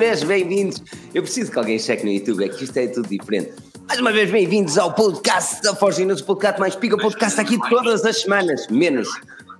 vez 0.00 0.22
bem-vindos. 0.22 0.82
Eu 1.12 1.22
preciso 1.22 1.52
que 1.52 1.58
alguém 1.58 1.78
cheque 1.78 2.06
no 2.06 2.10
YouTube, 2.10 2.42
é 2.42 2.48
que 2.48 2.64
isto 2.64 2.74
é 2.78 2.86
tudo 2.86 3.06
diferente. 3.06 3.52
Mais 3.86 4.00
uma 4.00 4.10
vez 4.10 4.30
bem-vindos 4.30 4.78
ao 4.78 4.94
podcast 4.94 5.60
da 5.60 5.72
News, 5.72 6.22
o 6.22 6.24
podcast 6.24 6.58
mais 6.58 6.74
pica, 6.74 6.96
podcast 6.96 7.38
aqui 7.38 7.58
todas 7.68 8.02
as 8.06 8.22
semanas, 8.22 8.66
menos 8.68 9.06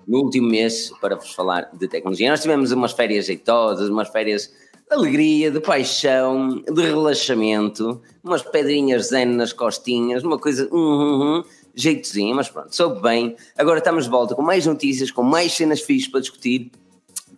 no 0.08 0.20
último 0.20 0.48
mês, 0.48 0.90
para 0.98 1.14
vos 1.14 1.34
falar 1.34 1.68
de 1.74 1.86
tecnologia. 1.86 2.30
Nós 2.30 2.40
tivemos 2.40 2.72
umas 2.72 2.92
férias 2.92 3.26
jeitosas, 3.26 3.90
umas 3.90 4.08
férias 4.08 4.50
de 4.88 4.96
alegria, 4.96 5.50
de 5.50 5.60
paixão, 5.60 6.62
de 6.62 6.82
relaxamento, 6.84 8.00
umas 8.24 8.40
pedrinhas 8.40 9.08
zen 9.08 9.26
nas 9.26 9.52
costinhas, 9.52 10.24
uma 10.24 10.38
coisa, 10.38 10.66
hum, 10.72 10.78
hum, 10.78 11.22
hum, 11.22 11.44
jeitozinho, 11.74 12.34
mas 12.34 12.48
pronto, 12.48 12.74
soube 12.74 13.02
bem. 13.02 13.36
Agora 13.58 13.76
estamos 13.76 14.04
de 14.04 14.10
volta 14.10 14.34
com 14.34 14.40
mais 14.40 14.64
notícias, 14.64 15.10
com 15.10 15.22
mais 15.22 15.52
cenas 15.52 15.82
fixas 15.82 16.10
para 16.10 16.20
discutir 16.20 16.70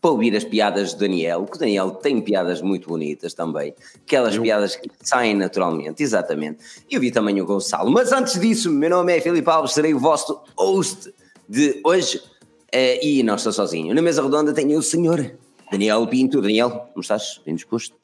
para 0.03 0.11
ouvir 0.11 0.37
as 0.37 0.43
piadas 0.43 0.91
de 0.91 0.99
Daniel, 0.99 1.47
que 1.47 1.57
o 1.57 1.61
Daniel 1.61 1.93
tem 1.93 2.21
piadas 2.21 2.61
muito 2.61 2.89
bonitas 2.89 3.35
também, 3.35 3.73
aquelas 4.05 4.35
eu... 4.35 4.43
piadas 4.43 4.75
que 4.75 4.91
saem 5.01 5.37
naturalmente, 5.37 6.03
exatamente. 6.03 6.59
E 6.91 6.97
eu 6.97 7.01
vi 7.01 7.13
também 7.13 7.41
o 7.41 7.47
Gonçalo. 7.47 7.89
Mas 7.89 8.11
antes 8.11 8.39
disso, 8.39 8.69
meu 8.69 8.91
nome 8.91 9.17
é 9.17 9.21
Filipe 9.21 9.49
Alves, 9.49 9.73
serei 9.73 9.95
o 9.95 10.01
vosso 10.01 10.43
host 10.57 11.15
de 11.49 11.81
hoje 11.85 12.19
uh, 12.19 12.99
e 13.01 13.23
não 13.23 13.37
estou 13.37 13.53
sozinho. 13.53 13.95
Na 13.95 14.03
mesa 14.03 14.23
redonda 14.25 14.53
tenho 14.53 14.77
o 14.77 14.83
senhor 14.83 15.37
Daniel 15.71 16.05
Pinto. 16.09 16.43
Daniel, 16.43 16.71
como 16.93 17.01
estás? 17.01 17.41
Bem 17.47 17.55
disposto? 17.55 17.95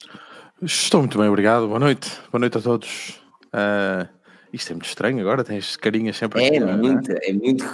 Estou 0.61 1.01
muito 1.01 1.17
bem, 1.17 1.27
obrigado. 1.27 1.67
Boa 1.67 1.79
noite. 1.79 2.09
Boa 2.31 2.39
noite 2.39 2.57
a 2.57 2.61
todos. 2.61 3.21
Uh, 3.47 4.07
isto 4.53 4.71
é 4.71 4.73
muito 4.73 4.87
estranho 4.87 5.19
agora, 5.19 5.43
tens 5.43 5.75
carinhas 5.75 6.17
sempre 6.17 6.43
É 6.43 6.47
aqui, 6.47 6.59
muito, 6.59 7.11
é? 7.11 7.29
é 7.29 7.33
muito. 7.33 7.65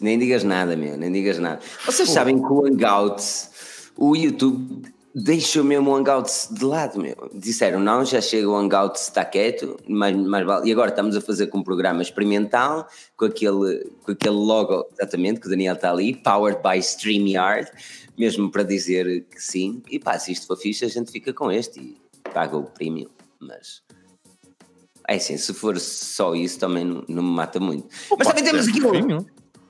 Nem 0.00 0.18
digas 0.18 0.44
nada, 0.44 0.76
meu, 0.76 0.96
nem 0.96 1.12
digas 1.12 1.38
nada. 1.40 1.60
Vocês 1.84 2.08
Pô. 2.08 2.14
sabem 2.14 2.38
que 2.38 2.46
o 2.46 2.66
Hangouts 2.66 3.53
o 3.96 4.16
YouTube 4.16 4.82
deixou 5.14 5.62
mesmo 5.62 5.90
o 5.90 5.94
Hangouts 5.94 6.48
de 6.50 6.64
lado, 6.64 6.98
meu. 7.00 7.30
Disseram, 7.32 7.78
não, 7.78 8.04
já 8.04 8.20
chega 8.20 8.48
o 8.48 8.56
Hangouts, 8.56 9.02
está 9.02 9.24
quieto, 9.24 9.78
mas, 9.88 10.16
mas 10.16 10.44
vale. 10.44 10.68
E 10.68 10.72
agora 10.72 10.90
estamos 10.90 11.16
a 11.16 11.20
fazer 11.20 11.46
com 11.46 11.58
um 11.58 11.62
programa 11.62 12.02
experimental, 12.02 12.88
com 13.16 13.26
aquele, 13.26 13.90
com 14.02 14.12
aquele 14.12 14.34
logo, 14.34 14.86
exatamente, 14.92 15.40
que 15.40 15.46
o 15.46 15.50
Daniel 15.50 15.74
está 15.74 15.92
ali, 15.92 16.16
powered 16.16 16.60
by 16.62 16.78
StreamYard, 16.78 17.70
mesmo 18.18 18.50
para 18.50 18.64
dizer 18.64 19.24
que 19.30 19.40
sim. 19.40 19.82
E 19.88 20.00
pá, 20.00 20.18
se 20.18 20.32
isto 20.32 20.46
for 20.46 20.56
fixe, 20.56 20.84
a 20.84 20.88
gente 20.88 21.12
fica 21.12 21.32
com 21.32 21.50
este 21.52 21.80
e 21.80 21.96
paga 22.30 22.56
o 22.56 22.64
premium, 22.64 23.10
mas... 23.38 23.82
É 25.06 25.16
assim, 25.16 25.36
se 25.36 25.52
for 25.52 25.78
só 25.78 26.34
isso 26.34 26.58
também 26.58 26.82
não, 26.82 27.04
não 27.06 27.22
me 27.22 27.30
mata 27.30 27.60
muito. 27.60 27.86
O 28.10 28.16
mas 28.16 28.26
também 28.26 28.42
temos 28.42 28.66
é 28.66 28.70
aqui 28.70 28.82
um... 28.84 29.24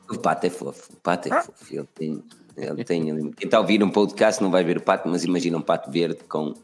O 0.08 0.18
pato 0.18 0.46
é 0.46 0.50
fofo, 0.50 0.92
o 0.92 0.96
pato 1.00 1.28
é 1.28 1.32
ah. 1.32 1.42
fofo, 1.42 1.74
ele 1.74 1.88
tem... 1.94 2.22
Ele 2.56 2.84
tem, 2.84 3.04
quem 3.04 3.32
está 3.44 3.56
a 3.56 3.60
ouvir 3.60 3.82
um 3.82 3.90
podcast 3.90 4.42
não 4.42 4.50
vai 4.50 4.62
ver 4.62 4.76
o 4.76 4.82
pato, 4.82 5.08
mas 5.08 5.24
imagina 5.24 5.58
um 5.58 5.62
pato 5.62 5.90
verde 5.90 6.18
com 6.28 6.54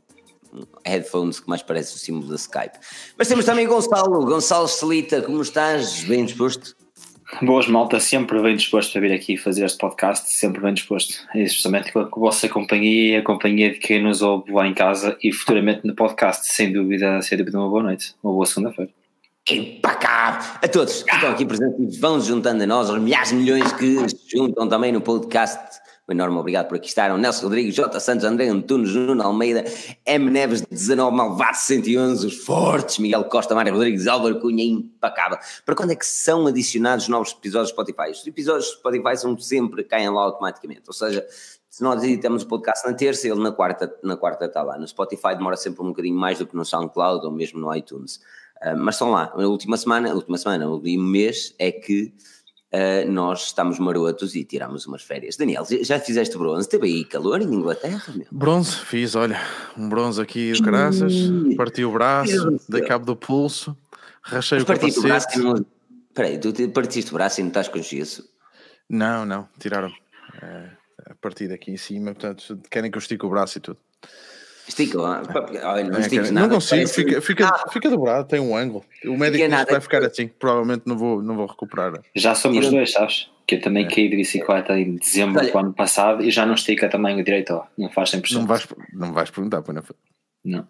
headphones 0.84 1.40
que 1.40 1.48
mais 1.48 1.62
parece 1.62 1.94
o 1.94 1.98
símbolo 1.98 2.28
da 2.28 2.36
Skype. 2.36 2.78
Mas 3.16 3.28
temos 3.28 3.44
também 3.44 3.66
Gonçalo, 3.66 4.24
Gonçalo 4.24 4.68
Celita, 4.68 5.22
como 5.22 5.40
estás? 5.42 6.04
Bem 6.04 6.24
disposto? 6.24 6.76
Boas 7.42 7.68
malta, 7.68 8.00
sempre 8.00 8.42
bem 8.42 8.56
disposto 8.56 8.98
a 8.98 9.00
vir 9.00 9.12
aqui 9.12 9.36
fazer 9.36 9.64
este 9.64 9.78
podcast, 9.78 10.36
sempre 10.36 10.60
bem 10.60 10.74
disposto. 10.74 11.14
É 11.32 11.46
justamente 11.46 11.92
com 11.92 12.00
a 12.00 12.08
vossa 12.08 12.48
companhia 12.48 13.14
e 13.14 13.16
a 13.16 13.22
companhia 13.22 13.72
de 13.72 13.78
quem 13.78 14.02
nos 14.02 14.20
ouve 14.20 14.50
lá 14.52 14.66
em 14.66 14.74
casa 14.74 15.16
e 15.22 15.32
futuramente 15.32 15.86
no 15.86 15.94
podcast, 15.94 16.52
sem 16.52 16.72
dúvida, 16.72 17.22
sem 17.22 17.38
dúvida 17.38 17.58
uma 17.58 17.68
boa 17.68 17.84
noite, 17.84 18.14
uma 18.22 18.32
boa 18.32 18.46
segunda-feira. 18.46 18.90
Cá, 19.82 20.58
a 20.62 20.68
todos 20.68 21.02
que 21.02 21.14
estão 21.14 21.30
aqui 21.30 21.44
presentes 21.44 21.96
e 21.96 22.00
vão 22.00 22.20
juntando 22.20 22.62
a 22.62 22.66
nós, 22.66 22.90
os 22.90 23.00
milhares 23.00 23.30
de 23.30 23.36
milhões 23.36 23.72
que 23.72 24.08
se 24.08 24.36
juntam 24.36 24.68
também 24.68 24.92
no 24.92 25.00
podcast 25.00 25.79
um 26.10 26.12
enorme 26.12 26.36
obrigado 26.38 26.66
por 26.66 26.76
aqui 26.76 26.88
estar. 26.88 27.16
Nelson 27.16 27.44
Rodrigues, 27.44 27.74
J. 27.74 28.00
Santos, 28.00 28.24
André 28.24 28.48
Antunes, 28.48 28.92
Nuno 28.92 29.22
Almeida, 29.22 29.64
M. 30.04 30.30
Neves, 30.30 30.62
19, 30.62 31.16
Malvado 31.16 31.56
111, 31.56 32.26
os 32.26 32.36
fortes, 32.38 32.98
Miguel 32.98 33.24
Costa, 33.24 33.54
Mário 33.54 33.72
Rodrigues, 33.72 34.06
Álvaro 34.06 34.40
Cunha, 34.40 34.64
impacável. 34.64 35.38
Para 35.64 35.74
quando 35.76 35.92
é 35.92 35.96
que 35.96 36.04
são 36.04 36.46
adicionados 36.46 37.06
novos 37.08 37.30
episódios 37.30 37.70
Spotify? 37.70 38.10
Os 38.10 38.26
episódios 38.26 38.70
Spotify 38.70 39.16
são 39.16 39.38
sempre, 39.38 39.84
caem 39.84 40.10
lá 40.10 40.22
automaticamente. 40.22 40.82
Ou 40.88 40.92
seja, 40.92 41.24
se 41.68 41.82
nós 41.84 42.02
editamos 42.02 42.42
o 42.42 42.48
podcast 42.48 42.84
na 42.86 42.94
terça, 42.94 43.28
ele 43.28 43.40
na 43.40 43.52
quarta, 43.52 43.94
na 44.02 44.16
quarta 44.16 44.46
está 44.46 44.62
lá. 44.62 44.76
No 44.76 44.88
Spotify 44.88 45.36
demora 45.36 45.56
sempre 45.56 45.82
um 45.82 45.88
bocadinho 45.88 46.16
mais 46.16 46.38
do 46.38 46.46
que 46.46 46.56
no 46.56 46.64
SoundCloud 46.64 47.24
ou 47.24 47.30
mesmo 47.30 47.60
no 47.60 47.74
iTunes. 47.74 48.16
Uh, 48.60 48.76
mas 48.76 48.96
estão 48.96 49.12
lá. 49.12 49.32
Na 49.36 49.46
última 49.46 49.76
semana, 49.76 50.12
última 50.12 50.36
semana, 50.36 50.68
último 50.68 51.04
mês 51.04 51.54
é 51.58 51.70
que 51.70 52.12
uh, 52.72 53.10
nós 53.10 53.46
estamos 53.46 53.78
marotos 53.78 54.34
e 54.34 54.44
tiramos 54.44 54.86
umas 54.86 55.02
férias. 55.02 55.36
Daniel, 55.36 55.64
já 55.82 55.98
fizeste 55.98 56.36
bronze? 56.36 56.68
Teve 56.68 56.86
aí 56.86 57.04
calor 57.04 57.40
em 57.40 57.44
Inglaterra? 57.44 58.02
Meu? 58.14 58.26
Bronze, 58.30 58.76
fiz, 58.76 59.14
olha, 59.14 59.40
um 59.76 59.88
bronze 59.88 60.20
aqui 60.20 60.52
graças, 60.60 61.12
parti 61.56 61.84
o 61.84 61.92
braço, 61.92 62.58
dei 62.68 62.82
cabo 62.82 63.04
do 63.04 63.16
pulso, 63.16 63.76
rachei 64.22 64.58
Mas 64.58 64.64
o 64.64 64.66
capacete. 64.66 65.00
Braço, 65.00 65.42
não... 65.42 65.66
Peraí, 66.12 66.38
tu 66.38 66.52
partiste 66.70 67.10
o 67.10 67.14
braço 67.14 67.40
e 67.40 67.42
não 67.42 67.48
estás 67.48 67.68
com 67.68 67.80
gesso? 67.80 68.28
Não, 68.88 69.24
não, 69.24 69.48
tiraram 69.58 69.92
é, 70.42 70.70
a 71.06 71.14
partir 71.14 71.48
daqui 71.48 71.70
em 71.70 71.76
cima, 71.76 72.12
portanto, 72.12 72.60
querem 72.70 72.90
que 72.90 72.98
eu 72.98 73.00
estique 73.00 73.24
o 73.24 73.30
braço 73.30 73.58
e 73.58 73.60
tudo. 73.60 73.78
Estica 74.68 75.00
lá. 75.00 75.22
Olha, 75.64 75.84
não, 75.84 75.98
é, 75.98 76.30
não 76.30 76.48
consigo, 76.48 76.88
fica, 76.88 77.20
fica, 77.20 77.48
ah. 77.48 77.68
fica 77.70 77.90
dobrado, 77.90 78.28
tem 78.28 78.40
um 78.40 78.56
ângulo. 78.56 78.84
O 79.04 79.16
médico 79.16 79.48
vai 79.48 79.80
ficar 79.80 80.04
assim, 80.04 80.28
provavelmente 80.28 80.82
não 80.86 80.96
vou, 80.96 81.22
não 81.22 81.36
vou 81.36 81.46
recuperar. 81.46 82.00
Já 82.14 82.34
somos 82.34 82.70
dois, 82.70 82.92
sabes? 82.92 83.30
Que 83.46 83.56
eu 83.56 83.60
também 83.60 83.84
é. 83.84 83.88
caí 83.88 84.08
de 84.08 84.16
bicicleta 84.16 84.78
em 84.78 84.96
dezembro 84.96 85.40
Olha. 85.40 85.50
do 85.50 85.58
ano 85.58 85.72
passado 85.72 86.22
e 86.22 86.30
já 86.30 86.46
não 86.46 86.54
estica 86.54 86.88
tamanho 86.88 87.24
direito, 87.24 87.54
ó. 87.54 87.64
não 87.76 87.90
faz 87.90 88.10
100%. 88.12 88.32
Não 88.32 88.46
vais, 88.46 88.68
não 88.92 89.12
vais 89.12 89.30
perguntar, 89.30 89.62
pois 89.62 89.74
não 89.74 89.82
Não, 90.44 90.68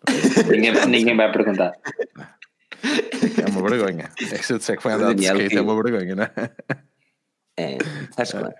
ninguém, 0.50 0.87
ninguém 0.87 1.17
vai 1.17 1.31
perguntar. 1.31 1.73
É 2.83 3.50
uma 3.50 3.69
vergonha. 3.69 4.11
É 4.19 4.39
que 4.39 4.47
se 4.47 4.53
eu 4.53 4.59
disser 4.59 4.77
que 4.77 4.83
foi 4.83 4.93
andar 4.93 5.15
de 5.15 5.25
skate, 5.25 5.56
é 5.56 5.61
uma 5.61 5.83
vergonha, 5.83 6.15
não 6.15 6.25
é? 6.25 6.31
É, 7.59 7.77
faz 8.17 8.31
claro. 8.31 8.55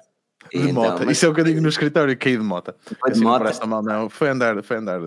De 0.53 0.71
então, 0.71 0.83
moto. 0.83 1.03
Mas... 1.05 1.16
Isso 1.16 1.27
é 1.27 1.28
o 1.28 1.34
que 1.34 1.41
eu 1.41 1.44
digo 1.44 1.61
no 1.61 1.69
escritório, 1.69 2.16
caí 2.16 2.37
de 2.37 2.43
moto. 2.43 2.75
Foi 2.84 3.11
de 3.11 3.19
assim, 3.19 3.25
moto? 3.25 3.61
Não 3.61 3.69
mal, 3.69 3.83
não. 3.83 4.11
Foi 4.11 4.28
andar, 4.28 4.62
foi 4.62 4.77
andar 4.78 5.00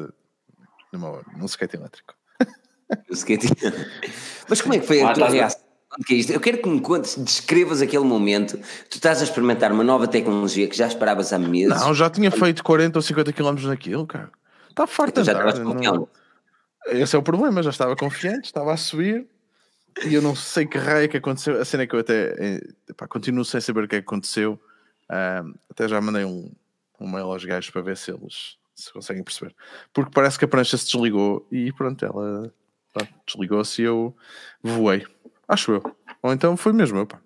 numa, 0.92 1.22
num 1.38 1.46
skate 1.46 1.76
elétrico. 1.76 2.14
O 3.10 3.14
skate... 3.14 3.48
Mas 4.48 4.62
como 4.62 4.74
é 4.76 4.80
que 4.80 4.88
foi 4.88 5.02
a 5.02 5.10
ah, 5.10 5.14
tua 5.14 5.28
tá 5.28 5.32
reação? 5.32 5.64
Eu 6.30 6.40
quero 6.40 6.58
que 6.58 6.68
me 6.68 6.82
contes, 6.82 7.16
descrevas 7.18 7.82
aquele 7.82 8.04
momento. 8.04 8.58
Tu 8.90 8.96
estás 8.96 9.22
a 9.22 9.24
experimentar 9.24 9.72
uma 9.72 9.84
nova 9.84 10.08
tecnologia 10.08 10.68
que 10.68 10.76
já 10.76 10.88
esperavas 10.88 11.32
há 11.32 11.38
meses. 11.38 11.80
Não, 11.80 11.94
já 11.94 12.10
tinha 12.10 12.32
feito 12.32 12.64
40 12.64 12.98
ou 12.98 13.02
50 13.02 13.32
km 13.32 13.68
naquilo, 13.68 14.08
cara. 14.08 14.32
Está 14.70 14.88
farto 14.88 15.22
então, 15.22 15.24
de 15.24 15.30
andar. 15.30 15.60
Não... 15.60 16.08
Esse 16.88 17.16
é 17.16 17.20
o 17.20 17.24
problema, 17.24 17.62
já 17.62 17.70
estava 17.70 17.96
confiante, 17.96 18.46
estava 18.46 18.74
a 18.74 18.78
subir 18.78 19.28
e 20.04 20.14
eu 20.14 20.22
não 20.22 20.36
sei 20.36 20.66
que 20.66 20.78
raio 20.78 21.08
que 21.08 21.18
aconteceu. 21.18 21.62
A 21.62 21.66
cena 21.66 21.84
é 21.84 21.88
que 21.88 21.96
eu 21.96 22.00
até 22.00 22.60
epá, 22.90 23.08
continuo 23.08 23.46
sem 23.46 23.62
saber 23.62 23.84
o 23.84 23.88
que 23.88 23.96
é 23.96 24.02
que 24.02 24.06
aconteceu. 24.06 24.60
Um, 25.14 25.54
até 25.70 25.88
já 25.88 26.02
mandei 26.02 26.26
um, 26.26 26.52
um 27.00 27.10
mail 27.10 27.26
aos 27.26 27.46
gajos 27.46 27.70
para 27.70 27.82
ver 27.82 27.98
se 27.98 28.12
eles 28.12 28.58
se 28.74 28.92
conseguem 28.92 29.24
perceber. 29.24 29.56
Porque 29.94 30.12
parece 30.14 30.40
que 30.40 30.46
a 30.46 30.48
prancha 30.48 30.78
se 30.78 30.86
desligou 30.86 31.48
e 31.52 31.72
pronto, 31.72 32.04
ela 32.04 32.52
desligou-se 33.28 33.82
e 33.82 33.86
eu 33.86 34.16
voei. 34.62 35.06
Acho 35.48 35.74
eu. 35.74 35.84
Ou 36.22 36.34
então 36.34 36.58
foi 36.58 36.74
mesmo 36.74 36.98
eu, 36.98 37.06
pá. 37.06 37.20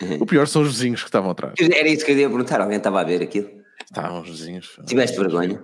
Uhum. 0.00 0.18
O 0.20 0.26
pior 0.26 0.46
são 0.46 0.62
os 0.62 0.68
vizinhos 0.68 1.02
que 1.02 1.08
estavam 1.08 1.30
atrás. 1.30 1.54
Era 1.58 1.88
isso 1.88 2.04
que 2.04 2.12
eu 2.12 2.18
ia 2.18 2.28
perguntar, 2.28 2.60
alguém 2.60 2.78
estava 2.78 3.00
a 3.00 3.04
ver 3.04 3.22
aquilo? 3.22 3.50
Estavam 3.84 4.22
os 4.22 4.28
vizinhos. 4.28 4.78
Tiveste 4.86 5.18
vergonha? 5.18 5.62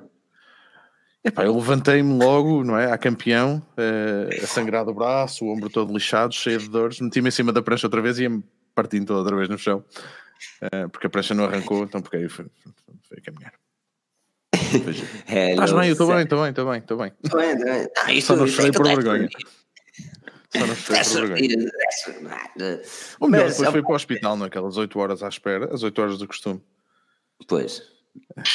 Epá, 1.23 1.45
eu 1.45 1.55
levantei-me 1.55 2.15
logo, 2.23 2.65
não 2.65 2.79
é? 2.79 2.91
A 2.91 2.97
campeão, 2.97 3.63
eh, 3.77 4.41
a 4.43 4.47
sangrar 4.47 4.87
do 4.87 4.95
braço, 4.95 5.45
o 5.45 5.53
ombro 5.53 5.69
todo 5.69 5.93
lixado, 5.93 6.35
cheio 6.35 6.59
de 6.59 6.69
dores, 6.69 6.99
meti-me 6.99 7.29
em 7.29 7.31
cima 7.31 7.53
da 7.53 7.61
prancha 7.61 7.87
outra 7.87 8.01
vez 8.01 8.19
e 8.19 8.23
ia-me 8.23 8.43
partindo 8.75 9.07
toda 9.07 9.19
outra 9.21 9.37
vez 9.37 9.49
no 9.49 9.59
chão, 9.59 9.85
eh, 10.63 10.89
porque 10.89 11.07
a 11.07 11.11
prancha 11.11 11.35
não 11.35 11.45
arrancou, 11.45 11.85
então 11.85 12.01
porque 12.01 12.17
aí 12.17 12.29
foi, 12.29 12.47
foi, 12.63 12.95
foi 13.09 13.21
caminhar. 13.21 13.53
Estás 15.51 15.73
bem, 15.73 15.87
eu 15.87 15.93
estou 15.93 16.07
bem, 16.07 16.23
estou 16.23 16.41
bem, 16.41 16.51
estou 16.51 16.71
bem, 16.71 16.79
estou 16.79 16.99
bem. 16.99 17.13
bem, 17.35 17.65
bem. 17.65 17.89
Ah, 17.97 18.21
Só 18.21 18.37
não 18.37 18.47
chorei 18.47 18.73
por 18.73 18.87
vergonha. 18.87 19.29
Só 20.51 20.67
não 20.67 20.75
chorei 20.75 21.03
por 21.03 21.39
vergonha. 21.39 22.83
O 23.21 23.29
melhor 23.29 23.51
depois 23.51 23.71
foi 23.71 23.83
para 23.83 23.93
o 23.93 23.95
hospital 23.95 24.37
naquelas 24.37 24.77
8 24.77 24.99
horas 24.99 25.23
à 25.23 25.29
espera, 25.29 25.73
as 25.75 25.83
8 25.83 26.01
horas 26.01 26.19
do 26.19 26.27
costume. 26.27 26.63
Pois. 27.49 27.83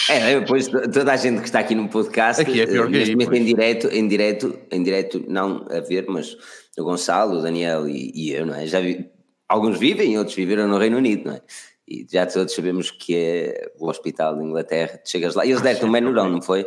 É, 0.09 0.39
depois 0.39 0.67
toda 0.67 1.13
a 1.13 1.15
gente 1.15 1.39
que 1.39 1.45
está 1.45 1.59
aqui 1.59 1.75
no 1.75 1.87
podcast, 1.87 2.41
aqui 2.41 2.61
é 2.61 2.67
pior 2.67 2.89
que 2.89 2.97
aí, 2.97 3.11
em 3.11 3.45
direto, 3.45 3.87
em 3.87 4.07
direto, 4.07 4.59
em 4.71 4.83
direto, 4.83 5.23
não 5.27 5.65
a 5.69 5.79
ver, 5.79 6.05
mas 6.07 6.35
o 6.77 6.83
Gonçalo, 6.83 7.39
o 7.39 7.41
Daniel 7.41 7.87
e, 7.87 8.11
e 8.13 8.31
eu, 8.31 8.45
não 8.45 8.55
é? 8.55 8.67
Já 8.67 8.81
vi, 8.81 9.09
alguns 9.47 9.79
vivem, 9.79 10.17
outros 10.17 10.35
viveram 10.35 10.67
no 10.67 10.77
Reino 10.77 10.97
Unido, 10.97 11.25
não 11.25 11.35
é? 11.35 11.41
E 11.87 12.05
já 12.09 12.25
todos 12.25 12.53
sabemos 12.53 12.89
que 12.89 13.15
é 13.15 13.71
o 13.79 13.87
hospital 13.87 14.35
de 14.35 14.43
Inglaterra, 14.43 14.99
chegas 15.05 15.35
lá, 15.35 15.45
e 15.45 15.51
eles 15.51 15.61
deram-te 15.61 15.85
um 15.85 15.89
menurão, 15.89 16.29
não 16.29 16.41
foi? 16.41 16.63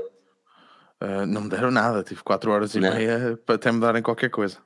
Uh, 1.00 1.26
não 1.26 1.43
me 1.43 1.49
deram 1.49 1.70
nada, 1.70 2.03
tive 2.03 2.23
4 2.23 2.50
horas 2.50 2.75
e 2.75 2.81
não. 2.81 2.94
meia 2.94 3.38
para 3.44 3.55
até 3.55 3.70
me 3.70 3.81
darem 3.81 4.03
qualquer 4.03 4.31
coisa. 4.31 4.59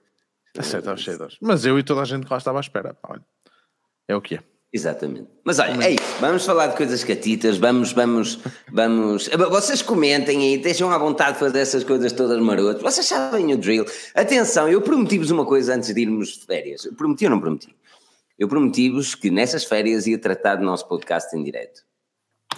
A 0.57 0.63
certo, 0.63 0.91
aos 0.91 1.01
cheio 1.01 1.19
Mas 1.41 1.65
eu 1.65 1.79
e 1.79 1.83
toda 1.83 2.03
a 2.03 2.05
gente 2.05 2.27
que 2.27 2.31
lá 2.31 2.37
estava 2.37 2.59
à 2.59 2.61
espera, 2.61 2.97
olha, 3.03 3.25
é 4.07 4.15
o 4.15 4.21
que 4.21 4.37
é. 4.37 4.43
Exatamente. 4.73 5.29
Mas 5.45 5.59
olha, 5.59 5.87
ei, 5.87 5.99
vamos 6.19 6.47
falar 6.47 6.69
de 6.69 6.77
coisas 6.77 7.05
catitas, 7.05 7.59
vamos, 7.59 7.93
vamos, 7.93 8.39
vamos. 8.73 9.29
Vocês 9.51 9.83
comentem 9.83 10.39
aí, 10.41 10.59
deixam 10.59 10.91
à 10.91 10.97
vontade 10.97 11.35
de 11.35 11.41
fazer 11.41 11.59
essas 11.59 11.85
coisas 11.85 12.11
todas 12.13 12.41
marotas. 12.41 12.81
Vocês 12.81 13.07
sabem 13.07 13.53
o 13.53 13.59
drill. 13.59 13.85
Atenção, 14.15 14.69
eu 14.69 14.81
prometi-vos 14.81 15.31
uma 15.31 15.45
coisa 15.45 15.75
antes 15.75 15.93
de 15.95 16.01
irmos 16.01 16.39
de 16.39 16.47
férias. 16.47 16.87
Eu 16.87 16.95
prometi 16.95 17.27
ou 17.27 17.31
não 17.33 17.41
prometi? 17.41 17.75
Eu 18.39 18.49
prometi-vos 18.49 19.15
que 19.15 19.31
nessas 19.31 19.65
férias 19.65 20.07
ia 20.07 20.19
tratar 20.19 20.57
do 20.57 20.65
nosso 20.65 20.87
podcast 20.89 21.37
em 21.37 21.43
direto. 21.43 21.83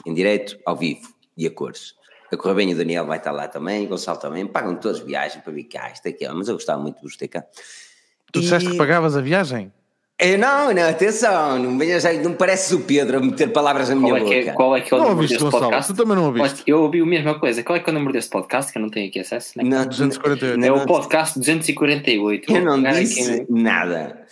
Em 0.07 0.15
direto, 0.15 0.59
ao 0.65 0.77
vivo 0.77 1.09
e 1.37 1.47
a 1.47 1.51
cores. 1.51 1.95
A 2.33 2.37
correr 2.37 2.55
bem, 2.55 2.73
o 2.73 2.77
Daniel 2.77 3.07
vai 3.07 3.19
estar 3.19 3.33
lá 3.33 3.47
também, 3.49 3.85
o 3.85 3.89
Gonçalo 3.89 4.19
também. 4.19 4.47
Pagam 4.47 4.77
todos 4.77 5.01
viagem 5.01 5.41
para 5.41 5.53
vir 5.53 5.65
cá, 5.65 5.91
isto 5.91 6.09
aqui, 6.09 6.27
mas 6.29 6.49
eu 6.49 6.55
gostava 6.55 6.81
muito 6.81 6.97
de 6.97 7.03
vos 7.03 7.17
ter 7.17 7.29
cá. 7.29 7.45
Tu 8.33 8.39
e... 8.39 8.43
disseste 8.43 8.71
que 8.71 8.77
pagavas 8.77 9.17
a 9.17 9.21
viagem? 9.21 9.73
Eu 10.17 10.39
não, 10.39 10.73
não, 10.73 10.89
atenção, 10.89 11.59
não, 11.59 11.73
não 11.73 12.35
pareces 12.35 12.71
o 12.71 12.81
Pedro 12.81 13.19
a 13.19 13.21
meter 13.21 13.53
palavras 13.53 13.89
na 13.89 13.97
minha 13.97 14.11
qual 14.11 14.17
é 14.17 14.21
boca. 14.21 14.35
É, 14.35 14.53
qual 14.53 14.77
é 14.77 14.81
que 14.81 14.95
é 14.95 14.97
o 14.97 15.01
não 15.01 15.09
número 15.11 15.29
deste 15.29 15.51
podcast? 15.51 15.93
Tu 15.93 15.97
também 15.97 16.17
não 16.17 16.27
ouviste? 16.27 16.63
Eu 16.69 16.83
ouvi 16.83 17.01
a 17.01 17.07
mesma 17.07 17.39
coisa. 17.39 17.65
Qual 17.65 17.77
é 17.77 17.81
que 17.81 17.91
é 17.91 17.93
o 17.93 17.95
número 17.95 18.13
deste 18.13 18.31
podcast 18.31 18.71
que 18.73 18.79
eu 18.79 18.83
não 18.83 18.91
tenho 18.91 19.09
aqui 19.09 19.19
acesso? 19.19 19.59
Né? 19.59 19.65
Não, 19.65 19.85
248. 19.85 20.65
É 20.65 20.73
o 20.73 20.87
podcast 20.87 21.37
248. 21.37 22.53
Eu 22.53 22.65
não 22.65 22.81
disse 22.81 23.33
aqui, 23.33 23.53
nada. 23.53 24.25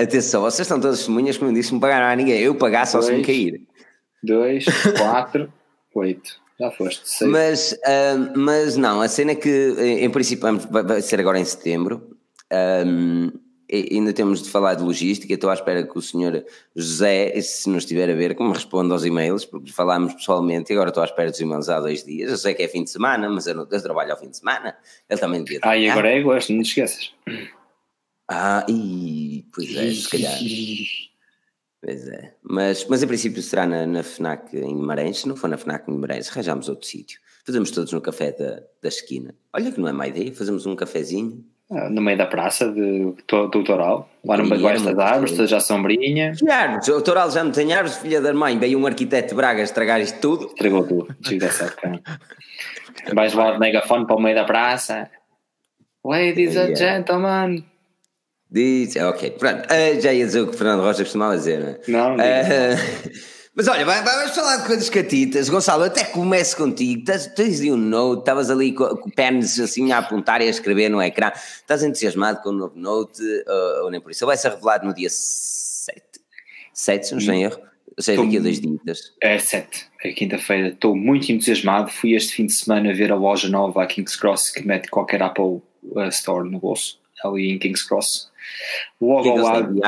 Atenção, 0.00 0.42
vocês 0.42 0.60
estão 0.60 0.80
todas 0.80 0.98
testemunhas 0.98 1.36
que 1.36 1.44
não 1.44 1.52
disse 1.52 1.74
me 1.74 1.80
pagaram 1.80 2.06
a 2.06 2.16
ninguém. 2.16 2.40
Eu 2.40 2.54
pagar 2.54 2.86
só 2.86 3.02
se 3.02 3.12
me 3.12 3.24
cair. 3.24 3.60
2, 4.22 4.64
4, 4.96 5.52
8. 5.94 6.48
Já 6.60 6.70
foste. 6.72 7.08
Sei. 7.08 7.28
Mas, 7.28 7.72
uh, 7.72 8.38
mas 8.38 8.76
não, 8.76 9.00
a 9.00 9.08
cena 9.08 9.32
é 9.32 9.34
que 9.34 9.76
em 9.78 10.10
princípio 10.10 10.58
vai 10.70 11.00
ser 11.02 11.20
agora 11.20 11.38
em 11.38 11.44
setembro. 11.44 12.16
Um, 12.86 13.30
ainda 13.70 14.12
temos 14.12 14.42
de 14.42 14.48
falar 14.48 14.74
de 14.74 14.82
logística, 14.82 15.32
estou 15.32 15.50
à 15.50 15.54
espera 15.54 15.86
que 15.86 15.96
o 15.96 16.00
senhor 16.00 16.44
José, 16.74 17.38
se 17.40 17.68
nos 17.68 17.84
estiver 17.84 18.10
a 18.10 18.14
ver, 18.14 18.34
que 18.34 18.42
me 18.42 18.52
responda 18.52 18.94
aos 18.94 19.04
e-mails, 19.04 19.44
porque 19.44 19.70
falámos 19.70 20.14
pessoalmente 20.14 20.72
e 20.72 20.74
agora 20.74 20.88
estou 20.88 21.02
à 21.02 21.06
espera 21.06 21.30
dos 21.30 21.38
e-mails 21.38 21.68
há 21.68 21.78
dois 21.78 22.02
dias. 22.02 22.30
Eu 22.30 22.38
sei 22.38 22.54
que 22.54 22.62
é 22.62 22.68
fim 22.68 22.82
de 22.82 22.90
semana, 22.90 23.28
mas 23.28 23.46
eu, 23.46 23.54
não, 23.54 23.68
eu 23.70 23.82
trabalho 23.82 24.12
ao 24.12 24.18
fim 24.18 24.30
de 24.30 24.38
semana, 24.38 24.74
ele 25.08 25.20
também 25.20 25.44
devia 25.44 25.60
Ah, 25.62 25.76
e 25.76 25.88
agora 25.88 26.08
é 26.08 26.20
gosto, 26.22 26.52
não 26.52 26.62
te 26.62 26.68
esqueças. 26.68 27.12
Ah, 28.28 28.64
e 28.68 29.46
pois 29.54 29.74
é, 29.74 29.90
se 29.90 30.08
calhar. 30.08 30.38
Pois 31.80 32.08
é, 32.08 32.34
mas, 32.42 32.84
mas 32.86 33.02
em 33.02 33.06
princípio 33.06 33.40
será 33.40 33.66
na, 33.66 33.86
na 33.86 34.02
FNAC 34.02 34.56
em 34.56 34.76
Guimarães, 34.76 35.20
se 35.20 35.28
não 35.28 35.36
for 35.36 35.48
na 35.48 35.56
FNAC 35.56 35.88
em 35.88 35.94
Guimarães, 35.94 36.28
arranjamos 36.28 36.68
outro 36.68 36.86
sítio. 36.86 37.20
Fazemos 37.46 37.70
todos 37.70 37.92
no 37.92 38.00
café 38.00 38.32
da, 38.32 38.62
da 38.82 38.88
esquina. 38.88 39.34
Olha 39.54 39.72
que 39.72 39.80
não 39.80 39.88
é 39.88 39.92
má 39.92 40.06
ideia, 40.06 40.34
fazemos 40.34 40.66
um 40.66 40.76
cafezinho 40.76 41.44
ah, 41.70 41.90
no 41.90 42.00
meio 42.00 42.16
da 42.16 42.24
praça 42.24 42.70
de, 42.72 43.14
do, 43.28 43.46
do 43.48 43.62
Toral, 43.62 44.08
lá 44.24 44.38
no 44.38 44.48
meio 44.48 44.62
das 44.62 44.98
árvores, 44.98 45.36
já 45.50 45.60
sombrinha. 45.60 46.32
Que 46.32 46.50
árvores? 46.50 46.88
O 46.88 47.02
Toral 47.02 47.30
já 47.30 47.44
não 47.44 47.52
tem 47.52 47.74
árvores, 47.74 47.98
filha 47.98 48.22
da 48.22 48.32
mãe. 48.32 48.58
Veio 48.58 48.78
um 48.78 48.86
arquiteto 48.86 49.28
de 49.28 49.34
Braga 49.34 49.62
estragar 49.62 50.00
isto 50.00 50.18
tudo. 50.18 50.46
Estragou 50.46 50.86
tudo, 50.86 51.14
desgraçado, 51.20 51.76
cara. 51.76 52.00
Vais 53.14 53.34
lá 53.34 53.52
de 53.52 53.58
megafone 53.58 54.06
para 54.06 54.16
o 54.16 54.20
meio 54.20 54.34
da 54.34 54.44
praça. 54.44 55.10
Ladies 56.02 56.56
and 56.56 56.74
gentlemen. 56.74 57.64
Diz, 58.50 58.96
ok, 58.96 59.32
pronto. 59.32 59.66
Uh, 59.66 60.00
já 60.00 60.12
ia 60.12 60.24
dizer 60.24 60.40
o 60.40 60.46
que 60.46 60.54
o 60.54 60.58
Fernando 60.58 60.80
Rocha 60.80 61.04
costumava 61.04 61.36
dizer, 61.36 61.60
não 61.60 61.68
é? 61.68 61.78
Não, 61.88 62.16
não. 62.16 62.24
Uh, 62.24 63.38
Mas 63.58 63.66
olha, 63.66 63.84
vamos 63.84 64.36
falar 64.36 64.58
de 64.58 64.66
coisas 64.68 64.88
catitas. 64.88 65.48
Gonçalo, 65.48 65.82
até 65.82 66.04
começo 66.04 66.56
contigo. 66.56 67.04
Tens, 67.04 67.26
tens 67.26 67.58
de 67.58 67.72
um 67.72 67.76
note, 67.76 68.20
estavas 68.20 68.50
ali 68.50 68.72
com, 68.72 68.86
com 68.86 69.10
pens 69.10 69.58
assim 69.58 69.90
a 69.90 69.98
apontar 69.98 70.40
e 70.40 70.44
a 70.44 70.48
escrever 70.48 70.88
no 70.88 71.02
ecrã. 71.02 71.32
Estás 71.34 71.82
entusiasmado 71.82 72.40
com 72.40 72.50
o 72.50 72.52
novo 72.52 72.78
note 72.78 73.20
uh, 73.20 73.82
ou 73.82 73.90
nem 73.90 74.00
por 74.00 74.12
isso? 74.12 74.22
Ele 74.22 74.28
vai 74.28 74.36
ser 74.36 74.50
revelado 74.50 74.86
no 74.86 74.94
dia 74.94 75.08
7. 75.10 76.00
7, 76.72 77.06
se 77.06 77.12
não 77.12 77.18
estou 77.18 77.34
em 77.34 77.42
erro. 77.42 77.58
Ou 77.96 78.02
seja, 78.04 78.22
daqui 78.22 78.36
a 78.36 78.40
dois 78.40 78.60
dias. 78.60 79.12
É 79.20 79.38
7, 79.40 79.86
é 80.04 80.12
quinta-feira. 80.12 80.68
Estou 80.68 80.94
muito 80.94 81.32
entusiasmado. 81.32 81.90
Fui 81.90 82.14
este 82.14 82.36
fim 82.36 82.46
de 82.46 82.52
semana 82.52 82.94
ver 82.94 83.10
a 83.10 83.16
loja 83.16 83.48
nova 83.48 83.82
a 83.82 83.86
King's 83.88 84.14
Cross 84.14 84.50
que 84.50 84.64
mete 84.64 84.88
qualquer 84.88 85.20
Apple 85.20 85.60
Store 86.12 86.48
no 86.48 86.60
bolso. 86.60 87.00
Ali 87.24 87.50
em 87.50 87.58
King's 87.58 87.82
Cross. 87.82 88.30
Logo 89.00 89.28
ao 89.28 89.36
lado 89.38 89.74
do. 89.74 89.80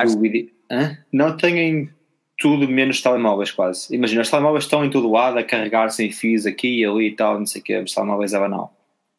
Não 1.12 1.36
têm 1.36 1.90
tudo 2.40 2.66
menos 2.66 3.02
telemóveis 3.02 3.50
quase. 3.50 3.94
Imagina, 3.94 4.22
os 4.22 4.30
telemóveis 4.30 4.64
estão 4.64 4.82
em 4.82 4.88
todo 4.88 5.10
lado 5.10 5.38
a 5.38 5.44
carregar 5.44 5.90
sem 5.90 6.10
fios 6.10 6.46
aqui 6.46 6.80
e 6.80 6.84
ali 6.86 7.08
e 7.08 7.14
tal, 7.14 7.38
não 7.38 7.44
sei 7.44 7.60
o 7.60 7.64
que, 7.64 7.78
os 7.78 7.92
telemóveis 7.92 8.32
é 8.32 8.38
banal. 8.38 8.74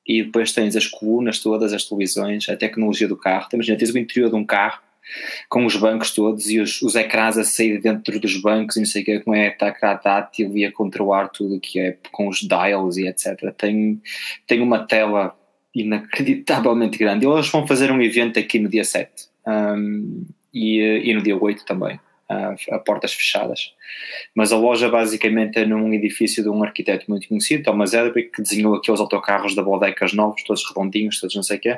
E 0.06 0.24
depois 0.24 0.52
tens 0.52 0.76
as 0.76 0.88
colunas 0.88 1.40
todas, 1.40 1.72
as 1.72 1.86
televisões, 1.86 2.50
a 2.50 2.58
tecnologia 2.58 3.08
do 3.08 3.16
carro. 3.16 3.48
Imagina, 3.54 3.78
tens 3.78 3.94
o 3.94 4.00
interior 4.00 4.32
de 4.32 4.36
um 4.36 4.44
carro 4.44 4.82
com 5.48 5.66
os 5.66 5.76
bancos 5.76 6.16
todos 6.16 6.50
e 6.50 6.60
os, 6.60 6.82
os 6.82 6.96
ecrãs 6.96 7.38
a 7.38 7.44
sair 7.44 7.80
dentro 7.80 8.20
dos 8.20 8.42
bancos 8.42 8.78
e 8.78 8.80
não 8.80 8.88
sei 8.88 9.04
o 9.04 9.06
que, 9.06 9.20
com 9.20 9.36
é 9.36 9.48
ecrã 9.48 9.96
tátil 9.98 10.58
e 10.58 10.66
a 10.66 10.72
controlar 10.72 11.28
tudo 11.28 11.60
que 11.60 11.80
é 11.80 11.98
com 12.12 12.28
os 12.28 12.40
dials 12.40 12.98
e 12.98 13.08
etc. 13.08 13.54
Tem, 13.56 14.02
tem 14.48 14.62
uma 14.62 14.80
tela 14.80 15.38
inacreditavelmente 15.76 16.98
grande. 16.98 17.24
E 17.24 17.30
eles 17.30 17.48
vão 17.50 17.68
fazer 17.68 17.92
um 17.92 18.02
evento 18.02 18.40
aqui 18.40 18.58
no 18.58 18.68
dia 18.68 18.84
7 18.84 19.31
um, 19.48 20.26
e, 20.54 20.80
e 20.80 21.14
no 21.14 21.22
dia 21.22 21.38
8 21.38 21.66
também 21.66 22.00
a, 22.32 22.56
a, 22.76 22.80
portas 22.80 23.14
fechadas. 23.14 23.74
Mas 24.34 24.52
a 24.52 24.58
loja 24.58 24.90
basicamente 24.90 25.58
é 25.60 25.66
num 25.66 25.94
edifício 25.94 26.42
de 26.42 26.50
um 26.50 26.64
arquiteto 26.64 27.06
muito 27.10 27.28
conhecido, 27.28 27.64
Thomas 27.64 27.94
Edric, 27.94 28.32
que 28.32 28.42
desenhou 28.42 28.76
aqueles 28.76 29.00
autocarros 29.00 29.54
da 29.54 29.62
Bodecas 29.62 30.14
novos, 30.14 30.44
todos 30.44 30.68
redondinhos, 30.68 31.20
todos 31.20 31.36
não 31.36 31.44
sei 31.44 31.58
o 31.58 31.60
quê. 31.60 31.78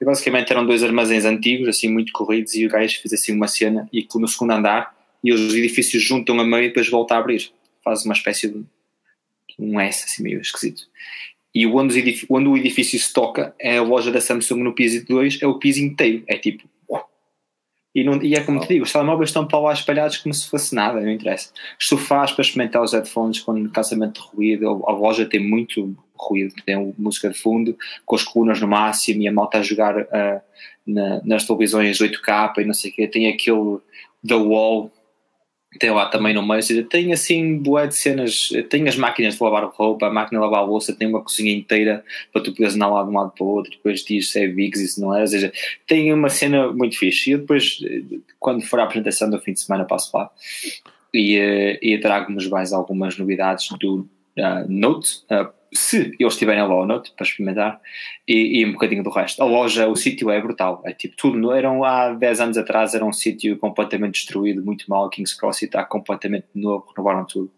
E 0.00 0.04
basicamente 0.04 0.50
eram 0.50 0.66
dois 0.66 0.82
armazéns 0.82 1.24
antigos, 1.24 1.68
assim 1.68 1.88
muito 1.88 2.12
corridos, 2.12 2.54
e 2.54 2.66
o 2.66 2.70
gajo 2.70 3.00
fez 3.00 3.12
assim 3.12 3.32
uma 3.32 3.46
cena 3.46 3.88
e 3.92 4.06
no 4.16 4.28
segundo 4.28 4.52
andar, 4.52 4.94
e 5.22 5.32
os 5.32 5.54
edifícios 5.54 6.02
juntam 6.02 6.38
a 6.40 6.44
meio 6.44 6.64
e 6.64 6.68
depois 6.68 6.88
volta 6.88 7.14
a 7.14 7.18
abrir. 7.18 7.50
Faz 7.84 8.04
uma 8.04 8.14
espécie 8.14 8.48
de 8.48 8.64
um 9.58 9.80
S 9.80 10.04
assim 10.04 10.22
meio 10.22 10.40
esquisito. 10.40 10.82
E 11.54 11.66
onde, 11.66 12.26
onde 12.30 12.48
o 12.48 12.56
edifício 12.56 12.98
se 12.98 13.12
toca 13.12 13.54
é 13.58 13.76
a 13.76 13.82
loja 13.82 14.10
da 14.10 14.20
Samsung 14.20 14.62
no 14.62 14.74
piso 14.74 15.04
2, 15.06 15.42
é 15.42 15.46
o 15.46 15.58
piso 15.58 15.80
inteiro. 15.80 16.24
É 16.26 16.36
tipo, 16.36 16.64
e, 17.94 18.04
não, 18.04 18.22
e 18.22 18.34
é 18.34 18.40
como 18.42 18.60
te 18.60 18.68
digo, 18.68 18.84
os 18.84 18.92
telemóveis 18.92 19.30
estão 19.30 19.46
para 19.46 19.58
lá 19.58 19.72
espalhados 19.72 20.16
como 20.18 20.32
se 20.32 20.48
fosse 20.48 20.74
nada, 20.74 21.00
não 21.00 21.10
interessa. 21.10 21.50
Sofás 21.78 22.32
para 22.32 22.42
experimentar 22.42 22.82
os 22.82 22.92
headphones 22.92 23.40
com 23.40 23.68
casamento 23.68 24.20
de 24.20 24.28
ruído, 24.28 24.82
a 24.86 24.92
loja 24.92 25.26
tem 25.26 25.40
muito 25.40 25.94
ruído, 26.16 26.54
tem 26.64 26.94
música 26.96 27.28
de 27.28 27.38
fundo, 27.38 27.76
com 28.06 28.16
as 28.16 28.22
colunas 28.22 28.60
no 28.60 28.68
máximo 28.68 29.22
e 29.22 29.28
a 29.28 29.32
malta 29.32 29.58
a 29.58 29.62
jogar 29.62 30.00
uh, 30.00 30.40
na, 30.86 31.20
nas 31.24 31.46
televisões 31.46 31.98
8K 31.98 32.58
e 32.58 32.64
não 32.64 32.74
sei 32.74 32.90
o 32.90 32.94
quê, 32.94 33.06
tem 33.06 33.28
aquele 33.28 33.78
The 34.26 34.36
Wall 34.36 34.90
tem 35.78 35.90
lá 35.90 36.06
também 36.06 36.34
no 36.34 36.42
meio, 36.42 36.56
ou 36.56 36.62
seja, 36.62 36.82
tem 36.82 37.12
assim 37.12 37.58
boé 37.58 37.86
de 37.86 37.96
cenas, 37.96 38.50
tem 38.68 38.86
as 38.88 38.96
máquinas 38.96 39.36
de 39.36 39.42
lavar 39.42 39.64
roupa, 39.64 40.06
a 40.06 40.10
máquina 40.10 40.38
de 40.38 40.44
lavar 40.44 40.66
louça, 40.66 40.94
tem 40.94 41.08
uma 41.08 41.22
cozinha 41.22 41.52
inteira 41.52 42.04
para 42.32 42.42
tu 42.42 42.52
poderes 42.52 42.74
andar 42.74 42.88
lá 42.88 43.02
de 43.02 43.10
um 43.10 43.14
lado 43.14 43.32
para 43.36 43.44
o 43.44 43.48
outro, 43.48 43.70
depois 43.70 44.04
diz 44.04 44.30
se 44.30 44.40
é 44.40 44.46
Bigs 44.46 44.80
e 44.82 44.88
se 44.88 45.00
não 45.00 45.14
é, 45.16 45.20
ou 45.20 45.26
seja, 45.26 45.52
tem 45.86 46.12
uma 46.12 46.28
cena 46.28 46.72
muito 46.72 46.98
fixe. 46.98 47.32
E 47.32 47.36
depois, 47.36 47.78
quando 48.38 48.62
for 48.62 48.80
a 48.80 48.84
apresentação 48.84 49.30
do 49.30 49.40
fim 49.40 49.52
de 49.52 49.60
semana, 49.60 49.84
passo 49.84 50.16
lá 50.16 50.30
e, 51.12 51.36
eh, 51.36 51.78
e 51.82 51.98
trago-nos 51.98 52.48
mais 52.48 52.72
algumas 52.72 53.18
novidades 53.18 53.68
do 53.78 54.08
uh, 54.38 54.66
Note, 54.68 55.22
uh, 55.30 55.52
se 55.72 56.14
eles 56.18 56.36
tiverem 56.36 56.62
lá 56.62 56.74
o 56.74 56.86
Note 56.86 57.12
para 57.16 57.26
experimentar, 57.26 57.80
e, 58.28 58.60
e, 58.60 58.66
um 58.66 58.72
bocadinho 58.72 59.02
do 59.02 59.10
resto. 59.10 59.42
A 59.42 59.46
loja, 59.46 59.88
o 59.88 59.96
sítio 59.96 60.30
é 60.30 60.40
brutal, 60.40 60.82
é 60.84 60.92
tipo 60.92 61.16
tudo, 61.16 61.52
eram 61.52 61.82
há 61.82 62.12
10 62.12 62.40
anos 62.40 62.58
atrás, 62.58 62.94
era 62.94 63.04
um 63.04 63.12
sítio 63.12 63.56
completamente 63.56 64.14
destruído, 64.14 64.62
muito 64.62 64.84
mal, 64.88 65.08
King's 65.08 65.34
Cross 65.34 65.62
e 65.62 65.64
está 65.64 65.84
completamente 65.84 66.46
novo, 66.54 66.84
renovaram 66.94 67.24
tudo. 67.24 67.50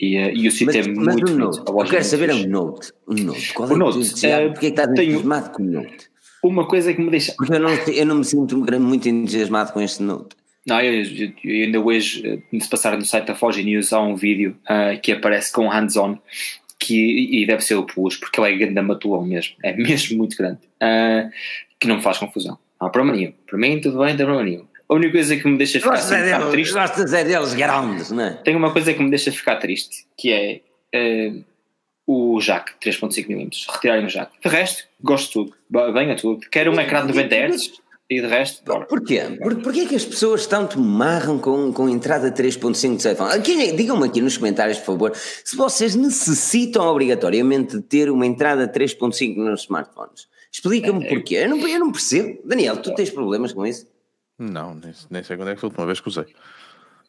E, 0.00 0.16
uh, 0.16 0.30
e 0.32 0.46
o 0.46 0.52
sítio 0.52 0.66
mas, 0.66 0.76
é 0.76 0.88
mas 0.88 1.14
muito 1.16 1.32
bonito. 1.32 1.64
Eu 1.66 1.84
quero 1.84 2.04
saber 2.04 2.30
é 2.30 2.34
um 2.34 2.46
Note. 2.46 2.92
Um 3.08 3.14
Note. 3.14 3.52
Qual 3.52 3.68
é 3.68 3.72
o 3.72 3.76
Note? 3.76 4.26
É, 4.26 4.48
Porquê 4.48 4.66
é 4.66 4.70
que 4.70 4.80
estás 4.80 4.90
entusiasmado 4.90 5.50
com 5.50 5.62
o 5.62 5.66
Note? 5.66 6.08
Uma 6.44 6.68
coisa 6.68 6.94
que 6.94 7.00
me 7.00 7.10
deixa. 7.10 7.34
Porque 7.36 7.52
eu 7.52 7.58
não, 7.58 7.70
eu 7.70 8.06
não 8.06 8.16
me 8.16 8.24
sinto 8.24 8.56
muito 8.56 9.08
entusiasmado 9.08 9.72
com 9.72 9.80
este 9.80 10.04
Note. 10.04 10.36
Não, 10.64 10.80
eu, 10.80 11.02
eu, 11.02 11.32
eu 11.42 11.64
ainda 11.64 11.80
hoje, 11.80 12.42
eh, 12.52 12.60
se 12.60 12.68
passar 12.68 12.96
no 12.96 13.04
site 13.04 13.26
da 13.26 13.34
Foge 13.34 13.64
News, 13.64 13.92
há 13.92 14.00
um 14.00 14.14
vídeo 14.14 14.54
uh, 14.64 15.00
que 15.00 15.12
aparece 15.12 15.50
com 15.50 15.66
hands-on 15.66 16.18
que, 16.78 17.42
e 17.42 17.46
deve 17.46 17.62
ser 17.62 17.74
o 17.74 17.84
Plus, 17.84 18.16
porque 18.16 18.40
ele 18.40 18.54
é 18.54 18.56
grande 18.56 18.80
matulão 18.80 19.24
mesmo, 19.24 19.54
é 19.62 19.72
mesmo 19.76 20.16
muito 20.18 20.36
grande, 20.36 20.60
uh, 20.82 21.30
que 21.78 21.86
não 21.88 21.96
me 21.96 22.02
faz 22.02 22.18
confusão. 22.18 22.58
Não 22.80 22.88
há 22.88 22.90
problema 22.90 23.16
nenhum. 23.16 23.32
Para 23.46 23.58
mim, 23.58 23.80
tudo 23.80 23.98
bem, 23.98 24.10
não 24.10 24.16
tem 24.16 24.26
problema 24.26 24.44
nenhum. 24.44 24.66
A 24.88 24.94
única 24.94 25.12
coisa 25.12 25.36
que 25.36 25.46
me 25.46 25.58
deixa 25.58 25.80
ficar 25.80 25.94
assim, 25.94 26.14
um 26.14 26.24
bocado 26.24 26.50
triste. 26.50 26.72
Gostas 26.72 27.12
é 27.12 27.24
deles 27.24 27.54
grandes, 27.54 28.10
não 28.10 28.24
é? 28.24 28.30
Tem 28.42 28.56
uma 28.56 28.72
coisa 28.72 28.94
que 28.94 29.02
me 29.02 29.10
deixa 29.10 29.30
ficar 29.30 29.56
triste, 29.56 30.06
que 30.16 30.32
é 30.32 30.60
uh, 30.96 31.44
o 32.06 32.38
jack 32.40 32.72
3.5mm, 32.82 33.70
retirarem 33.70 34.06
o 34.06 34.08
jack. 34.08 34.32
De 34.42 34.48
resto, 34.48 34.84
gosto 35.02 35.26
de 35.26 35.50
tudo, 35.50 35.92
bem 35.92 36.10
a 36.10 36.14
tudo. 36.14 36.40
Quero 36.50 36.72
um 36.72 36.80
ecrã 36.80 37.02
de 37.02 37.08
90 37.08 37.36
Hz 37.36 37.87
e 38.10 38.20
de 38.22 38.26
resto, 38.26 38.64
bora. 38.64 38.86
Porquê? 38.86 39.20
Por, 39.42 39.56
porquê 39.62 39.84
que 39.84 39.94
as 39.94 40.04
pessoas 40.04 40.46
tanto 40.46 40.80
marram 40.80 41.38
com, 41.38 41.70
com 41.72 41.88
entrada 41.88 42.32
3.5 42.32 42.96
de 42.96 43.12
iPhone? 43.12 43.30
É, 43.30 43.72
digam-me 43.72 44.06
aqui 44.06 44.20
nos 44.22 44.38
comentários, 44.38 44.78
por 44.78 44.86
favor, 44.86 45.12
se 45.14 45.54
vocês 45.54 45.94
necessitam 45.94 46.86
obrigatoriamente 46.86 47.76
de 47.76 47.82
ter 47.82 48.10
uma 48.10 48.26
entrada 48.26 48.66
3.5 48.66 49.36
nos 49.36 49.62
smartphones. 49.62 50.26
Explica-me 50.50 51.04
é, 51.04 51.08
porquê. 51.08 51.34
Eu 51.36 51.50
não, 51.50 51.68
eu 51.68 51.78
não 51.78 51.92
percebo. 51.92 52.40
Daniel, 52.44 52.78
tu 52.78 52.94
tens 52.94 53.10
problemas 53.10 53.52
com 53.52 53.66
isso? 53.66 53.86
Não, 54.38 54.74
nem, 54.74 54.92
nem 55.10 55.22
sei 55.22 55.36
quando 55.36 55.50
é 55.50 55.54
que 55.54 55.60
foi 55.60 55.66
a 55.66 55.70
última 55.70 55.86
vez 55.86 56.00
que 56.00 56.08
usei. 56.08 56.26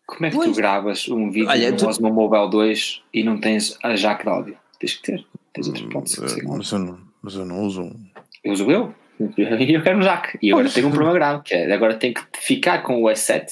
Como 0.05 0.25
é 0.25 0.29
que 0.29 0.35
pois. 0.35 0.51
tu 0.51 0.55
gravas 0.55 1.07
um 1.07 1.31
vídeo 1.31 1.47
Olha, 1.47 1.71
no 1.71 1.77
tu... 1.77 1.87
Osmo 1.87 2.11
Mobile 2.11 2.49
2 2.49 3.03
e 3.13 3.23
não 3.23 3.39
tens 3.39 3.77
a 3.83 3.93
jack 3.93 4.23
de 4.23 4.29
áudio? 4.29 4.57
Tens 4.79 4.95
que 4.95 5.03
ter. 5.03 5.25
Tens 5.53 5.67
outras 5.67 5.85
hipóteses. 5.85 6.43
Mas, 6.43 6.71
eu 6.71 6.79
não, 6.79 6.99
mas 7.21 7.35
eu 7.35 7.45
não 7.45 7.63
uso 7.63 7.83
um. 7.83 8.05
Eu 8.43 8.53
uso 8.53 8.71
eu. 8.71 8.93
E 9.59 9.73
eu 9.73 9.83
quero 9.83 9.97
um 9.97 10.01
jack. 10.01 10.37
E 10.41 10.51
agora 10.51 10.69
tenho 10.69 10.87
um 10.87 10.91
problema 10.91 11.13
grave, 11.13 11.43
que 11.43 11.53
é 11.53 11.71
agora 11.73 11.95
tenho 11.95 12.13
que 12.13 12.21
ficar 12.39 12.79
com 12.83 13.03
o 13.03 13.07
S7 13.07 13.47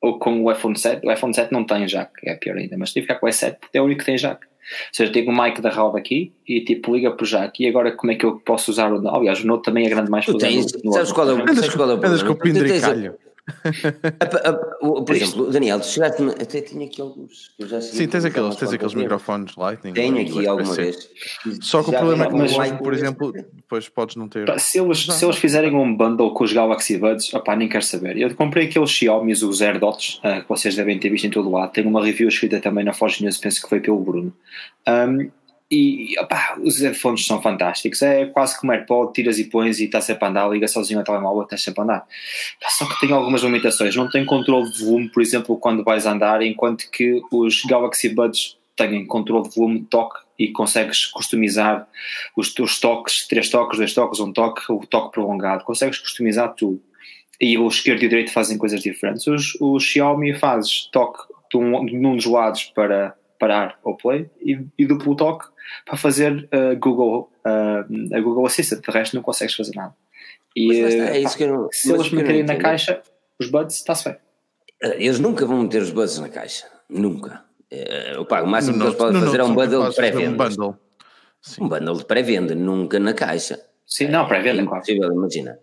ou 0.00 0.18
com 0.18 0.44
o 0.44 0.52
iPhone 0.52 0.78
7. 0.78 1.04
O 1.06 1.12
iPhone 1.12 1.34
7 1.34 1.52
não 1.52 1.64
tem 1.64 1.86
jack, 1.86 2.12
é 2.24 2.34
pior 2.34 2.56
ainda, 2.56 2.76
mas 2.78 2.92
tenho 2.92 3.04
que 3.04 3.12
ficar 3.12 3.20
com 3.20 3.26
o 3.26 3.28
S7 3.28 3.56
porque 3.60 3.76
é 3.76 3.80
o 3.80 3.84
único 3.84 4.00
que 4.00 4.06
tem 4.06 4.16
jack. 4.16 4.46
Ou 4.46 4.92
seja, 4.92 5.12
tenho 5.12 5.30
o 5.30 5.42
mic 5.42 5.60
da 5.62 5.70
Rode 5.70 5.98
aqui 5.98 6.32
e 6.46 6.60
tipo 6.60 6.94
liga 6.94 7.10
para 7.10 7.24
o 7.24 7.26
jack. 7.26 7.62
E 7.62 7.68
agora 7.68 7.92
como 7.92 8.12
é 8.12 8.14
que 8.14 8.24
eu 8.24 8.38
posso 8.38 8.70
usar 8.70 8.92
o 8.92 9.08
Aliás, 9.08 9.42
o 9.42 9.46
Note 9.46 9.64
também 9.64 9.86
é 9.86 9.88
grande 9.88 10.10
mais 10.10 10.26
tu 10.26 10.36
tens, 10.36 10.66
sabes 10.92 11.12
qual 11.12 11.28
é 11.30 11.32
o, 11.32 11.54
sabes 11.54 11.74
qual 11.74 11.90
é 11.90 11.94
o 11.94 11.98
problema? 11.98 12.24
com 12.24 12.32
o 12.32 12.36
por 14.80 15.14
exemplo, 15.14 15.50
Daniel, 15.50 15.80
tu 15.80 15.86
chegaste 15.86 16.22
até 16.22 16.60
tinha 16.60 16.86
aqui 16.86 17.00
alguns. 17.00 17.52
Sim, 17.82 18.06
tens 18.06 18.24
aqueles, 18.24 18.56
tens 18.56 18.72
aqueles 18.72 18.94
microfones 18.94 19.56
Lightning. 19.56 19.92
Tenho 19.92 20.20
aqui 20.20 20.46
alguma 20.46 20.74
vez. 20.74 21.08
Só 21.60 21.82
que 21.82 21.90
o 21.90 21.92
problema 21.92 22.24
é 22.24 22.28
que, 22.28 22.34
mas, 22.34 22.72
por 22.72 22.92
exemplo, 22.92 23.32
depois 23.32 23.88
podes 23.88 24.16
não 24.16 24.28
ter. 24.28 24.48
Se 24.60 24.78
eles, 24.78 25.06
se 25.06 25.24
eles 25.24 25.36
fizerem 25.36 25.74
um 25.74 25.96
bundle 25.96 26.32
com 26.32 26.44
os 26.44 26.52
Galaxy 26.52 26.98
Buds, 26.98 27.32
opá, 27.34 27.56
nem 27.56 27.68
quero 27.68 27.84
saber. 27.84 28.16
Eu 28.16 28.34
comprei 28.34 28.66
aqueles 28.66 28.90
Xiaomi, 28.90 29.32
os 29.32 29.60
AirDots, 29.60 30.20
uh, 30.24 30.42
que 30.42 30.48
vocês 30.48 30.76
devem 30.76 30.98
ter 30.98 31.10
visto 31.10 31.26
em 31.26 31.30
todo 31.30 31.50
lado. 31.50 31.72
Tenho 31.72 31.88
uma 31.88 32.04
review 32.04 32.28
escrita 32.28 32.60
também 32.60 32.84
na 32.84 32.92
Forge 32.92 33.22
News, 33.22 33.38
penso 33.38 33.62
que 33.62 33.68
foi 33.68 33.80
pelo 33.80 33.98
Bruno. 33.98 34.32
Um, 34.86 35.30
e 35.70 36.18
opa, 36.18 36.58
os 36.62 36.80
headphones 36.80 37.26
são 37.26 37.42
fantásticos. 37.42 38.00
É 38.00 38.26
quase 38.26 38.58
como 38.58 38.72
AirPod, 38.72 39.12
tiras 39.12 39.38
e 39.38 39.44
pões 39.44 39.80
e 39.80 39.84
está 39.84 40.00
sempre 40.00 40.24
a 40.24 40.28
andar, 40.28 40.48
liga 40.48 40.66
sozinho 40.66 41.00
ao 41.00 41.04
telemóvel, 41.04 41.42
estás 41.42 41.62
sempre 41.62 41.80
a 41.80 41.84
andar. 41.84 42.06
Só 42.68 42.86
que 42.86 43.00
tem 43.00 43.12
algumas 43.12 43.42
limitações. 43.42 43.94
Não 43.94 44.08
tem 44.08 44.24
controle 44.24 44.70
de 44.70 44.84
volume, 44.84 45.10
por 45.10 45.22
exemplo, 45.22 45.58
quando 45.58 45.84
vais 45.84 46.06
andar, 46.06 46.40
enquanto 46.40 46.90
que 46.90 47.20
os 47.30 47.62
Galaxy 47.64 48.08
Buds 48.08 48.56
têm 48.76 49.06
controle 49.06 49.48
de 49.48 49.54
volume 49.54 49.84
toque 49.90 50.20
e 50.38 50.48
consegues 50.48 51.04
customizar 51.06 51.86
os 52.36 52.54
teus 52.54 52.80
toques, 52.80 53.26
três 53.26 53.50
toques, 53.50 53.76
dois 53.76 53.92
toques, 53.92 54.20
um 54.20 54.32
toque, 54.32 54.62
o 54.72 54.86
toque 54.86 55.12
prolongado. 55.12 55.64
Consegues 55.64 55.98
customizar 55.98 56.54
tudo. 56.54 56.80
E 57.40 57.58
o 57.58 57.68
esquerdo 57.68 58.02
e 58.02 58.06
o 58.06 58.08
direito 58.08 58.32
fazem 58.32 58.56
coisas 58.56 58.80
diferentes. 58.80 59.26
Os, 59.26 59.54
o 59.60 59.78
Xiaomi 59.78 60.34
fazes 60.34 60.88
toque 60.90 61.18
de 61.50 61.58
um, 61.58 61.84
de 61.84 61.96
um 61.96 62.16
dos 62.16 62.26
lados 62.26 62.64
para 62.64 63.17
parar 63.38 63.78
ou 63.82 63.96
play 63.96 64.30
e, 64.40 64.58
e 64.76 64.86
duplo 64.86 65.14
toque 65.14 65.46
para 65.84 65.96
fazer 65.96 66.48
uh, 66.52 66.78
Google, 66.78 67.30
uh, 67.46 68.16
a 68.16 68.20
Google 68.20 68.46
Assistant, 68.46 68.84
de 68.84 68.90
resto 68.90 69.16
não 69.16 69.22
consegues 69.22 69.54
fazer 69.54 69.74
nada. 69.74 69.94
E 70.56 70.80
é 70.80 71.20
isso 71.20 71.36
que 71.36 71.44
eu 71.44 71.48
não, 71.48 71.68
se 71.70 71.92
eles 71.92 72.10
meterem 72.10 72.42
na 72.42 72.56
caixa 72.56 73.02
os 73.38 73.48
buds, 73.48 73.76
está-se 73.76 74.04
bem. 74.04 74.18
Eles 74.80 75.20
nunca 75.20 75.46
vão 75.46 75.62
meter 75.62 75.82
os 75.82 75.90
buds 75.90 76.18
na 76.18 76.28
caixa, 76.28 76.66
nunca. 76.88 77.44
Uh, 77.72 78.20
opa, 78.20 78.42
o 78.42 78.46
máximo 78.46 78.76
no 78.76 78.84
que 78.84 78.88
eles 78.88 78.98
podem 78.98 79.20
fazer 79.20 79.40
é 79.40 79.44
um 79.44 79.54
bundle 79.54 79.88
de 79.88 79.96
pré-venda. 79.96 80.30
Um 80.30 80.48
bundle. 80.48 80.76
um 81.60 81.68
bundle 81.68 81.96
de 81.96 82.04
pré-venda, 82.04 82.54
nunca 82.54 82.98
na 82.98 83.12
caixa. 83.12 83.60
Sim, 83.86 84.08
não, 84.08 84.26
pré-venda, 84.26 84.60
é 84.60 84.64
impossível, 84.64 85.12
imagina. 85.12 85.58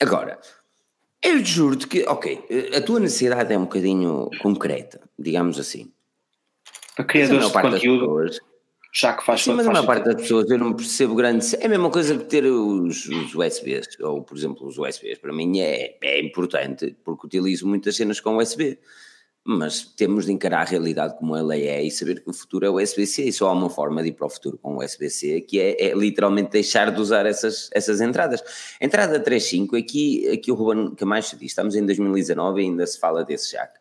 Agora, 0.00 0.38
eu 1.22 1.44
juro-te 1.44 1.86
que, 1.86 2.04
ok, 2.04 2.70
a 2.76 2.80
tua 2.80 3.00
necessidade 3.00 3.52
é 3.52 3.58
um 3.58 3.62
bocadinho 3.62 4.30
concreta, 4.40 5.00
digamos 5.18 5.58
assim. 5.58 5.90
Para 6.98 7.04
criadores 7.04 7.46
de 7.46 7.52
conteúdo, 7.52 8.00
pessoas, 8.00 8.40
já 8.92 9.12
que 9.12 9.24
faz 9.24 9.42
Sim, 9.42 9.52
mas 9.52 9.68
a 9.68 9.70
maior 9.70 9.86
parte 9.86 10.06
das 10.06 10.16
pessoas 10.16 10.50
eu 10.50 10.58
não 10.58 10.72
percebo 10.72 11.14
grande. 11.14 11.46
É 11.60 11.66
a 11.66 11.68
mesma 11.68 11.90
coisa 11.90 12.18
que 12.18 12.24
ter 12.24 12.44
os, 12.44 13.06
os 13.06 13.34
USBs, 13.36 14.00
ou 14.00 14.24
por 14.24 14.36
exemplo, 14.36 14.66
os 14.66 14.78
USBs. 14.78 15.18
Para 15.18 15.32
mim 15.32 15.60
é, 15.60 15.96
é 16.02 16.20
importante, 16.20 16.96
porque 17.04 17.28
utilizo 17.28 17.68
muitas 17.68 17.94
cenas 17.94 18.18
com 18.18 18.36
USB. 18.36 18.80
Mas 19.44 19.82
temos 19.82 20.26
de 20.26 20.32
encarar 20.32 20.62
a 20.62 20.64
realidade 20.64 21.16
como 21.16 21.36
ela 21.36 21.54
é 21.54 21.80
e 21.80 21.90
saber 21.90 22.22
que 22.22 22.28
o 22.28 22.34
futuro 22.34 22.66
é 22.66 22.68
o 22.68 22.82
USB-C. 22.82 23.22
E 23.22 23.32
só 23.32 23.48
há 23.48 23.52
uma 23.52 23.70
forma 23.70 24.02
de 24.02 24.08
ir 24.08 24.12
para 24.12 24.26
o 24.26 24.30
futuro 24.30 24.58
com 24.58 24.74
o 24.74 24.84
USB-C, 24.84 25.42
que 25.42 25.60
é, 25.60 25.86
é, 25.90 25.94
literalmente 25.94 26.50
deixar 26.50 26.90
de 26.90 27.00
usar 27.00 27.24
essas, 27.26 27.70
essas 27.72 28.00
entradas. 28.00 28.42
Entrada 28.80 29.22
3.5, 29.22 29.78
aqui, 29.78 30.28
aqui 30.28 30.50
o 30.50 30.54
Ruben 30.56 30.94
Camacho 30.96 31.36
diz: 31.36 31.52
estamos 31.52 31.76
em 31.76 31.86
2019 31.86 32.60
e 32.60 32.64
ainda 32.64 32.84
se 32.84 32.98
fala 32.98 33.24
desse 33.24 33.52
jack. 33.52 33.72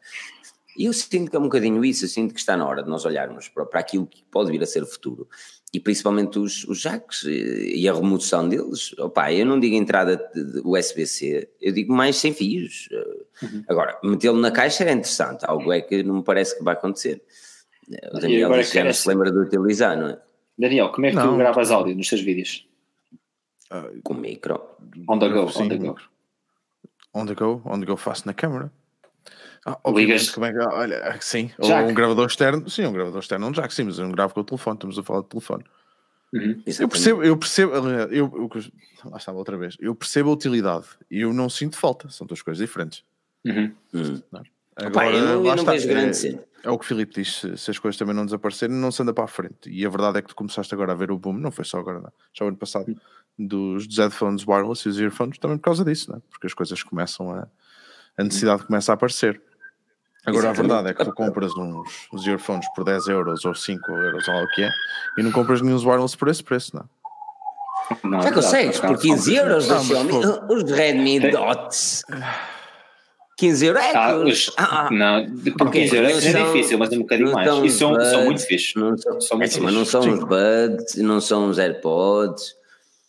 E 0.78 0.86
eu 0.86 0.94
sinto 0.94 1.32
que 1.32 1.36
é 1.36 1.40
um 1.40 1.44
bocadinho 1.44 1.84
isso, 1.84 2.06
eu 2.06 2.10
sinto 2.10 2.34
que 2.34 2.40
está 2.40 2.56
na 2.56 2.68
hora 2.68 2.84
de 2.84 2.90
nós 2.90 3.04
olharmos 3.04 3.50
para, 3.50 3.66
para 3.66 3.80
aquilo 3.80 4.06
que 4.06 4.24
pode 4.26 4.52
vir 4.52 4.62
a 4.62 4.66
ser 4.66 4.84
o 4.84 4.86
futuro. 4.86 5.28
E 5.74 5.80
principalmente 5.80 6.38
os, 6.38 6.64
os 6.66 6.80
jacks 6.80 7.24
e 7.26 7.90
a 7.90 7.94
remoção 7.94 8.48
deles. 8.48 8.94
Opa, 9.00 9.34
eu 9.34 9.46
não 9.46 9.60
digo 9.60 9.76
entrada 9.76 10.16
de 10.16 10.62
USB-C, 10.64 11.50
eu 11.60 11.74
digo 11.74 11.92
mais 11.92 12.16
sem 12.16 12.32
fios. 12.32 12.88
Uhum. 13.42 13.64
Agora, 13.68 14.00
metê-lo 14.04 14.38
na 14.38 14.52
caixa 14.52 14.84
é 14.84 14.92
interessante, 14.92 15.44
algo 15.46 15.74
é 15.74 15.82
que 15.82 16.04
não 16.04 16.18
me 16.18 16.24
parece 16.24 16.58
que 16.58 16.64
vai 16.64 16.76
acontecer. 16.76 17.24
O 18.14 18.20
Daniel 18.20 18.52
que 18.64 18.84
não 18.84 18.94
se 18.94 19.08
lembra 19.10 19.32
de 19.32 19.38
utilizar, 19.40 19.98
não 19.98 20.10
é? 20.10 20.20
Daniel, 20.58 20.90
como 20.90 21.08
é 21.08 21.10
que 21.10 21.16
não. 21.16 21.34
tu 21.34 21.38
gravas 21.38 21.72
áudio 21.72 21.96
nos 21.96 22.08
teus 22.08 22.22
vídeos? 22.22 22.68
Uh, 23.72 24.00
Com 24.04 24.14
micro. 24.14 24.62
On 25.08 25.20
the 25.20 25.30
go, 25.30 25.52
on 25.56 25.68
the 25.68 25.78
go. 25.78 25.96
On 27.14 27.26
the 27.26 27.36
go, 27.36 27.62
on 27.66 27.80
the 27.80 27.86
go 27.86 27.98
faço 27.98 28.26
na 28.26 28.34
câmera. 28.34 28.72
Ah, 29.66 29.80
Ligas. 29.88 30.30
Como 30.30 30.46
é 30.46 30.54
que, 30.54 30.60
olha, 30.60 31.18
sim, 31.22 31.52
ou 31.58 31.74
um 31.74 31.94
gravador 31.94 32.28
externo, 32.28 32.70
sim, 32.70 32.86
um 32.86 32.94
gravador 32.94 33.20
externo, 33.20 33.48
um 33.48 33.52
jack, 33.52 33.74
sim, 33.74 33.84
mas 33.84 33.98
eu 33.98 34.06
não 34.06 34.12
gravo 34.12 34.34
com 34.34 34.42
o 34.42 34.44
telefone, 34.44 34.78
estamos 34.78 34.98
a 34.98 35.04
falar 35.04 35.22
de 35.22 35.28
telefone. 35.28 35.64
Uhum, 36.34 36.62
eu 36.80 36.90
percebo, 36.90 37.24
eu 37.24 37.38
percebo, 37.38 37.74
eu, 37.78 38.10
eu, 38.12 38.50
lá 39.06 39.18
estava 39.18 39.38
outra 39.38 39.58
vez, 39.58 39.78
eu 39.80 39.96
percebo 39.96 40.30
a 40.30 40.34
utilidade 40.34 40.86
e 41.10 41.22
eu 41.22 41.32
não 41.32 41.50
sinto 41.50 41.78
falta, 41.78 42.10
são 42.10 42.28
duas 42.28 42.42
coisas 42.42 42.66
diferentes. 42.66 43.04
Uhum. 43.46 43.72
Hum. 43.94 44.22
Agora, 44.76 45.08
Opa, 45.08 45.18
eu 45.18 45.26
não, 45.26 45.46
eu 45.46 45.56
não 45.56 45.66
vejo 45.66 45.88
grande 45.88 46.28
é, 46.28 46.40
é 46.64 46.70
o 46.70 46.78
que 46.78 46.86
o 46.86 46.88
Filipe 46.88 47.16
diz: 47.16 47.42
se, 47.56 47.72
as 47.72 47.80
coisas 47.80 47.98
também 47.98 48.14
não 48.14 48.26
desaparecerem, 48.26 48.76
não 48.76 48.92
se 48.92 49.02
anda 49.02 49.14
para 49.14 49.24
a 49.24 49.28
frente. 49.28 49.70
E 49.70 49.86
a 49.86 49.90
verdade 49.90 50.20
é 50.20 50.22
que 50.22 50.28
tu 50.28 50.36
começaste 50.36 50.74
agora 50.74 50.92
a 50.92 50.96
ver 50.96 51.12
o 51.12 51.18
boom, 51.18 51.34
não 51.34 51.52
foi 51.52 51.66
só 51.66 51.80
agora, 51.80 52.00
não, 52.00 52.12
já 52.34 52.46
o 52.46 52.48
ano 52.48 52.58
passado, 52.58 52.90
uhum. 52.90 53.48
dos, 53.48 53.88
dos 53.88 53.98
headphones 53.98 54.46
wireless 54.46 54.88
e 54.88 54.92
os 54.92 55.00
earphones, 55.00 55.38
também 55.38 55.58
por 55.58 55.64
causa 55.64 55.84
disso, 55.84 56.12
não? 56.12 56.20
porque 56.30 56.46
as 56.46 56.54
coisas 56.54 56.84
começam 56.84 57.32
a. 57.32 57.48
a 58.18 58.24
necessidade 58.24 58.66
começa 58.66 58.92
a 58.92 58.96
aparecer. 58.96 59.42
Agora 60.28 60.48
Exatamente. 60.48 60.60
a 60.60 60.76
verdade 60.76 60.90
é 60.90 60.94
que 60.94 61.06
tu 61.06 61.16
compras 61.16 61.56
uns, 61.56 61.88
uns 62.12 62.28
earphones 62.28 62.68
por 62.76 62.84
10 62.84 63.08
euros 63.08 63.46
ou 63.46 63.56
5 63.56 63.92
euros 63.94 64.28
ou 64.28 64.34
lá 64.34 64.44
o 64.44 64.48
que 64.50 64.62
é 64.62 64.70
e 65.18 65.24
não 65.24 65.32
compras 65.32 65.62
nenhum 65.62 65.78
wireless 65.78 66.18
por 66.18 66.28
esse 66.28 66.44
preço, 66.44 66.76
não. 66.76 66.90
não 68.04 68.22
Já 68.22 68.28
é 68.28 68.32
consegues, 68.34 68.80
por 68.82 69.00
15 69.00 69.36
euros 69.36 69.68
não, 69.70 69.84
Xiaomi, 69.86 70.12
os 70.50 70.70
Redmi 70.70 71.32
Dots. 71.32 72.04
15 73.38 73.66
euros 73.68 73.82
é 73.82 73.96
ah, 73.96 74.16
os, 74.18 74.52
ah, 74.58 74.90
Não, 74.92 75.26
por 75.58 75.72
15 75.72 75.96
euros 75.96 76.26
é 76.26 76.44
difícil, 76.44 76.78
mas 76.78 76.92
é 76.92 76.96
um 76.96 77.00
bocadinho 77.00 77.32
mais. 77.32 77.48
E 77.64 77.70
são, 77.70 77.92
buds, 77.92 78.10
são 78.10 78.26
muito 78.26 78.42
fixos. 78.46 78.76
Não 78.76 78.98
são, 78.98 79.22
são 79.22 79.38
muito 79.38 79.58
é, 79.58 79.62
mas 79.62 79.74
não 79.74 79.86
são 79.86 80.02
os 80.02 80.20
Buds, 80.20 80.96
não 80.98 81.22
são 81.22 81.50
os 81.50 81.58
AirPods. 81.58 82.56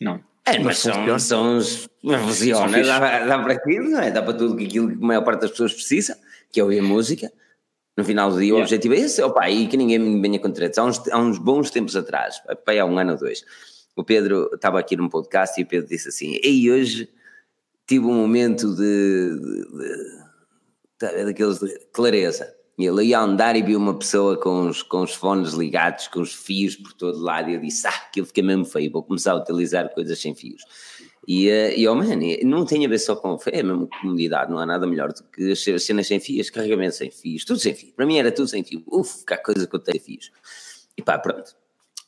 Não. 0.00 0.20
É, 0.46 0.52
mas, 0.58 0.64
mas 0.64 0.78
são, 0.78 1.18
são 1.18 1.56
os. 1.56 1.88
Funciona, 2.00 2.82
dá, 2.84 3.26
dá 3.26 3.38
para 3.40 3.54
aquilo, 3.54 3.90
não 3.90 4.00
é? 4.00 4.10
Dá 4.10 4.22
para 4.22 4.34
tudo 4.34 4.54
aquilo 4.54 4.88
que 4.88 5.02
a 5.02 5.06
maior 5.06 5.25
parte 5.25 5.40
das 5.40 5.50
pessoas 5.50 5.72
precisa 5.72 6.16
que 6.52 6.61
é 6.61 6.62
ouvir 6.62 6.83
música. 6.83 7.33
No 7.97 8.05
final 8.05 8.31
do 8.31 8.37
dia, 8.37 8.45
yeah. 8.45 8.61
o 8.61 8.62
objetivo 8.62 8.95
é 8.95 8.99
esse, 8.99 9.21
opa, 9.23 9.50
e 9.50 9.67
que 9.67 9.76
ninguém 9.76 9.99
me 9.99 10.21
venha 10.21 10.38
tretas. 10.38 10.78
Há 10.78 10.85
uns, 10.85 11.09
há 11.09 11.19
uns 11.19 11.38
bons 11.38 11.71
tempos 11.71 11.97
atrás, 11.97 12.40
há 12.47 12.85
um 12.85 12.97
ano 12.97 13.12
ou 13.12 13.19
dois, 13.19 13.45
o 13.97 14.05
Pedro 14.05 14.49
estava 14.55 14.78
aqui 14.78 14.97
num 14.97 15.09
podcast 15.09 15.61
e 15.61 15.64
o 15.64 15.67
Pedro 15.67 15.88
disse 15.88 16.09
assim: 16.09 16.38
Ei, 16.45 16.71
hoje 16.71 17.09
tive 17.88 18.05
um 18.05 18.14
momento 18.14 18.73
de, 18.76 19.35
de, 19.40 19.97
de, 21.00 21.25
daqueles 21.25 21.59
de 21.59 21.76
clareza. 21.93 22.55
E 22.78 22.87
ele 22.87 23.07
ia 23.07 23.19
andar 23.19 23.57
e 23.57 23.62
viu 23.62 23.76
uma 23.76 23.99
pessoa 23.99 24.37
com 24.40 24.69
os, 24.69 24.85
com 24.85 25.02
os 25.02 25.12
fones 25.12 25.55
ligados, 25.55 26.07
com 26.07 26.21
os 26.21 26.33
fios 26.33 26.76
por 26.76 26.93
todo 26.93 27.19
lado, 27.19 27.50
e 27.50 27.55
eu 27.55 27.61
disse: 27.61 27.88
Ah, 27.88 27.90
aquilo 27.90 28.26
fica 28.26 28.40
mesmo 28.40 28.64
feio, 28.64 28.93
vou 28.93 29.02
começar 29.02 29.33
a 29.33 29.37
utilizar 29.37 29.93
coisas 29.93 30.21
sem 30.21 30.33
fios. 30.33 30.62
E, 31.28 31.50
eh, 31.50 31.78
e 31.78 31.87
oh 31.87 31.94
man, 31.94 32.06
não 32.42 32.64
tem 32.64 32.87
a 32.87 32.88
ver 32.88 32.99
só 32.99 33.14
com. 33.14 33.37
É 33.52 33.62
mesmo 33.62 33.87
comodidade, 34.00 34.50
não 34.50 34.58
há 34.58 34.64
nada 34.64 34.87
melhor 34.87 35.12
do 35.12 35.23
que 35.25 35.52
as 35.52 35.85
cenas 35.85 36.06
sem 36.06 36.18
fios, 36.18 36.49
carregamento 36.49 36.94
sem 36.97 37.11
fios, 37.11 37.44
tudo 37.44 37.58
sem 37.58 37.75
fios. 37.75 37.92
Para 37.92 38.06
mim 38.06 38.16
era 38.16 38.32
tudo 38.32 38.49
sem 38.49 38.64
fio. 38.64 38.82
Uf, 38.87 39.26
que 39.26 39.37
coisa 39.37 39.66
que 39.66 39.76
eu 39.76 39.78
tenho 39.78 40.00
fios. 40.02 40.32
E 40.97 41.02
pá, 41.02 41.18
pronto. 41.18 41.54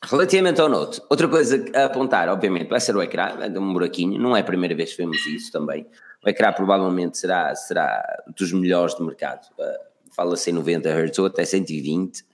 Relativamente 0.03 0.59
ao 0.59 0.67
Note, 0.67 0.99
outra 1.07 1.27
coisa 1.27 1.63
a 1.75 1.85
apontar, 1.85 2.27
obviamente, 2.29 2.67
vai 2.67 2.79
ser 2.79 2.95
o 2.95 3.03
ecrã, 3.03 3.35
vai 3.37 3.47
dar 3.47 3.59
um 3.59 3.71
buraquinho, 3.71 4.19
não 4.19 4.35
é 4.35 4.39
a 4.39 4.43
primeira 4.43 4.73
vez 4.73 4.89
que 4.89 4.97
vemos 4.97 5.23
isso 5.27 5.51
também. 5.51 5.85
O 6.25 6.27
ecrã 6.27 6.51
provavelmente 6.51 7.19
será, 7.19 7.53
será 7.53 8.03
dos 8.35 8.51
melhores 8.51 8.95
do 8.95 9.05
mercado. 9.05 9.45
Uh, 9.59 9.91
Fala-se 10.15 10.49
em 10.49 10.53
90 10.53 10.89
Hz 10.89 11.19
ou 11.19 11.27
até 11.27 11.45
120, 11.45 12.25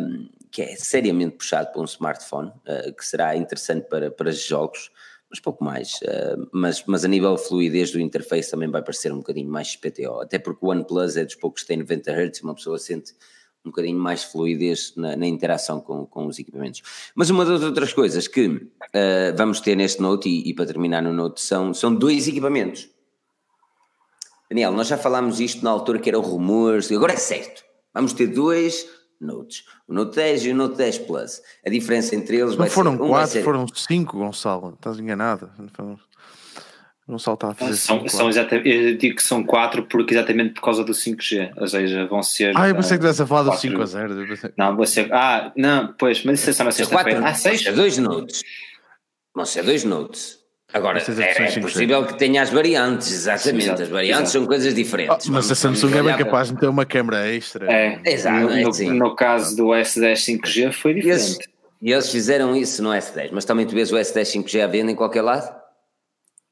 um, 0.00 0.28
que 0.50 0.62
é 0.62 0.74
seriamente 0.76 1.36
puxado 1.36 1.70
para 1.70 1.82
um 1.82 1.84
smartphone, 1.84 2.48
uh, 2.48 2.90
que 2.94 3.04
será 3.04 3.36
interessante 3.36 3.86
para, 3.90 4.10
para 4.10 4.32
jogos 4.32 4.90
mas 5.30 5.40
pouco 5.40 5.64
mais. 5.64 5.94
Uh, 6.02 6.48
mas, 6.52 6.84
mas 6.86 7.04
a 7.04 7.08
nível 7.08 7.34
de 7.34 7.42
fluidez 7.42 7.90
do 7.90 8.00
interface 8.00 8.50
também 8.50 8.70
vai 8.70 8.82
parecer 8.82 9.12
um 9.12 9.18
bocadinho 9.18 9.50
mais 9.50 9.76
PTO, 9.76 10.20
até 10.20 10.38
porque 10.38 10.64
o 10.64 10.68
OnePlus 10.68 11.16
é 11.16 11.24
dos 11.24 11.34
poucos 11.34 11.62
que 11.62 11.68
tem 11.68 11.78
90 11.78 12.10
Hz 12.12 12.42
uma 12.42 12.54
pessoa 12.54 12.78
sente 12.78 13.12
um 13.64 13.70
bocadinho 13.70 13.98
mais 13.98 14.22
fluidez 14.22 14.94
na, 14.96 15.16
na 15.16 15.26
interação 15.26 15.80
com, 15.80 16.06
com 16.06 16.26
os 16.26 16.38
equipamentos. 16.38 16.82
Mas 17.14 17.30
uma 17.30 17.44
das 17.44 17.62
outras 17.62 17.92
coisas 17.92 18.28
que 18.28 18.46
uh, 18.46 19.36
vamos 19.36 19.60
ter 19.60 19.74
neste 19.74 20.00
Note, 20.00 20.28
e, 20.28 20.48
e, 20.48 20.54
para 20.54 20.66
terminar 20.66 21.02
no 21.02 21.12
Note, 21.12 21.40
são, 21.40 21.74
são 21.74 21.92
dois 21.92 22.28
equipamentos. 22.28 22.88
Daniel, 24.48 24.70
nós 24.70 24.86
já 24.86 24.96
falámos 24.96 25.40
isto 25.40 25.64
na 25.64 25.70
altura 25.70 25.98
que 25.98 26.08
eram 26.08 26.20
rumores, 26.20 26.90
agora 26.92 27.12
é 27.12 27.16
certo. 27.16 27.64
Vamos 27.92 28.12
ter 28.12 28.28
dois 28.28 28.86
Notes. 29.20 29.64
O 29.86 29.94
Note 29.94 30.16
10 30.16 30.46
e 30.46 30.50
o 30.50 30.54
Note 30.54 30.76
10 30.76 30.98
Plus. 31.00 31.42
A 31.64 31.70
diferença 31.70 32.14
entre 32.14 32.36
eles 32.36 32.50
Não 32.50 32.58
vai 32.58 32.68
foram 32.68 32.96
ser... 32.96 33.02
um 33.02 33.08
quatro, 33.08 33.30
ser... 33.30 33.44
foram 33.44 33.66
cinco, 33.74 34.18
Gonçalo. 34.18 34.74
Estás 34.74 34.98
enganado. 34.98 35.50
Gonçalo 37.08 37.34
está 37.34 37.50
a 37.50 37.54
fazer 37.54 37.76
são, 37.76 38.08
são 38.08 38.28
exatamente, 38.28 38.68
Eu 38.68 38.96
digo 38.96 39.16
que 39.16 39.22
são 39.22 39.44
quatro 39.44 39.84
porque 39.84 40.12
exatamente 40.14 40.54
por 40.54 40.62
causa 40.62 40.82
do 40.82 40.92
5G. 40.92 41.52
Ou 41.56 41.66
seja, 41.68 42.06
vão 42.06 42.22
ser. 42.22 42.52
Ah, 42.56 42.68
eu 42.68 42.74
pensei 42.74 42.98
que 42.98 43.04
estivesse 43.04 43.22
a 43.22 43.26
falar 43.26 43.42
do 43.44 43.50
4... 43.50 43.68
5 43.68 43.82
a 43.82 43.86
0. 43.86 44.26
Pensei... 44.26 44.52
Não, 44.56 44.76
vou 44.76 44.86
ser. 44.86 45.12
Ah, 45.12 45.52
não, 45.56 45.94
pois, 45.98 46.24
mas 46.24 46.40
isso 46.40 46.50
é 46.50 46.52
só 46.52 46.64
na 46.64 46.72
sexta-feira. 46.72 47.20
Ah, 47.24 47.34
seis? 47.34 47.62
Vão 47.62 47.72
ser 47.72 47.76
dois 47.76 47.98
Notes. 47.98 48.42
Vão 49.34 49.44
ser 49.44 49.62
dois 49.62 49.84
Notes. 49.84 50.45
Agora, 50.72 50.98
é, 50.98 51.42
é 51.42 51.60
possível 51.60 52.04
que 52.04 52.18
tenha 52.18 52.42
as 52.42 52.50
variantes, 52.50 53.12
exatamente. 53.12 53.64
Sim, 53.64 53.70
as 53.70 53.88
variantes 53.88 54.30
exato. 54.30 54.30
são 54.30 54.46
coisas 54.46 54.74
diferentes. 54.74 55.28
Oh, 55.28 55.32
mas 55.32 55.50
a 55.50 55.54
Samsung 55.54 55.96
é 55.96 56.02
bem 56.02 56.16
capaz 56.16 56.48
de 56.48 56.54
meter 56.54 56.68
uma 56.68 56.84
câmera 56.84 57.26
extra. 57.32 57.72
É, 57.72 58.00
exato. 58.04 58.52
No, 58.52 58.70
no, 58.70 58.94
no 58.94 59.14
caso 59.14 59.56
do 59.56 59.68
S10 59.68 60.40
5G 60.40 60.72
foi 60.72 60.94
diferente. 60.94 61.38
E 61.80 61.92
eles, 61.92 61.98
eles, 61.98 62.10
fizeram 62.10 62.56
isso 62.56 62.82
no 62.82 62.90
S10, 62.90 63.30
mas 63.32 63.44
também 63.44 63.64
tu 63.64 63.74
vês 63.74 63.92
o 63.92 63.96
S10 63.96 64.42
5G 64.44 64.62
à 64.62 64.66
venda 64.66 64.90
em 64.90 64.96
qualquer 64.96 65.22
lado? 65.22 65.54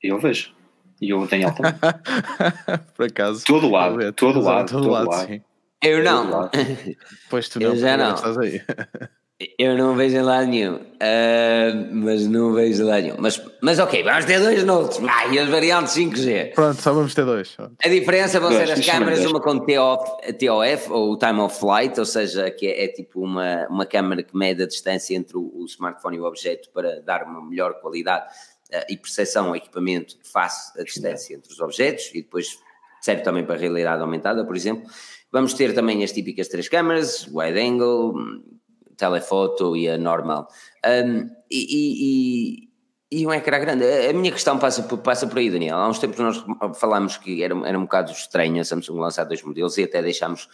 Eu 0.02 0.18
vejo. 0.18 0.52
E 1.00 1.10
eu 1.10 1.26
tenho 1.26 1.48
alta. 1.48 1.62
Por 2.96 3.06
acaso. 3.06 3.44
Todo 3.44 3.68
lado, 3.68 3.96
ver, 3.96 4.12
todo, 4.12 4.34
todo 4.34 4.44
lado, 4.44 4.70
todo, 4.70 4.82
todo 4.82 4.92
lado. 4.92 5.10
lado. 5.10 5.42
Eu 5.82 6.02
não. 6.02 6.50
Pois 7.28 7.46
tu 7.46 7.60
não, 7.60 7.72
eu 7.72 7.76
já 7.76 7.94
não. 7.94 8.14
Estás 8.14 8.38
aí. 8.38 8.62
Eu 9.58 9.76
não 9.76 9.94
vejo 9.94 10.16
em 10.16 10.22
lado 10.22 10.46
nenhum, 10.46 10.76
uh, 10.76 11.88
mas 11.92 12.26
não 12.26 12.52
vejo 12.52 12.82
em 12.82 12.86
lado 12.86 13.02
nenhum. 13.02 13.16
Mas, 13.18 13.42
mas 13.60 13.78
ok, 13.78 14.02
vamos 14.02 14.24
ter 14.24 14.40
dois 14.40 14.64
notes, 14.64 15.00
ah, 15.08 15.26
e 15.26 15.38
as 15.38 15.48
variantes 15.48 15.94
5G. 15.94 16.54
Pronto, 16.54 16.80
só 16.80 16.92
vamos 16.92 17.14
ter 17.14 17.24
dois. 17.24 17.56
A 17.82 17.88
diferença 17.88 18.38
vão 18.40 18.50
ser 18.50 18.70
as 18.70 18.86
câmaras, 18.86 19.24
uma 19.24 19.40
com 19.40 19.58
TOF, 19.58 20.32
TOF, 20.34 20.90
ou 20.90 21.18
Time 21.18 21.40
of 21.40 21.58
Flight, 21.58 21.98
ou 21.98 22.06
seja, 22.06 22.50
que 22.50 22.66
é, 22.66 22.84
é, 22.84 22.88
tipo 22.88 23.20
uma, 23.20 23.66
uma 23.68 23.86
câmera 23.86 24.22
que 24.22 24.36
mede 24.36 24.62
a 24.62 24.66
distância 24.66 25.14
entre 25.16 25.36
o, 25.36 25.50
o 25.54 25.64
smartphone 25.66 26.16
e 26.16 26.20
o 26.20 26.24
objeto 26.24 26.70
para 26.72 27.00
dar 27.00 27.24
uma 27.24 27.44
melhor 27.44 27.80
qualidade 27.80 28.26
uh, 28.72 28.84
e 28.88 28.96
percepção 28.96 29.48
ao 29.48 29.56
equipamento 29.56 30.16
face 30.22 30.78
a 30.78 30.82
distância 30.82 31.34
entre 31.34 31.52
os 31.52 31.60
objetos 31.60 32.10
e 32.14 32.22
depois 32.22 32.58
serve 33.00 33.22
também 33.22 33.44
para 33.44 33.56
a 33.56 33.58
realidade 33.58 34.00
aumentada, 34.00 34.44
por 34.44 34.56
exemplo. 34.56 34.88
Vamos 35.30 35.52
ter 35.52 35.74
também 35.74 36.02
as 36.04 36.12
típicas 36.12 36.48
três 36.48 36.68
câmaras, 36.68 37.28
wide 37.30 37.58
angle, 37.58 38.14
telefoto 38.96 39.76
e 39.76 39.88
a 39.88 39.98
normal. 39.98 40.48
Um, 40.84 41.28
e, 41.50 42.68
e, 43.10 43.18
e, 43.20 43.26
um 43.26 43.32
ecrã 43.32 43.58
grande. 43.58 43.84
A 43.84 44.12
minha 44.12 44.32
questão 44.32 44.58
passa 44.58 44.82
por, 44.82 44.98
passa 44.98 45.26
por 45.26 45.38
aí, 45.38 45.50
Daniel. 45.50 45.76
Há 45.76 45.88
uns 45.88 45.98
tempos 45.98 46.18
nós 46.18 46.44
falámos 46.78 47.16
que 47.16 47.42
era, 47.42 47.54
era 47.66 47.78
um 47.78 47.82
bocado 47.82 48.12
estranho 48.12 48.60
a 48.60 48.64
Samsung 48.64 48.98
lançar 48.98 49.24
dois 49.24 49.42
modelos 49.42 49.76
e 49.78 49.84
até 49.84 50.02
deixámos 50.02 50.48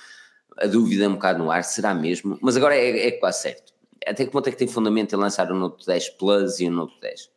a 0.58 0.66
dúvida 0.66 1.08
um 1.08 1.14
bocado 1.14 1.38
no 1.38 1.50
ar, 1.50 1.64
será 1.64 1.94
mesmo? 1.94 2.38
Mas 2.42 2.56
agora 2.56 2.76
é, 2.76 3.08
é 3.08 3.10
quase 3.12 3.42
certo. 3.42 3.72
Até 4.06 4.24
que 4.24 4.30
ponto 4.30 4.48
é 4.48 4.50
que 4.50 4.56
tem 4.56 4.68
fundamento 4.68 5.14
em 5.14 5.18
lançar 5.18 5.50
o 5.50 5.54
Note 5.54 5.86
10 5.86 6.10
Plus 6.10 6.60
e 6.60 6.68
o 6.68 6.70
Note 6.70 6.98
10? 7.00 7.30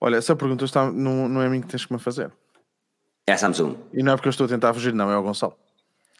Olha, 0.00 0.16
essa 0.16 0.36
pergunta 0.36 0.64
está, 0.64 0.90
não, 0.90 1.28
não 1.28 1.42
é 1.42 1.46
a 1.46 1.50
mim 1.50 1.60
que 1.60 1.68
tens 1.68 1.84
que 1.84 1.92
me 1.92 1.98
fazer. 1.98 2.30
É 3.26 3.32
a 3.32 3.38
Samsung. 3.38 3.76
E 3.92 4.02
não 4.02 4.12
é 4.12 4.16
porque 4.16 4.28
eu 4.28 4.30
estou 4.30 4.46
a 4.46 4.48
tentar 4.48 4.72
fugir, 4.74 4.92
não, 4.92 5.10
é 5.10 5.16
o 5.16 5.22
Gonçalo. 5.22 5.56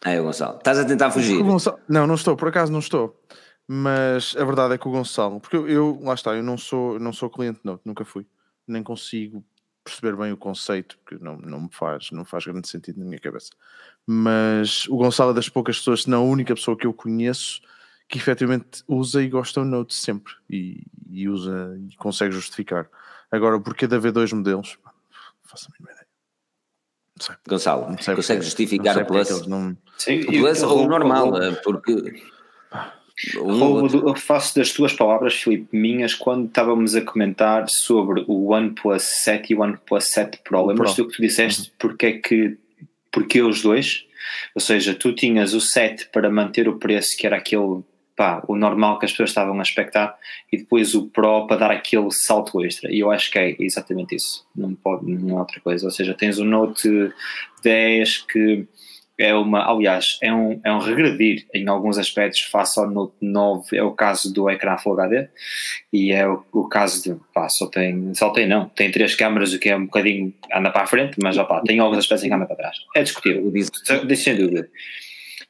É 0.03 0.19
o 0.19 0.23
Gonçalo. 0.23 0.57
Estás 0.57 0.79
a 0.79 0.85
tentar 0.85 1.11
fugir? 1.11 1.41
Gonçalo... 1.41 1.79
Não, 1.87 2.05
não 2.07 2.15
estou, 2.15 2.35
por 2.35 2.49
acaso 2.49 2.71
não 2.71 2.79
estou. 2.79 3.15
Mas 3.67 4.35
a 4.37 4.43
verdade 4.43 4.75
é 4.75 4.77
que 4.77 4.87
o 4.87 4.91
Gonçalo, 4.91 5.39
porque 5.39 5.55
eu, 5.55 5.67
eu 5.67 5.99
lá 6.03 6.13
está, 6.13 6.35
eu 6.35 6.43
não 6.43 6.57
sou, 6.57 6.99
não 6.99 7.11
sou 7.11 7.29
cliente 7.29 7.59
Note, 7.63 7.81
nunca 7.83 8.05
fui, 8.05 8.25
nem 8.67 8.83
consigo 8.83 9.43
perceber 9.83 10.15
bem 10.15 10.31
o 10.31 10.37
conceito, 10.37 10.97
porque 10.97 11.23
não, 11.23 11.37
não 11.37 11.61
me 11.61 11.69
faz, 11.71 12.09
não 12.11 12.25
faz 12.25 12.45
grande 12.45 12.67
sentido 12.67 12.99
na 12.99 13.05
minha 13.05 13.19
cabeça. 13.19 13.51
Mas 14.05 14.87
o 14.87 14.97
Gonçalo 14.97 15.31
é 15.31 15.33
das 15.35 15.49
poucas 15.49 15.77
pessoas, 15.77 16.03
se 16.03 16.09
não 16.09 16.23
a 16.23 16.29
única 16.29 16.55
pessoa 16.55 16.77
que 16.77 16.87
eu 16.87 16.93
conheço 16.93 17.61
que 18.07 18.17
efetivamente 18.17 18.83
usa 18.87 19.21
e 19.21 19.29
gosta 19.29 19.61
do 19.61 19.67
Note 19.67 19.93
sempre 19.93 20.33
e, 20.49 20.83
e 21.09 21.27
usa 21.27 21.75
e 21.79 21.95
consegue 21.95 22.33
justificar. 22.33 22.89
Agora, 23.31 23.59
porquê 23.59 23.87
de 23.87 23.95
haver 23.95 24.11
dois 24.11 24.31
modelos? 24.31 24.77
Faço 25.43 25.67
a 25.67 25.73
mínima 25.73 25.91
ideia. 25.91 26.07
Não 27.17 27.25
sei. 27.25 27.35
Gonçalo, 27.47 27.89
não 27.89 27.97
sei 27.97 28.15
consegue 28.15 28.39
porque, 28.39 28.45
justificar 28.45 28.97
o 28.97 29.05
Plus? 29.05 29.47
Não... 29.47 29.77
Sim, 29.97 30.21
o 30.21 30.25
Plus 30.27 30.63
ou 30.63 30.83
o 30.83 30.87
normal, 30.87 31.31
porque 31.63 32.23
Roubo, 33.37 34.09
eu 34.09 34.15
faço 34.15 34.55
das 34.55 34.71
tuas 34.71 34.91
palavras, 34.91 35.35
Filipe, 35.35 35.67
minhas, 35.71 36.13
quando 36.13 36.47
estávamos 36.47 36.95
a 36.95 37.01
comentar 37.01 37.69
sobre 37.69 38.25
o 38.27 38.51
OnePlus 38.51 39.03
7 39.03 39.53
e 39.53 39.55
o 39.55 39.61
OnePlus 39.61 40.05
7 40.05 40.39
Pro. 40.43 40.65
Lembras-te 40.65 40.97
do 40.97 41.07
que 41.07 41.15
tu 41.15 41.21
disseste? 41.21 41.69
Uhum. 41.69 41.75
Porque 41.79 42.05
é 42.05 42.11
que, 42.13 42.57
porque 43.11 43.41
os 43.41 43.61
dois? 43.61 44.05
Ou 44.53 44.61
seja, 44.61 44.93
tu 44.93 45.13
tinhas 45.13 45.53
o 45.53 45.61
7 45.61 46.09
para 46.11 46.29
manter 46.29 46.67
o 46.67 46.77
preço, 46.77 47.15
que 47.17 47.25
era 47.25 47.37
aquele, 47.37 47.83
pá, 48.17 48.43
o 48.49 48.55
normal 48.55 48.99
que 48.99 49.05
as 49.05 49.11
pessoas 49.11 49.29
estavam 49.29 49.57
a 49.59 49.63
expectar, 49.63 50.17
e 50.51 50.57
depois 50.57 50.93
o 50.93 51.07
Pro 51.07 51.47
para 51.47 51.57
dar 51.57 51.71
aquele 51.71 52.11
salto 52.11 52.63
extra. 52.65 52.91
E 52.91 52.99
eu 52.99 53.11
acho 53.11 53.31
que 53.31 53.39
é 53.39 53.55
exatamente 53.59 54.15
isso. 54.15 54.45
Não 54.53 54.75
pode, 54.75 55.09
não 55.09 55.37
é 55.37 55.39
outra 55.39 55.61
coisa. 55.61 55.85
Ou 55.85 55.91
seja, 55.91 56.13
tens 56.13 56.37
o 56.37 56.43
Note 56.43 57.13
10 57.63 58.17
que 58.23 58.67
é 59.17 59.33
uma, 59.33 59.69
aliás, 59.69 60.17
é 60.21 60.33
um, 60.33 60.59
é 60.63 60.71
um 60.71 60.79
regredir 60.79 61.45
em 61.53 61.67
alguns 61.67 61.97
aspectos 61.97 62.41
face 62.41 62.79
ao 62.79 62.89
Note 62.89 63.15
9, 63.21 63.77
é 63.77 63.83
o 63.83 63.91
caso 63.91 64.33
do 64.33 64.49
ecrã 64.49 64.77
Full 64.77 64.99
HD 64.99 65.27
e 65.91 66.11
é 66.11 66.27
o, 66.27 66.43
o 66.51 66.67
caso 66.67 67.01
de, 67.01 67.19
pá, 67.33 67.47
só 67.47 67.67
tem, 67.67 68.13
só 68.13 68.29
tem 68.31 68.47
não, 68.47 68.67
tem 68.69 68.91
três 68.91 69.15
câmaras, 69.15 69.53
o 69.53 69.59
que 69.59 69.69
é 69.69 69.77
um 69.77 69.85
bocadinho, 69.85 70.33
anda 70.53 70.69
para 70.69 70.83
a 70.83 70.87
frente, 70.87 71.17
mas 71.21 71.35
já 71.35 71.45
pá, 71.45 71.61
tem 71.61 71.79
alguns 71.79 71.99
aspectos 71.99 72.25
em 72.25 72.29
que 72.29 72.35
anda 72.35 72.45
para 72.45 72.57
trás, 72.57 72.77
é 72.95 73.03
discutível, 73.03 73.51
sem 74.15 74.35
dúvida. 74.35 74.69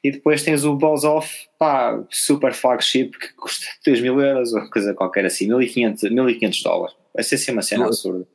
E 0.04 0.12
depois 0.12 0.44
tens 0.44 0.64
o 0.64 0.76
Balls 0.76 1.04
Off, 1.04 1.48
pá, 1.58 2.00
super 2.12 2.54
flagship, 2.54 3.18
que 3.18 3.34
custa 3.34 3.66
2 3.84 4.02
mil 4.02 4.22
euros, 4.22 4.54
ou 4.54 4.70
coisa 4.70 4.94
qualquer 4.94 5.26
assim, 5.26 5.48
1500, 5.48 6.12
1500 6.12 6.62
dólares, 6.62 6.96
vai 7.12 7.24
ser 7.24 7.36
assim 7.36 7.52
uma 7.52 7.64
cena 7.64 7.86
absurda. 7.86 8.28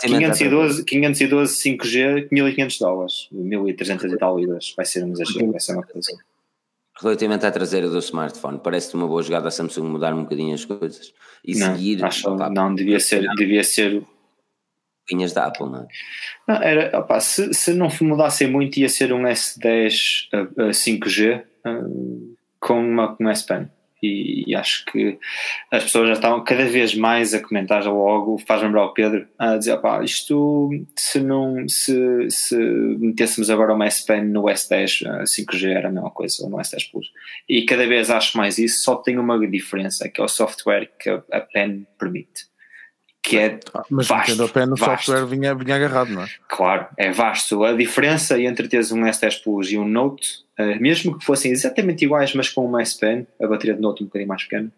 512, 0.00 0.84
512 0.84 1.62
5G, 1.62 2.28
1500 2.30 2.78
dólares, 2.78 3.28
1300 3.32 4.12
e 4.12 4.16
tal 4.16 4.38
libras, 4.38 4.74
vai 4.76 4.84
ser 4.86 5.04
um 5.04 5.12
exagero, 5.12 5.50
vai 5.50 5.60
ser 5.60 5.72
uma 5.72 5.82
coisa 5.82 5.98
assim. 5.98 6.16
Relativamente 7.00 7.46
à 7.46 7.50
traseira 7.50 7.88
do 7.88 7.98
smartphone, 7.98 8.60
parece-te 8.62 8.96
uma 8.96 9.06
boa 9.06 9.22
jogada 9.22 9.48
a 9.48 9.50
Samsung 9.50 9.84
mudar 9.84 10.12
um 10.14 10.24
bocadinho 10.24 10.54
as 10.54 10.64
coisas 10.64 11.12
e 11.44 11.56
não, 11.56 11.74
seguir. 11.74 12.04
Acho, 12.04 12.28
opa, 12.30 12.50
não, 12.50 12.74
devia 12.74 12.98
ser, 12.98 13.28
devia 13.36 13.62
ser. 13.62 14.02
Vinhas 15.08 15.32
da 15.32 15.46
Apple, 15.46 15.66
não 15.70 15.80
é? 15.80 15.86
Não, 16.46 16.62
era, 16.62 16.98
opa, 16.98 17.18
se, 17.20 17.54
se 17.54 17.72
não 17.72 17.88
mudassem 18.02 18.46
muito, 18.46 18.78
ia 18.78 18.90
ser 18.90 19.12
um 19.12 19.22
S10 19.22 20.28
5G 20.68 21.44
uh, 21.66 22.36
com 22.60 22.78
uma 22.78 23.16
com 23.16 23.28
S 23.30 23.46
Pen 23.46 23.70
e, 24.02 24.44
e, 24.46 24.54
acho 24.54 24.84
que 24.86 25.18
as 25.70 25.84
pessoas 25.84 26.08
já 26.08 26.14
estão 26.14 26.42
cada 26.44 26.64
vez 26.64 26.94
mais 26.94 27.34
a 27.34 27.40
comentar 27.40 27.84
logo, 27.84 28.38
faz 28.46 28.62
lembrar 28.62 28.84
o 28.84 28.94
Pedro, 28.94 29.26
a 29.38 29.56
dizer, 29.56 29.76
pá, 29.78 30.02
isto 30.02 30.70
se 30.96 31.20
não 31.20 31.68
se, 31.68 32.30
se 32.30 32.56
metêssemos 32.56 33.50
agora 33.50 33.74
uma 33.74 33.86
S 33.86 34.04
Pen 34.04 34.24
no 34.24 34.42
S10 34.44 35.06
5G 35.22 35.70
era 35.70 35.88
a 35.88 35.92
mesma 35.92 36.10
coisa, 36.10 36.42
ou 36.42 36.50
no 36.50 36.58
S10 36.58 36.90
Plus. 36.90 37.10
E 37.48 37.64
cada 37.64 37.86
vez 37.86 38.10
acho 38.10 38.36
mais 38.36 38.58
isso, 38.58 38.82
só 38.82 38.96
tem 38.96 39.18
uma 39.18 39.38
diferença 39.46 40.08
que 40.08 40.20
é 40.20 40.24
o 40.24 40.28
software 40.28 40.90
que 40.98 41.10
a 41.10 41.40
Pen 41.40 41.86
permite 41.98 42.47
que 43.28 43.38
é 43.38 43.60
ah, 43.74 43.84
mas 43.90 44.08
vasto, 44.08 44.42
a 44.42 44.48
pen 44.48 44.66
no 44.66 44.76
vasto. 44.76 45.06
software 45.06 45.26
vinha, 45.26 45.54
vinha 45.54 45.76
agarrado, 45.76 46.10
não 46.10 46.22
é? 46.22 46.28
Claro, 46.48 46.86
é 46.96 47.10
vasto. 47.10 47.62
A 47.62 47.72
diferença 47.74 48.40
entre 48.40 48.68
teres 48.68 48.90
um 48.90 49.02
S10 49.02 49.42
Plus 49.42 49.70
e 49.70 49.76
um 49.76 49.86
Note 49.86 50.44
uh, 50.58 50.80
mesmo 50.80 51.18
que 51.18 51.24
fossem 51.24 51.52
exatamente 51.52 52.04
iguais, 52.04 52.34
mas 52.34 52.48
com 52.48 52.64
uma 52.64 52.80
S 52.80 52.98
Pen, 52.98 53.26
a 53.40 53.46
bateria 53.46 53.74
de 53.74 53.82
Note 53.82 54.02
um 54.02 54.06
bocadinho 54.06 54.28
mais 54.28 54.42
pequena, 54.44 54.72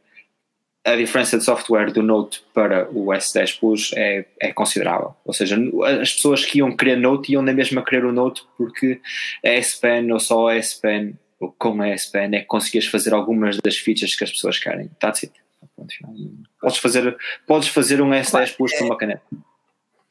a 0.85 0.97
diferença 0.97 1.39
de 1.39 1.45
software 1.45 1.93
do 1.93 2.03
Note 2.03 2.43
para 2.53 2.89
o 2.91 3.07
S10 3.07 3.61
Plus 3.61 3.93
é, 3.95 4.25
é 4.41 4.53
considerável. 4.53 5.15
Ou 5.25 5.33
seja, 5.33 5.57
as 6.01 6.15
pessoas 6.15 6.45
que 6.45 6.59
iam 6.59 6.75
querer 6.75 6.97
Note 6.97 7.33
iam 7.33 7.43
na 7.43 7.53
mesma 7.53 7.85
querer 7.85 8.05
o 8.05 8.13
Note 8.13 8.43
porque 8.57 9.01
a 9.45 9.49
S 9.49 9.79
Pen 9.81 10.11
ou 10.11 10.19
só 10.19 10.49
a 10.49 10.57
S 10.57 10.81
Pen 10.81 11.15
ou 11.39 11.55
com 11.57 11.81
a 11.81 11.89
S 11.89 12.11
Pen 12.11 12.35
é 12.35 12.41
que 12.41 12.47
conseguias 12.47 12.87
fazer 12.87 13.13
algumas 13.15 13.59
das 13.59 13.77
features 13.77 14.17
que 14.17 14.25
as 14.25 14.31
pessoas 14.31 14.59
querem. 14.59 14.91
That's 14.99 15.25
it. 15.25 15.35
Podes 16.61 16.79
fazer, 16.79 17.17
podes 17.47 17.69
fazer 17.69 18.01
um 18.01 18.11
S10 18.11 18.57
Plus 18.57 18.73
com 18.79 18.85
uma 18.85 18.97
caneta. 18.97 19.23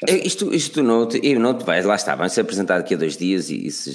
Isto, 0.08 0.54
isto 0.54 0.82
do 0.82 0.88
Note, 0.88 1.20
e 1.22 1.36
o 1.36 1.40
Note 1.40 1.66
vai, 1.66 1.82
lá 1.82 1.96
está, 1.96 2.16
vai 2.16 2.30
ser 2.30 2.42
apresentado 2.42 2.82
daqui 2.82 2.94
a 2.94 2.98
dois 2.98 3.18
dias 3.18 3.50
e, 3.50 3.68
e 3.68 3.72
se, 3.72 3.92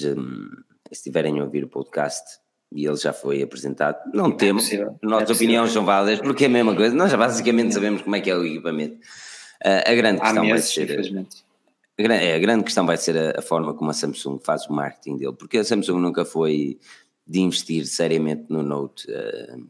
se 0.93 1.03
tiverem 1.03 1.41
a 1.41 1.45
ouvir 1.45 1.65
o 1.65 1.69
podcast 1.69 2.39
e 2.71 2.87
ele 2.87 2.97
já 2.97 3.13
foi 3.13 3.43
apresentado, 3.43 3.97
não 4.13 4.27
é 4.27 4.33
temos, 4.33 4.69
nossas 5.01 5.31
é 5.31 5.33
opiniões 5.33 5.73
são 5.73 5.85
válidas 5.85 6.21
porque 6.21 6.45
é 6.45 6.47
a 6.47 6.51
mesma 6.51 6.75
coisa, 6.75 6.95
nós 6.95 7.11
já 7.11 7.17
basicamente 7.17 7.73
sabemos 7.73 8.03
como 8.03 8.17
é 8.17 8.21
que 8.21 8.31
é 8.31 8.37
o 8.37 8.45
equipamento. 8.45 8.97
Uh, 9.65 9.91
a 9.91 9.95
grande 9.95 10.21
questão 10.21 10.45
meses, 10.45 10.75
vai 10.77 10.87
ser. 10.87 11.27
A, 12.11 12.15
é, 12.15 12.35
a 12.35 12.39
grande 12.39 12.65
questão 12.65 12.85
vai 12.85 12.97
ser 12.97 13.17
a, 13.17 13.39
a, 13.39 13.43
forma 13.43 13.73
como 13.73 13.91
a 13.91 13.95
Samsung 13.95 14.39
faz 14.43 14.67
o 14.67 14.73
marketing 14.73 15.17
dele, 15.17 15.33
porque 15.33 15.59
a 15.59 15.65
Samsung 15.65 16.01
nunca 16.01 16.25
foi 16.25 16.79
de 17.27 17.41
investir 17.41 17.87
seriamente 17.87 18.45
no 18.51 18.63
Note, 18.63 19.11
uh, 19.11 19.67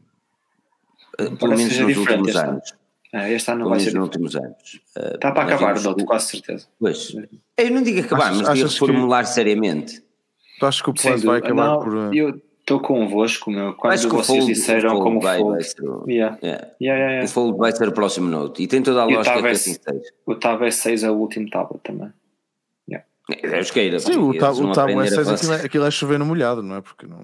pelo 1.16 1.56
menos 1.56 1.78
nos 1.78 1.96
últimos 1.96 2.36
anos. 2.36 2.74
É, 3.12 3.32
este 3.32 3.50
ano 3.50 3.60
não 3.60 3.70
vai 3.70 3.80
ser. 3.80 3.94
nos 3.94 4.02
últimos 4.04 4.34
anos. 4.34 4.80
Está 5.14 5.30
para 5.30 5.54
acabar, 5.54 5.80
dou-te 5.80 6.04
quase 6.04 6.26
certeza. 6.30 6.66
Pois. 6.80 7.14
Eu 7.56 7.70
não 7.70 7.82
digo 7.82 8.00
acabar, 8.00 8.34
mas 8.34 8.52
digo 8.52 8.68
reformular 8.68 9.24
que... 9.24 9.30
seriamente. 9.30 10.02
Tu 10.58 10.66
achas 10.66 10.82
que 10.82 10.90
o 10.90 10.94
Plus 10.94 11.22
vai 11.22 11.38
acabar 11.38 11.66
não, 11.66 11.80
por. 11.80 12.14
Eu, 12.14 12.40
Estou 12.64 12.80
convosco, 12.80 13.50
meu. 13.50 13.74
Quando 13.74 13.92
Acho 13.92 14.08
vocês 14.08 14.26
Fold, 14.26 14.46
disseram 14.46 14.98
como 14.98 15.20
vai, 15.20 15.38
Fold. 15.38 15.52
Vai 15.52 15.62
ser 15.62 15.82
o... 15.82 16.04
Yeah. 16.08 16.38
Yeah. 16.42 16.68
Yeah, 16.80 17.04
yeah, 17.04 17.24
O 17.26 17.28
Fold 17.28 17.58
vai 17.58 17.72
ser 17.72 17.88
o 17.88 17.92
próximo 17.92 18.26
Note. 18.30 18.62
E 18.62 18.66
tem 18.66 18.82
toda 18.82 19.02
a 19.02 19.04
lógica 19.04 19.42
que 19.42 19.48
assim 19.48 19.74
seja. 19.74 20.00
O 20.24 20.34
Tab 20.34 20.62
S6 20.62 21.06
é 21.06 21.10
o 21.10 21.14
último 21.14 21.50
tablet 21.50 21.82
também. 21.82 22.10
Yeah. 22.88 23.06
É, 23.30 23.58
é 23.58 23.98
Sim, 23.98 24.16
o 24.16 24.38
Tab, 24.38 24.56
o 24.56 24.72
tab 24.72 24.88
S6 24.88 25.34
aquilo 25.34 25.52
é, 25.52 25.56
aquilo 25.56 25.84
é 25.84 25.90
chover 25.90 26.18
no 26.18 26.24
molhado, 26.24 26.62
não 26.62 26.76
é? 26.76 26.80
Porque 26.80 27.06
não... 27.06 27.18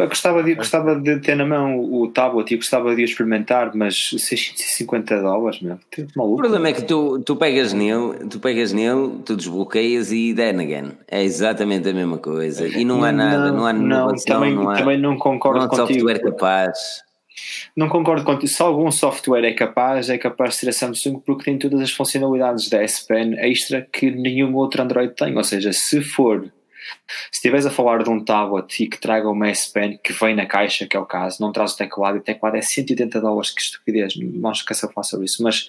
Eu 0.00 0.08
gostava 0.08 0.42
de, 0.42 0.54
gostava 0.54 0.96
de 0.96 1.20
ter 1.20 1.36
na 1.36 1.44
mão 1.44 1.78
o 1.80 2.08
tablet 2.08 2.52
e 2.52 2.56
gostava 2.56 2.94
de 2.94 3.02
experimentar, 3.02 3.70
mas 3.74 4.10
650 4.10 5.20
dólares, 5.20 5.60
meu, 5.60 5.78
maluco. 6.16 6.34
O 6.34 6.36
problema 6.36 6.68
é 6.68 6.72
que 6.72 6.82
tu, 6.82 7.20
tu 7.20 7.36
pegas 7.36 7.72
nele, 7.72 8.26
tu 8.28 8.40
pegas 8.40 8.72
nele, 8.72 9.20
tu 9.24 9.36
desbloqueias 9.36 10.12
e 10.12 10.34
then 10.34 10.60
again. 10.60 10.92
É 11.08 11.22
exatamente 11.22 11.88
a 11.88 11.92
mesma 11.92 12.18
coisa. 12.18 12.66
E 12.66 12.84
não 12.84 13.04
há 13.04 13.12
nada, 13.12 13.50
não, 13.50 13.58
não 13.58 13.66
há 13.66 13.72
não, 13.72 14.14
também, 14.16 14.54
não 14.54 14.70
há, 14.70 14.76
também 14.76 14.98
não 14.98 15.16
concordo 15.16 15.58
não 15.58 15.66
há 15.66 15.68
contigo. 15.68 16.00
software 16.00 16.20
capaz. 16.20 17.02
Não 17.76 17.88
concordo 17.88 18.24
contigo. 18.24 18.48
Se 18.48 18.62
algum 18.62 18.90
software 18.90 19.44
é 19.44 19.52
capaz, 19.52 20.10
é 20.10 20.18
capaz 20.18 20.50
de 20.50 20.56
ser 20.56 20.68
a 20.68 20.72
Samsung 20.72 21.20
porque 21.20 21.44
tem 21.44 21.58
todas 21.58 21.80
as 21.80 21.90
funcionalidades 21.90 22.68
da 22.68 22.82
S 22.82 23.06
Pen 23.06 23.34
extra 23.38 23.86
que 23.92 24.10
nenhum 24.10 24.54
outro 24.56 24.82
Android 24.82 25.14
tem. 25.14 25.36
Ou 25.36 25.44
seja, 25.44 25.72
se 25.72 26.00
for 26.02 26.50
se 27.30 27.38
estiveres 27.38 27.66
a 27.66 27.70
falar 27.70 28.02
de 28.02 28.10
um 28.10 28.24
tablet 28.24 28.82
e 28.82 28.88
que 28.88 28.98
traga 28.98 29.28
uma 29.28 29.48
S 29.48 29.72
Pen 29.72 29.98
que 30.02 30.12
vem 30.12 30.34
na 30.34 30.46
caixa, 30.46 30.86
que 30.86 30.96
é 30.96 31.00
o 31.00 31.06
caso, 31.06 31.40
não 31.40 31.52
traz 31.52 31.72
o 31.74 31.76
teclado 31.76 32.16
e 32.16 32.20
o 32.20 32.22
teclado 32.22 32.56
é 32.56 32.62
180 32.62 33.20
dólares, 33.20 33.50
que 33.50 33.60
estupidez, 33.60 34.14
não 34.16 34.52
esqueça 34.52 34.86
de 34.86 34.94
falar 34.94 35.04
sobre 35.04 35.26
isso, 35.26 35.42
mas 35.42 35.68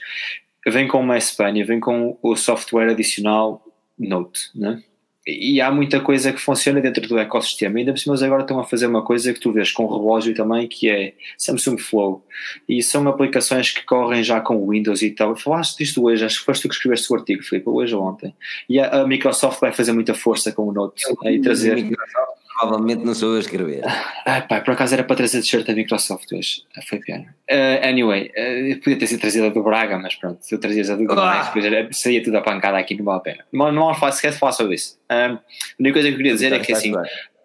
vem 0.68 0.88
com 0.88 1.00
uma 1.00 1.18
S 1.18 1.36
Pen 1.36 1.58
e 1.58 1.64
vem 1.64 1.80
com 1.80 2.18
o 2.22 2.36
software 2.36 2.92
adicional 2.92 3.66
Note, 3.98 4.50
né? 4.56 4.82
E 5.26 5.62
há 5.62 5.70
muita 5.70 6.00
coisa 6.00 6.34
que 6.34 6.42
funciona 6.42 6.82
dentro 6.82 7.08
do 7.08 7.20
ecossistema. 7.20 7.78
Ainda 7.78 7.92
por 7.92 8.00
cima, 8.00 8.16
agora 8.26 8.42
estão 8.42 8.60
a 8.60 8.64
fazer 8.64 8.88
uma 8.88 9.04
coisa 9.04 9.32
que 9.32 9.40
tu 9.40 9.52
vês 9.52 9.72
com 9.72 9.86
o 9.86 9.98
relógio 9.98 10.34
também, 10.34 10.68
que 10.68 10.90
é 10.90 11.14
Samsung 11.38 11.78
Flow. 11.78 12.26
E 12.68 12.82
são 12.82 13.08
aplicações 13.08 13.72
que 13.72 13.86
correm 13.86 14.24
já 14.24 14.42
com 14.42 14.68
Windows 14.68 15.02
e 15.04 15.12
tal. 15.12 15.36
Falaste 15.36 15.78
disto 15.78 16.04
hoje, 16.04 16.26
acho 16.26 16.40
que 16.40 16.46
foste 16.46 16.64
tu 16.64 16.70
que 16.70 16.76
escreveste 16.76 17.12
o 17.12 17.16
artigo, 17.16 17.44
Filipe, 17.44 17.70
hoje 17.70 17.94
ou 17.94 18.04
ontem. 18.04 18.34
E 18.68 18.80
a, 18.80 19.02
a 19.02 19.08
Microsoft 19.08 19.60
vai 19.60 19.72
fazer 19.72 19.92
muita 19.92 20.16
força 20.16 20.52
com 20.52 20.68
o 20.68 20.72
Note 20.72 21.04
e 21.26 21.40
trazer. 21.40 21.76
Microsoft 21.76 22.41
provavelmente 22.62 23.04
não 23.04 23.16
sou 23.16 23.32
eu 23.32 23.38
a 23.38 23.40
escrever. 23.40 23.82
Ah, 24.24 24.42
pá, 24.42 24.62
por 24.62 24.74
acaso 24.74 24.94
era 24.94 25.04
para 25.04 25.16
trazer 25.16 25.42
t-shirt 25.42 25.66
da 25.66 25.74
Microsoft 25.74 26.32
hoje. 26.32 26.64
Ah, 26.78 26.82
foi 26.88 27.00
pior. 27.00 27.20
Uh, 27.20 27.84
anyway, 27.84 28.32
uh, 28.38 28.80
podia 28.80 29.00
ter 29.00 29.08
sido 29.08 29.20
trazida 29.20 29.50
do 29.50 29.64
Braga, 29.64 29.98
mas 29.98 30.16
pronto, 30.16 30.38
se 30.42 30.54
eu 30.54 30.60
trazias 30.60 30.90
a 30.90 30.96
do 30.96 31.06
Braga, 31.06 31.52
ah. 31.52 31.88
seria 31.92 32.24
tudo 32.24 32.38
a 32.38 32.42
pancada 32.42 32.78
aqui, 32.78 32.96
não 32.96 33.04
vale 33.04 33.18
a 33.18 33.22
pena. 33.22 33.46
Não, 33.52 33.72
não 33.72 34.12
sequer 34.12 34.34
falar 34.34 34.52
sobre 34.52 34.76
isso. 34.76 35.00
Um, 35.10 35.16
a 35.16 35.40
única 35.80 35.94
coisa 35.94 36.08
que 36.08 36.14
eu 36.14 36.18
queria 36.18 36.34
dizer 36.34 36.54
é 36.54 36.60
que 36.60 36.72
assim, 36.72 36.94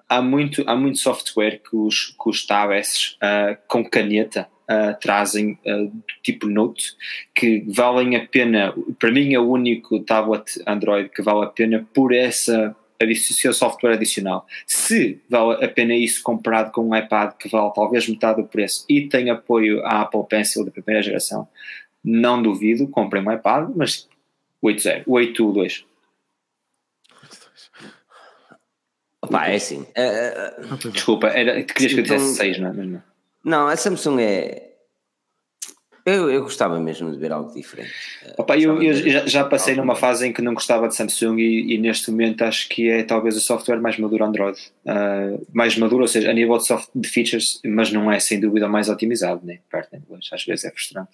há 0.06 0.20
muito, 0.20 0.62
há 0.66 0.76
muito 0.76 0.98
software 0.98 1.60
que 1.68 1.74
os, 1.74 2.14
que 2.22 2.28
os 2.28 2.44
tablets 2.44 3.16
uh, 3.22 3.56
com 3.66 3.84
caneta 3.84 4.48
Uh, 4.68 4.98
trazem 5.00 5.56
uh, 5.64 5.86
do 5.86 6.02
tipo 6.24 6.48
Note 6.48 6.96
que 7.32 7.64
valem 7.68 8.16
a 8.16 8.26
pena. 8.26 8.74
Para 8.98 9.12
mim, 9.12 9.32
é 9.32 9.38
o 9.38 9.48
único 9.48 10.00
tablet 10.00 10.60
Android 10.66 11.08
que 11.08 11.22
vale 11.22 11.44
a 11.44 11.46
pena 11.46 11.86
por 11.94 12.12
essa 12.12 12.74
seu 13.16 13.52
software 13.52 13.94
adicional. 13.94 14.46
Se 14.66 15.20
vale 15.28 15.64
a 15.64 15.68
pena 15.68 15.94
isso 15.94 16.22
comparado 16.22 16.70
com 16.72 16.88
um 16.88 16.96
iPad 16.96 17.34
que 17.36 17.48
vale 17.48 17.72
talvez 17.74 18.08
metade 18.08 18.42
do 18.42 18.48
preço 18.48 18.84
e 18.88 19.08
tem 19.08 19.30
apoio 19.30 19.84
à 19.84 20.02
Apple 20.02 20.24
Pencil 20.28 20.64
da 20.64 20.70
primeira 20.70 21.02
geração, 21.02 21.48
não 22.02 22.42
duvido, 22.42 22.88
comprem 22.88 23.26
um 23.26 23.32
iPad, 23.32 23.70
mas 23.74 24.08
8.0, 24.62 25.04
8.2. 25.04 25.84
Pá, 29.30 29.48
é 29.48 29.56
assim. 29.56 29.80
Uh, 29.82 30.90
Desculpa, 30.90 31.28
era, 31.28 31.62
querias 31.62 31.92
que 31.92 32.00
eu 32.00 32.02
dissesse 32.02 32.36
6, 32.36 32.58
não 32.60 32.68
é? 32.68 33.02
Não, 33.44 33.68
a 33.68 33.76
Samsung 33.76 34.20
é, 34.20 34.65
eu, 36.06 36.30
eu 36.30 36.42
gostava 36.42 36.78
mesmo 36.78 37.10
de 37.10 37.18
ver 37.18 37.32
algo 37.32 37.52
diferente. 37.52 37.92
Opa, 38.38 38.56
eu, 38.56 38.80
eu 38.80 38.94
já, 38.94 39.26
já, 39.26 39.44
passei 39.44 39.74
numa 39.74 39.96
fase 39.96 40.28
em 40.28 40.32
que 40.32 40.40
não 40.40 40.54
gostava 40.54 40.86
de 40.86 40.94
Samsung 40.94 41.38
e, 41.38 41.74
e, 41.74 41.78
neste 41.78 42.10
momento 42.12 42.42
acho 42.42 42.68
que 42.68 42.88
é 42.88 43.02
talvez 43.02 43.36
o 43.36 43.40
software 43.40 43.80
mais 43.80 43.98
maduro 43.98 44.24
Android. 44.24 44.56
Uh, 44.84 45.44
mais 45.52 45.76
maduro, 45.76 46.02
ou 46.02 46.08
seja, 46.08 46.30
a 46.30 46.32
nível 46.32 46.56
de, 46.58 46.66
soft, 46.66 46.88
de 46.94 47.08
features, 47.08 47.60
mas 47.64 47.90
não 47.90 48.10
é 48.10 48.20
sem 48.20 48.38
dúvida 48.38 48.66
o 48.66 48.70
mais 48.70 48.88
otimizado, 48.88 49.40
nem 49.44 49.60
perto 49.68 49.88
nem 49.92 50.02
longe. 50.08 50.28
Às 50.32 50.44
vezes 50.44 50.64
é 50.64 50.70
frustrante. 50.70 51.10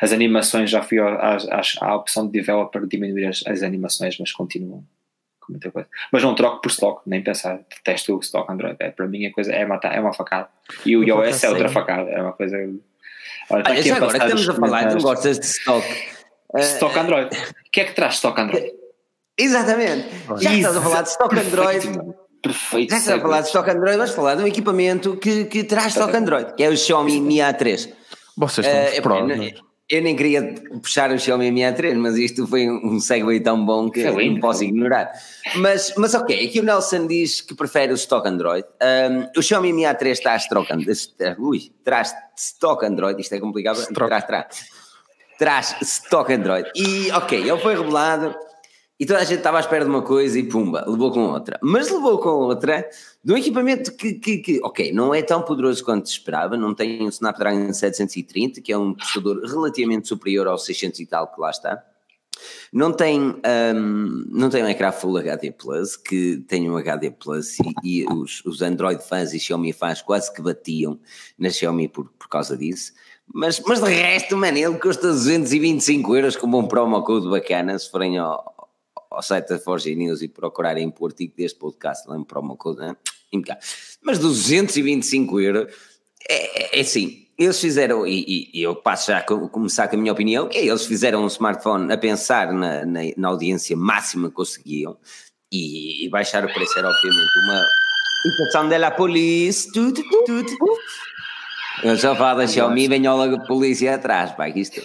As 0.00 0.12
animações, 0.12 0.68
já 0.68 0.82
fui 0.82 0.98
à, 0.98 1.06
à, 1.08 1.62
à 1.80 1.96
opção 1.96 2.26
de 2.26 2.32
developer 2.32 2.86
diminuir 2.86 3.26
as, 3.26 3.42
as 3.46 3.62
animações, 3.62 4.18
mas 4.18 4.32
continuam 4.32 4.84
com 5.40 5.52
muita 5.52 5.70
coisa. 5.70 5.88
Mas 6.12 6.22
não 6.22 6.34
troco 6.34 6.60
por 6.60 6.70
stock, 6.70 7.02
nem 7.06 7.22
pensar. 7.22 7.60
Detesto 7.70 8.14
o 8.14 8.20
stock 8.20 8.52
Android. 8.52 8.76
É, 8.78 8.90
para 8.90 9.06
mim 9.08 9.24
é, 9.24 9.30
coisa, 9.30 9.50
é, 9.50 9.64
uma, 9.64 9.80
é 9.82 9.98
uma 9.98 10.12
facada. 10.12 10.48
E 10.84 10.94
o 10.94 11.02
iOS 11.02 11.42
é 11.42 11.48
outra 11.48 11.70
facada. 11.70 12.10
É 12.10 12.20
uma 12.20 12.32
coisa 12.32 12.58
Olha, 13.50 13.64
Olha 13.66 13.82
já 13.82 13.96
agora 13.96 14.18
que 14.18 14.24
estamos 14.24 14.48
a 14.48 14.54
falar, 14.54 14.88
tu 14.88 15.02
gostas 15.02 15.38
de 15.38 15.46
stock. 15.46 15.86
Stock 16.58 16.96
uh, 16.96 17.00
Android. 17.00 17.36
O 17.36 17.70
que 17.70 17.80
é 17.80 17.84
que 17.84 17.92
traz 17.94 18.14
stock 18.14 18.40
Android? 18.40 18.72
Exatamente. 19.38 20.08
Já 20.40 20.54
estás 20.54 20.76
a 20.76 20.80
falar 20.80 21.02
de 21.02 21.08
stock 21.08 21.38
Android. 21.38 22.00
Perfeito. 22.42 22.90
Já 22.90 22.96
estás 22.98 23.18
a 23.18 23.20
falar 23.20 23.40
de 23.42 23.46
stock 23.48 23.70
Android, 23.70 23.96
vais 23.98 24.10
falar 24.10 24.34
de 24.34 24.42
um 24.42 24.46
equipamento 24.46 25.16
que, 25.16 25.44
que 25.44 25.64
traz 25.64 25.88
stock 25.88 26.14
Android, 26.16 26.54
que 26.54 26.62
é 26.62 26.68
o 26.68 26.76
Xiaomi 26.76 27.20
Mi 27.20 27.36
A3. 27.36 27.92
Vocês 28.36 28.66
estão 28.66 28.80
uh, 28.80 29.42
é, 29.42 29.54
eu 29.90 30.00
nem 30.00 30.14
queria 30.14 30.54
puxar 30.80 31.10
o 31.10 31.18
Xiaomi 31.18 31.50
Mi 31.50 31.62
A3, 31.62 31.96
mas 31.96 32.16
isto 32.16 32.46
foi 32.46 32.70
um 32.70 33.00
segue 33.00 33.40
tão 33.40 33.66
bom 33.66 33.90
que 33.90 34.04
não 34.04 34.38
posso 34.38 34.62
ignorar. 34.62 35.10
Mas, 35.56 35.92
mas 35.96 36.14
ok, 36.14 36.46
aqui 36.46 36.60
o 36.60 36.62
Nelson 36.62 37.08
diz 37.08 37.40
que 37.40 37.56
prefere 37.56 37.92
o 37.92 37.96
stock 37.96 38.26
Android. 38.28 38.64
Um, 38.80 39.26
o 39.36 39.42
Xiaomi 39.42 39.72
Mi 39.72 39.82
A3 39.82 40.06
está 40.06 40.34
a 40.34 40.36
stock 40.36 40.72
Android. 40.72 41.00
Ui, 41.40 41.72
traz 41.82 42.14
stock 42.36 42.86
Android, 42.86 43.20
isto 43.20 43.34
é 43.34 43.40
complicado. 43.40 43.84
Traz, 43.92 44.24
traz. 44.24 44.46
Traz 45.36 45.76
stock 45.82 46.32
Android. 46.32 46.70
E 46.76 47.10
ok, 47.10 47.36
ele 47.40 47.58
foi 47.58 47.74
revelado 47.74 48.32
e 49.00 49.06
toda 49.06 49.20
a 49.20 49.24
gente 49.24 49.38
estava 49.38 49.56
à 49.56 49.60
espera 49.60 49.82
de 49.82 49.90
uma 49.90 50.02
coisa 50.02 50.38
e 50.38 50.42
pumba, 50.42 50.84
levou 50.86 51.10
com 51.10 51.20
outra. 51.20 51.58
Mas 51.62 51.90
levou 51.90 52.18
com 52.18 52.28
outra 52.28 52.86
de 53.24 53.32
um 53.32 53.36
equipamento 53.38 53.96
que, 53.96 54.12
que, 54.12 54.38
que, 54.38 54.60
ok, 54.62 54.92
não 54.92 55.14
é 55.14 55.22
tão 55.22 55.40
poderoso 55.40 55.82
quanto 55.82 56.06
se 56.06 56.12
esperava, 56.12 56.54
não 56.54 56.74
tem 56.74 57.02
um 57.02 57.08
Snapdragon 57.08 57.72
730, 57.72 58.60
que 58.60 58.70
é 58.70 58.76
um 58.76 58.92
processador 58.92 59.40
relativamente 59.40 60.06
superior 60.06 60.46
ao 60.46 60.58
600 60.58 61.00
e 61.00 61.06
tal 61.06 61.32
que 61.32 61.40
lá 61.40 61.48
está. 61.48 61.82
Não 62.70 62.92
tem, 62.92 63.20
um, 63.20 64.24
não 64.28 64.50
tem 64.50 64.62
um 64.62 64.68
ecrã 64.68 64.92
Full 64.92 65.16
HD 65.16 65.50
Plus, 65.50 65.96
que 65.96 66.36
tem 66.46 66.70
um 66.70 66.76
HD 66.76 67.10
Plus 67.10 67.58
e, 67.58 67.74
e 67.82 68.06
os, 68.06 68.44
os, 68.44 68.60
Android 68.60 69.02
fãs 69.02 69.32
e 69.32 69.40
Xiaomi 69.40 69.72
fãs 69.72 70.02
quase 70.02 70.32
que 70.32 70.42
batiam 70.42 70.98
na 71.38 71.48
Xiaomi 71.48 71.88
por, 71.88 72.10
por 72.18 72.28
causa 72.28 72.54
disso. 72.54 72.92
Mas, 73.32 73.60
mas 73.60 73.80
de 73.80 73.88
resto, 73.88 74.36
mano, 74.36 74.58
ele 74.58 74.78
custa 74.78 75.08
225 75.08 76.16
euros 76.16 76.36
com 76.36 76.46
um 76.48 76.66
promo 76.66 77.02
code 77.02 77.28
bacana, 77.28 77.78
se 77.78 77.88
forem 77.88 78.18
ao, 78.18 78.49
ao 79.10 79.22
site 79.22 79.48
da 79.48 79.58
Forge 79.58 79.94
News 79.94 80.22
e 80.22 80.28
procurarem 80.28 80.90
por 80.90 81.10
artigo 81.10 81.34
deste 81.36 81.58
podcast, 81.58 82.08
lembro 82.08 82.26
para 82.26 82.40
uma 82.40 82.56
coisa, 82.56 82.80
né? 82.88 82.96
mas 84.02 84.18
225 84.18 85.40
euros, 85.40 85.72
é, 86.28 86.78
é 86.78 86.80
assim, 86.80 87.26
eles 87.38 87.60
fizeram, 87.60 88.06
e, 88.06 88.50
e, 88.52 88.62
eu 88.62 88.76
passo 88.76 89.08
já 89.08 89.18
a 89.18 89.22
começar 89.22 89.88
com 89.88 89.96
a 89.96 89.98
minha 89.98 90.12
opinião, 90.12 90.48
que 90.48 90.58
é, 90.58 90.66
eles 90.66 90.84
fizeram 90.84 91.24
um 91.24 91.26
smartphone 91.26 91.92
a 91.92 91.96
pensar 91.96 92.52
na, 92.52 92.84
na, 92.84 93.00
na 93.16 93.28
audiência 93.28 93.76
máxima 93.76 94.28
que 94.28 94.34
conseguiam, 94.34 94.96
e, 95.52 96.04
e, 96.04 96.08
baixar 96.08 96.44
o 96.44 96.52
preço 96.52 96.78
era 96.78 96.88
obviamente 96.88 97.38
uma 97.44 97.64
situação 98.22 98.68
da 98.68 98.90
polícia, 98.90 99.70
tudo, 99.72 100.02
tudo. 100.26 100.56
Eu 101.82 101.96
já 101.96 102.14
falo 102.14 102.40
da 102.40 102.46
Xiaomi, 102.46 102.88
venho 102.88 103.16
logo 103.16 103.36
a 103.36 103.46
polícia 103.46 103.94
atrás, 103.94 104.36
vai, 104.36 104.52
isto... 104.54 104.80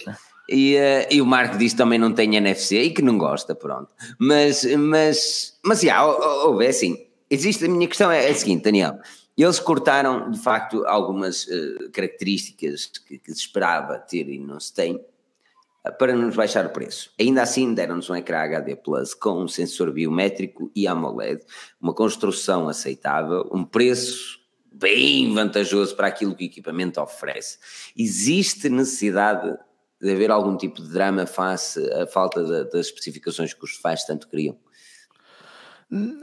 E, 0.48 0.76
uh, 0.76 1.06
e 1.10 1.20
o 1.20 1.26
Marco 1.26 1.58
diz 1.58 1.72
que 1.72 1.78
também 1.78 1.98
não 1.98 2.12
tem 2.12 2.36
NFC 2.36 2.80
e 2.82 2.90
que 2.90 3.02
não 3.02 3.18
gosta, 3.18 3.54
pronto. 3.54 3.92
Mas, 4.18 4.64
mas, 4.76 5.58
mas, 5.64 5.80
já, 5.80 6.02
yeah, 6.02 6.64
é 6.64 6.68
assim, 6.68 7.06
existe, 7.28 7.64
a 7.64 7.68
minha 7.68 7.88
questão 7.88 8.10
é 8.10 8.28
a 8.28 8.34
seguinte, 8.34 8.62
Daniel, 8.62 8.98
eles 9.36 9.58
cortaram, 9.58 10.30
de 10.30 10.38
facto, 10.38 10.84
algumas 10.86 11.44
uh, 11.46 11.90
características 11.92 12.86
que, 12.86 13.18
que, 13.18 13.34
se 13.34 13.40
esperava 13.40 13.98
ter 13.98 14.28
e 14.28 14.38
não 14.38 14.58
se 14.58 14.72
tem, 14.72 14.94
uh, 14.96 15.98
para 15.98 16.14
nos 16.14 16.36
baixar 16.36 16.64
o 16.64 16.70
preço. 16.70 17.10
Ainda 17.18 17.42
assim, 17.42 17.74
deram-nos 17.74 18.08
um 18.08 18.14
ecrã 18.14 18.38
HD 18.38 18.76
Plus 18.76 19.14
com 19.14 19.42
um 19.42 19.48
sensor 19.48 19.92
biométrico 19.92 20.70
e 20.74 20.86
AMOLED, 20.86 21.42
uma 21.80 21.92
construção 21.92 22.68
aceitável, 22.68 23.48
um 23.52 23.64
preço 23.64 24.46
bem 24.72 25.32
vantajoso 25.32 25.96
para 25.96 26.06
aquilo 26.06 26.34
que 26.34 26.44
o 26.44 26.46
equipamento 26.46 27.00
oferece. 27.00 27.58
Existe 27.96 28.68
necessidade 28.68 29.56
de 30.00 30.10
haver 30.10 30.30
algum 30.30 30.56
tipo 30.56 30.82
de 30.82 30.92
drama 30.92 31.26
face 31.26 31.80
à 31.92 32.06
falta 32.06 32.44
de, 32.44 32.70
das 32.70 32.86
especificações 32.86 33.54
que 33.54 33.64
os 33.64 33.76
fãs 33.76 34.04
tanto 34.04 34.28
queriam? 34.28 34.58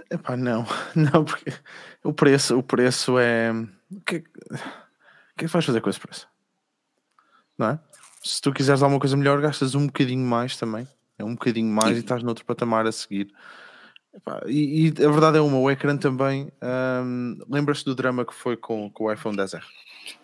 Epá, 0.09 0.35
não, 0.35 0.65
não, 0.95 1.23
porque 1.23 1.53
o 2.03 2.13
preço, 2.13 2.57
o 2.57 2.63
preço 2.63 3.17
é. 3.17 3.51
O 3.91 4.01
que, 4.01 4.17
o 4.17 5.35
que 5.37 5.45
é 5.45 5.47
que 5.47 5.47
vais 5.47 5.65
fazer 5.65 5.81
com 5.81 5.89
esse 5.89 5.99
preço? 5.99 6.27
Não 7.57 7.69
é? 7.69 7.79
Se 8.23 8.41
tu 8.41 8.51
quiseres 8.53 8.81
alguma 8.81 8.99
coisa 8.99 9.17
melhor, 9.17 9.41
gastas 9.41 9.75
um 9.75 9.85
bocadinho 9.87 10.25
mais 10.25 10.57
também. 10.57 10.87
É 11.17 11.23
um 11.23 11.33
bocadinho 11.33 11.71
mais 11.71 11.95
e, 11.95 11.99
e 11.99 11.99
estás 11.99 12.23
noutro 12.23 12.45
patamar 12.45 12.85
a 12.87 12.91
seguir. 12.91 13.33
E, 14.45 14.87
e, 14.87 15.05
a 15.05 15.09
verdade 15.09 15.37
é 15.37 15.41
uma, 15.41 15.57
o 15.57 15.69
ecrã 15.69 15.97
também. 15.97 16.51
Um, 16.61 17.37
Lembras-te 17.49 17.85
do 17.85 17.95
drama 17.95 18.25
que 18.25 18.33
foi 18.33 18.55
com, 18.55 18.89
com 18.89 19.05
o 19.05 19.11
iPhone 19.11 19.35
10R? 19.35 19.63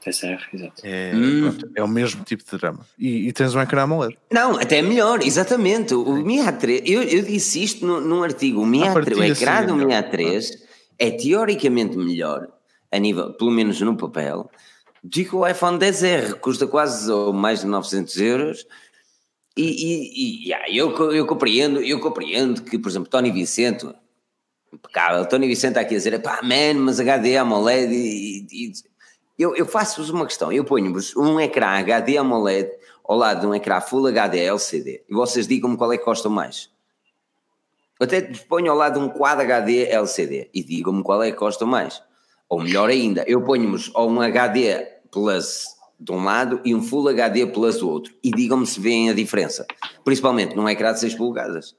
10R, 0.06 0.40
exato. 0.54 0.82
É, 0.84 1.12
hum. 1.14 1.42
pronto, 1.42 1.72
é 1.76 1.84
o 1.84 1.88
mesmo 1.88 2.24
tipo 2.24 2.44
de 2.44 2.58
drama. 2.58 2.86
E, 2.98 3.28
e, 3.28 3.34
tens 3.34 3.54
um 3.56 3.62
ecrã 3.62 3.84
AMOLED. 3.84 4.18
Não, 4.32 4.58
até 4.58 4.82
melhor, 4.82 5.22
exatamente. 5.22 5.94
O 5.94 6.14
Mi 6.14 6.38
A3, 6.38 6.84
eu, 6.86 7.04
eu 7.04 7.24
disse 7.24 7.64
isto 7.64 7.86
no, 7.86 8.02
num 8.02 8.24
artigo. 8.24 8.62
O, 8.62 8.66
Mi 8.66 8.80
A3, 8.80 9.18
o 9.18 9.24
ecrã 9.24 9.66
do 9.66 9.76
Mi 9.76 9.86
A3 9.86 10.50
é 10.98 11.12
teoricamente 11.12 11.98
melhor, 11.98 12.48
a 12.92 12.98
nível, 12.98 13.34
pelo 13.34 13.52
menos 13.52 13.80
no 13.82 13.96
papel, 13.96 14.50
do 15.04 15.24
que 15.24 15.36
o 15.36 15.48
iPhone 15.48 15.78
10R, 15.78 16.36
custa 16.36 16.68
quase 16.68 17.10
ou 17.10 17.32
mais 17.32 17.62
de 17.62 17.68
900 17.68 18.18
euros 18.18 18.66
e, 19.56 19.64
e, 19.64 20.46
e 20.46 20.48
yeah, 20.48 20.66
eu, 20.70 21.12
eu, 21.12 21.26
compreendo, 21.26 21.82
eu 21.82 22.00
compreendo 22.00 22.62
que, 22.64 22.80
por 22.80 22.90
exemplo, 22.90 23.10
Tony 23.10 23.32
Vicente, 23.32 23.86
impecável, 24.72 25.26
Tony 25.26 25.48
Vicente 25.48 25.72
está 25.72 25.82
aqui 25.82 25.96
a 25.96 25.98
dizer, 25.98 26.22
pá, 26.22 26.42
man, 26.42 26.80
mas 26.80 27.00
HD 27.00 27.36
AMOLED 27.36 27.94
e, 27.94 28.48
e 28.52 28.72
eu, 29.40 29.56
eu 29.56 29.66
faço-vos 29.66 30.10
uma 30.10 30.26
questão, 30.26 30.52
eu 30.52 30.66
ponho-vos 30.66 31.16
um 31.16 31.40
ecrã 31.40 31.68
HD 31.80 32.18
AMOLED 32.18 32.70
ao 33.04 33.18
lado 33.18 33.42
de 33.42 33.48
um 33.48 33.56
ecrã 33.56 33.80
Full 33.80 34.08
HD 34.08 34.40
LCD 34.40 35.04
e 35.10 35.14
vocês 35.14 35.48
digam-me 35.48 35.78
qual 35.78 35.94
é 35.94 35.98
que 35.98 36.04
custa 36.04 36.28
mais. 36.28 36.70
Eu 38.00 38.06
até 38.06 38.22
ponho 38.48 38.72
ao 38.72 38.78
lado 38.78 39.00
um 39.00 39.10
quadro 39.10 39.44
HD 39.44 39.88
LCD 39.90 40.50
e 40.54 40.64
digam-me 40.64 41.04
qual 41.04 41.24
é 41.24 41.32
que 41.32 41.38
custa 41.38 41.66
mais. 41.66 42.02
Ou 42.48 42.62
melhor 42.62 42.90
ainda, 42.90 43.24
eu 43.28 43.42
ponho-vos 43.42 43.92
um 43.96 44.22
HD 44.22 44.86
Plus 45.12 45.66
de 46.00 46.12
um 46.12 46.24
lado 46.24 46.62
e 46.64 46.74
um 46.74 46.82
Full 46.82 47.10
HD 47.10 47.48
Plus 47.48 47.80
do 47.80 47.90
outro. 47.90 48.14
E 48.24 48.32
digam-me 48.32 48.66
se 48.66 48.80
veem 48.80 49.10
a 49.10 49.14
diferença. 49.14 49.66
Principalmente 50.04 50.56
num 50.56 50.68
ecrã 50.68 50.94
de 50.94 51.00
6 51.00 51.16
polegadas. 51.16 51.76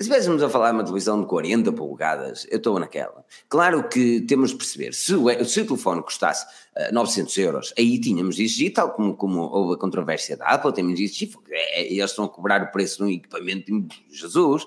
Se 0.00 0.08
estivéssemos 0.08 0.42
a 0.42 0.48
falar 0.48 0.70
de 0.70 0.78
uma 0.78 0.84
televisão 0.84 1.20
de 1.20 1.26
40 1.28 1.72
polegadas, 1.72 2.46
eu 2.50 2.56
estou 2.56 2.80
naquela. 2.80 3.24
Claro 3.48 3.88
que 3.88 4.20
temos 4.22 4.50
de 4.50 4.56
perceber, 4.56 4.92
se 4.92 5.14
o, 5.14 5.44
se 5.44 5.60
o 5.60 5.66
telefone 5.66 6.02
custasse 6.02 6.44
uh, 6.44 6.80
eh, 6.80 6.92
900 6.92 7.38
euros, 7.38 7.74
aí 7.78 8.00
tínhamos 8.00 8.34
de 8.34 8.42
exigir, 8.42 8.72
tal 8.72 8.90
como, 8.90 9.14
como 9.14 9.42
houve 9.42 9.74
a 9.74 9.78
controvérsia 9.78 10.36
da 10.36 10.46
Apple, 10.46 10.72
temos 10.72 10.96
de 10.96 11.04
exigir, 11.04 11.30
é, 11.48 11.84
eles 11.84 12.10
estão 12.10 12.24
a 12.24 12.28
cobrar 12.28 12.60
o 12.62 12.72
preço 12.72 12.98
de 12.98 13.02
um 13.04 13.08
equipamento 13.08 13.70
de 13.80 14.02
Jesus. 14.10 14.66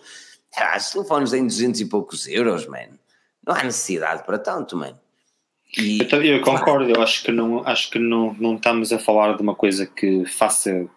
Ah, 0.55 0.77
os 0.77 0.91
telefones 0.91 1.31
têm 1.31 1.45
200 1.45 1.81
e 1.81 1.85
poucos 1.85 2.25
euros, 2.27 2.65
man. 2.65 2.87
Não 3.45 3.53
há 3.53 3.63
necessidade 3.63 4.23
para 4.23 4.39
tanto, 4.39 4.77
man. 4.77 4.97
E, 5.77 5.99
eu, 6.09 6.23
eu, 6.23 6.41
concordo, 6.41 6.89
eu 6.89 7.01
acho 7.01 7.23
que, 7.23 7.31
não, 7.31 7.67
acho 7.67 7.91
que 7.91 7.99
não, 7.99 8.33
não 8.39 8.55
estamos 8.55 8.93
a 8.93 8.99
falar 8.99 9.35
de 9.35 9.41
uma 9.41 9.53
coisa 9.53 9.85
que 9.85 10.25
faça 10.25 10.87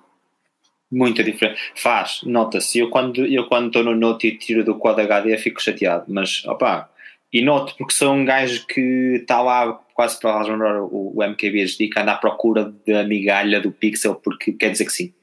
muita 0.90 1.22
diferença. 1.22 1.58
Faz, 1.74 2.20
nota-se. 2.24 2.78
Eu 2.78 2.90
quando 2.90 3.24
eu 3.24 3.46
quando 3.46 3.68
estou 3.68 3.84
no 3.84 3.94
Note 3.94 4.28
e 4.28 4.36
tiro 4.36 4.64
do 4.64 4.78
Quad 4.78 4.98
HD 5.00 5.36
fico 5.38 5.62
chateado, 5.62 6.06
mas 6.08 6.44
opá, 6.46 6.90
e 7.32 7.42
noto 7.42 7.74
porque 7.78 7.94
sou 7.94 8.12
um 8.12 8.24
gajo 8.24 8.66
que 8.66 9.18
está 9.20 9.40
lá 9.40 9.78
quase 9.94 10.18
para 10.18 10.42
lembrar 10.42 10.82
o, 10.82 11.12
o 11.16 11.24
MKBHD 11.24 11.88
que 11.88 11.98
anda 11.98 12.12
à 12.12 12.16
procura 12.16 12.74
da 12.86 13.04
migalha 13.04 13.60
do 13.60 13.70
pixel 13.70 14.16
porque 14.16 14.52
quer 14.52 14.70
dizer 14.70 14.86
que 14.86 14.92
sim. 14.92 15.14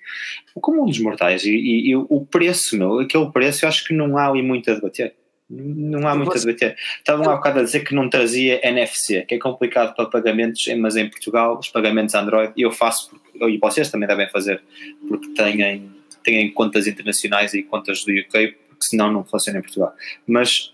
Como 0.56 0.84
um 0.84 0.86
dos 0.86 1.00
mortais 1.00 1.44
e, 1.44 1.52
e, 1.52 1.90
e 1.90 1.96
o 1.96 2.26
preço, 2.26 2.78
meu, 2.78 3.00
aquele 3.00 3.30
preço 3.32 3.66
eu 3.66 3.70
acho 3.70 3.84
que 3.86 3.94
não 3.94 4.18
há 4.18 4.30
ali 4.30 4.42
muito 4.42 4.72
a 4.72 4.76
debater. 4.76 5.16
Não 5.50 6.08
há 6.08 6.16
muito 6.16 6.36
a 6.36 6.40
debater. 6.40 6.76
Estavam 6.98 7.30
há 7.30 7.36
bocado 7.36 7.60
a 7.60 7.64
dizer 7.64 7.82
que 7.82 7.96
não 7.96 8.10
trazia 8.10 8.66
NFC, 8.68 9.24
que 9.24 9.36
é 9.36 9.38
complicado 9.38 9.96
para 9.96 10.06
pagamentos, 10.06 10.66
mas 10.78 10.96
em 10.96 11.10
Portugal, 11.10 11.58
os 11.58 11.70
pagamentos 11.70 12.16
Android, 12.16 12.54
eu 12.58 12.72
faço, 12.72 13.10
porque, 13.10 13.27
e 13.42 13.58
vocês 13.58 13.90
também 13.90 14.08
devem 14.08 14.30
fazer, 14.30 14.62
porque 15.08 15.30
têm, 15.30 15.92
têm 16.24 16.54
contas 16.54 16.88
internacionais 16.88 17.54
e 17.54 17.64
contas 17.64 18.04
do 18.04 18.12
UK, 18.12 18.58
porque 18.70 18.86
senão 18.86 19.12
não 19.12 19.24
funciona 19.24 19.60
em 19.60 19.62
Portugal. 19.62 19.94
Mas. 20.26 20.74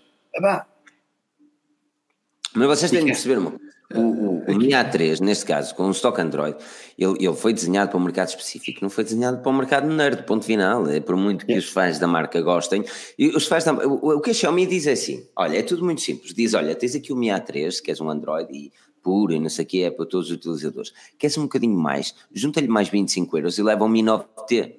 Mas 2.54 2.68
vocês 2.68 2.90
têm 2.90 3.00
de 3.00 3.06
perceber 3.06 3.38
uma 3.38 3.54
o, 3.94 4.00
o, 4.00 4.44
o 4.48 4.56
Mi 4.56 4.68
A3, 4.68 5.20
neste 5.20 5.44
caso, 5.44 5.74
com 5.74 5.86
o 5.86 5.90
stock 5.90 6.20
Android, 6.20 6.56
ele, 6.98 7.16
ele 7.20 7.34
foi 7.34 7.52
desenhado 7.52 7.90
para 7.90 7.98
um 7.98 8.02
mercado 8.02 8.28
específico, 8.28 8.80
não 8.82 8.90
foi 8.90 9.04
desenhado 9.04 9.38
para 9.38 9.50
o 9.50 9.52
um 9.52 9.56
mercado 9.56 9.86
nerd, 9.86 10.24
ponto 10.24 10.44
final. 10.44 10.88
É 10.88 11.00
por 11.00 11.16
muito 11.16 11.46
que 11.46 11.56
os 11.56 11.68
fãs 11.68 11.98
da 11.98 12.06
marca 12.06 12.40
gostem. 12.40 12.84
E 13.18 13.28
os 13.28 13.46
fãs 13.46 13.64
da, 13.64 13.72
o, 13.72 14.16
o 14.16 14.20
que 14.20 14.30
a 14.30 14.34
Xiaomi 14.34 14.66
diz 14.66 14.86
é 14.86 14.92
assim: 14.92 15.26
olha, 15.36 15.58
é 15.58 15.62
tudo 15.62 15.84
muito 15.84 16.00
simples. 16.00 16.34
Diz, 16.34 16.54
olha, 16.54 16.74
tens 16.74 16.94
aqui 16.94 17.12
o 17.12 17.16
Mi 17.16 17.28
A3, 17.28 17.80
que 17.82 17.90
és 17.90 18.00
um 18.00 18.10
Android 18.10 18.48
e 18.52 18.72
puro 19.04 19.32
e 19.32 19.38
não 19.38 19.48
sei 19.48 19.64
o 19.64 19.68
que, 19.68 19.82
é 19.84 19.90
para 19.90 20.06
todos 20.06 20.30
os 20.30 20.36
utilizadores. 20.36 20.92
Queres 21.18 21.38
um 21.38 21.42
bocadinho 21.42 21.76
mais? 21.78 22.14
Junta-lhe 22.32 22.66
mais 22.66 22.88
25 22.88 23.38
euros 23.38 23.58
e 23.58 23.62
leva 23.62 23.84
um 23.84 23.88
Mi 23.88 24.02
9T. 24.02 24.76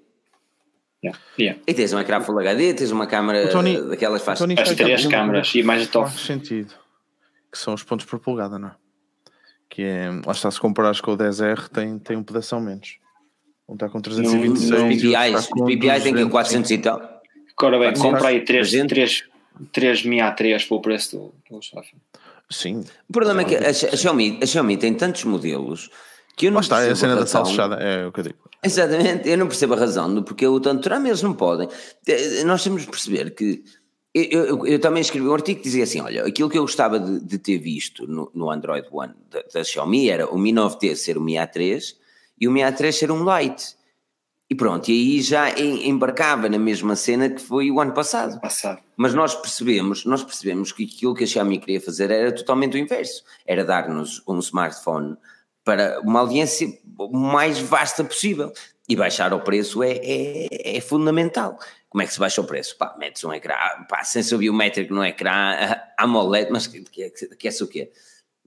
Yeah. 1.03 1.19
Yeah. 1.39 1.61
E 1.67 1.73
tens 1.73 1.93
um 1.93 1.99
ecrã 1.99 2.19
Full 2.19 2.39
HD, 2.39 2.73
tens 2.73 2.91
uma 2.91 3.05
câmera 3.05 3.47
Tony, 3.49 3.79
daquelas 3.89 4.23
faz. 4.23 4.41
As 4.41 4.75
três 4.75 5.05
câmaras 5.05 5.53
e 5.53 5.61
mais 5.61 5.87
top. 5.87 6.09
Faz 6.09 6.21
sentido. 6.21 6.73
Que 7.51 7.59
são 7.59 7.75
os 7.75 7.83
pontos 7.83 8.05
por 8.05 8.19
polegada, 8.19 8.57
não 8.57 8.69
é? 8.69 8.75
que 9.75 9.83
é, 9.83 10.09
lá 10.25 10.31
está, 10.31 10.49
se 10.49 10.59
comparares 10.59 11.01
com 11.01 11.11
o 11.11 11.17
10R, 11.17 11.67
tem, 11.67 11.99
tem 11.99 12.15
um 12.15 12.23
pedaço 12.23 12.57
menos. 12.59 12.97
Um 13.67 13.73
está 13.73 13.89
com 13.89 13.99
326. 13.99 14.71
Os 14.71 14.87
PPIs, 14.87 15.49
os 15.53 15.65
PPIs 15.65 16.03
tem 16.03 16.13
que 16.13 16.29
400 16.29 16.71
e 16.71 16.77
tal. 16.77 17.21
Agora 17.57 17.79
bem, 17.79 17.93
compra 17.93 18.29
aí 18.29 18.45
3, 18.45 18.71
3, 18.87 19.23
3 19.73 20.05
Mi 20.05 20.17
A3 20.17 20.67
para 20.67 20.77
o 20.77 20.81
preço 20.81 21.17
do, 21.17 21.33
do 21.49 21.59
Sim. 22.49 22.83
O 23.09 23.13
problema 23.13 23.41
é 23.41 23.45
que 23.45 23.55
a, 23.55 23.69
a, 23.69 23.73
Xiaomi, 23.73 24.39
a 24.41 24.45
Xiaomi 24.45 24.77
tem 24.77 24.93
tantos 24.93 25.23
modelos 25.23 25.89
que 26.35 26.47
eu 26.47 26.51
não 26.51 26.57
Lá 26.57 26.61
está, 26.61 26.81
é 26.83 26.91
a 26.91 26.95
cena 26.95 27.15
da 27.15 27.25
salsichada, 27.25 27.75
é 27.75 28.05
o 28.05 28.11
que 28.11 28.19
eu 28.19 28.23
digo. 28.25 28.37
Exatamente, 28.63 29.29
eu 29.29 29.37
não 29.37 29.47
percebo 29.47 29.73
a 29.73 29.77
razão 29.77 30.13
do 30.13 30.23
porque 30.23 30.45
o 30.45 30.59
tanto 30.59 30.81
trama 30.81 31.07
eles 31.07 31.21
não 31.21 31.33
podem. 31.33 31.69
Nós 32.45 32.63
temos 32.63 32.81
de 32.81 32.87
perceber 32.87 33.31
que 33.31 33.63
eu, 34.13 34.23
eu, 34.23 34.67
eu, 34.67 34.79
também 34.79 35.01
escrevi 35.01 35.27
um 35.27 35.33
artigo 35.33 35.59
que 35.59 35.65
dizia 35.65 35.83
assim: 35.83 35.99
olha, 35.99 36.25
aquilo 36.25 36.49
que 36.49 36.57
eu 36.57 36.61
gostava 36.61 36.97
de, 36.99 37.19
de 37.19 37.37
ter 37.37 37.57
visto 37.57 38.07
no, 38.07 38.31
no 38.33 38.49
Android 38.49 38.87
One 38.89 39.13
da, 39.29 39.43
da, 39.53 39.63
Xiaomi 39.63 40.09
era 40.09 40.27
o 40.27 40.37
Mi 40.37 40.53
9T 40.53 40.95
ser 40.95 41.17
o 41.17 41.21
Mi 41.21 41.33
A3 41.33 41.95
e 42.39 42.47
o 42.47 42.51
Mi 42.51 42.61
A3 42.61 42.91
ser 42.93 43.11
um 43.11 43.25
Lite. 43.25 43.74
E 44.47 44.53
pronto, 44.53 44.89
e 44.89 44.93
aí 44.93 45.21
já 45.21 45.49
embarcava 45.59 46.47
na 46.47 46.59
mesma 46.59 46.95
cena 46.95 47.29
que 47.29 47.41
foi 47.41 47.71
o 47.71 47.79
ano 47.79 47.93
passado. 47.93 48.39
passado. 48.39 48.79
Mas 48.95 49.13
nós 49.13 49.33
percebemos, 49.33 50.05
nós 50.05 50.23
percebemos 50.23 50.71
que 50.71 50.85
aquilo 50.85 51.15
que 51.15 51.23
a 51.23 51.27
Xiaomi 51.27 51.57
queria 51.57 51.81
fazer 51.81 52.11
era 52.11 52.31
totalmente 52.31 52.75
o 52.75 52.79
inverso. 52.79 53.23
Era 53.45 53.65
dar-nos 53.65 54.21
um 54.27 54.37
smartphone 54.39 55.17
para 55.63 55.99
uma 56.01 56.19
audiência 56.19 56.67
o 56.97 57.17
mais 57.17 57.57
vasta 57.57 58.03
possível. 58.03 58.53
E 58.87 58.95
baixar 58.95 59.33
o 59.33 59.41
preço 59.41 59.81
é, 59.81 59.93
é, 60.03 60.77
é 60.77 60.79
fundamental. 60.79 61.57
Como 61.89 62.03
é 62.03 62.05
que 62.05 62.13
se 62.13 62.19
baixa 62.19 62.39
o 62.39 62.45
preço? 62.45 62.77
Pá, 62.77 62.95
metes 62.99 63.23
um 63.23 63.33
ecrã, 63.33 63.55
pá, 63.89 64.03
sensor 64.03 64.37
biométrico 64.37 64.93
no 64.93 65.03
ecrã, 65.03 65.55
AMOLED, 65.97 66.51
mas 66.51 66.67
que, 66.67 66.83
que, 66.83 67.09
que 67.09 67.47
é 67.47 67.51
o 67.61 67.67
quê? 67.67 67.91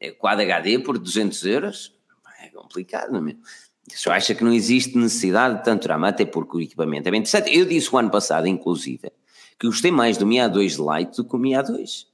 É 0.00 0.12
Quad 0.12 0.40
HD 0.40 0.78
por 0.78 0.96
200 0.96 1.44
euros? 1.44 1.98
É 2.40 2.50
complicado, 2.50 3.10
não 3.10 3.18
é 3.18 3.22
mesmo? 3.22 3.40
Só 3.94 4.12
acha 4.12 4.34
que 4.34 4.44
não 4.44 4.52
existe 4.52 4.96
necessidade 4.96 5.58
de 5.58 5.64
tanto 5.64 5.82
drama, 5.84 6.08
até 6.08 6.24
porque 6.24 6.56
o 6.56 6.60
equipamento 6.60 7.08
é 7.08 7.10
bem 7.10 7.20
interessante. 7.20 7.56
Eu 7.56 7.64
disse 7.64 7.94
o 7.94 7.98
ano 7.98 8.10
passado, 8.10 8.46
inclusive, 8.46 9.10
que 9.58 9.66
gostei 9.66 9.90
mais 9.90 10.16
do 10.16 10.26
Mi 10.26 10.36
A2 10.36 10.76
Lite 10.78 11.16
do 11.16 11.24
que 11.24 11.34
o 11.34 11.38
Mi 11.38 11.50
A2. 11.50 12.06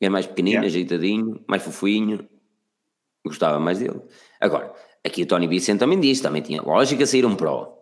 É 0.00 0.08
mais 0.08 0.26
pequenino, 0.26 0.56
yeah. 0.56 0.68
ajeitadinho, 0.68 1.40
mais 1.46 1.62
fofinho. 1.62 2.28
Gostava 3.24 3.58
mais 3.58 3.78
dele. 3.78 4.00
Agora, 4.40 4.72
aqui 5.04 5.22
o 5.22 5.26
Tony 5.26 5.48
Vicente 5.48 5.80
também 5.80 5.98
disse, 5.98 6.22
também 6.22 6.42
tinha 6.42 6.62
lógica 6.62 7.04
sair 7.06 7.26
um 7.26 7.34
Pro. 7.34 7.72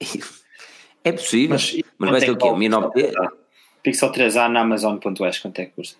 É 1.04 1.12
possível, 1.12 1.50
mas, 1.50 1.80
mas 1.96 2.10
vai 2.10 2.20
ser 2.20 2.32
o 2.32 2.36
quê? 2.36 2.48
O 2.48 2.56
Mi 2.56 2.68
9T? 2.68 3.14
Pixel 3.82 4.12
3A 4.12 4.48
na 4.48 4.60
Amazon.es, 4.60 5.38
quanto 5.38 5.60
é 5.60 5.66
que 5.66 5.72
custa? 5.72 5.96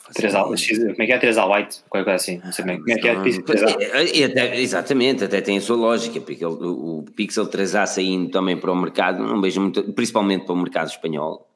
3A, 0.00 0.42
como 0.42 1.02
é 1.02 1.06
que 1.06 1.12
é 1.12 1.18
3A 1.18 1.56
Lite? 1.56 1.82
Qualquer 1.88 2.04
coisa 2.04 2.16
assim, 2.16 2.40
não 2.44 2.52
sei 2.52 2.64
bem. 2.64 2.78
Como 2.78 2.90
é 2.90 2.96
que 2.96 3.08
é 3.08 3.22
Pixel 3.22 3.44
3A? 3.44 4.20
É, 4.20 4.24
até, 4.24 4.60
exatamente, 4.60 5.24
até 5.24 5.40
tem 5.40 5.56
a 5.56 5.60
sua 5.60 5.76
lógica, 5.76 6.20
porque 6.20 6.44
o, 6.44 6.98
o, 6.98 7.04
Pixel 7.16 7.46
3A 7.48 7.86
saindo 7.86 8.30
também 8.30 8.56
para 8.56 8.70
o 8.70 8.76
mercado, 8.76 9.22
não 9.22 9.40
vejo 9.40 9.60
muito, 9.60 9.82
principalmente 9.94 10.44
para 10.44 10.52
o 10.52 10.56
mercado 10.56 10.88
espanhol. 10.88 11.48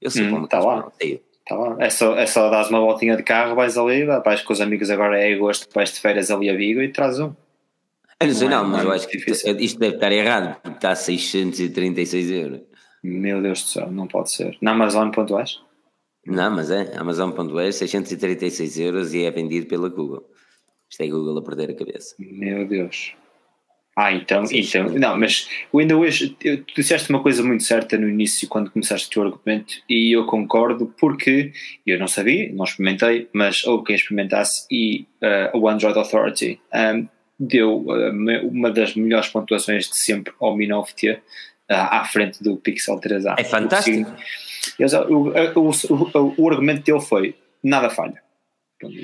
Eu 0.00 0.10
sei 0.10 0.24
hum, 0.24 0.28
para 0.28 0.36
o 0.36 0.40
mercado 0.40 0.62
tá 0.62 0.88
espanhol, 0.88 0.92
lá. 1.12 1.18
Tá 1.48 1.54
lá. 1.56 1.76
É 1.84 1.90
só, 1.90 2.16
é 2.16 2.26
só 2.26 2.48
dar 2.48 2.68
uma 2.68 2.80
voltinha 2.80 3.16
de 3.16 3.22
carro, 3.22 3.56
vais 3.56 3.76
ali, 3.76 4.04
vais 4.04 4.42
com 4.42 4.52
os 4.52 4.60
amigos 4.60 4.90
agora 4.90 5.18
é 5.18 5.34
agosto, 5.34 5.68
vais 5.74 5.92
de 5.92 6.00
férias 6.00 6.30
ali 6.30 6.48
a 6.48 6.54
Vigo 6.54 6.80
e 6.80 6.88
traz 6.88 7.18
um. 7.18 7.32
Eu 8.20 8.26
não 8.26 8.34
sei, 8.34 8.48
não, 8.48 8.62
não 8.62 8.70
mas 8.70 8.84
eu 8.84 8.92
acho 8.92 9.08
que 9.08 9.16
isto 9.60 9.78
deve 9.78 9.94
estar 9.94 10.12
errado, 10.12 10.56
porque 10.62 10.76
está 10.76 10.90
a 10.90 10.96
636 10.96 12.30
euros. 12.30 12.60
Meu 13.02 13.40
Deus 13.40 13.62
do 13.62 13.68
céu, 13.68 13.90
não 13.90 14.06
pode 14.06 14.30
ser. 14.30 14.56
Na 14.60 14.72
Amazon.es? 14.72 15.67
Não, 16.28 16.50
mas 16.50 16.70
é, 16.70 16.96
Amazon.es, 16.96 17.76
636 17.76 18.78
euros 18.78 19.14
e 19.14 19.24
é 19.24 19.30
vendido 19.30 19.66
pela 19.66 19.88
Google. 19.88 20.24
Isto 20.90 21.02
é 21.02 21.08
Google 21.08 21.38
a 21.38 21.42
perder 21.42 21.70
a 21.70 21.74
cabeça. 21.74 22.14
Meu 22.18 22.66
Deus. 22.66 23.14
Ah, 23.96 24.12
então, 24.12 24.44
então, 24.52 24.88
não, 24.90 25.18
mas 25.18 25.48
ainda 25.74 25.96
hoje, 25.96 26.28
tu 26.28 26.74
disseste 26.76 27.10
uma 27.10 27.20
coisa 27.20 27.42
muito 27.42 27.64
certa 27.64 27.98
no 27.98 28.08
início 28.08 28.46
quando 28.46 28.70
começaste 28.70 29.08
o 29.08 29.10
teu 29.10 29.22
argumento 29.24 29.74
e 29.88 30.12
eu 30.14 30.24
concordo 30.24 30.94
porque 31.00 31.50
eu 31.84 31.98
não 31.98 32.06
sabia, 32.06 32.48
não 32.52 32.64
experimentei, 32.64 33.28
mas 33.32 33.64
houve 33.64 33.86
quem 33.86 33.96
experimentasse 33.96 34.68
e 34.70 35.04
uh, 35.20 35.58
o 35.58 35.68
Android 35.68 35.98
Authority 35.98 36.60
um, 36.72 37.08
deu 37.40 37.86
uh, 37.86 38.48
uma 38.48 38.70
das 38.70 38.94
melhores 38.94 39.30
pontuações 39.30 39.90
de 39.90 39.98
sempre 39.98 40.32
ao 40.40 40.56
Mi 40.56 40.68
9T 40.68 41.18
à, 41.68 41.98
à 41.98 42.04
frente 42.04 42.40
do 42.40 42.56
Pixel 42.56 43.00
3A. 43.00 43.34
É 43.36 43.42
fantástico. 43.42 44.08
O, 45.08 45.60
o, 45.60 45.70
o, 45.70 46.34
o, 46.36 46.50
argumento 46.50 46.82
dele 46.82 47.00
foi: 47.00 47.34
nada 47.62 47.90
falha. 47.90 48.22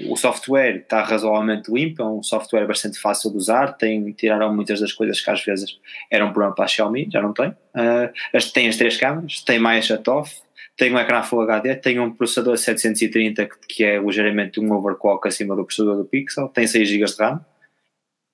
O 0.08 0.16
software 0.16 0.76
está 0.76 1.02
razoavelmente 1.02 1.72
limpo, 1.72 2.00
é 2.00 2.06
um 2.06 2.22
software 2.22 2.64
bastante 2.64 2.96
fácil 2.98 3.32
de 3.32 3.38
usar, 3.38 3.72
tem, 3.72 4.12
tiraram 4.12 4.54
muitas 4.54 4.80
das 4.80 4.92
coisas 4.92 5.20
que 5.20 5.28
às 5.28 5.44
vezes 5.44 5.80
eram 6.08 6.30
problema 6.30 6.54
para 6.54 6.64
a 6.64 6.68
Xiaomi, 6.68 7.08
já 7.10 7.20
não 7.20 7.32
tem. 7.32 7.48
Uh, 7.48 8.52
tem 8.52 8.68
as 8.68 8.76
três 8.76 8.96
câmeras, 8.96 9.40
tem 9.40 9.58
mais 9.58 9.90
a 9.90 9.98
TOF, 9.98 10.32
tem 10.76 10.94
um 10.94 10.98
ecrã 10.98 11.22
Full 11.22 11.40
HD, 11.42 11.74
tem 11.74 11.98
um 11.98 12.12
processador 12.12 12.56
730 12.56 13.48
que 13.68 13.82
é 13.82 13.98
ligeiramente 13.98 14.60
um 14.60 14.72
overclock 14.72 15.26
acima 15.26 15.56
do 15.56 15.64
processador 15.64 15.96
do 15.96 16.04
Pixel, 16.04 16.48
tem 16.48 16.68
6 16.68 16.88
GB 16.88 17.04
de 17.04 17.16
RAM. 17.16 17.32
Não 17.34 17.40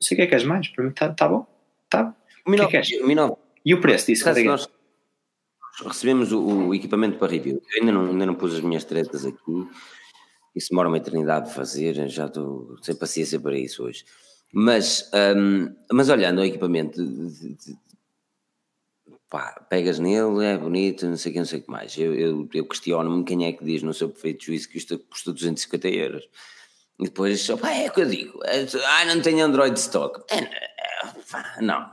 sei 0.02 0.14
o 0.14 0.16
que 0.16 0.22
é 0.22 0.26
que 0.26 0.34
és 0.34 0.44
mais, 0.44 0.68
para 0.68 0.84
mim 0.84 0.90
está 0.90 1.08
tá 1.08 1.26
bom. 1.26 1.46
Tá. 1.88 2.14
O 2.46 2.68
que 2.68 2.76
é 2.76 2.82
que 2.82 2.90
és? 2.90 2.90
E 3.64 3.74
o 3.74 3.80
preço 3.80 4.06
disso? 4.06 4.24
Recebemos 5.84 6.32
o, 6.32 6.40
o, 6.40 6.74
equipamento 6.74 7.18
para 7.18 7.32
review. 7.32 7.62
Eu 7.74 7.80
ainda 7.80 7.92
não, 7.92 8.06
ainda 8.06 8.26
não 8.26 8.34
pus 8.34 8.54
as 8.54 8.60
minhas 8.60 8.84
tretas 8.84 9.24
aqui. 9.24 9.68
Isso 10.54 10.68
demora 10.70 10.88
uma 10.88 10.96
eternidade 10.96 11.48
de 11.48 11.54
fazer, 11.54 12.08
já 12.08 12.26
estou 12.26 12.76
sem 12.82 12.94
paciência 12.94 13.38
para 13.38 13.56
isso 13.58 13.84
hoje. 13.84 14.04
Mas, 14.52 15.08
um, 15.36 15.74
mas 15.92 16.08
olhando 16.08 16.40
ao 16.40 16.44
equipamento, 16.44 17.04
de, 17.04 17.54
de, 17.54 17.78
pá, 19.28 19.64
pegas 19.70 20.00
nele, 20.00 20.44
é 20.44 20.58
bonito, 20.58 21.06
não 21.06 21.16
sei 21.16 21.30
o 21.30 21.32
que, 21.32 21.38
não 21.38 21.46
sei 21.46 21.60
o 21.60 21.62
que 21.62 21.70
mais. 21.70 21.96
Eu, 21.96 22.14
eu, 22.14 22.48
eu 22.52 22.66
questiono-me 22.66 23.24
quem 23.24 23.46
é 23.46 23.52
que 23.52 23.64
diz 23.64 23.82
no 23.82 23.94
seu 23.94 24.08
perfeito 24.08 24.44
juízo 24.44 24.68
que 24.68 24.78
isto 24.78 24.98
custa 24.98 25.32
250 25.32 25.88
euros. 25.88 26.28
E 26.98 27.04
depois, 27.04 27.46
pá, 27.60 27.72
é 27.72 27.88
o 27.88 27.92
que 27.92 28.00
eu 28.02 28.08
digo. 28.08 28.40
É, 28.44 28.66
ah, 28.84 29.04
não 29.06 29.22
tenho 29.22 29.44
Android 29.44 29.78
stock. 29.78 30.20
É, 30.30 30.38
é, 30.38 31.62
não, 31.62 31.88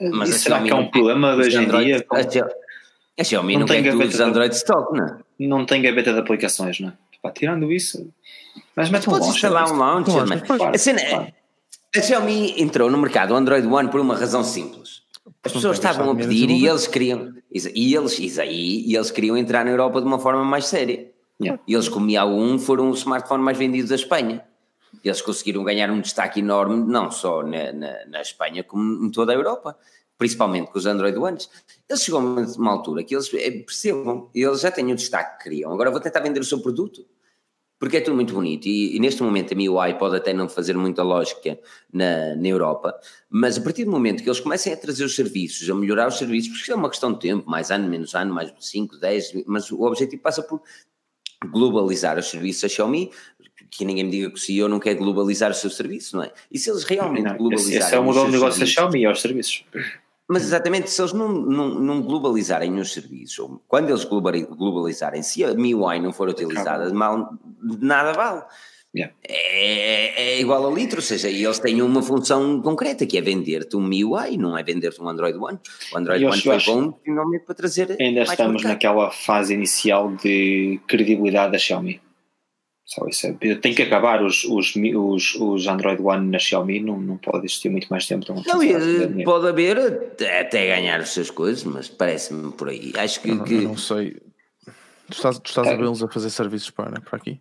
mas 0.00 0.28
Isso 0.30 0.40
será 0.40 0.62
que 0.62 0.70
é 0.70 0.74
um 0.74 0.88
problema 0.90 1.34
hoje 1.34 1.56
em 1.56 1.68
dia? 1.68 2.04
A 3.18 3.24
Xiaomi 3.24 3.54
não, 3.54 3.60
não 3.60 3.66
tem 3.66 3.82
tudo 3.82 4.08
de 4.08 4.22
Android 4.22 4.54
stock, 4.54 4.96
não 4.96 5.06
é? 5.06 5.18
Não 5.38 5.64
tem 5.64 5.80
gaveta 5.80 6.12
de 6.12 6.18
aplicações, 6.18 6.80
não 6.80 6.88
é? 6.88 6.92
Pá, 7.22 7.30
tirando 7.30 7.72
isso, 7.72 8.08
mas 8.74 8.90
mete 8.90 9.08
um 9.08 9.12
launcher. 9.12 9.30
instalar 9.30 9.72
um 9.72 9.76
launcher, 9.76 10.22
a, 10.74 10.78
cena, 10.78 11.00
é, 11.00 11.32
a 11.96 12.02
Xiaomi 12.02 12.60
entrou 12.60 12.90
no 12.90 12.98
mercado 12.98 13.34
Android 13.34 13.66
One 13.66 13.90
por 13.90 14.00
uma 14.00 14.14
razão 14.14 14.44
simples. 14.44 15.02
As 15.42 15.52
pessoas 15.52 15.78
estavam 15.78 16.10
a 16.10 16.14
pedir 16.14 16.50
e 16.50 16.66
eles 16.66 16.86
queriam 16.86 17.32
e 17.52 17.94
eles, 17.94 18.18
e 18.18 18.94
eles 18.94 19.10
queriam 19.10 19.36
entrar 19.36 19.64
na 19.64 19.70
Europa 19.70 20.00
de 20.00 20.06
uma 20.06 20.18
forma 20.18 20.44
mais 20.44 20.66
séria. 20.66 21.10
Yeah. 21.40 21.62
E 21.66 21.74
eles, 21.74 21.88
como 21.88 22.06
um 22.06 22.58
foram 22.58 22.90
o 22.90 22.94
smartphone 22.94 23.42
mais 23.42 23.56
vendido 23.56 23.88
da 23.88 23.94
Espanha. 23.94 24.42
Eles 25.04 25.22
conseguiram 25.22 25.62
ganhar 25.64 25.90
um 25.90 26.00
destaque 26.00 26.40
enorme, 26.40 26.84
não 26.90 27.10
só 27.10 27.42
na, 27.42 27.72
na, 27.72 28.06
na 28.06 28.20
Espanha, 28.20 28.64
como 28.64 29.04
em 29.04 29.10
toda 29.10 29.32
a 29.32 29.34
Europa, 29.34 29.76
principalmente 30.18 30.70
com 30.70 30.78
os 30.78 30.86
Android 30.86 31.16
Ones. 31.18 31.48
Eles 31.88 32.02
chegam 32.02 32.20
a 32.20 32.40
uma 32.58 32.72
altura 32.72 33.04
que 33.04 33.14
eles 33.14 33.32
eh, 33.34 33.50
percebam, 33.50 34.30
eles 34.34 34.60
já 34.60 34.70
têm 34.70 34.92
o 34.92 34.96
destaque 34.96 35.38
que 35.38 35.44
queriam, 35.44 35.72
agora 35.72 35.90
vou 35.90 36.00
tentar 36.00 36.20
vender 36.20 36.40
o 36.40 36.44
seu 36.44 36.60
produto. 36.60 37.06
Porque 37.78 37.98
é 37.98 38.00
tudo 38.00 38.14
muito 38.14 38.32
bonito 38.32 38.66
e, 38.66 38.96
e 38.96 38.98
neste 38.98 39.22
momento 39.22 39.52
a 39.52 39.54
MIUI 39.54 39.98
pode 39.98 40.16
até 40.16 40.32
não 40.32 40.48
fazer 40.48 40.74
muita 40.74 41.02
lógica 41.02 41.60
na, 41.92 42.34
na 42.34 42.48
Europa, 42.48 42.98
mas 43.28 43.58
a 43.58 43.60
partir 43.60 43.84
do 43.84 43.90
momento 43.90 44.22
que 44.22 44.28
eles 44.30 44.40
comecem 44.40 44.72
a 44.72 44.76
trazer 44.78 45.04
os 45.04 45.14
serviços, 45.14 45.68
a 45.68 45.74
melhorar 45.74 46.08
os 46.08 46.16
serviços, 46.16 46.56
porque 46.56 46.72
é 46.72 46.74
uma 46.74 46.88
questão 46.88 47.12
de 47.12 47.20
tempo, 47.20 47.48
mais 47.48 47.70
ano, 47.70 47.86
menos 47.86 48.14
ano, 48.14 48.34
mais 48.34 48.50
5, 48.58 48.96
10, 48.96 49.44
mas 49.46 49.70
o 49.70 49.82
objetivo 49.82 50.22
passa 50.22 50.42
por 50.42 50.62
globalizar 51.44 52.18
os 52.18 52.30
serviços 52.30 52.62
da 52.62 52.68
Xiaomi, 52.68 53.10
que 53.70 53.84
ninguém 53.84 54.04
me 54.04 54.10
diga 54.10 54.30
que 54.30 54.36
o 54.36 54.38
CEO 54.38 54.68
não 54.68 54.78
quer 54.78 54.94
globalizar 54.94 55.50
o 55.50 55.54
seu 55.54 55.70
serviço, 55.70 56.16
não 56.16 56.24
é? 56.24 56.32
E 56.50 56.58
se 56.58 56.70
eles 56.70 56.84
realmente 56.84 57.24
não, 57.24 57.36
globalizarem. 57.36 57.78
Esse 57.78 57.94
é 57.94 57.98
o 57.98 58.04
modelo 58.04 58.26
de 58.26 58.32
negócio 58.32 58.60
da 58.60 58.66
Xiaomi, 58.66 59.06
aos 59.06 59.20
serviços. 59.20 59.64
Mas 60.28 60.42
exatamente, 60.42 60.90
se 60.90 61.00
eles 61.00 61.12
não, 61.12 61.28
não, 61.28 61.68
não 61.68 62.02
globalizarem 62.02 62.78
os 62.80 62.92
serviços, 62.92 63.38
ou 63.38 63.62
quando 63.68 63.90
eles 63.90 64.04
globalizarem, 64.04 65.22
se 65.22 65.44
a 65.44 65.54
MIUI 65.54 66.00
não 66.00 66.12
for 66.12 66.28
utilizada, 66.28 66.92
mal, 66.92 67.38
nada 67.62 68.12
vale. 68.12 68.42
Yeah. 68.94 69.14
É, 69.28 70.22
é, 70.22 70.40
igual 70.40 70.66
a 70.66 70.72
litro, 70.72 70.96
ou 70.96 71.02
seja, 71.02 71.28
eles 71.28 71.58
têm 71.58 71.82
uma 71.82 72.02
função 72.02 72.62
concreta 72.62 73.04
que 73.04 73.18
é 73.18 73.20
vender-te 73.20 73.76
um 73.76 73.82
MIUI, 73.82 74.38
não 74.38 74.56
é 74.56 74.62
vender-te 74.64 75.02
um 75.02 75.08
Android 75.08 75.36
One. 75.36 75.58
O 75.92 75.98
Android 75.98 76.24
One 76.24 76.40
foi 76.40 76.58
bom 76.64 76.98
finalmente 77.04 77.44
para 77.44 77.54
trazer. 77.54 77.94
Ainda 78.00 78.22
estamos 78.22 78.62
naquela 78.64 79.10
fase 79.10 79.52
inicial 79.52 80.16
de 80.16 80.80
credibilidade 80.88 81.52
da 81.52 81.58
Xiaomi. 81.58 82.00
Só 82.86 83.04
isso 83.08 83.26
é, 83.26 83.54
tem 83.56 83.74
que 83.74 83.82
acabar 83.82 84.22
os, 84.22 84.44
os, 84.44 84.74
os, 84.76 85.34
os 85.34 85.66
Android 85.66 86.00
One 86.00 86.30
na 86.30 86.38
Xiaomi, 86.38 86.78
não, 86.78 87.00
não 87.00 87.16
pode 87.16 87.44
existir 87.44 87.68
muito 87.68 87.88
mais 87.88 88.06
tempo. 88.06 88.24
Não, 88.28 88.36
não 88.36 89.24
pode 89.24 89.48
haver 89.48 89.76
até, 90.40 90.68
ganhar 90.68 91.00
as 91.00 91.10
suas 91.10 91.28
coisas, 91.28 91.64
mas 91.64 91.88
parece-me 91.88 92.52
por 92.52 92.68
aí. 92.68 92.92
Acho 92.96 93.20
que. 93.20 93.30
Eu 93.30 93.34
não, 93.34 93.44
que... 93.44 93.60
Não 93.60 93.76
sei. 93.76 94.12
Tu 95.08 95.12
estás, 95.12 95.38
tu 95.40 95.48
estás 95.48 95.66
é. 95.66 95.74
a 95.74 95.76
vê-los 95.76 96.00
a 96.00 96.08
fazer 96.08 96.30
serviços 96.30 96.70
para, 96.70 97.00
para 97.00 97.16
aqui? 97.16 97.40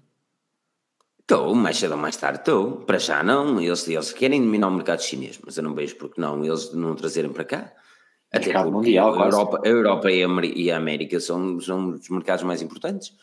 Estou, 1.19 1.53
mais 1.53 1.77
cedo 1.77 1.91
ou 1.91 1.97
mais 1.97 2.17
tarde 2.17 2.39
estou. 2.39 2.77
Para 2.77 2.97
já 2.97 3.21
não, 3.21 3.61
eles, 3.61 3.87
eles 3.87 4.11
querem 4.13 4.41
dominar 4.41 4.67
o 4.67 4.71
mercado 4.71 5.03
chinês, 5.03 5.39
mas 5.45 5.57
eu 5.57 5.63
não 5.63 5.75
vejo 5.75 5.95
porque 5.97 6.19
não 6.19 6.43
eles 6.43 6.73
não 6.73 6.95
trazerem 6.95 7.31
para 7.31 7.43
cá. 7.43 7.71
Até 8.31 8.51
porque 8.51 8.69
mundial, 8.71 9.13
a, 9.21 9.25
Europa, 9.25 9.61
a 9.63 9.67
Europa 9.67 10.11
e 10.11 10.71
a 10.71 10.77
América 10.77 11.19
são, 11.19 11.59
são 11.59 11.89
os 11.91 12.09
mercados 12.09 12.43
mais 12.43 12.63
importantes. 12.63 13.13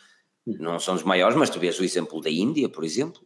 Não 0.45 0.77
são 0.79 0.95
os 0.95 1.03
maiores, 1.03 1.37
mas 1.37 1.49
tu 1.49 1.59
vês 1.59 1.79
o 1.79 1.83
exemplo 1.83 2.19
da 2.21 2.29
Índia, 2.29 2.67
por 2.67 2.83
exemplo. 2.83 3.21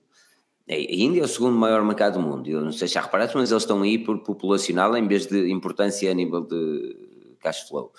A 0.69 0.75
Índia 0.75 1.21
é 1.21 1.23
o 1.23 1.27
segundo 1.27 1.57
maior 1.57 1.83
mercado 1.83 2.13
do 2.13 2.19
mundo. 2.19 2.49
Eu 2.49 2.61
não 2.61 2.71
sei 2.71 2.87
se 2.87 2.95
já 2.95 3.01
reparaste, 3.01 3.35
mas 3.37 3.49
eles 3.49 3.63
estão 3.63 3.81
aí 3.81 3.97
por 3.97 4.19
populacional 4.19 4.95
em 4.97 5.07
vez 5.07 5.25
de 5.25 5.49
importância 5.49 6.11
a 6.11 6.13
nível 6.13 6.41
de 6.41 6.95
cash 7.39 7.67
flow. 7.67 7.91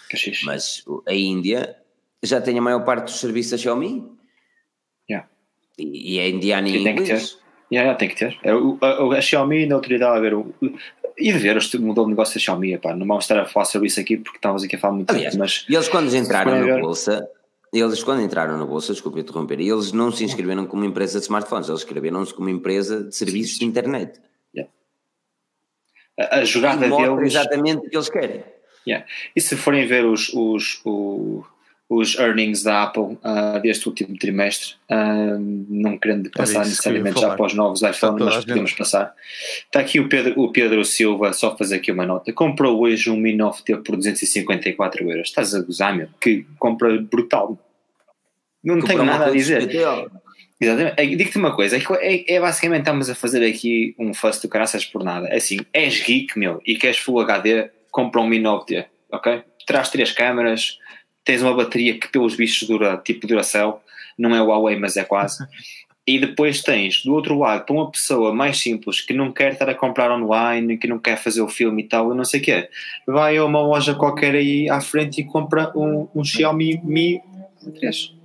Mas 0.44 0.84
a 1.06 1.14
Índia 1.14 1.76
já 2.22 2.40
tem 2.40 2.58
a 2.58 2.62
maior 2.62 2.84
parte 2.84 3.04
dos 3.04 3.20
serviços 3.20 3.52
da 3.52 3.58
Xiaomi. 3.58 4.04
Yeah. 5.08 5.28
E, 5.78 6.14
e 6.14 6.18
é 6.18 6.28
indiana 6.28 6.68
e 6.68 6.76
inglês. 6.76 7.38
Yeah, 7.72 7.94
tem 7.96 8.08
que 8.08 8.16
ter. 8.16 8.38
É, 8.42 8.50
a, 8.50 8.86
a, 8.86 9.18
a 9.18 9.20
Xiaomi 9.20 9.66
na 9.66 9.76
autoridade 9.76 10.18
a 10.18 10.20
ver 10.20 10.34
o, 10.34 10.54
e 11.16 11.32
de 11.32 11.38
ver 11.38 11.56
o 11.56 11.80
modelo 11.80 12.06
de 12.06 12.10
negócio 12.10 12.34
da 12.34 12.40
Xiaomi. 12.40 12.74
Epá, 12.74 12.94
não 12.94 13.06
vamos 13.06 13.24
estar 13.24 13.40
a 13.40 13.46
falar 13.46 13.64
sobre 13.64 13.88
isso 13.88 13.98
aqui 13.98 14.18
porque 14.18 14.36
estamos 14.36 14.62
aqui 14.62 14.76
a 14.76 14.78
falar 14.78 14.94
muito 14.94 15.10
Aliás, 15.10 15.32
tempo, 15.32 15.40
mas 15.42 15.66
e 15.68 15.74
eles 15.74 15.88
quando 15.88 16.14
entraram 16.14 16.66
na 16.66 16.78
bolsa 16.80 17.28
eles, 17.72 18.02
quando 18.02 18.22
entraram 18.22 18.56
na 18.56 18.64
Bolsa, 18.64 18.92
desculpe 18.92 19.20
interromper, 19.20 19.60
eles 19.60 19.92
não 19.92 20.10
se 20.10 20.24
inscreveram 20.24 20.66
como 20.66 20.84
empresa 20.84 21.18
de 21.18 21.24
smartphones, 21.24 21.68
eles 21.68 21.82
inscreveram-se 21.82 22.32
como 22.32 22.48
empresa 22.48 23.04
de 23.04 23.14
serviços 23.14 23.58
de 23.58 23.64
internet. 23.64 24.20
Yeah. 24.54 24.72
A, 26.18 26.38
a 26.38 26.44
jogada 26.44 26.88
deles. 26.88 27.34
exatamente 27.34 27.86
o 27.86 27.90
que 27.90 27.96
eles 27.96 28.08
querem. 28.08 28.44
Yeah. 28.86 29.06
E 29.36 29.40
se 29.40 29.56
forem 29.56 29.86
ver 29.86 30.04
os, 30.06 30.32
os, 30.32 30.80
os, 30.84 31.44
os 31.88 32.18
earnings 32.18 32.62
da 32.62 32.82
Apple 32.82 33.02
uh, 33.24 33.60
deste 33.62 33.88
último 33.88 34.16
trimestre, 34.18 34.74
uh, 34.90 35.38
não 35.68 35.96
querendo 35.96 36.30
passar 36.30 36.60
necessariamente 36.60 37.18
já 37.18 37.34
para 37.34 37.46
os 37.46 37.54
novos 37.54 37.82
iPhones, 37.82 38.24
mas 38.24 38.44
podemos 38.44 38.72
passar. 38.72 39.14
Está 39.64 39.80
aqui 39.80 39.98
o 39.98 40.08
Pedro, 40.08 40.38
o 40.38 40.52
Pedro 40.52 40.84
Silva, 40.84 41.32
só 41.32 41.56
fazer 41.56 41.76
aqui 41.76 41.90
uma 41.90 42.04
nota. 42.04 42.30
Comprou 42.32 42.78
hoje 42.82 43.10
um 43.10 43.16
Mi 43.16 43.34
9T 43.34 43.82
por 43.82 43.96
254 43.96 45.10
euros. 45.10 45.28
Estás 45.28 45.54
a 45.54 45.60
gozar, 45.60 45.96
meu? 45.96 46.08
Que 46.20 46.44
compra 46.58 47.00
brutal. 47.00 47.58
Não 48.62 48.80
tenho 48.80 49.04
nada 49.04 49.26
a 49.26 49.30
dizer. 49.30 49.70
Exatamente. 50.60 51.16
Digo-te 51.16 51.38
uma 51.38 51.54
coisa, 51.54 51.76
é, 51.76 51.80
é, 52.00 52.34
é, 52.34 52.40
basicamente 52.40 52.80
estamos 52.80 53.08
a 53.08 53.14
fazer 53.14 53.46
aqui 53.46 53.94
um 53.98 54.12
fuss 54.12 54.42
do 54.42 54.48
caraças 54.48 54.84
por 54.84 55.02
nada. 55.04 55.28
É 55.28 55.36
assim, 55.36 55.58
és 55.72 56.02
geek, 56.02 56.38
meu, 56.38 56.60
e 56.66 56.76
queres 56.76 56.98
Full 56.98 57.20
HD, 57.20 57.70
compra 57.90 58.20
um 58.20 58.26
Mi 58.26 58.40
9T, 58.40 58.84
ok? 59.12 59.42
Traz 59.66 59.88
três 59.90 60.10
câmaras, 60.10 60.78
tens 61.28 61.42
uma 61.42 61.52
bateria 61.52 61.98
que 61.98 62.08
pelos 62.08 62.34
bichos 62.34 62.66
dura, 62.66 62.96
tipo 62.96 63.26
Duracell, 63.26 63.82
não 64.16 64.34
é 64.34 64.40
Huawei, 64.40 64.78
mas 64.78 64.96
é 64.96 65.04
quase. 65.04 65.46
E 66.06 66.18
depois 66.18 66.62
tens, 66.62 67.02
do 67.04 67.12
outro 67.12 67.38
lado, 67.38 67.66
para 67.66 67.74
uma 67.74 67.90
pessoa 67.90 68.34
mais 68.34 68.58
simples 68.58 69.02
que 69.02 69.12
não 69.12 69.30
quer 69.30 69.52
estar 69.52 69.68
a 69.68 69.74
comprar 69.74 70.10
online, 70.10 70.78
que 70.78 70.88
não 70.88 70.98
quer 70.98 71.18
fazer 71.18 71.42
o 71.42 71.48
filme 71.48 71.82
e 71.82 71.86
tal, 71.86 72.08
eu 72.08 72.14
não 72.14 72.24
sei 72.24 72.40
o 72.40 72.42
quê, 72.42 72.70
vai 73.06 73.36
a 73.36 73.44
uma 73.44 73.60
loja 73.60 73.94
qualquer 73.94 74.34
aí 74.34 74.70
à 74.70 74.80
frente 74.80 75.20
e 75.20 75.24
compra 75.24 75.70
um, 75.76 76.08
um 76.14 76.24
Xiaomi 76.24 76.80
Mi 76.82 77.20
3 77.78 78.16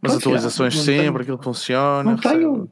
mas 0.00 0.12
Pode 0.12 0.22
atualizações 0.22 0.74
tirar. 0.74 0.84
sempre, 0.84 1.04
tenho. 1.04 1.20
aquilo 1.22 1.42
funciona. 1.42 2.04
Não 2.04 2.16
tenho. 2.16 2.70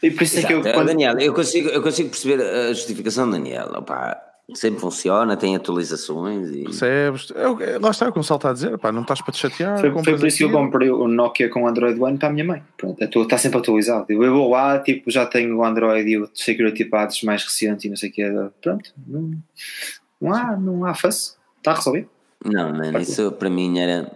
E 0.00 0.10
por 0.12 0.22
isso 0.22 0.38
Exato. 0.38 0.54
é 0.54 0.60
que 0.62 0.68
eu. 0.68 0.72
Quando... 0.74 0.86
Daniel, 0.86 1.18
eu 1.18 1.34
consigo, 1.34 1.70
eu 1.70 1.82
consigo 1.82 2.10
perceber 2.10 2.40
a 2.40 2.72
justificação, 2.72 3.28
Daniel. 3.28 3.72
Opa, 3.74 4.29
sempre 4.54 4.80
funciona, 4.80 5.36
tem 5.36 5.56
atualizações 5.56 6.50
e. 6.50 6.64
Percebes? 6.64 7.30
Eu, 7.34 7.60
é 7.60 7.78
lá 7.78 7.90
está 7.90 8.08
o 8.08 8.12
que 8.12 8.18
o 8.18 8.20
está 8.20 8.50
a 8.50 8.52
dizer, 8.52 8.78
pá, 8.78 8.92
não 8.92 9.02
estás 9.02 9.20
para 9.20 9.32
te 9.32 9.38
chatear. 9.38 9.78
Foi, 9.80 9.90
foi 9.90 10.18
por 10.18 10.26
isso 10.26 10.38
que 10.38 10.44
eu 10.44 10.50
comprei 10.50 10.90
o 10.90 11.08
Nokia 11.08 11.48
com 11.48 11.66
Android 11.66 12.00
One 12.00 12.18
para 12.18 12.28
a 12.28 12.32
minha 12.32 12.44
mãe. 12.44 12.62
Pronto, 12.76 13.02
está 13.02 13.38
sempre 13.38 13.58
atualizado. 13.58 14.06
Eu 14.08 14.32
vou 14.32 14.50
lá, 14.50 14.78
tipo, 14.78 15.10
já 15.10 15.26
tenho 15.26 15.56
o 15.56 15.64
Android 15.64 16.08
e 16.08 16.18
o 16.18 16.28
Security 16.34 16.84
Pads 16.84 17.22
mais 17.22 17.44
recente 17.44 17.86
e 17.86 17.90
não 17.90 17.96
sei 17.96 18.10
o 18.10 18.12
que. 18.12 18.22
Pronto, 18.60 18.92
não, 19.06 19.30
não 20.20 20.32
há, 20.32 20.56
não 20.56 20.84
há 20.84 20.94
fuss. 20.94 21.36
Está 21.58 21.74
resolvido. 21.74 22.08
Não, 22.44 22.72
mano, 22.72 22.98
isso 22.98 23.32
para 23.32 23.50
mim 23.50 23.78
era 23.78 24.10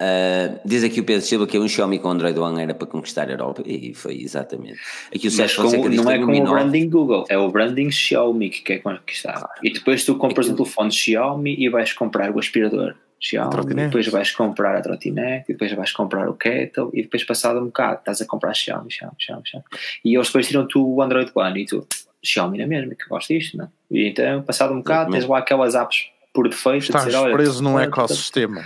Uh, 0.00 0.60
diz 0.64 0.84
aqui 0.84 1.00
o 1.00 1.04
Pedro 1.04 1.22
Silva 1.22 1.44
que 1.44 1.56
é 1.56 1.60
um 1.60 1.66
Xiaomi 1.66 1.98
com 1.98 2.08
Android 2.08 2.38
One 2.38 2.62
era 2.62 2.72
para 2.72 2.86
conquistar 2.86 3.28
a 3.28 3.32
Europa 3.32 3.62
e 3.66 3.92
foi 3.94 4.22
exatamente. 4.22 4.78
Aqui 5.12 5.26
o 5.26 5.30
Sérgio 5.30 5.62
Fonseca 5.62 5.90
diz, 5.90 6.00
não 6.00 6.12
é 6.12 6.18
com 6.20 6.40
o 6.40 6.44
branding 6.44 6.88
Google, 6.88 7.24
é 7.28 7.36
o 7.36 7.50
branding 7.50 7.90
Xiaomi 7.90 8.48
que 8.48 8.62
quer 8.62 8.78
conquistar. 8.78 9.42
Ah, 9.42 9.54
e 9.60 9.72
depois 9.72 10.04
tu 10.04 10.14
compras 10.14 10.48
um 10.48 10.54
telefone 10.54 10.92
Xiaomi 10.92 11.56
e 11.58 11.68
vais 11.68 11.92
comprar 11.92 12.30
o 12.30 12.38
aspirador 12.38 12.94
Xiaomi, 13.18 13.74
depois 13.74 14.06
vais 14.06 14.30
comprar 14.30 14.76
a 14.76 14.80
trotinete, 14.80 15.46
depois 15.48 15.72
vais 15.72 15.90
comprar 15.90 16.28
o 16.28 16.34
kettle 16.34 16.90
e 16.94 17.02
depois 17.02 17.24
passado 17.24 17.58
um 17.58 17.66
bocado 17.66 17.98
estás 17.98 18.22
a 18.22 18.26
comprar 18.26 18.54
Xiaomi, 18.54 18.92
Xiaomi, 18.92 19.16
Xiaomi, 19.18 19.42
Xiaomi. 19.44 19.66
E 20.04 20.14
eles 20.14 20.28
depois 20.28 20.46
tiram 20.46 20.68
tu 20.68 20.94
o 20.94 21.02
Android 21.02 21.32
One 21.34 21.60
e 21.60 21.66
tu 21.66 21.84
Xiaomi 22.22 22.58
na 22.58 22.68
mesma, 22.68 22.94
que 22.94 23.08
gosto 23.08 23.34
disto, 23.34 23.56
não? 23.56 23.64
É? 23.64 23.68
E 23.90 24.08
então 24.10 24.42
passado 24.42 24.72
um 24.72 24.78
bocado 24.78 25.10
tens 25.10 25.26
lá 25.26 25.38
aquelas 25.38 25.74
apps 25.74 26.06
por 26.32 26.48
defeito. 26.48 26.84
Estás 26.84 27.06
dizer, 27.06 27.16
olha, 27.16 27.34
preso 27.34 27.60
num 27.60 27.80
ecossistema. 27.80 28.64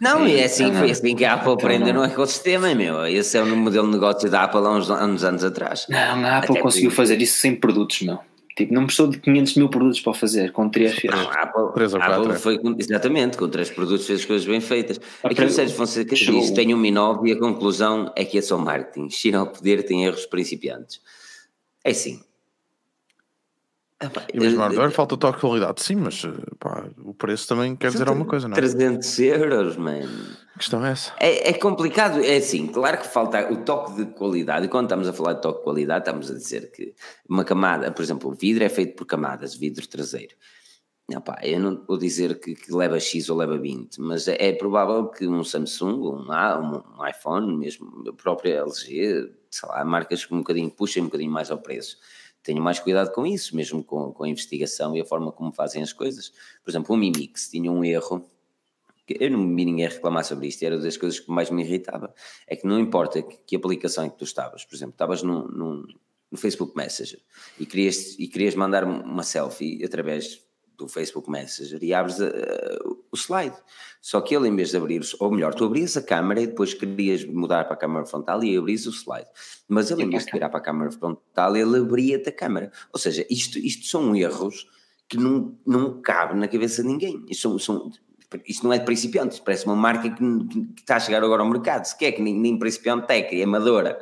Não, 0.00 0.26
e 0.26 0.36
é 0.36 0.44
assim, 0.44 0.72
foi 0.72 0.90
assim 0.90 1.16
que 1.16 1.24
a 1.24 1.34
Apple 1.34 1.52
aprendeu 1.52 1.94
no 1.94 2.04
ecossistema, 2.04 2.74
meu. 2.74 3.06
Esse 3.06 3.38
é 3.38 3.42
o 3.42 3.56
modelo 3.56 3.86
de 3.86 3.94
negócio 3.94 4.30
da 4.30 4.44
Apple 4.44 4.60
há 4.60 4.70
uns, 4.70 4.90
há 4.90 5.04
uns 5.04 5.24
anos 5.24 5.44
atrás. 5.44 5.86
Não, 5.88 5.98
a 5.98 6.38
Apple 6.38 6.52
Até 6.52 6.60
conseguiu 6.60 6.90
porque... 6.90 7.02
fazer 7.02 7.20
isso 7.20 7.38
sem 7.38 7.54
produtos, 7.54 8.02
meu. 8.02 8.18
Tipo, 8.56 8.72
não 8.72 8.86
precisou 8.86 9.08
de 9.08 9.18
500 9.18 9.54
mil 9.56 9.68
produtos 9.68 10.00
para 10.00 10.14
fazer, 10.14 10.50
com 10.50 10.68
três 10.70 10.94
feiras. 10.94 11.20
Não, 11.20 11.30
a 11.30 11.42
Apple, 11.42 11.74
três 11.74 11.92
ou 11.92 12.00
quatro, 12.00 12.22
Apple 12.22 12.32
é. 12.32 12.38
foi, 12.38 12.60
exatamente, 12.78 13.36
com 13.36 13.48
três 13.48 13.70
produtos 13.70 14.06
fez 14.06 14.20
as 14.20 14.24
coisas 14.24 14.46
bem 14.46 14.60
feitas. 14.60 14.98
Aqui 15.22 15.44
o 15.44 15.50
Sérgio 15.50 15.76
Fonseca 15.76 16.14
diz, 16.14 16.50
tem 16.52 16.74
um 16.74 16.78
Minov 16.78 17.26
e 17.26 17.32
a 17.32 17.38
conclusão 17.38 18.10
é 18.16 18.24
que 18.24 18.38
é 18.38 18.42
só 18.42 18.56
marketing. 18.56 19.10
China 19.10 19.40
ao 19.40 19.46
poder 19.46 19.82
tem 19.82 20.06
erros 20.06 20.24
principiantes. 20.24 21.00
É 21.84 21.90
assim, 21.90 22.20
e 24.32 24.38
mesmo 24.38 24.60
hardware 24.60 24.90
falta 24.90 25.14
o 25.14 25.18
toque 25.18 25.38
de 25.38 25.40
qualidade, 25.40 25.82
sim, 25.82 25.96
mas 25.96 26.22
eh, 26.22 26.28
preço 27.16 27.48
também 27.48 27.74
quer 27.74 27.90
dizer 27.90 28.08
alguma 28.08 28.26
coisa, 28.26 28.48
não 28.48 28.54
é? 28.54 28.60
300 28.60 29.18
euros, 29.20 29.76
mano. 29.76 30.36
A 30.54 30.58
questão 30.58 30.84
é 30.84 30.92
essa. 30.92 31.12
É, 31.18 31.50
é, 31.50 31.52
complicado, 31.52 32.24
é 32.24 32.36
assim, 32.36 32.66
claro 32.66 32.98
que 32.98 33.06
falta 33.06 33.52
o 33.52 33.58
toque 33.58 33.96
de 33.96 34.06
qualidade, 34.12 34.66
e 34.66 34.68
quando 34.68 34.86
estamos 34.86 35.08
a 35.08 35.12
falar 35.12 35.34
de 35.34 35.42
toque 35.42 35.58
de 35.58 35.64
qualidade, 35.64 36.00
estamos 36.00 36.30
a 36.30 36.34
dizer 36.34 36.70
que 36.70 36.94
uma 37.28 37.44
camada, 37.44 37.90
por 37.92 38.02
exemplo, 38.02 38.30
o 38.30 38.34
vidro 38.34 38.64
é 38.64 38.68
feito 38.68 38.96
por 38.96 39.04
camadas, 39.04 39.54
vidro 39.54 39.86
traseiro. 39.86 40.34
Pá, 41.24 41.38
eu 41.42 41.60
não 41.60 41.84
vou 41.86 41.96
dizer 41.96 42.40
que, 42.40 42.54
que, 42.56 42.74
leva 42.74 42.98
X 42.98 43.28
ou 43.30 43.36
leva 43.36 43.56
20, 43.56 44.00
mas 44.00 44.26
é, 44.26 44.36
é 44.40 44.52
provável 44.52 45.06
que 45.06 45.28
um 45.28 45.44
Samsung, 45.44 46.00
um, 46.00 46.26
um, 46.32 46.82
um 46.98 47.06
iPhone, 47.06 47.56
mesmo 47.56 48.02
a 48.08 48.12
própria 48.12 48.62
LG, 48.62 49.30
sei 49.48 49.68
lá, 49.68 49.84
marcas 49.84 50.24
que 50.24 50.34
um 50.34 50.38
bocadinho 50.38 50.68
puxem 50.68 51.02
um 51.02 51.06
bocadinho 51.06 51.30
mais 51.30 51.50
ao 51.50 51.58
preço 51.58 51.96
tenham 52.46 52.62
mais 52.62 52.78
cuidado 52.78 53.12
com 53.12 53.26
isso, 53.26 53.54
mesmo 53.54 53.82
com, 53.82 54.12
com 54.12 54.24
a 54.24 54.28
investigação 54.28 54.96
e 54.96 55.00
a 55.00 55.04
forma 55.04 55.32
como 55.32 55.52
fazem 55.52 55.82
as 55.82 55.92
coisas. 55.92 56.30
Por 56.64 56.70
exemplo, 56.70 56.94
o 56.94 56.98
Mimix 56.98 57.50
tinha 57.50 57.70
um 57.70 57.84
erro, 57.84 58.24
que 59.06 59.16
eu 59.20 59.30
não 59.30 59.54
vi 59.54 59.64
ninguém 59.64 59.88
reclamar 59.88 60.24
sobre 60.24 60.46
isto, 60.46 60.62
era 60.62 60.78
das 60.78 60.96
coisas 60.96 61.20
que 61.20 61.30
mais 61.30 61.50
me 61.50 61.62
irritava, 61.62 62.14
é 62.46 62.56
que 62.56 62.66
não 62.66 62.78
importa 62.78 63.20
que, 63.22 63.36
que 63.38 63.56
aplicação 63.56 64.04
é 64.04 64.08
que 64.08 64.16
tu 64.16 64.24
estavas, 64.24 64.64
por 64.64 64.74
exemplo, 64.74 64.94
estavas 64.94 65.22
num, 65.22 65.46
num, 65.48 65.84
no 66.30 66.38
Facebook 66.38 66.76
Messenger 66.76 67.20
e 67.58 67.66
querias, 67.66 68.16
e 68.18 68.28
querias 68.28 68.54
mandar 68.54 68.84
uma 68.84 69.22
selfie 69.22 69.84
através 69.84 70.45
do 70.76 70.88
Facebook 70.88 71.30
Messenger 71.30 71.82
e 71.82 71.94
abres 71.94 72.18
uh, 72.18 72.98
o 73.10 73.16
slide. 73.16 73.56
Só 74.00 74.20
que 74.20 74.36
ele, 74.36 74.48
em 74.48 74.54
vez 74.54 74.70
de 74.70 74.76
abrir, 74.76 75.02
ou 75.18 75.30
melhor, 75.30 75.54
tu 75.54 75.64
abrias 75.64 75.96
a 75.96 76.02
câmera 76.02 76.40
e 76.40 76.46
depois 76.46 76.74
querias 76.74 77.24
mudar 77.24 77.64
para 77.64 77.74
a 77.74 77.76
câmera 77.76 78.06
frontal 78.06 78.42
e 78.44 78.56
abrias 78.56 78.86
o 78.86 78.90
slide. 78.90 79.28
Mas 79.68 79.90
ele, 79.90 80.04
em 80.04 80.10
vez 80.10 80.24
de 80.26 80.32
virar 80.32 80.48
para 80.48 80.58
a 80.58 80.62
câmera 80.62 80.90
frontal, 80.92 81.56
ele 81.56 81.78
abria-te 81.78 82.28
a 82.28 82.32
câmera. 82.32 82.70
Ou 82.92 82.98
seja, 82.98 83.26
isto, 83.28 83.58
isto 83.58 83.86
são 83.86 84.14
erros 84.14 84.68
que 85.08 85.16
não, 85.16 85.56
não 85.66 86.00
cabe 86.00 86.38
na 86.38 86.48
cabeça 86.48 86.82
de 86.82 86.88
ninguém. 86.88 87.24
Isto, 87.28 87.58
são, 87.58 87.58
são, 87.58 87.90
isto 88.46 88.64
não 88.64 88.72
é 88.72 88.78
de 88.78 88.84
principiantes, 88.84 89.38
parece 89.38 89.66
uma 89.66 89.76
marca 89.76 90.10
que, 90.10 90.44
que, 90.74 90.80
está 90.80 90.96
a 90.96 91.00
chegar 91.00 91.22
agora 91.22 91.42
ao 91.42 91.48
mercado, 91.48 91.84
se 91.84 91.96
quer 91.96 92.12
que 92.12 92.22
nem, 92.22 92.34
nem 92.38 92.58
principiante 92.58 93.12
é, 93.12 93.22
que 93.22 93.40
é 93.40 93.44
amadora. 93.44 94.00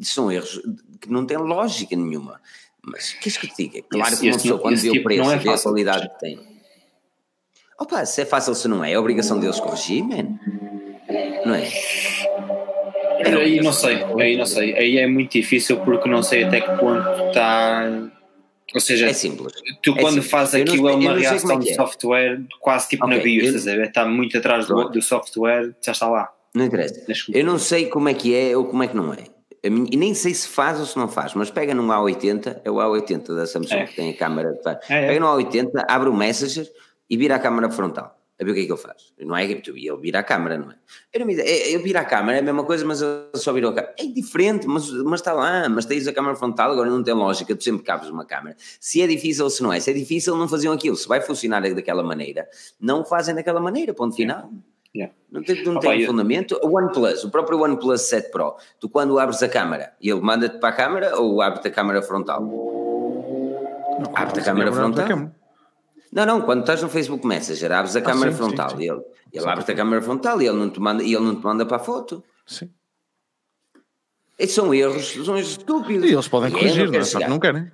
São 0.00 0.30
erros 0.30 0.60
que 1.00 1.10
não 1.10 1.26
têm 1.26 1.38
lógica 1.38 1.96
nenhuma. 1.96 2.40
Mas 2.84 3.12
o 3.12 3.18
que 3.18 3.28
é 3.28 3.32
te 3.32 3.56
diga? 3.56 3.82
Claro 3.90 4.12
esse, 4.12 4.20
que 4.22 4.28
uma 4.28 4.38
pessoa, 4.38 4.60
quando 4.60 4.76
vê 4.76 4.88
o 4.88 4.92
tipo 4.92 5.04
preço, 5.04 5.30
é 5.30 5.36
vê 5.36 5.50
a 5.50 5.58
qualidade 5.58 6.08
que 6.08 6.18
tem. 6.18 6.38
Opa, 7.78 8.04
se 8.04 8.22
é 8.22 8.24
fácil, 8.24 8.54
se 8.54 8.66
não 8.66 8.84
é, 8.84 8.92
é 8.92 8.98
obrigação 8.98 9.38
deles 9.38 9.60
corrigir, 9.60 10.02
man. 10.04 10.38
Não 11.44 11.54
é? 11.54 11.68
é 13.20 13.34
aí 13.34 13.60
não 13.60 13.72
sei, 13.72 14.04
aí 14.18 14.36
não 14.36 14.46
sei. 14.46 14.76
Aí 14.76 14.98
é 14.98 15.06
muito 15.06 15.32
difícil 15.32 15.78
porque 15.80 16.08
não 16.08 16.22
sei 16.22 16.44
até 16.44 16.60
que 16.60 16.70
ponto 16.78 17.28
está. 17.28 18.10
Ou 18.74 18.80
seja, 18.80 19.06
é 19.06 19.12
simples. 19.12 19.54
tu 19.82 19.92
é 19.92 20.00
quando 20.00 20.14
simples. 20.14 20.30
fazes 20.30 20.54
aquilo 20.60 20.88
é 20.88 20.94
uma 20.94 21.16
reação 21.16 21.52
é 21.52 21.58
de 21.58 21.70
é. 21.70 21.74
software 21.74 22.42
quase 22.60 22.88
tipo 22.90 23.06
okay, 23.06 23.16
na 23.16 23.22
BIOS, 23.22 23.66
está 23.66 24.04
muito 24.04 24.36
atrás 24.36 24.66
do, 24.66 24.90
do 24.90 25.00
software, 25.00 25.74
já 25.82 25.92
está 25.92 26.08
lá. 26.08 26.30
Não 26.54 26.66
interessa. 26.66 27.02
Eu 27.32 27.44
não 27.44 27.58
sei 27.58 27.86
como 27.86 28.08
é 28.08 28.14
que 28.14 28.34
é 28.34 28.56
ou 28.56 28.66
como 28.66 28.82
é 28.82 28.88
que 28.88 28.96
não 28.96 29.12
é 29.14 29.37
e 29.62 29.96
nem 29.96 30.14
sei 30.14 30.34
se 30.34 30.48
faz 30.48 30.78
ou 30.78 30.86
se 30.86 30.96
não 30.96 31.08
faz, 31.08 31.34
mas 31.34 31.50
pega 31.50 31.74
num 31.74 31.88
A80, 31.88 32.60
é 32.64 32.70
o 32.70 32.76
A80 32.76 33.34
da 33.34 33.46
Samsung 33.46 33.74
é. 33.74 33.86
que 33.86 33.96
tem 33.96 34.10
a 34.10 34.16
câmera, 34.16 34.58
é, 34.64 34.70
é. 34.88 35.06
pega 35.08 35.20
no 35.20 35.26
A80, 35.26 35.84
abre 35.88 36.08
o 36.08 36.14
Messenger 36.14 36.68
e 37.10 37.16
vira 37.16 37.36
a 37.36 37.38
câmera 37.38 37.70
frontal. 37.70 38.18
A 38.40 38.44
ver 38.44 38.52
o 38.52 38.54
que 38.54 38.60
é 38.60 38.66
que 38.66 38.72
ele 38.72 38.80
faz. 38.80 39.12
Não 39.18 39.36
é 39.36 39.48
que 39.48 39.68
ele 39.68 39.96
vira 39.96 40.20
a 40.20 40.22
câmera, 40.22 40.56
não 40.56 40.70
é? 40.70 40.76
Eu 41.12 41.26
não 41.26 41.28
ele 41.28 41.78
vira 41.78 42.00
a 42.00 42.04
câmera, 42.04 42.38
é 42.38 42.40
a 42.40 42.44
mesma 42.44 42.62
coisa, 42.62 42.84
mas 42.84 43.02
ele 43.02 43.26
só 43.34 43.52
virou 43.52 43.72
a 43.72 43.74
câmera. 43.74 43.94
É 43.98 44.06
diferente, 44.06 44.64
mas, 44.68 44.88
mas 44.92 45.18
está 45.18 45.32
lá, 45.32 45.68
mas 45.68 45.84
tens 45.86 46.06
a 46.06 46.12
câmera 46.12 46.36
frontal, 46.36 46.70
agora 46.70 46.88
não 46.88 47.02
tem 47.02 47.14
lógica, 47.14 47.56
tu 47.56 47.64
sempre 47.64 47.82
cabes 47.82 48.08
uma 48.08 48.24
câmera. 48.24 48.56
Se 48.78 49.02
é 49.02 49.08
difícil 49.08 49.42
ou 49.42 49.50
se 49.50 49.60
não 49.60 49.72
é, 49.72 49.80
se 49.80 49.90
é 49.90 49.92
difícil, 49.92 50.36
não 50.36 50.46
faziam 50.46 50.72
aquilo. 50.72 50.94
Se 50.94 51.08
vai 51.08 51.20
funcionar 51.20 51.62
daquela 51.62 52.04
maneira, 52.04 52.46
não 52.80 53.04
fazem 53.04 53.34
daquela 53.34 53.60
maneira, 53.60 53.92
ponto 53.92 54.14
final. 54.14 54.48
Yeah. 54.96 55.14
Não 55.30 55.42
tem, 55.42 55.64
não 55.64 55.78
tem 55.78 56.06
fundamento. 56.06 56.58
O 56.62 56.76
OnePlus, 56.76 57.24
o 57.24 57.30
próprio 57.30 57.60
OnePlus 57.60 58.02
7 58.02 58.30
Pro, 58.30 58.56
tu 58.80 58.88
quando 58.88 59.18
abres 59.18 59.42
a 59.42 59.48
câmera, 59.48 59.92
ele 60.00 60.20
manda-te 60.20 60.58
para 60.58 60.70
a 60.70 60.72
câmera 60.72 61.18
ou 61.20 61.42
abre-te 61.42 61.68
a 61.68 61.70
câmera 61.70 62.02
frontal? 62.02 62.42
Abre-te 64.14 64.40
a 64.40 64.44
câmera 64.44 64.72
frontal? 64.72 65.06
Não, 66.10 66.24
não, 66.24 66.40
quando 66.40 66.60
estás 66.60 66.82
no 66.82 66.88
Facebook 66.88 67.26
Messenger, 67.26 67.70
abres 67.72 67.94
a 67.94 67.98
ah, 67.98 68.02
câmera 68.02 68.32
sim, 68.32 68.38
frontal 68.38 68.70
sim, 68.70 68.76
sim. 68.76 68.82
e 68.82 68.88
ele, 68.88 69.02
ele 69.32 69.46
abre-te 69.46 69.72
a 69.72 69.74
câmera 69.74 70.00
frontal 70.00 70.40
e 70.40 70.46
ele 70.46 70.56
não 70.56 70.70
te 70.70 70.80
manda, 70.80 71.02
e 71.02 71.14
ele 71.14 71.24
não 71.24 71.36
te 71.36 71.44
manda 71.44 71.66
para 71.66 71.76
a 71.76 71.80
foto. 71.80 72.24
Sim. 72.46 72.70
Esses 74.38 74.54
são 74.54 74.72
erros, 74.72 75.12
são 75.24 75.36
erros 75.36 75.50
estúpidos. 75.50 76.08
E 76.08 76.14
eles 76.14 76.28
podem 76.28 76.50
corrigir, 76.50 76.90
não, 76.90 76.98
é? 76.98 77.04
só 77.04 77.18
que 77.18 77.28
não 77.28 77.38
querem. 77.38 77.70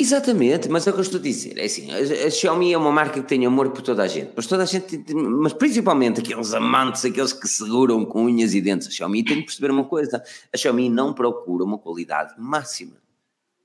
Exatamente, 0.00 0.68
mas 0.68 0.86
é 0.86 0.90
o 0.90 0.94
que 0.94 1.00
eu 1.00 1.02
estou 1.02 1.20
a 1.20 1.22
dizer. 1.22 1.58
É 1.58 1.64
assim, 1.66 1.90
a, 1.92 2.26
a, 2.26 2.30
Xiaomi 2.30 2.72
é 2.72 2.78
uma 2.78 2.90
marca 2.90 3.20
que 3.20 3.28
tem 3.28 3.44
amor 3.44 3.70
por 3.70 3.82
toda 3.82 4.02
a 4.02 4.06
gente, 4.06 4.32
mas 4.34 4.46
toda 4.46 4.62
a 4.62 4.66
gente, 4.66 5.12
mas 5.14 5.52
principalmente 5.52 6.20
aqueles 6.20 6.54
amantes, 6.54 7.04
aqueles 7.04 7.32
que 7.32 7.46
seguram 7.46 8.04
com 8.06 8.24
unhas 8.24 8.54
e 8.54 8.60
dentes. 8.62 8.88
A 8.88 8.90
Xiaomi 8.90 9.22
tem 9.22 9.36
que 9.40 9.44
perceber 9.44 9.70
uma 9.70 9.84
coisa: 9.84 10.22
a 10.52 10.56
Xiaomi 10.56 10.88
não 10.88 11.12
procura 11.12 11.64
uma 11.64 11.78
qualidade 11.78 12.34
máxima. 12.38 12.96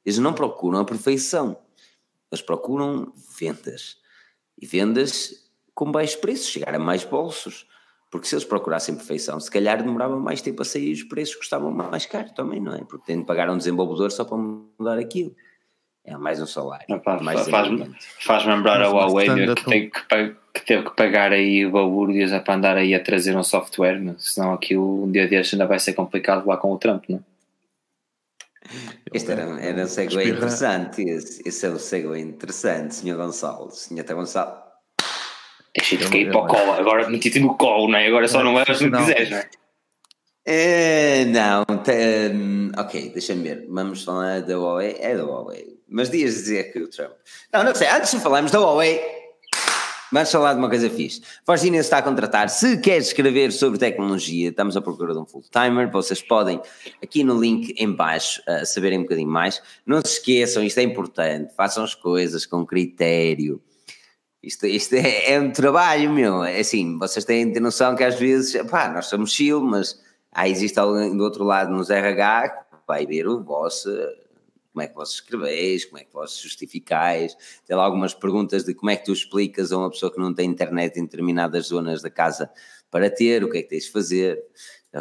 Eles 0.06 0.20
não 0.20 0.34
procuram 0.34 0.80
a 0.80 0.86
perfeição. 0.86 1.58
Eles 2.30 2.42
procuram 2.42 3.14
vendas. 3.40 3.98
E 4.62 4.66
vendas 4.66 5.44
com 5.74 5.92
baixo 5.92 6.20
preço, 6.20 6.50
chegar 6.52 6.76
a 6.76 6.80
mais 6.80 7.04
bolsos. 7.04 7.66
Porque 8.12 8.28
se 8.28 8.36
eles 8.36 8.46
procurassem 8.46 8.96
perfeição, 8.96 9.40
se 9.40 9.50
calhar 9.50 9.82
demorava 9.82 10.20
mais 10.20 10.42
tempo 10.42 10.62
a 10.62 10.66
sair 10.66 10.92
os 10.92 11.04
preços 11.04 11.36
custavam 11.36 11.72
mais 11.72 12.06
caro 12.06 12.32
também, 12.36 12.60
não 12.60 12.76
é? 12.76 12.84
Porque 12.84 13.06
tem 13.08 13.20
de 13.20 13.26
pagar 13.26 13.50
um 13.50 13.58
desenvolvedor 13.58 14.12
só 14.12 14.24
para 14.24 14.38
mudar 14.38 15.00
aquilo. 15.00 15.36
É 16.06 16.18
mais 16.18 16.42
um 16.42 16.46
salário. 16.46 16.86
faz, 17.50 17.70
faz 18.20 18.46
lembrar 18.46 18.82
a 18.82 18.90
Huawei 18.90 19.28
que, 19.56 19.66
tem 19.66 19.90
que, 19.90 20.36
que, 20.54 20.66
teve 20.66 20.84
que 20.84 20.96
pagar 20.96 21.32
aí 21.32 21.66
balúrdios 21.66 22.34
é 22.34 22.40
para 22.40 22.56
andar 22.56 22.76
aí 22.76 22.94
a 22.94 23.02
trazer 23.02 23.38
um 23.38 23.44
software, 23.44 24.02
né? 24.02 24.14
senão 24.18 24.54
aquilo 24.54 25.06
um 25.06 25.12
dia 25.12 25.28
destes 25.28 25.54
ainda 25.54 25.66
vai 25.66 25.80
ser 25.80 25.94
complicado 25.94 26.46
lá 26.46 26.58
com 26.58 26.74
o 26.74 26.78
Trump, 26.78 27.06
não 27.08 27.18
é? 27.18 27.22
Este 29.14 29.32
era, 29.32 29.44
era 29.62 29.84
um 29.84 29.88
segue 29.88 30.30
interessante, 30.30 31.04
esse, 31.04 31.48
esse 31.48 31.66
é 31.66 31.70
um 31.70 31.78
segue 31.78 32.20
interessante, 32.20 32.96
Sr. 32.96 33.16
Gonçalo. 33.16 33.70
Sr. 33.72 34.14
Gonçalo. 34.14 34.58
Deixa-te 35.76 36.10
cair 36.10 36.32
para 36.32 36.42
o 36.42 36.48
colo, 36.48 36.74
agora 36.74 37.10
meti-te 37.10 37.40
no 37.40 37.56
colo, 37.56 37.88
não 37.88 37.98
é? 37.98 38.08
Agora 38.08 38.28
só 38.28 38.44
não 38.44 38.60
és 38.60 38.78
se 38.78 38.90
não 38.90 39.00
quiseres, 39.00 39.30
não 39.30 39.38
é? 39.38 39.50
É, 40.46 41.26
não, 41.26 41.64
hum, 42.34 42.72
ok, 42.78 43.10
deixa-me 43.10 43.44
ver. 43.44 43.66
Vamos 43.70 44.04
falar 44.04 44.42
da 44.42 44.58
Huawei. 44.58 44.98
É 45.00 45.16
da 45.16 45.24
Huawei. 45.24 45.73
Mas 45.94 46.10
dias 46.10 46.34
dizer 46.34 46.74
que 46.74 46.80
o 46.80 46.88
Trump. 46.88 47.12
Não, 47.54 47.64
não 47.64 47.76
sei. 47.76 47.88
Antes 47.88 48.10
de 48.10 48.20
falarmos 48.20 48.52
da 48.52 48.60
Huawei, 48.60 49.00
vamos 50.12 50.32
falar 50.32 50.54
de 50.54 50.60
uma 50.60 50.68
coisa 50.68 50.90
fixe. 50.90 51.22
Fortune 51.46 51.78
está 51.78 52.00
a 52.00 52.02
contratar. 52.02 52.50
Se 52.50 52.78
queres 52.78 53.08
escrever 53.08 53.52
sobre 53.52 53.78
tecnologia, 53.78 54.50
estamos 54.50 54.76
à 54.76 54.82
procura 54.82 55.14
de 55.14 55.20
um 55.20 55.26
full-timer. 55.26 55.92
Vocês 55.92 56.20
podem, 56.20 56.60
aqui 57.02 57.24
no 57.24 57.40
link 57.40 57.76
em 57.78 57.92
baixo, 57.92 58.42
uh, 58.48 58.66
saberem 58.66 58.98
um 58.98 59.04
bocadinho 59.04 59.30
mais. 59.30 59.62
Não 59.86 60.02
se 60.04 60.14
esqueçam, 60.14 60.64
isto 60.64 60.80
é 60.80 60.84
importante. 60.84 61.54
Façam 61.56 61.84
as 61.84 61.94
coisas 61.94 62.44
com 62.48 62.66
critério. 62.66 63.62
Isto, 64.42 64.66
isto 64.66 64.96
é, 64.96 65.34
é, 65.34 65.40
um 65.40 65.52
trabalho, 65.52 66.12
meu. 66.12 66.44
É 66.44 66.60
assim, 66.60 66.98
vocês 66.98 67.24
têm 67.24 67.48
de 67.48 67.54
ter 67.54 67.60
noção 67.60 67.96
que 67.96 68.04
às 68.04 68.16
vezes, 68.16 68.60
pá, 68.64 68.90
nós 68.90 69.06
somos 69.06 69.32
chill, 69.32 69.62
mas 69.62 70.02
ah, 70.32 70.50
existe 70.50 70.80
alguém 70.80 71.16
do 71.16 71.24
outro 71.24 71.44
lado 71.44 71.72
nos 71.72 71.92
RH 71.92 72.50
que 72.50 72.64
vai 72.88 73.06
ver 73.06 73.28
o 73.28 73.44
vosso, 73.44 73.90
como 74.74 74.82
é 74.82 74.88
que 74.88 74.96
vos 74.96 75.14
escreveis, 75.14 75.86
como 75.86 76.00
é 76.00 76.04
que 76.04 76.12
vos 76.12 76.38
justificais, 76.38 77.38
tem 77.66 77.78
lá 77.78 77.86
algumas 77.86 78.14
perguntas 78.14 78.66
de 78.66 78.74
como 78.74 78.90
é 78.90 78.96
que 78.98 79.06
tu 79.06 79.14
explicas 79.14 79.72
a 79.72 79.78
uma 79.78 79.90
pessoa 79.90 80.12
que 80.12 80.20
não 80.20 80.34
tem 80.34 80.50
internet 80.50 81.00
em 81.00 81.04
determinadas 81.04 81.68
zonas 81.68 82.02
da 82.02 82.10
casa 82.10 82.50
para 82.90 83.10
ter, 83.10 83.44
o 83.44 83.50
que 83.50 83.60
é 83.60 83.62
que 83.62 83.70
tens 83.70 83.86
de 83.86 83.92
fazer, 83.92 84.44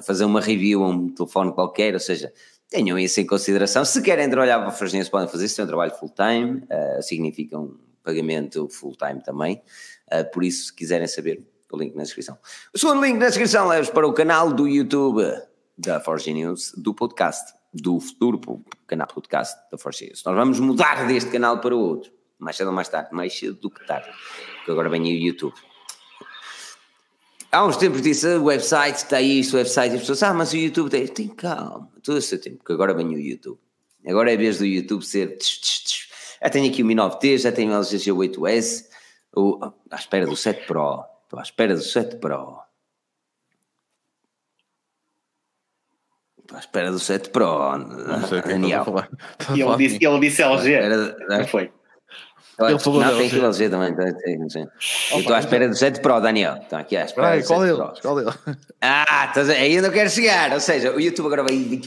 fazer 0.04 0.24
uma 0.24 0.40
review 0.40 0.84
a 0.84 0.88
um 0.88 1.08
telefone 1.08 1.52
qualquer, 1.52 1.94
ou 1.94 2.00
seja, 2.00 2.32
tenham 2.68 2.98
isso 2.98 3.20
em 3.20 3.26
consideração. 3.26 3.84
Se 3.84 4.00
querem 4.02 4.28
trabalhar 4.28 4.58
para 4.58 4.68
a 4.68 4.72
Farginense, 4.72 5.10
podem 5.10 5.28
fazer 5.28 5.46
isso, 5.46 5.60
é 5.60 5.64
um 5.64 5.66
trabalho 5.66 5.92
full-time, 5.92 6.62
uh, 6.64 7.02
significa 7.02 7.58
um 7.58 7.78
pagamento 8.02 8.68
full-time 8.68 9.22
também, 9.22 9.62
uh, 10.12 10.30
por 10.32 10.44
isso, 10.44 10.66
se 10.66 10.74
quiserem 10.74 11.06
saber, 11.06 11.42
o 11.72 11.78
link 11.78 11.94
na 11.94 12.02
descrição. 12.02 12.36
O 12.74 12.78
segundo 12.78 13.02
link 13.02 13.16
na 13.16 13.28
descrição 13.28 13.66
leva 13.66 13.90
para 13.90 14.06
o 14.06 14.12
canal 14.12 14.52
do 14.52 14.68
YouTube 14.68 15.22
da 15.78 15.98
Forge 16.00 16.32
News, 16.32 16.72
do 16.76 16.92
podcast, 16.94 17.54
do 17.72 17.98
futuro 18.00 18.64
canal 18.86 19.06
podcast 19.06 19.56
da 19.70 19.78
Forge 19.78 20.06
News. 20.06 20.22
Nós 20.24 20.36
vamos 20.36 20.60
mudar 20.60 21.06
deste 21.06 21.30
canal 21.30 21.60
para 21.60 21.74
o 21.74 21.78
outro, 21.78 22.12
mais 22.38 22.56
cedo 22.56 22.68
ou 22.68 22.72
mais 22.72 22.88
tarde, 22.88 23.08
mais 23.12 23.36
cedo 23.36 23.54
do 23.54 23.70
que 23.70 23.86
tarde, 23.86 24.10
porque 24.56 24.70
agora 24.70 24.88
vem 24.88 25.02
o 25.02 25.06
YouTube. 25.06 25.54
Há 27.50 27.64
uns 27.66 27.76
tempos 27.76 28.00
disse, 28.00 28.26
o 28.36 28.44
website 28.44 28.96
está 28.96 29.20
isto, 29.20 29.54
o 29.54 29.56
website, 29.56 29.92
e 29.92 29.96
as 29.96 30.00
pessoas, 30.00 30.22
ah, 30.22 30.32
mas 30.34 30.52
o 30.52 30.56
YouTube 30.56 30.90
tem, 30.90 31.06
tem 31.06 31.28
calma, 31.28 31.90
todo 32.02 32.16
o 32.16 32.22
seu 32.22 32.40
tempo, 32.40 32.58
porque 32.58 32.72
agora 32.72 32.94
vem 32.94 33.08
o 33.08 33.18
YouTube. 33.18 33.58
Agora 34.06 34.32
é 34.32 34.36
vez 34.36 34.58
do 34.58 34.64
YouTube 34.64 35.04
ser, 35.04 35.36
tch, 35.36 35.60
tch, 35.60 35.84
tch. 35.84 36.08
já 36.42 36.50
tenho 36.50 36.70
aqui 36.70 36.82
o 36.82 36.86
Mi 36.86 36.94
9T, 36.94 37.38
já 37.38 37.52
tenho 37.52 37.72
o 37.72 37.74
LG 37.74 37.96
G8S, 37.98 38.86
o, 39.36 39.72
à 39.90 39.96
espera 39.96 40.26
do 40.26 40.36
7 40.36 40.66
Pro, 40.66 41.04
estou 41.24 41.38
à 41.38 41.42
espera 41.42 41.74
do 41.74 41.82
7 41.82 42.16
Pro. 42.16 42.58
Estou 46.38 46.41
à 46.54 46.58
espera 46.58 46.90
do 46.90 46.98
7 46.98 47.30
Pro, 47.30 47.78
não 47.78 48.26
sei 48.26 48.42
Daniel. 48.42 48.84
Ele 49.50 49.76
disse, 49.76 50.04
ele 50.04 50.20
disse 50.20 50.42
LG, 50.42 50.80
não 51.28 51.46
foi? 51.46 51.70
Ele 52.60 52.78
falou 52.78 53.00
não, 53.00 53.16
tem 53.16 53.26
aquilo 53.26 53.46
LG 53.46 53.68
também. 53.70 53.94
Tem, 53.94 54.48
tem, 54.48 54.68
estou 55.18 55.34
à 55.34 55.38
espera 55.38 55.68
do 55.68 55.74
7 55.74 56.00
Pro, 56.00 56.20
Daniel. 56.20 56.56
Estão 56.56 56.78
aqui 56.78 56.96
à 56.96 57.04
espera. 57.04 57.28
Peraí, 57.28 57.44
qual 57.44 57.60
deles? 57.60 58.00
Qual 58.00 58.16
deles? 58.16 58.38
Ah, 58.80 59.32
aí 59.36 59.74
eu 59.74 59.82
não 59.82 59.90
quero 59.90 60.10
chegar. 60.10 60.52
Ou 60.52 60.60
seja, 60.60 60.92
o 60.92 61.00
YouTube 61.00 61.26
agora 61.26 61.44
vai. 61.44 61.80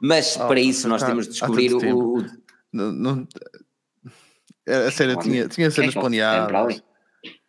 Mas 0.00 0.36
oh, 0.36 0.46
para 0.46 0.60
isso 0.60 0.88
nós 0.88 1.00
tá, 1.00 1.08
temos 1.08 1.26
de 1.26 1.32
descobrir 1.32 1.74
o. 1.74 2.18
o... 2.18 2.26
Não, 2.72 2.90
não... 2.90 3.28
A 4.66 4.90
sério, 4.90 5.16
tinha, 5.18 5.48
tinha 5.48 5.70
cenas 5.70 5.94
planeadas. 5.94 6.82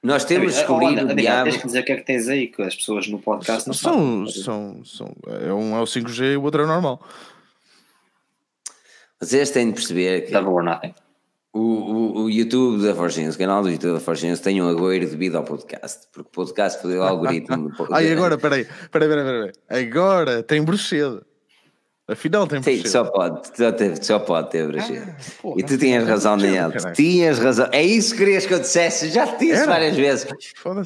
Nós 0.03 0.25
temos 0.25 0.53
de 0.53 0.59
descobrir 0.59 1.03
o 1.03 1.15
diabo. 1.15 1.43
Deixa-me 1.45 1.65
dizer 1.65 1.79
o 1.79 1.85
que 1.85 1.91
é 1.91 1.95
que 1.95 2.05
tens 2.05 2.27
aí, 2.27 2.47
que 2.47 2.61
as 2.61 2.75
pessoas 2.75 3.07
no 3.07 3.19
podcast 3.19 3.67
não 3.67 3.73
são. 3.73 4.27
São, 4.27 4.85
são, 4.85 5.15
é 5.27 5.53
um 5.53 5.75
é 5.75 5.81
o 5.81 5.85
5G 5.85 6.33
e 6.33 6.37
o 6.37 6.43
outro 6.43 6.61
é 6.61 6.65
o 6.65 6.67
normal. 6.67 7.01
Vocês 9.19 9.51
têm 9.51 9.67
de 9.67 9.73
perceber 9.73 10.25
que. 10.25 10.31
Double 10.31 10.53
or 10.53 10.63
nothing. 10.63 10.93
O, 11.53 11.59
o, 11.59 12.23
o, 12.23 12.29
YouTube 12.31 12.83
da 12.83 12.95
Forginhos, 12.95 13.35
o 13.35 13.37
canal 13.37 13.61
do 13.61 13.69
YouTube 13.69 13.93
da 13.93 13.99
Forginhos 13.99 14.39
tem 14.39 14.59
um 14.59 14.67
agouro 14.67 14.99
devido 14.99 15.35
ao 15.35 15.43
podcast, 15.43 16.07
porque 16.11 16.27
o 16.27 16.31
podcast 16.31 16.81
foi 16.81 16.97
o 16.97 17.03
algoritmo. 17.03 17.71
Ai, 17.93 18.11
agora, 18.11 18.39
peraí, 18.39 18.65
peraí, 18.91 19.07
peraí, 19.07 19.23
peraí, 19.23 19.51
agora 19.69 20.41
tem 20.41 20.63
bruxedo. 20.63 21.23
Afinal 22.05 22.45
tem. 22.45 22.61
Sim, 22.61 22.85
só 22.85 23.05
pode, 23.05 23.47
só, 23.55 23.71
ter, 23.71 24.03
só 24.03 24.19
pode 24.19 24.49
ter 24.49 24.67
bruxedo. 24.67 25.09
Ah, 25.09 25.53
e 25.55 25.63
tu 25.63 25.77
tinhas 25.77 26.05
razão, 26.05 26.37
Daniel, 26.37 26.69
tu 26.71 26.91
tinhas 26.91 27.39
razão. 27.39 27.69
É 27.71 27.81
isso 27.81 28.11
que 28.11 28.19
querias 28.19 28.45
que 28.45 28.53
eu 28.53 28.59
dissesse, 28.59 29.09
já 29.09 29.25
te 29.25 29.45
disse 29.45 29.65
várias 29.65 29.95
vezes. 29.95 30.27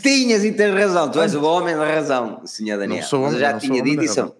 Tinhas 0.01 0.45
e 0.45 0.51
tens 0.51 0.75
razão, 0.75 1.09
tu 1.09 1.19
és 1.19 1.33
o 1.33 1.43
homem 1.43 1.75
da 1.75 1.85
razão, 1.85 2.45
senhor 2.45 2.77
Daniel. 2.77 3.01
Não 3.01 3.07
sou 3.07 3.21
homem, 3.21 3.31
mas 3.31 3.41
já 3.41 3.57
tinha 3.57 3.81
dito 3.81 4.03
isso. 4.03 4.35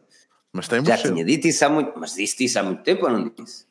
Mas 0.54 0.68
tem. 0.68 0.86
Já 0.86 0.98
tinha 0.98 1.26
dito 1.26 1.48
isso 1.48 1.66
há 1.66 1.70
muito, 1.70 1.94
mas 1.96 2.14
disse 2.14 2.44
isso 2.46 2.60
há 2.60 2.64
muito 2.64 2.84
tempo 2.84 3.06
ou 3.06 3.12
não 3.12 3.32
disse? 3.36 3.66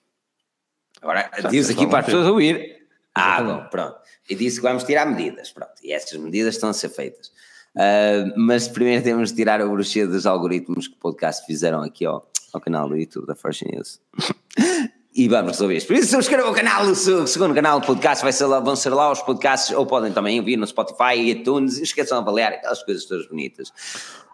Agora, 1.01 1.31
diz 1.49 1.71
aqui 1.71 1.87
para 1.87 2.01
as 2.01 2.07
pessoas 2.07 2.27
ouvir. 2.27 2.87
Ah, 3.15 3.41
bom, 3.41 3.67
pronto. 3.71 3.97
E 4.29 4.35
disse 4.35 4.57
que 4.57 4.63
vamos 4.63 4.83
tirar 4.83 5.07
medidas, 5.07 5.53
pronto. 5.53 5.73
E 5.83 5.93
essas 5.93 6.19
medidas 6.19 6.57
estão 6.57 6.71
a 6.71 6.73
ser 6.73 6.89
feitas. 6.89 7.29
Uh, 7.75 8.33
mas 8.37 8.67
primeiro 8.67 9.05
temos 9.05 9.31
de 9.31 9.37
tirar 9.37 9.61
o 9.63 9.71
bruxedo 9.71 10.13
dos 10.13 10.27
algoritmos 10.27 10.89
que 10.89 10.95
o 10.95 10.99
podcast 10.99 11.47
fizeram 11.47 11.83
aqui 11.83 12.05
ao, 12.05 12.29
ao 12.53 12.61
canal 12.61 12.89
do 12.89 12.97
YouTube 12.97 13.27
da 13.27 13.35
First 13.35 13.63
News. 13.63 14.01
e 15.15 15.29
vamos 15.29 15.53
resolver 15.53 15.77
isto. 15.77 15.87
Por 15.87 15.97
isso, 15.97 16.11
subscrevam 16.11 16.53
o 16.53 16.55
canal, 16.55 16.85
o 16.85 16.95
segundo 16.95 17.55
canal 17.55 17.81
do 17.81 17.87
podcast, 17.87 18.23
vai 18.23 18.33
ser 18.33 18.45
lá, 18.47 18.61
vão 18.61 18.77
ser 18.77 18.91
lá 18.91 19.11
os 19.11 19.23
podcasts, 19.23 19.75
ou 19.75 19.87
podem 19.87 20.13
também 20.13 20.39
ouvir 20.39 20.57
no 20.57 20.67
Spotify 20.67 21.15
e 21.17 21.31
iTunes, 21.31 21.79
esqueçam 21.79 22.19
de 22.19 22.23
avaliar 22.23 22.53
aquelas 22.53 22.83
coisas 22.83 23.07
todas 23.07 23.27
bonitas. 23.27 23.73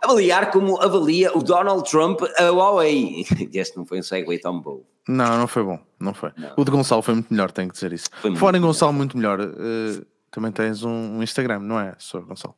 Avaliar 0.02 0.50
como 0.50 0.82
avalia 0.82 1.36
o 1.36 1.42
Donald 1.42 1.88
Trump 1.88 2.20
a 2.36 2.50
Huawei. 2.50 3.24
Este 3.54 3.76
não 3.76 3.86
foi 3.86 4.00
um 4.00 4.02
segue 4.02 4.38
tão 4.40 4.60
bom. 4.60 4.82
Não, 5.08 5.38
não 5.38 5.46
foi 5.46 5.62
bom, 5.62 5.78
não 6.00 6.14
foi. 6.14 6.32
Não. 6.36 6.52
O 6.56 6.64
de 6.64 6.70
Gonçalo 6.70 7.02
foi 7.02 7.14
muito 7.14 7.32
melhor, 7.32 7.50
tenho 7.52 7.68
que 7.68 7.74
dizer 7.74 7.92
isso. 7.92 8.08
Fora 8.36 8.56
em 8.56 8.60
Gonçalo, 8.60 8.92
muito 8.92 9.16
melhor. 9.16 9.40
Uh, 9.40 10.04
também 10.32 10.50
tens 10.50 10.82
um, 10.82 11.18
um, 11.18 11.22
Instagram, 11.22 11.60
não 11.60 11.78
é, 11.78 11.94
Sr. 11.98 12.22
Gonçalo? 12.22 12.56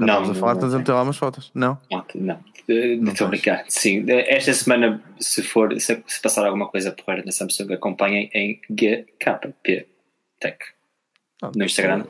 Não, 0.00 0.30
a 0.30 0.34
falar, 0.34 0.54
estás 0.54 0.74
a 0.74 0.78
meter 0.78 0.92
lá 0.92 1.02
umas 1.02 1.16
fotos. 1.16 1.50
Não? 1.54 1.78
Não, 1.90 2.04
não. 2.14 2.40
Estou 2.68 3.26
a 3.26 3.30
brincar. 3.30 3.64
Sim, 3.68 4.04
esta 4.08 4.52
semana, 4.52 5.02
se 5.20 5.42
for, 5.42 5.78
se, 5.80 6.02
se 6.06 6.20
passar 6.20 6.44
alguma 6.44 6.68
coisa 6.68 6.92
porreira 6.92 7.24
na 7.24 7.32
Samsung, 7.32 7.72
acompanhem 7.72 8.30
em 8.34 8.60
GKP 8.70 9.86
Tech. 10.40 10.58
Ah, 11.42 11.50
no 11.54 11.64
Instagram. 11.64 12.06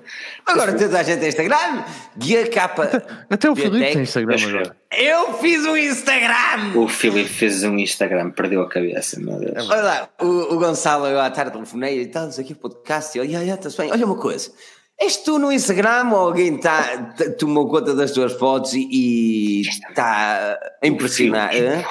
Agora 0.46 0.72
toda 0.78 1.00
a 1.00 1.02
gente 1.02 1.18
tem 1.18 1.28
Instagram. 1.28 1.84
Guia 2.16 2.48
capa. 2.48 3.02
Até 3.28 3.50
o 3.50 3.56
Filipe 3.56 3.92
tem 3.92 4.02
Instagram 4.02 4.36
agora. 4.48 4.76
Eu 4.92 5.34
fiz 5.38 5.66
um 5.66 5.76
Instagram! 5.76 6.76
O 6.76 6.86
Filipe 6.88 7.28
fez 7.28 7.64
um 7.64 7.76
Instagram, 7.76 8.30
perdeu 8.30 8.62
a 8.62 8.68
cabeça, 8.68 9.18
meu 9.18 9.36
Deus. 9.38 9.68
Olha 9.68 9.82
lá, 9.82 10.08
o, 10.20 10.54
o 10.54 10.58
Gonçalo, 10.58 11.06
eu 11.06 11.20
à 11.20 11.28
tarde 11.28 11.50
telefonei 11.50 12.02
e 12.02 12.06
tal, 12.06 12.28
aqui 12.28 12.52
o 12.52 12.56
podcast. 12.56 13.18
E 13.18 13.22
yeah, 13.22 13.40
yeah, 13.40 13.76
bem. 13.76 13.90
Olha 13.90 14.06
uma 14.06 14.16
coisa. 14.16 14.52
És 14.98 15.18
tu 15.18 15.38
no 15.38 15.52
Instagram 15.52 16.10
ou 16.10 16.16
alguém 16.16 16.58
tá, 16.58 17.14
tomou 17.38 17.68
conta 17.68 17.94
das 17.94 18.12
tuas 18.12 18.32
fotos 18.32 18.72
e 18.74 19.60
está 19.60 20.58
a 20.82 20.86
impressionar? 20.86 21.54
É 21.54 21.84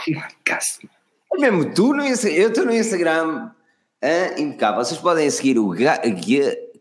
mesmo 1.37 1.73
tu 1.73 1.93
no 1.93 2.05
Instagram, 2.05 2.37
eu 2.37 2.49
estou 2.49 2.65
no 2.65 2.73
Instagram, 2.73 3.51
é, 4.01 4.41
impecável. 4.41 4.83
Vocês 4.83 4.99
podem 4.99 5.29
seguir 5.29 5.59
o 5.59 5.73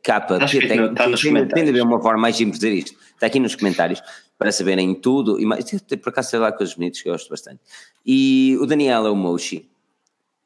capa. 0.02 0.36
Acho 0.42 0.58
que 0.60 0.68
tem, 0.68 1.64
de 1.64 1.70
haver 1.70 1.82
uma 1.82 2.00
forma 2.00 2.20
mais 2.20 2.36
simples 2.36 2.58
de 2.58 2.66
dizer 2.66 2.78
isto. 2.78 2.98
Está 3.14 3.26
aqui 3.26 3.40
nos 3.40 3.54
comentários 3.54 4.02
para 4.38 4.52
saberem 4.52 4.94
tudo. 4.94 5.40
E 5.40 5.46
mais, 5.46 5.64
por 6.02 6.10
acaso 6.10 6.30
sei 6.30 6.38
lá 6.38 6.52
coisas 6.52 6.74
bonitas 6.74 7.00
que 7.00 7.08
eu 7.08 7.12
gosto 7.12 7.30
bastante. 7.30 7.60
E 8.04 8.56
o 8.60 8.66
Daniel 8.66 9.06
é 9.06 9.10
o 9.10 9.16
Moshi. 9.16 9.68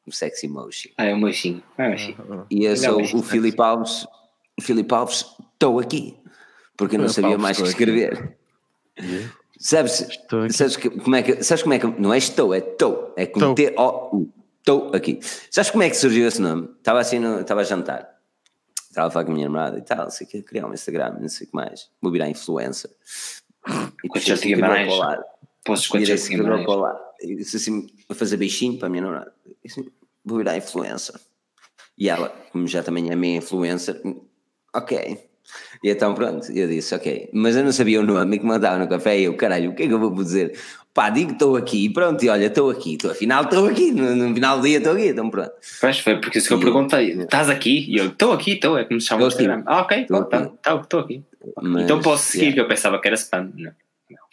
O 0.07 0.13
sexy 0.13 0.49
Moshi. 0.49 0.93
Ah, 0.97 1.05
é 1.05 1.15
o 1.15 1.19
Moshi. 1.19 1.63
Ah, 1.77 1.91
Moshi. 1.91 2.17
E 2.51 2.65
eu 2.65 2.77
sou 2.77 3.03
o 3.03 3.23
Filipe 3.23 3.61
Alves. 3.61 4.07
O 4.59 4.63
Filipe 4.63 4.95
Alves, 4.95 5.27
estou 5.59 5.81
aqui. 5.81 6.17
Porque 6.77 6.97
eu 6.97 7.01
não 7.01 7.09
sabia 7.09 7.37
mais 7.37 7.57
que 7.57 7.69
escrever. 7.69 8.37
Sabes, 9.59 10.07
sabes, 10.51 10.77
que, 10.77 10.89
como 10.89 11.17
é 11.17 11.23
que, 11.23 11.43
sabes 11.43 11.63
como 11.63 11.75
é 11.75 11.79
que. 11.79 11.87
Não 11.87 12.15
é 12.15 12.19
estou, 12.19 12.55
é 12.55 12.59
estou. 12.59 13.13
É 13.17 13.27
com 13.27 13.55
T-O-U. 13.55 14.33
Estou 14.61 14.91
aqui. 14.95 15.19
Sabes 15.51 15.71
como 15.71 15.83
é 15.83 15.91
que 15.91 15.97
surgiu 15.97 16.29
esse 16.29 16.41
nome? 16.41 16.69
Estava 16.79 17.01
assim, 17.01 17.19
no, 17.19 17.41
estava 17.41 17.63
a 17.63 17.65
jantar 17.65 18.19
estava 18.99 19.09
a 19.09 19.11
falar 19.11 19.25
com 19.25 19.31
a 19.31 19.35
minha 19.35 19.47
namorada 19.47 19.79
e 19.79 19.83
tal, 19.83 20.05
não 20.05 20.11
sei 20.11 20.27
o 20.27 20.31
que, 20.31 20.43
criar 20.43 20.67
um 20.67 20.75
Instagram, 20.75 21.17
não 21.21 21.29
sei 21.29 21.47
o 21.47 21.51
que 21.51 21.57
mais, 21.57 21.89
vou 22.01 22.11
virar 22.11 22.29
influencer. 22.29 22.91
E 23.69 24.03
depois 24.03 24.25
já 24.25 24.37
tinha 24.37 24.59
mais. 24.59 24.93
Posso 25.65 25.83
escolher 25.83 26.13
assim, 26.13 26.35
E 27.21 27.37
disse 27.37 27.57
assim, 27.57 27.87
a 28.09 28.15
fazer 28.15 28.37
beijinho 28.37 28.79
para 28.79 28.87
a 28.87 28.91
minha 28.91 29.03
namorada. 29.03 29.35
Assim, 29.65 29.87
vou 30.25 30.39
virar 30.39 30.57
influencer. 30.57 31.21
E 31.97 32.09
ela, 32.09 32.29
como 32.51 32.67
já 32.67 32.83
também 32.83 33.11
é 33.11 33.17
minha 33.17 33.37
influencer, 33.37 34.01
ok. 34.75 35.28
E 35.83 35.91
então 35.91 36.15
pronto, 36.15 36.51
eu 36.53 36.69
disse, 36.69 36.95
ok. 36.95 37.31
Mas 37.33 37.57
eu 37.57 37.65
não 37.65 37.73
sabia 37.73 38.01
o 38.01 38.05
nome 38.05 38.39
que 38.39 38.47
mandava 38.47 38.79
no 38.79 38.89
café 38.89 39.19
e 39.19 39.25
eu, 39.25 39.35
caralho, 39.35 39.71
o 39.71 39.75
que 39.75 39.85
é 39.85 39.87
que 39.87 39.93
eu 39.93 39.99
vou 39.99 40.11
dizer? 40.15 40.53
pá, 40.99 41.11
digo 41.11 41.29
que 41.29 41.35
estou 41.35 41.55
aqui, 41.55 41.85
e 41.85 41.93
pronto, 41.93 42.25
e 42.25 42.29
olha, 42.29 42.47
estou 42.47 42.71
aqui, 42.71 42.95
estou, 42.95 43.13
afinal 43.13 43.45
estou 43.45 43.69
aqui, 43.69 43.93
no, 43.93 44.17
no, 44.17 44.35
final 44.35 44.59
do 44.59 44.67
dia 44.67 44.79
estou 44.79 44.95
aqui, 44.95 45.07
então 45.07 45.31
pronto. 45.31 45.53
Pois 45.81 46.01
foi, 46.01 46.21
porque 46.21 46.39
isso 46.39 46.49
que 46.49 46.55
eu 46.55 46.59
perguntei, 46.59 47.11
estás 47.11 47.49
aqui? 47.49 47.87
E 47.89 47.99
eu, 47.99 48.07
estou 48.07 48.33
aqui, 48.33 48.55
estou, 48.55 48.77
é 48.77 48.85
como 48.85 49.01
se 49.01 49.07
chama 49.07 49.23
o 49.23 49.29
Instagram. 49.29 49.63
Ah, 49.65 49.83
ok, 49.83 50.01
estou 50.01 50.25
tá, 50.25 50.51
tá, 50.61 50.99
aqui. 50.99 51.23
Mas, 51.63 51.85
então 51.85 52.03
posso 52.03 52.25
seguir, 52.25 52.47
yeah. 52.47 52.55
que 52.57 52.61
eu 52.63 52.69
pensava 52.69 53.01
que 53.01 53.07
era 53.07 53.15
spam. 53.17 53.53
Não. 53.55 53.73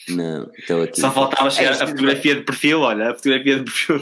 Não, 0.10 0.50
estou 0.58 0.82
aqui. 0.82 1.00
Só 1.00 1.12
faltava 1.12 1.52
chegar 1.52 1.80
é, 1.80 1.84
a 1.84 1.88
fotografia 1.88 2.36
de 2.36 2.42
perfil, 2.42 2.80
olha, 2.82 3.12
a 3.12 3.14
fotografia 3.14 3.60
de 3.60 3.64
perfil. 3.64 4.02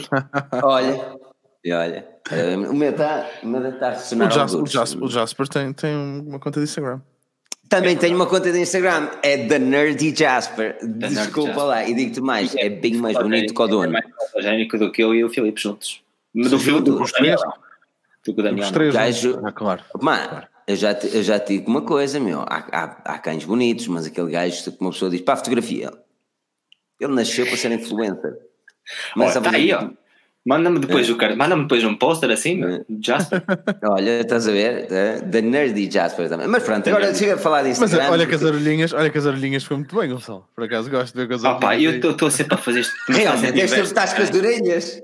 olha, 0.62 1.16
e 1.62 1.70
olha, 1.70 2.08
eh, 2.30 2.56
o 2.56 2.74
meu 2.74 2.90
está 2.90 3.26
tá 3.78 3.88
a 3.88 3.90
ressonar. 3.90 4.28
O 4.28 4.30
Jasper, 4.30 4.62
o 4.62 4.66
Jasper, 4.66 5.02
o 5.04 5.08
Jasper 5.08 5.48
tem, 5.48 5.72
tem 5.72 5.94
uma 5.96 6.38
conta 6.38 6.60
de 6.60 6.64
Instagram. 6.64 7.00
Também 7.68 7.96
tenho 7.96 8.14
uma 8.14 8.26
conta 8.26 8.52
de 8.52 8.60
Instagram, 8.60 9.10
é 9.22 9.38
The 9.46 9.58
Nerdy 9.58 10.14
Jasper. 10.14 10.76
The 10.78 11.08
Desculpa 11.08 11.48
Jasper. 11.48 11.64
lá, 11.64 11.88
e 11.88 11.94
digo-te 11.94 12.20
mais, 12.20 12.54
é 12.56 12.68
bem 12.68 12.94
mais 12.96 13.16
bonito 13.16 13.54
que 13.54 13.62
o 13.62 13.66
dono. 13.66 13.84
É 13.84 13.88
mais 13.88 14.04
fotogénico 14.16 14.78
do 14.78 14.92
que 14.92 15.02
eu 15.02 15.14
e 15.14 15.24
o 15.24 15.30
Filipe 15.30 15.60
juntos. 15.60 16.02
Do 16.34 16.58
Filipe, 16.58 16.82
do 16.82 17.04
Daniel. 17.04 17.38
Do 18.24 18.34
que 18.34 18.40
o 18.40 18.42
Daniel. 18.42 18.66
Os 18.66 18.70
três, 18.70 18.94
Gajo, 18.94 19.40
ah, 19.44 19.52
claro. 19.52 19.82
Mano, 20.00 20.28
claro. 20.28 20.46
Eu 20.66 20.76
já, 20.76 20.92
eu 20.92 21.22
já 21.22 21.38
te 21.38 21.58
digo 21.58 21.70
uma 21.70 21.82
coisa, 21.82 22.18
meu. 22.18 22.40
Há, 22.40 22.66
há, 22.72 22.84
há 23.14 23.18
cães 23.18 23.44
bonitos, 23.44 23.86
mas 23.88 24.06
aquele 24.06 24.30
gajo 24.30 24.70
que 24.72 24.76
uma 24.80 24.90
pessoa 24.90 25.10
diz 25.10 25.20
para 25.20 25.34
a 25.34 25.36
fotografia, 25.36 25.92
ele 26.98 27.12
nasceu 27.12 27.46
para 27.46 27.56
ser 27.56 27.70
influencer. 27.72 28.38
Mas 29.14 29.34
tá 29.34 29.50
aí, 29.50 29.72
ó. 29.72 29.90
Manda-me 30.46 30.78
depois 30.78 31.08
o 31.08 31.16
cara, 31.16 31.34
manda-me 31.34 31.62
depois 31.62 31.82
um 31.84 31.96
póster 31.96 32.30
assim. 32.30 32.60
Jasper. 33.00 33.42
olha, 33.88 34.20
estás 34.20 34.46
a 34.46 34.52
ver? 34.52 34.86
Da 35.22 35.40
Nerdy 35.40 35.90
Jasper 35.90 36.28
também. 36.28 36.46
Mas 36.46 36.62
pronto, 36.62 36.86
agora 36.88 37.14
chega 37.14 37.34
a 37.34 37.38
falar 37.38 37.62
disso. 37.62 37.80
Mas 37.80 37.94
olha 37.94 38.26
que 38.26 38.34
as 38.34 38.42
orelhinhas, 38.42 38.92
olha 38.92 39.08
que 39.08 39.16
as 39.16 39.24
orelhinhas 39.24 39.64
foi 39.64 39.78
muito 39.78 39.96
bem, 39.98 40.10
Gonçalo. 40.10 40.46
Por 40.54 40.64
acaso 40.64 40.90
gosto 40.90 41.14
de 41.14 41.20
ver 41.20 41.28
com 41.28 41.34
as 41.34 41.44
orelhinhas. 41.44 41.60
Pá, 41.60 41.80
eu 41.80 42.10
estou 42.10 42.30
sempre 42.30 42.54
a 42.54 42.58
fazer 42.58 42.80
isto. 42.80 42.94
Realmente, 43.08 43.58
és 43.58 43.70
sempre 43.70 43.86
estás 43.86 44.12
com 44.12 44.22
as 44.22 44.30
orelhas. 44.34 45.00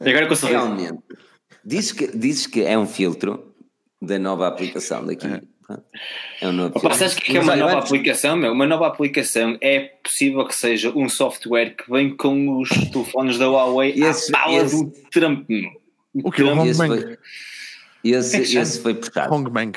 E 0.00 0.10
agora 0.10 0.26
com 0.26 0.34
o 0.34 0.48
Realmente. 0.48 0.98
Dizes 1.64 1.92
que, 1.92 2.08
dizes 2.08 2.46
que 2.46 2.62
é 2.62 2.76
um 2.76 2.86
filtro 2.86 3.54
da 4.02 4.18
nova 4.18 4.48
aplicação 4.48 5.06
daqui. 5.06 5.28
É. 5.70 6.44
É 6.44 6.48
um 6.48 6.52
novo 6.52 6.78
Opa, 6.78 6.94
sabes 6.94 7.14
que 7.14 7.36
é 7.36 7.40
uma 7.40 7.56
nova 7.56 7.78
aplicação, 7.78 8.36
meu? 8.36 8.52
Uma 8.52 8.66
nova 8.66 8.86
aplicação 8.86 9.56
é 9.60 9.80
possível 10.02 10.44
que 10.46 10.54
seja 10.54 10.90
um 10.90 11.08
software 11.08 11.70
que 11.70 11.90
vem 11.90 12.14
com 12.14 12.60
os 12.60 12.68
telefones 12.68 13.38
da 13.38 13.48
Huawei 13.48 13.92
esse, 13.96 14.34
à 14.34 14.38
bala 14.38 14.62
esse, 14.62 14.84
do 14.84 14.90
Trump. 15.10 15.48
O 16.22 16.30
que? 16.30 16.42
O 16.42 16.66
esse 16.66 16.86
foi, 16.86 17.18
esse, 18.04 18.36
é 18.36 18.60
esse 18.60 18.80
foi 18.80 18.94
puxado. 18.94 19.34
Hongmeng. 19.34 19.72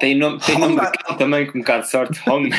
Tem 0.00 0.16
nome, 0.16 0.40
tem 0.40 0.58
nome 0.58 0.80
de 0.80 1.18
também 1.18 1.46
com 1.46 1.58
um 1.58 1.60
bocado 1.60 1.84
de 1.84 1.90
sorte. 1.90 2.20
Hongmeng. 2.28 2.52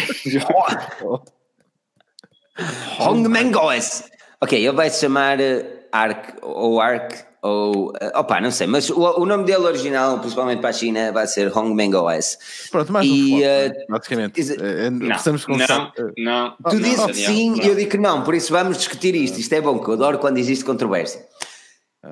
Hongmeng 2.99 3.55
OS. 3.55 4.09
Ok, 4.39 4.57
ele 4.57 4.75
vai 4.75 4.89
se 4.89 5.01
chamar 5.01 5.39
uh, 5.39 5.65
Arc 5.91 6.35
ou 6.41 6.79
Arc 6.79 7.30
ou 7.41 7.89
uh, 7.89 8.19
opa, 8.19 8.39
não 8.39 8.51
sei, 8.51 8.67
mas 8.67 8.89
o, 8.89 8.99
o, 8.99 9.25
nome 9.25 9.45
dele 9.45 9.65
original, 9.65 10.19
principalmente 10.19 10.59
para 10.59 10.69
a 10.69 10.73
China, 10.73 11.11
vai 11.11 11.25
ser 11.25 11.55
Hongmeng 11.55 11.95
OS. 11.95 12.37
Pronto, 12.69 12.93
mais 12.93 13.07
e, 13.07 13.33
um 13.33 13.37
uh, 13.37 13.85
basicamente. 13.89 14.39
Is, 14.39 14.51
uh, 14.51 14.91
não, 14.91 15.07
precisamos 15.07 15.47
Não, 15.47 15.91
não, 16.17 16.55
tu 16.69 16.79
disse 16.79 17.05
que 17.07 17.13
sim 17.15 17.59
e 17.59 17.67
eu 17.67 17.75
digo 17.75 17.89
que 17.89 17.97
não, 17.97 18.23
por 18.23 18.35
isso 18.35 18.53
vamos 18.53 18.77
discutir 18.77 19.15
isto. 19.15 19.39
Isto 19.39 19.53
é 19.53 19.61
bom, 19.61 19.79
que 19.79 19.89
eu 19.89 19.95
adoro 19.95 20.19
quando 20.19 20.37
existe 20.37 20.63
controvérsia. 20.63 21.25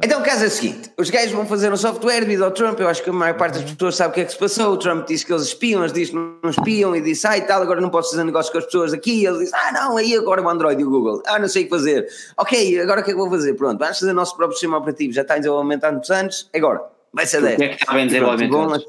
Então 0.03 0.21
o 0.21 0.23
caso 0.23 0.43
é 0.43 0.47
o 0.47 0.51
seguinte: 0.51 0.91
os 0.97 1.09
gajos 1.09 1.31
vão 1.31 1.47
fazer 1.47 1.73
um 1.73 1.77
software 1.77 2.19
devido 2.19 2.43
ao 2.43 2.51
Trump. 2.51 2.79
Eu 2.79 2.87
acho 2.87 3.03
que 3.03 3.09
a 3.09 3.13
maior 3.13 3.35
parte 3.35 3.59
das 3.59 3.71
pessoas 3.71 3.95
sabe 3.95 4.11
o 4.11 4.13
que 4.13 4.21
é 4.21 4.25
que 4.25 4.31
se 4.31 4.37
passou. 4.37 4.73
O 4.73 4.77
Trump 4.77 5.07
disse 5.07 5.25
que 5.25 5.33
eles 5.33 5.47
espiam, 5.47 5.81
eles 5.81 5.91
dizem 5.91 6.13
que 6.13 6.39
não 6.43 6.49
espiam 6.49 6.95
e 6.95 7.01
disse, 7.01 7.25
ah 7.25 7.35
e 7.35 7.41
tal, 7.41 7.59
agora 7.61 7.81
não 7.81 7.89
posso 7.89 8.11
fazer 8.11 8.23
negócio 8.23 8.51
com 8.51 8.59
as 8.59 8.65
pessoas 8.65 8.93
aqui. 8.93 9.23
E 9.23 9.25
ele 9.25 9.39
disse, 9.39 9.55
ah 9.55 9.71
não, 9.71 9.97
aí 9.97 10.15
agora 10.15 10.43
o 10.43 10.47
Android 10.47 10.79
e 10.79 10.85
o 10.85 10.89
Google, 10.89 11.23
ah 11.25 11.39
não 11.39 11.47
sei 11.47 11.63
o 11.63 11.65
que 11.65 11.71
fazer. 11.71 12.07
Ok, 12.37 12.79
agora 12.79 13.01
o 13.01 13.03
que 13.03 13.09
é 13.09 13.13
que 13.13 13.19
vou 13.19 13.29
fazer? 13.31 13.55
Pronto, 13.55 13.79
vamos 13.79 13.97
fazer 13.97 14.11
o 14.11 14.15
nosso 14.15 14.37
próprio 14.37 14.55
sistema 14.55 14.77
operativo. 14.77 15.11
Já 15.11 15.23
está 15.23 15.37
em 15.37 15.39
desenvolvimento 15.41 15.83
há 15.83 15.91
muitos 15.91 16.11
anos, 16.11 16.49
agora 16.53 16.83
vai 17.11 17.25
ser 17.25 17.41
10. 17.41 17.55
O 17.55 17.57
que 17.57 17.63
é 17.63 17.67
que 17.69 17.75
está 17.75 17.99
em 17.99 18.05
desenvolvimento? 18.07 18.85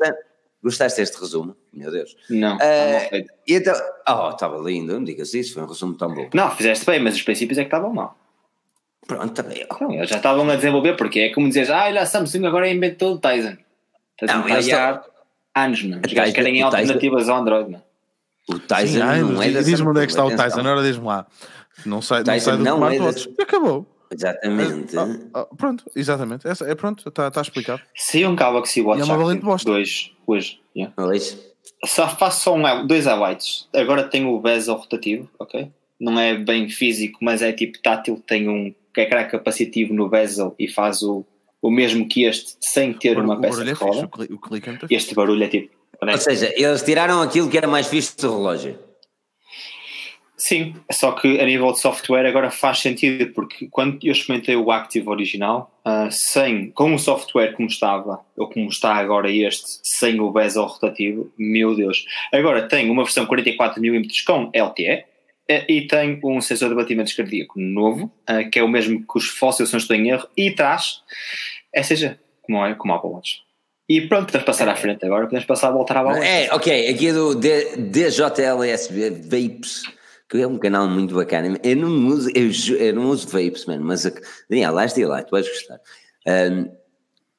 Gostaste 0.62 1.01
deste 1.01 1.18
resumo? 1.18 1.57
Meu 1.72 1.90
Deus. 1.90 2.14
Não, 2.28 2.57
uh, 2.57 2.61
e 3.46 3.55
então, 3.55 3.74
oh, 4.07 4.28
estava 4.28 4.59
lindo, 4.59 4.92
não 4.92 5.03
digas 5.03 5.32
isso, 5.32 5.55
foi 5.55 5.62
um 5.62 5.66
resumo 5.66 5.94
tão 5.94 6.14
bom. 6.14 6.28
Não, 6.34 6.51
fizeste 6.51 6.84
bem, 6.84 7.01
mas 7.01 7.14
os 7.14 7.22
princípios 7.22 7.57
é 7.57 7.62
que 7.62 7.68
estavam 7.68 7.90
mal. 7.90 8.19
Pronto, 9.11 9.34
também. 9.34 9.66
Não, 9.80 9.92
eles 9.92 10.08
já 10.08 10.18
estavam 10.18 10.48
a 10.48 10.54
desenvolver, 10.54 10.94
porque 10.94 11.18
é 11.18 11.28
como 11.30 11.48
dizer, 11.48 11.68
ah, 11.72 11.86
olha, 11.86 12.02
a 12.02 12.06
Samsung 12.06 12.46
agora 12.46 12.70
inventou 12.70 13.14
o 13.14 13.18
Tizen. 13.18 13.58
Tizen 14.16 14.36
não, 14.36 14.78
há 14.78 15.64
anos, 15.64 15.82
não. 15.82 16.00
Os 16.06 16.12
gajos 16.12 16.32
querem 16.32 16.62
alternativas 16.62 17.28
ao 17.28 17.38
Android, 17.38 17.72
não. 17.72 17.82
O 18.48 18.61
Tizen 18.61 19.02
não 19.02 19.42
é 19.42 19.50
da 19.50 19.62
Diz-me 19.62 19.88
onde 19.88 20.00
é 20.00 20.06
que 20.06 20.12
está 20.12 20.24
o 20.24 20.30
Tizen, 20.30 20.61
agora 20.61 20.82
diz-me 20.84 21.06
lá. 21.06 21.26
Não 21.84 22.00
sai, 22.00 22.22
não 22.22 22.38
sai 22.38 22.56
do 22.56 22.62
não. 22.62 22.88
É 22.88 22.98
Acabou. 23.42 23.84
Exatamente. 24.12 24.96
Ah, 24.96 25.16
ah, 25.34 25.46
pronto, 25.56 25.84
exatamente. 25.96 26.46
É, 26.46 26.52
é 26.70 26.74
pronto, 26.76 27.08
está 27.08 27.32
tá 27.32 27.40
explicado. 27.40 27.80
Se 27.96 28.24
um 28.24 28.36
Galaxy 28.36 28.80
Watch 28.80 29.00
e 29.00 29.02
é 29.02 29.04
uma 29.04 29.16
valente 29.16 29.44
bosta. 29.44 29.68
dois 29.68 30.12
hoje. 30.24 30.61
Yeah. 30.76 30.94
Só 31.84 32.08
faço 32.08 32.42
só 32.42 32.54
um, 32.54 32.86
dois 32.86 33.06
highlights. 33.06 33.68
Agora 33.74 34.04
tem 34.04 34.24
o 34.24 34.38
bezel 34.38 34.76
rotativo, 34.76 35.28
ok? 35.36 35.68
Não 35.98 36.18
é 36.18 36.36
bem 36.36 36.68
físico, 36.68 37.18
mas 37.20 37.42
é 37.42 37.52
tipo 37.52 37.80
tátil. 37.80 38.22
Tem 38.24 38.48
um 38.48 38.72
que 38.93 39.01
é 39.01 39.24
capacitivo 39.24 39.95
no 39.95 40.09
bezel 40.09 40.55
e 40.59 40.68
faz 40.68 41.03
o, 41.03 41.24
o 41.62 41.70
mesmo 41.70 42.09
que 42.09 42.24
este 42.24 42.57
sem 42.61 42.93
ter 42.93 43.18
o, 43.18 43.22
uma 43.22 43.34
o 43.34 43.41
peça 43.41 43.64
de 43.64 43.72
roda. 43.72 44.09
É 44.20 44.93
é 44.93 44.97
este 44.97 45.14
barulho 45.14 45.45
é 45.45 45.49
tipo. 45.49 45.74
Ou 46.01 46.18
seja, 46.18 46.53
eles 46.57 46.82
tiraram 46.82 47.20
aquilo 47.20 47.49
que 47.49 47.59
era 47.59 47.68
mais 47.68 47.86
fixe 47.86 48.16
do 48.16 48.30
relógio. 48.30 48.91
Sim, 50.41 50.74
só 50.91 51.12
que 51.12 51.38
a 51.38 51.45
nível 51.45 51.70
de 51.70 51.80
software 51.80 52.26
agora 52.26 52.51
faz 52.51 52.78
sentido, 52.78 53.30
porque 53.34 53.68
quando 53.70 53.99
eu 54.03 54.12
experimentei 54.12 54.57
o 54.57 54.70
Active 54.70 55.07
original, 55.07 55.70
uh, 55.86 56.11
sem, 56.11 56.70
com 56.70 56.95
o 56.95 56.99
software 56.99 57.53
como 57.53 57.68
estava, 57.68 58.20
ou 58.38 58.49
como 58.49 58.66
está 58.70 58.95
agora 58.95 59.30
este, 59.30 59.80
sem 59.82 60.18
o 60.18 60.32
bezel 60.32 60.64
rotativo, 60.64 61.30
meu 61.36 61.76
Deus. 61.76 62.07
Agora 62.32 62.66
tem 62.66 62.88
uma 62.88 63.05
versão 63.05 63.26
44mm 63.26 64.24
com 64.26 64.51
LTE, 64.55 65.05
e 65.68 65.86
tem 65.86 66.20
um 66.24 66.40
sensor 66.40 66.68
de 66.68 66.74
batimento 66.74 67.14
cardíaco 67.16 67.59
novo, 67.59 68.12
eh, 68.26 68.44
que 68.44 68.59
é 68.59 68.62
o 68.62 68.68
mesmo 68.68 69.01
que 69.01 69.18
os 69.18 69.28
fósseis, 69.28 69.68
se 69.68 69.74
não 69.74 69.80
estou 69.80 69.96
em 69.96 70.09
erro, 70.09 70.28
e 70.36 70.51
traz 70.51 71.03
seja 71.82 72.18
como 72.42 72.64
é 72.64 72.74
como 72.74 72.92
a 72.92 72.96
Apple 72.96 73.11
Watch. 73.11 73.42
E 73.88 74.03
pronto, 74.03 74.26
podemos 74.26 74.46
passar 74.46 74.68
à 74.68 74.76
frente 74.76 75.05
agora, 75.05 75.24
podemos 75.24 75.44
passar 75.44 75.68
a 75.68 75.72
voltar 75.72 75.96
à 75.96 76.05
bola. 76.05 76.24
É, 76.24 76.48
ok, 76.55 76.88
aqui 76.88 77.09
é 77.09 77.12
do 77.12 77.34
DJLSB 77.34 79.11
Vapes, 79.11 79.82
que 80.28 80.40
é 80.40 80.46
um 80.46 80.59
canal 80.59 80.86
muito 80.86 81.14
bacana. 81.14 81.59
Eu 81.64 81.76
não 81.76 82.07
uso, 82.07 82.30
eu, 82.32 82.51
eu 82.78 82.94
não 82.94 83.07
uso 83.11 83.26
vapes, 83.26 83.66
mano, 83.66 83.84
mas 83.84 84.05
Daniel, 84.48 84.72
lá 84.72 84.84
está 84.84 85.05
lá, 85.09 85.22
tu 85.24 85.32
vais 85.32 85.48
gostar. 85.48 85.80
Um, 86.24 86.70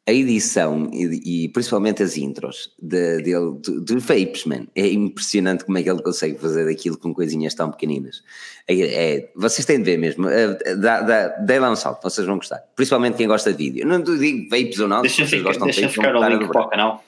a 0.08 0.12
edição 0.12 0.90
e, 0.92 1.44
e, 1.44 1.50
principalmente 1.50 2.02
as 2.02 2.18
intros 2.18 2.74
de, 2.82 3.22
de, 3.22 3.34
de, 3.62 3.82
de 3.82 3.98
Vapes, 4.00 4.46
man, 4.46 4.66
é 4.76 4.88
impressionante 4.88 5.64
como 5.64 5.78
é 5.78 5.84
que 5.84 5.90
ele 5.90 6.02
consegue 6.02 6.40
fazer 6.40 6.68
aquilo 6.68 6.98
com 6.98 7.14
coisinhas 7.14 7.54
tão 7.54 7.70
pequeninas. 7.70 8.24
É, 8.68 8.74
é 8.80 9.32
vocês 9.36 9.64
têm 9.66 9.78
de 9.78 9.84
ver 9.84 9.98
mesmo, 9.98 10.28
é, 10.28 10.76
dá, 10.76 11.02
dá, 11.02 11.28
dê 11.28 11.60
lá 11.60 11.70
um 11.70 11.76
salto, 11.76 12.02
vocês 12.02 12.26
vão 12.26 12.38
gostar. 12.38 12.64
Principalmente 12.76 13.18
quem 13.18 13.28
gosta 13.28 13.54
de 13.54 13.58
vídeo. 13.58 13.88
Não 13.88 14.02
digo 14.02 14.50
Vapes 14.50 14.80
ou 14.80 14.88
não, 14.88 15.02
deixa, 15.02 15.26
ficar, 15.26 15.44
gostam 15.44 15.68
deixa 15.68 15.82
de 15.82 15.94
ficar 15.94 16.16
o 16.16 16.30
link 16.30 16.48
para 16.48 16.62
o 16.62 16.70
canal. 16.70 17.04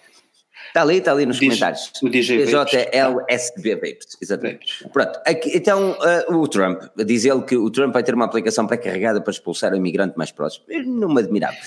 Está 0.67 0.81
ali, 0.81 0.97
está 0.97 1.11
ali 1.11 1.25
nos 1.25 1.37
Diz, 1.37 1.47
comentários. 1.47 1.91
O 2.01 2.09
DJ 2.09 2.45
DJLSB 2.45 3.75
Vapes, 3.75 4.17
exatamente. 4.21 4.87
Pronto, 4.91 5.19
aqui, 5.25 5.55
então 5.55 5.91
uh, 6.29 6.35
o 6.35 6.47
Trump, 6.47 6.81
diz 7.05 7.25
ele 7.25 7.41
que 7.41 7.55
o 7.55 7.69
Trump 7.71 7.93
vai 7.93 8.03
ter 8.03 8.13
uma 8.13 8.25
aplicação 8.25 8.67
pré-carregada 8.67 9.19
para 9.19 9.31
expulsar 9.31 9.73
o 9.73 9.75
imigrante 9.75 10.15
mais 10.15 10.31
próximo. 10.31 10.65
Eu 10.69 10.83
não 10.83 11.11
me 11.11 11.21
admirava. 11.21 11.57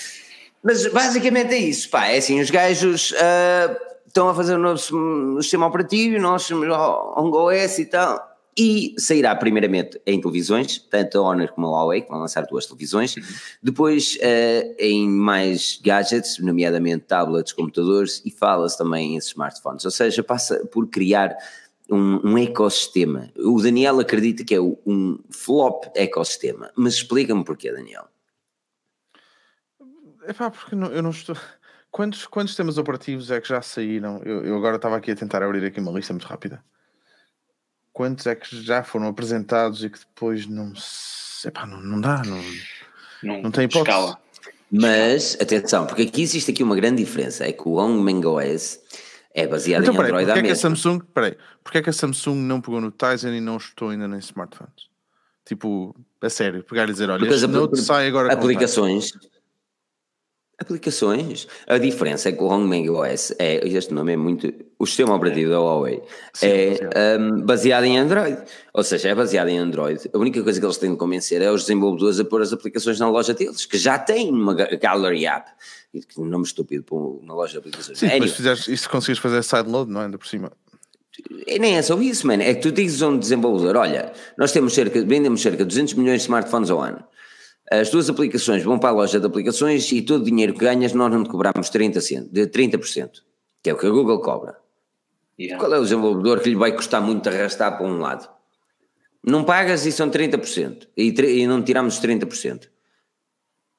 Mas 0.66 0.84
basicamente 0.92 1.54
é 1.54 1.58
isso, 1.58 1.88
pá, 1.88 2.08
é 2.08 2.16
assim, 2.16 2.40
os 2.40 2.50
gajos 2.50 3.12
uh, 3.12 3.76
estão 4.04 4.28
a 4.28 4.34
fazer 4.34 4.56
um 4.56 4.58
novo 4.58 5.40
sistema 5.40 5.64
operativo, 5.64 6.18
nós 6.18 6.42
chamamos 6.42 6.76
OS 6.76 7.78
e 7.78 7.84
tal, 7.86 8.36
e 8.58 8.92
sairá 8.98 9.32
primeiramente 9.36 10.00
em 10.04 10.20
televisões, 10.20 10.84
tanto 10.90 11.18
a 11.18 11.22
Honor 11.22 11.52
como 11.52 11.68
a 11.68 11.70
Huawei, 11.70 12.00
que 12.00 12.08
vão 12.08 12.18
lançar 12.18 12.44
duas 12.46 12.66
televisões, 12.66 13.16
uhum. 13.16 13.22
depois 13.62 14.16
uh, 14.16 14.74
em 14.76 15.08
mais 15.08 15.78
gadgets, 15.80 16.40
nomeadamente 16.40 17.04
tablets, 17.04 17.52
computadores, 17.52 18.20
e 18.24 18.30
fala-se 18.32 18.76
também 18.76 19.14
em 19.14 19.18
smartphones, 19.18 19.84
ou 19.84 19.90
seja, 19.92 20.20
passa 20.24 20.66
por 20.66 20.88
criar 20.88 21.36
um, 21.88 22.32
um, 22.32 22.38
ecossistema. 22.38 23.30
O 23.36 23.62
Daniel 23.62 24.00
acredita 24.00 24.42
que 24.42 24.56
é 24.56 24.60
um 24.60 25.20
flop 25.30 25.84
ecossistema, 25.94 26.72
mas 26.74 26.94
explica-me 26.94 27.44
porquê, 27.44 27.70
Daniel. 27.70 28.08
É 30.26 30.32
pá, 30.32 30.50
porque 30.50 30.74
não, 30.74 30.88
eu 30.88 31.02
não 31.02 31.10
estou. 31.10 31.36
Quantos, 31.90 32.26
quantos 32.26 32.50
sistemas 32.50 32.78
operativos 32.78 33.30
é 33.30 33.40
que 33.40 33.48
já 33.48 33.62
saíram? 33.62 34.20
Eu, 34.24 34.44
eu 34.44 34.56
agora 34.56 34.76
estava 34.76 34.96
aqui 34.96 35.10
a 35.10 35.16
tentar 35.16 35.42
abrir 35.42 35.64
aqui 35.64 35.80
uma 35.80 35.92
lista 35.92 36.12
muito 36.12 36.26
rápida. 36.26 36.62
Quantos 37.92 38.26
é 38.26 38.34
que 38.34 38.62
já 38.62 38.82
foram 38.82 39.08
apresentados 39.08 39.82
e 39.82 39.88
que 39.88 39.98
depois 39.98 40.46
não 40.46 40.74
se. 40.74 41.48
Epá, 41.48 41.64
não, 41.64 41.80
não 41.80 42.00
dá, 42.00 42.22
não, 42.24 42.42
não, 43.22 43.42
não 43.42 43.50
tem 43.50 43.64
hipótese. 43.64 43.88
Escala. 43.88 44.18
Mas, 44.70 45.38
atenção, 45.40 45.86
porque 45.86 46.02
aqui 46.02 46.22
existe 46.22 46.50
aqui 46.50 46.62
uma 46.62 46.74
grande 46.74 47.02
diferença, 47.02 47.44
é 47.46 47.52
que 47.52 47.68
o 47.68 47.76
Hongmeng 47.76 48.26
OS 48.26 48.80
é 49.32 49.46
baseado 49.46 49.82
então, 49.82 49.94
em 49.94 49.96
peraí, 49.96 50.10
Android 50.10 50.26
porque 50.26 50.40
é 50.40 50.42
que 50.42 50.52
a 50.52 50.56
Samsung, 50.56 51.00
peraí, 51.14 51.36
porque 51.62 51.78
é 51.78 51.82
que 51.82 51.90
a 51.90 51.92
Samsung 51.92 52.36
não 52.36 52.60
pegou 52.60 52.80
no 52.80 52.90
Tizen 52.90 53.36
e 53.36 53.40
não 53.40 53.58
estou 53.58 53.90
ainda 53.90 54.06
em 54.06 54.18
smartphones? 54.18 54.90
Tipo, 55.44 55.94
a 56.20 56.28
sério, 56.28 56.64
pegar 56.64 56.88
e 56.88 56.92
dizer, 56.92 57.08
olha, 57.08 57.28
este 57.28 57.46
Note 57.46 57.76
sai 57.76 58.08
agora 58.08 58.32
aplicações, 58.32 59.12
Aplicações. 60.58 61.46
A 61.66 61.76
diferença 61.76 62.30
é 62.30 62.32
que 62.32 62.42
o 62.42 62.46
Hongmeng 62.46 62.88
OS 62.88 63.34
é, 63.38 63.66
este 63.68 63.92
nome 63.92 64.14
é 64.14 64.16
muito, 64.16 64.50
o 64.78 64.86
sistema 64.86 65.14
operativo 65.14 65.50
da 65.50 65.60
Huawei 65.60 66.02
Sim, 66.32 66.46
é 66.46 67.18
um, 67.18 67.42
baseado 67.42 67.84
em 67.84 67.98
Android, 67.98 68.38
ou 68.72 68.82
seja, 68.82 69.10
é 69.10 69.14
baseado 69.14 69.48
em 69.48 69.58
Android. 69.58 70.08
A 70.10 70.16
única 70.16 70.42
coisa 70.42 70.58
que 70.58 70.64
eles 70.64 70.78
têm 70.78 70.92
de 70.92 70.96
convencer 70.96 71.42
é 71.42 71.50
os 71.50 71.62
desenvolvedores 71.62 72.18
a 72.20 72.24
pôr 72.24 72.40
as 72.40 72.54
aplicações 72.54 72.98
na 72.98 73.06
loja 73.10 73.34
deles, 73.34 73.66
que 73.66 73.76
já 73.76 73.98
têm 73.98 74.30
uma 74.30 74.54
Gallery 74.54 75.26
App, 75.26 75.50
que 75.92 76.20
nome 76.22 76.44
estúpido 76.44 76.84
para 76.84 76.96
uma 76.96 77.34
loja 77.34 77.52
de 77.52 77.58
aplicações. 77.58 77.98
Sim, 77.98 78.06
anyway. 78.06 78.28
fizeres, 78.28 78.66
e 78.66 78.76
se 78.78 78.88
conseguires 78.88 79.20
fazer 79.20 79.42
sideload, 79.44 79.90
não 79.90 80.00
é? 80.00 80.04
Ainda 80.06 80.16
por 80.16 80.26
cima. 80.26 80.50
E 81.46 81.58
nem 81.58 81.76
é 81.76 81.82
só 81.82 82.00
isso, 82.00 82.26
mano. 82.26 82.42
É 82.42 82.54
que 82.54 82.62
tu 82.62 82.72
dizes 82.72 83.02
a 83.02 83.08
um 83.08 83.18
desenvolvedor: 83.18 83.76
olha, 83.76 84.10
nós 84.38 84.52
temos 84.52 84.72
cerca, 84.74 85.04
vendemos 85.04 85.42
cerca 85.42 85.58
de 85.58 85.64
200 85.66 85.94
milhões 85.94 86.20
de 86.20 86.24
smartphones 86.24 86.70
ao 86.70 86.80
ano 86.80 87.04
as 87.70 87.90
tuas 87.90 88.08
aplicações 88.08 88.62
vão 88.62 88.78
para 88.78 88.90
a 88.90 88.92
loja 88.92 89.18
de 89.18 89.26
aplicações 89.26 89.90
e 89.92 90.02
todo 90.02 90.22
o 90.22 90.24
dinheiro 90.24 90.52
que 90.52 90.60
ganhas 90.60 90.92
nós 90.92 91.12
não 91.12 91.24
te 91.24 91.30
cobramos 91.30 91.70
30%, 91.70 92.28
de 92.30 92.46
30%, 92.46 93.10
que 93.62 93.70
é 93.70 93.74
o 93.74 93.76
que 93.76 93.86
a 93.86 93.90
Google 93.90 94.20
cobra. 94.20 94.56
Yeah. 95.38 95.62
Qual 95.62 95.72
é 95.74 95.78
o 95.78 95.82
desenvolvedor 95.82 96.40
que 96.40 96.48
lhe 96.48 96.56
vai 96.56 96.72
custar 96.72 97.02
muito 97.02 97.28
arrastar 97.28 97.76
para 97.76 97.86
um 97.86 97.98
lado? 97.98 98.28
Não 99.22 99.44
pagas 99.44 99.84
e 99.84 99.92
são 99.92 100.08
30%, 100.08 100.88
e, 100.96 101.08
e 101.08 101.46
não 101.46 101.62
tiramos 101.62 102.00
30%. 102.00 102.68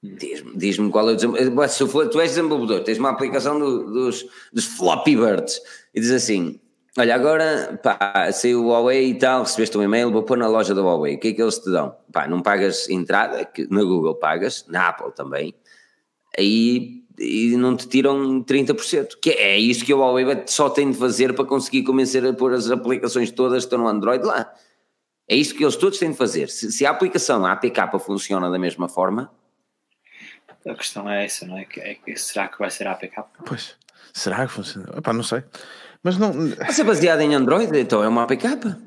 Diz-me 0.04 0.56
diz 0.56 0.78
qual 0.92 1.10
é 1.10 1.14
o 1.14 1.16
desenvolvedor. 1.16 1.70
Se 1.70 1.88
for, 1.88 2.08
tu 2.08 2.20
és 2.20 2.32
desenvolvedor, 2.32 2.84
tens 2.84 3.00
uma 3.00 3.10
aplicação 3.10 3.60
do, 3.60 3.92
dos, 3.92 4.26
dos 4.54 4.66
Floppy 4.66 5.16
Birds 5.16 5.60
e 5.94 6.00
diz 6.00 6.12
assim: 6.12 6.60
Olha, 7.00 7.14
agora 7.14 7.80
pá, 7.84 8.32
saiu 8.32 8.66
o 8.66 8.70
Huawei 8.70 9.12
e 9.12 9.14
tal, 9.14 9.44
recebeste 9.44 9.78
um 9.78 9.84
e-mail, 9.84 10.12
vou 10.12 10.24
pôr 10.24 10.38
na 10.38 10.48
loja 10.48 10.74
da 10.74 10.82
Huawei. 10.82 11.16
O 11.16 11.20
que 11.20 11.28
é 11.28 11.34
que 11.34 11.42
eles 11.42 11.60
te 11.60 11.70
dão? 11.70 11.96
Pá, 12.12 12.28
não 12.28 12.42
pagas 12.42 12.90
entrada, 12.90 13.46
que 13.46 13.68
na 13.72 13.84
Google 13.84 14.16
pagas, 14.16 14.66
na 14.68 14.88
Apple 14.90 15.12
também, 15.14 15.54
aí 16.38 17.04
e 17.20 17.56
não 17.58 17.76
te 17.76 17.88
tiram 17.88 18.44
30%. 18.44 19.18
Que 19.22 19.32
é 19.32 19.58
isto 19.58 19.86
que 19.86 19.94
o 19.94 20.00
Huawei 20.00 20.44
só 20.48 20.70
tem 20.70 20.92
de 20.92 20.98
fazer 20.98 21.34
para 21.34 21.46
conseguir 21.46 21.84
convencer 21.84 22.26
a 22.26 22.34
pôr 22.34 22.54
as 22.54 22.70
aplicações 22.70 23.32
todas 23.32 23.64
que 23.64 23.68
estão 23.68 23.80
no 23.80 23.88
Android 23.88 24.24
lá. 24.24 24.52
É 25.28 25.36
isto 25.36 25.56
que 25.56 25.64
eles 25.64 25.76
todos 25.76 26.00
têm 26.00 26.12
de 26.12 26.18
fazer. 26.18 26.50
Se, 26.50 26.72
se 26.72 26.86
a 26.86 26.92
aplicação, 26.92 27.46
a 27.46 27.52
APK, 27.52 28.00
funciona 28.00 28.50
da 28.50 28.58
mesma 28.58 28.88
forma, 28.88 29.32
a 30.66 30.76
questão 30.76 31.10
é 31.10 31.26
essa, 31.26 31.46
não 31.46 31.58
é? 31.58 31.66
Que, 31.66 31.80
é 31.80 31.96
que 31.96 32.16
será 32.18 32.48
que 32.48 32.60
vai 32.60 32.70
ser 32.70 32.88
a 32.88 32.92
APK? 32.92 33.24
Pois, 33.46 33.76
será 34.14 34.46
que 34.46 34.52
funciona? 34.52 34.98
Epá, 34.98 35.14
não 35.14 35.24
sei. 35.24 35.44
Mas 36.08 36.18
não. 36.18 36.32
Vai 36.32 36.72
ser 36.72 36.86
baseado 36.86 37.20
em 37.20 37.36
Android, 37.36 37.78
então 37.78 38.02
é 38.02 38.08
uma 38.08 38.24
APK. 38.24 38.78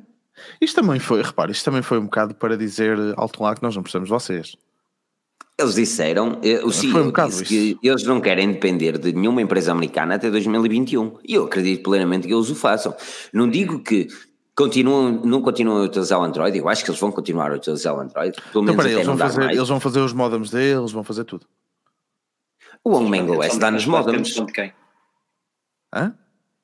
Isto 0.59 0.81
também 0.81 0.99
foi, 0.99 1.21
repare, 1.21 1.53
isto 1.53 1.67
também 1.67 1.83
foi 1.83 1.99
um 1.99 2.05
bocado 2.05 2.35
para 2.35 2.57
dizer 2.57 2.97
alto 3.15 3.43
lá 3.43 3.55
que 3.55 3.63
nós 3.63 3.77
não 3.77 3.83
precisamos 3.83 4.09
de 4.09 4.11
vocês. 4.11 4.57
Eles 5.59 5.75
disseram, 5.75 6.39
eh, 6.43 6.65
o 6.65 6.73
CEO 6.73 6.99
um 6.99 7.13
disse 7.13 7.45
que 7.45 7.79
eles 7.83 8.05
não 8.05 8.23
querem 8.23 8.51
depender 8.51 8.97
de 8.97 9.13
nenhuma 9.13 9.43
empresa 9.43 9.71
americana 9.71 10.15
até 10.15 10.31
2021. 10.31 11.19
E 11.23 11.35
eu 11.35 11.45
acredito 11.45 11.83
plenamente 11.83 12.27
que 12.27 12.33
eles 12.33 12.49
o 12.49 12.55
façam. 12.55 12.97
Não 13.35 13.51
digo 13.51 13.81
que 13.81 14.09
continuam, 14.57 15.21
não 15.23 15.43
continuam 15.43 15.83
a 15.83 15.85
utilizar 15.85 16.19
o 16.19 16.23
Android, 16.23 16.57
eu 16.57 16.71
acho 16.71 16.83
que 16.83 16.91
eles 16.91 17.01
vão 17.01 17.13
continuar 17.13 17.53
a 17.53 17.57
utilizar 17.57 17.95
o 17.95 18.01
Android. 18.01 18.35
Pelo 18.51 18.65
então, 18.65 18.77
menos 18.77 18.87
então, 18.87 18.97
eles, 18.97 19.07
vão 19.07 19.19
fazer, 19.19 19.51
eles 19.51 19.69
vão 19.69 19.81
fazer 19.81 20.01
os 20.01 20.13
modems 20.15 20.51
deles, 20.51 20.91
vão 20.91 21.05
fazer 21.05 21.25
tudo. 21.25 21.45
O 22.83 22.99
Mango 22.99 23.43
S 23.43 23.59
dá 23.59 23.71
nos 23.71 23.85
modems. 23.85 24.29
De 24.29 24.47
quem? 24.47 24.73
Hã? 25.95 26.15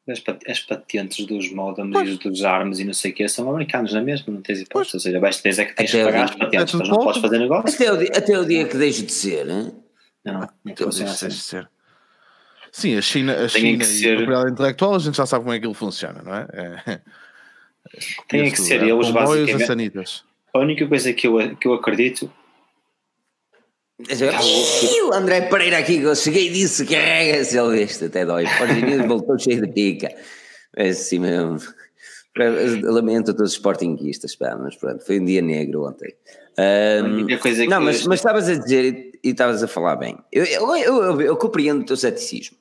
As, 0.08 0.22
as 0.48 0.60
patentes 0.60 1.26
dos 1.26 1.50
modems 1.50 1.92
pois. 1.92 2.08
e 2.08 2.16
dos 2.16 2.44
armas 2.44 2.78
e 2.78 2.84
não 2.84 2.94
sei 2.94 3.10
o 3.10 3.14
que 3.14 3.28
são 3.28 3.50
americanos, 3.50 3.92
não 3.92 4.00
é 4.00 4.04
mesmo? 4.04 4.32
Não 4.32 4.40
tens 4.40 4.60
hipótese. 4.60 4.96
Ou 4.96 5.00
seja, 5.00 5.18
vais 5.18 5.40
ter 5.40 5.58
é 5.58 5.64
que 5.64 5.74
tens 5.74 5.90
até 5.90 5.98
que 5.98 6.04
pagar 6.04 6.24
as 6.24 6.34
patentes, 6.36 6.74
mas 6.74 6.88
não 6.88 6.98
podes 6.98 7.20
fazer 7.20 7.38
negócio. 7.38 7.74
Até 7.74 7.92
o, 7.92 7.96
dia, 7.96 8.10
até 8.14 8.38
o 8.38 8.44
dia 8.44 8.68
que 8.68 8.76
deixe 8.76 9.02
de 9.02 9.12
ser, 9.12 9.48
hein? 9.48 9.72
Não, 10.24 10.34
não, 10.34 10.48
não 10.64 10.76
funciona 10.76 11.10
assim. 11.10 11.28
De 11.28 11.34
ser. 11.34 11.68
Sim, 12.70 12.96
a 12.96 13.02
China, 13.02 13.34
a 13.34 13.48
China 13.48 13.84
ser... 13.84 14.06
e 14.06 14.12
a 14.12 14.16
propriedade 14.16 14.52
intelectual, 14.52 14.94
a 14.94 14.98
gente 14.98 15.16
já 15.16 15.26
sabe 15.26 15.44
como 15.44 15.54
é 15.54 15.58
que 15.58 15.66
ele 15.66 15.74
funciona, 15.74 16.22
não 16.22 16.34
é? 16.34 16.46
é... 16.52 17.00
Tem 18.28 18.50
que 18.50 18.60
ser 18.60 18.82
é, 18.82 18.88
eles 18.88 19.10
basicamente. 19.10 20.24
A 20.52 20.58
única 20.58 20.86
coisa 20.86 21.12
que 21.12 21.26
eu, 21.26 21.56
que 21.56 21.66
eu 21.66 21.74
acredito 21.74 22.26
o 22.26 22.30
André 25.14 25.42
Pereira 25.48 25.78
aqui, 25.78 26.02
eu 26.02 26.14
cheguei 26.14 26.48
e 26.48 26.52
disse 26.52 26.84
carrega-se, 26.84 27.58
ele 27.58 27.78
viste, 27.78 28.04
até 28.04 28.26
dói. 28.26 28.46
Forginildo 28.46 29.08
voltou 29.08 29.38
cheio 29.38 29.62
de 29.62 29.72
pica. 29.72 30.14
É 30.76 30.88
assim 30.88 31.18
mesmo. 31.18 31.58
Lamento 32.82 33.30
a 33.30 33.34
todos 33.34 33.52
os 33.52 33.56
sportinguistas, 33.56 34.36
pá, 34.36 34.54
mas 34.56 34.76
pronto, 34.76 35.02
foi 35.04 35.18
um 35.18 35.24
dia 35.24 35.40
negro 35.40 35.88
ontem. 35.88 36.14
Um, 36.58 37.26
não, 37.68 37.80
mas, 37.80 38.06
mas 38.06 38.18
estavas 38.18 38.48
a 38.48 38.54
dizer 38.54 39.12
e 39.24 39.30
estavas 39.30 39.62
a 39.62 39.68
falar 39.68 39.96
bem. 39.96 40.18
Eu, 40.30 40.44
eu, 40.44 40.76
eu, 40.76 41.20
eu, 41.22 41.36
compreendo 41.36 41.80
o 41.80 41.84
teu 41.86 41.96
ceticismo, 41.96 42.56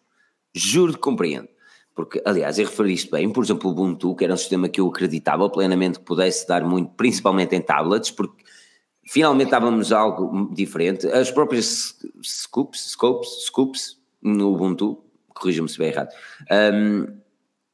juro 0.53 0.93
que 0.93 0.99
compreendo. 0.99 1.49
Porque, 1.93 2.21
aliás, 2.25 2.57
eu 2.59 2.65
referiste 2.65 3.09
bem, 3.09 3.29
por 3.29 3.43
exemplo, 3.43 3.69
o 3.69 3.73
Ubuntu, 3.73 4.15
que 4.15 4.25
era 4.25 4.33
um 4.33 4.37
sistema 4.37 4.67
que 4.67 4.81
eu 4.81 4.87
acreditava 4.87 5.49
plenamente 5.49 5.99
que 5.99 6.05
pudesse 6.05 6.45
dar 6.45 6.61
muito, 6.63 6.91
principalmente 6.91 7.55
em 7.55 7.61
tablets, 7.61 8.11
porque 8.11 8.43
finalmente 9.05 9.47
estávamos 9.47 9.91
algo 9.91 10.49
diferente. 10.53 11.07
As 11.07 11.31
próprias 11.31 11.95
scoops, 12.23 12.91
scopes, 12.91 13.29
scoops 13.45 13.97
no 14.21 14.53
Ubuntu, 14.53 15.03
corrija-me 15.33 15.69
se 15.69 15.77
bem 15.77 15.89
errado, 15.89 16.09
um, 16.73 17.07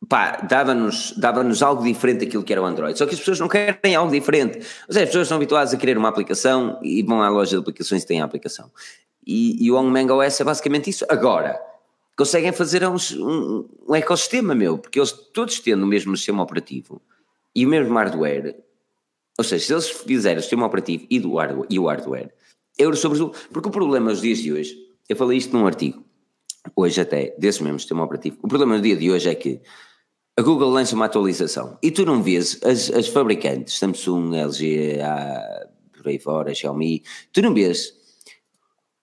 pá, 0.08 0.38
dava-nos 0.42 1.14
dava 1.18 1.42
algo 1.62 1.84
diferente 1.84 2.26
daquilo 2.26 2.44
que 2.44 2.52
era 2.52 2.62
o 2.62 2.66
Android. 2.66 2.98
Só 2.98 3.06
que 3.06 3.14
as 3.14 3.20
pessoas 3.20 3.40
não 3.40 3.48
querem 3.48 3.96
algo 3.96 4.12
diferente. 4.12 4.58
Ou 4.88 4.94
seja, 4.94 5.04
as 5.04 5.10
pessoas 5.10 5.24
estão 5.24 5.38
habituadas 5.38 5.74
a 5.74 5.78
querer 5.78 5.98
uma 5.98 6.10
aplicação 6.10 6.80
e 6.84 7.02
vão 7.04 7.22
à 7.22 7.30
loja 7.30 7.52
de 7.52 7.58
aplicações 7.58 8.04
e 8.04 8.08
têm 8.08 8.22
a 8.22 8.26
aplicação. 8.26 8.70
E, 9.26 9.64
e 9.64 9.72
o 9.72 9.76
OnMango 9.76 10.14
OS 10.14 10.42
é 10.42 10.44
basicamente 10.44 10.90
isso. 10.90 11.06
Agora, 11.08 11.60
conseguem 12.18 12.52
fazer 12.52 12.86
um, 12.88 12.96
um, 13.20 13.70
um 13.88 13.96
ecossistema, 13.96 14.54
meu, 14.54 14.78
porque 14.78 15.00
eles 15.00 15.12
todos 15.12 15.60
tendo 15.60 15.84
o 15.84 15.88
mesmo 15.88 16.16
sistema 16.18 16.44
operativo 16.44 17.02
e 17.56 17.66
o 17.66 17.70
mesmo 17.70 17.94
hardware, 17.94 18.56
ou 19.42 19.44
seja, 19.44 19.66
se 19.66 19.74
eles 19.74 19.90
fizerem 19.90 20.38
o 20.38 20.42
sistema 20.42 20.68
operativo 20.68 21.08
e, 21.10 21.20
do 21.20 21.36
hardware, 21.36 21.66
e 21.68 21.80
o 21.80 21.88
hardware, 21.88 22.32
eu 22.78 22.96
sobre 22.96 23.20
porque 23.52 23.70
o 23.70 23.72
problema 23.72 24.12
nos 24.12 24.22
dias 24.22 24.38
de 24.38 24.54
hoje, 24.54 24.76
eu 25.10 25.16
falei 25.16 25.38
isto 25.40 25.58
num 25.58 25.66
artigo, 25.66 26.06
hoje 26.76 27.02
até, 27.02 27.36
desse 27.40 27.64
mesmo 27.64 27.80
sistema 27.80 28.04
operativo, 28.04 28.38
o 28.44 28.48
problema 28.48 28.76
no 28.76 28.82
dia 28.84 28.96
de 28.96 29.10
hoje 29.10 29.30
é 29.30 29.36
que 29.36 29.60
a 30.38 30.44
Google 30.44 30.70
lança 30.70 30.96
uma 30.96 31.06
atualização 31.06 31.78
e 31.82 31.90
tu 31.90 32.06
não 32.06 32.22
vês 32.22 32.60
as, 32.64 32.92
as 32.92 33.08
fabricantes, 33.08 33.80
Samsung, 33.80 34.36
LG, 34.36 35.02
a, 35.02 35.68
por 35.98 36.08
aí 36.08 36.20
fora, 36.20 36.54
Xiaomi, 36.54 37.02
tu 37.34 37.42
não 37.42 37.54
vês 37.54 37.94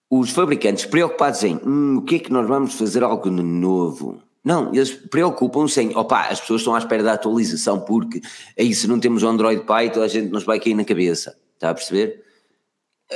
os 0.09 0.30
fabricantes 0.30 0.86
preocupados 0.86 1.43
em 1.43 1.57
hum, 1.57 1.99
o 1.99 2.03
que 2.03 2.14
é 2.14 2.18
que 2.20 2.32
nós 2.32 2.47
vamos 2.47 2.74
fazer 2.74 3.03
algo 3.03 3.28
novo 3.28 4.22
não, 4.49 4.75
eles 4.75 4.95
preocupam-se 4.95 5.79
em, 5.83 5.95
opá, 5.95 6.29
as 6.29 6.41
pessoas 6.41 6.63
estão 6.63 6.75
à 6.75 6.79
espera 6.79 7.03
da 7.03 7.13
atualização 7.13 7.81
porque 7.81 8.23
aí 8.59 8.75
se 8.75 8.89
não 8.89 8.99
temos 8.99 9.23
o 9.23 9.29
Android 9.29 9.61
Pie 9.61 9.91
toda 9.93 10.07
a 10.07 10.09
gente 10.09 10.31
nos 10.31 10.45
vai 10.45 10.59
cair 10.59 10.73
na 10.73 10.87
cabeça, 10.87 11.39
está 11.53 11.69
a 11.69 11.75
perceber? 11.75 12.25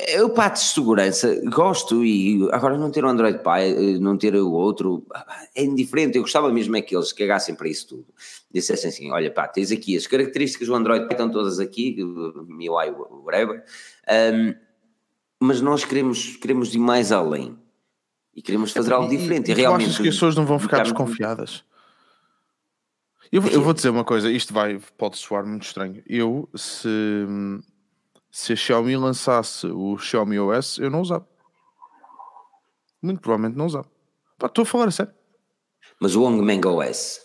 Eu 0.09 0.29
parte 0.29 0.57
de 0.61 0.67
segurança 0.67 1.41
gosto 1.47 2.05
e 2.05 2.47
agora 2.53 2.77
não 2.77 2.91
ter 2.91 3.03
o 3.03 3.09
Android 3.09 3.39
Pie, 3.39 3.99
não 3.99 4.19
ter 4.19 4.37
o 4.37 4.53
outro, 4.53 5.07
é 5.55 5.65
indiferente, 5.65 6.19
eu 6.19 6.23
gostava 6.23 6.53
mesmo 6.53 6.77
é 6.77 6.83
que 6.83 6.95
eles 6.95 7.15
cagassem 7.15 7.55
para 7.55 7.67
isso 7.67 7.89
tudo, 7.89 8.07
dissessem 8.53 8.91
assim, 8.91 9.11
olha 9.11 9.31
pá, 9.31 9.49
tens 9.49 9.73
aqui 9.73 9.97
as 9.97 10.07
características 10.07 10.69
do 10.69 10.75
Android 10.75 11.07
Pie 11.07 11.15
estão 11.15 11.31
todas 11.31 11.59
aqui, 11.59 11.97
MIUI, 12.47 12.91
whatever, 13.25 13.65
um, 14.35 14.55
mas 15.41 15.63
nós 15.63 15.83
queremos, 15.83 16.37
queremos 16.37 16.75
ir 16.75 16.79
mais 16.79 17.11
além 17.11 17.57
e 18.35 18.41
queremos 18.41 18.73
fazer 18.73 18.93
algo 18.93 19.09
diferente. 19.09 19.51
E, 19.51 19.53
e 19.53 19.55
realmente, 19.55 19.89
achas 19.89 20.01
que 20.01 20.09
as 20.09 20.15
pessoas 20.15 20.37
não 20.37 20.47
vão 20.47 20.59
ficar 20.59 20.83
desconfiadas? 20.83 21.65
Eu, 23.31 23.47
eu, 23.49 23.63
vou 23.63 23.73
dizer 23.73 23.89
uma 23.89 24.05
coisa, 24.05 24.31
isto 24.31 24.53
vai, 24.53 24.79
pode 24.99 25.17
soar 25.17 25.47
muito 25.47 25.65
estranho. 25.65 26.03
Eu, 26.07 26.49
se, 26.55 26.79
se 28.31 28.53
a 28.53 28.57
Xiaomi 28.57 28.97
lançasse 28.97 29.67
o 29.67 29.97
Xiaomi 29.97 30.39
OS, 30.39 30.79
eu 30.79 30.91
não 30.91 31.01
usava. 31.01 31.27
Muito 33.01 33.21
provavelmente 33.21 33.57
não 33.57 33.67
usava. 33.67 33.89
Pá, 34.39 34.49
estou 34.49 34.63
a 34.63 34.67
falar 34.67 34.89
a 34.89 34.91
sério. 34.91 35.13
Mas 35.99 36.15
o 36.15 36.23
Hongmeng 36.23 36.67
OS. 36.67 37.21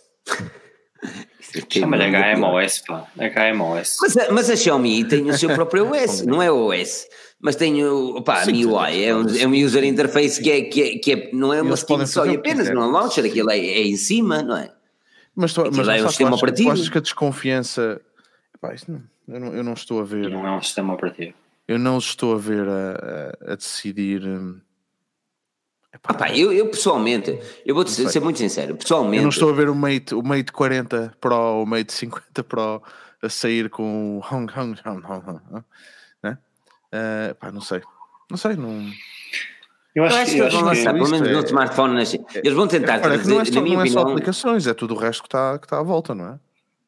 Chama-lhe 1.70 2.06
HMOS, 2.36 2.80
pá. 2.88 3.08
HMOS. 3.18 3.98
Mas, 4.02 4.16
mas 4.32 4.50
a 4.50 4.56
Xiaomi 4.56 5.06
tem 5.06 5.30
o 5.30 5.38
seu 5.38 5.54
próprio 5.54 5.92
OS, 5.92 6.22
não 6.26 6.42
é 6.42 6.50
o 6.50 6.68
OS 6.68 7.06
mas 7.40 7.56
tem 7.56 7.86
o 7.86 8.22
pá, 8.22 8.44
Sim, 8.44 8.52
MIUI, 8.52 9.04
é 9.04 9.16
um, 9.16 9.28
é 9.38 9.48
um 9.48 9.66
user 9.66 9.84
interface 9.84 10.42
que, 10.42 10.50
é, 10.50 10.62
que, 10.64 10.82
é, 10.82 10.98
que 10.98 11.12
é, 11.14 11.30
não 11.34 11.54
é 11.54 11.62
uma 11.62 11.76
skin 11.76 12.06
só 12.06 12.26
e 12.26 12.36
apenas, 12.36 12.70
não 12.70 12.84
é 12.84 12.88
um 12.88 12.92
launcher, 12.92 13.26
aquilo 13.26 13.52
é, 13.52 13.58
é 13.60 13.84
em 13.84 13.96
cima, 13.96 14.42
não 14.42 14.58
é? 14.58 14.72
Mas, 15.36 15.54
tu, 15.54 15.62
mas 15.72 15.88
é 15.88 16.04
um 16.04 16.08
sistema 16.08 16.32
achas, 16.32 16.42
operativo. 16.42 16.72
achas 16.72 16.90
que 16.90 16.98
a 16.98 17.02
desconfiança. 17.02 18.02
Epá, 18.56 18.74
não, 18.88 19.04
eu, 19.28 19.40
não, 19.40 19.54
eu 19.54 19.64
não 19.64 19.74
estou 19.74 20.02
a 20.02 20.04
ver. 20.04 20.30
Não 20.32 20.48
é 20.48 20.52
um 20.52 20.62
sistema 20.64 20.96
operativo. 20.96 21.36
Eu 21.68 21.78
não 21.78 22.00
estou 22.00 22.34
a 22.34 22.38
ver 22.40 22.68
a, 22.68 23.36
a, 23.46 23.54
a 23.54 23.56
decidir. 23.56 24.24
Hum, 24.26 24.60
epá, 25.94 26.14
Epá, 26.14 26.36
eu, 26.36 26.52
eu 26.52 26.68
pessoalmente, 26.70 27.38
eu 27.64 27.76
vou 27.76 27.86
ser, 27.86 28.10
ser 28.10 28.20
muito 28.20 28.40
sincero, 28.40 28.76
pessoalmente. 28.76 29.18
Eu 29.18 29.24
não 29.24 29.30
estou 29.30 29.52
a 29.52 29.54
ver 29.54 29.70
o 29.70 29.76
Mate, 29.76 30.16
o 30.16 30.24
Mate 30.24 30.52
40 30.52 31.14
Pro, 31.22 31.62
o 31.62 31.66
Mate 31.68 31.94
50 31.94 32.44
Pro 32.44 32.82
a 33.22 33.30
sair 33.30 33.70
com 33.70 34.18
o 34.18 34.36
Hong 34.36 34.52
Hong 34.58 34.76
Hong 34.84 35.06
Hong, 35.06 35.30
Hong? 35.52 35.64
Uh, 36.94 37.36
pá, 37.36 37.52
não 37.52 37.62
sei. 37.62 37.82
Não 38.30 38.38
sei, 38.38 38.56
não. 38.56 38.92
Eu 39.96 40.04
acho, 40.04 40.16
eu 40.16 40.22
acho 40.22 40.32
que 40.32 40.40
eles 40.42 40.54
vão 40.54 40.64
lançar, 40.64 40.94
pelo 40.94 41.10
menos 41.10 41.30
no 41.30 41.40
é- 41.40 41.44
smartphone, 41.44 42.04
eles 42.44 42.54
vão 42.54 42.68
tentar 42.68 42.96
é, 42.96 43.00
trazer, 43.00 43.34
não 43.34 43.42
é 43.42 43.46
só, 43.46 43.56
na 43.56 43.62
minha 43.62 43.78
não 43.78 43.84
é 43.84 43.88
só 43.88 44.02
aplicações, 44.02 44.68
é 44.68 44.74
tudo 44.74 44.94
o 44.94 44.98
resto 44.98 45.24
que 45.24 45.28
está, 45.28 45.58
que 45.58 45.66
está 45.66 45.80
à 45.80 45.84
volta, 45.84 46.14
não 46.14 46.34
é? 46.34 46.40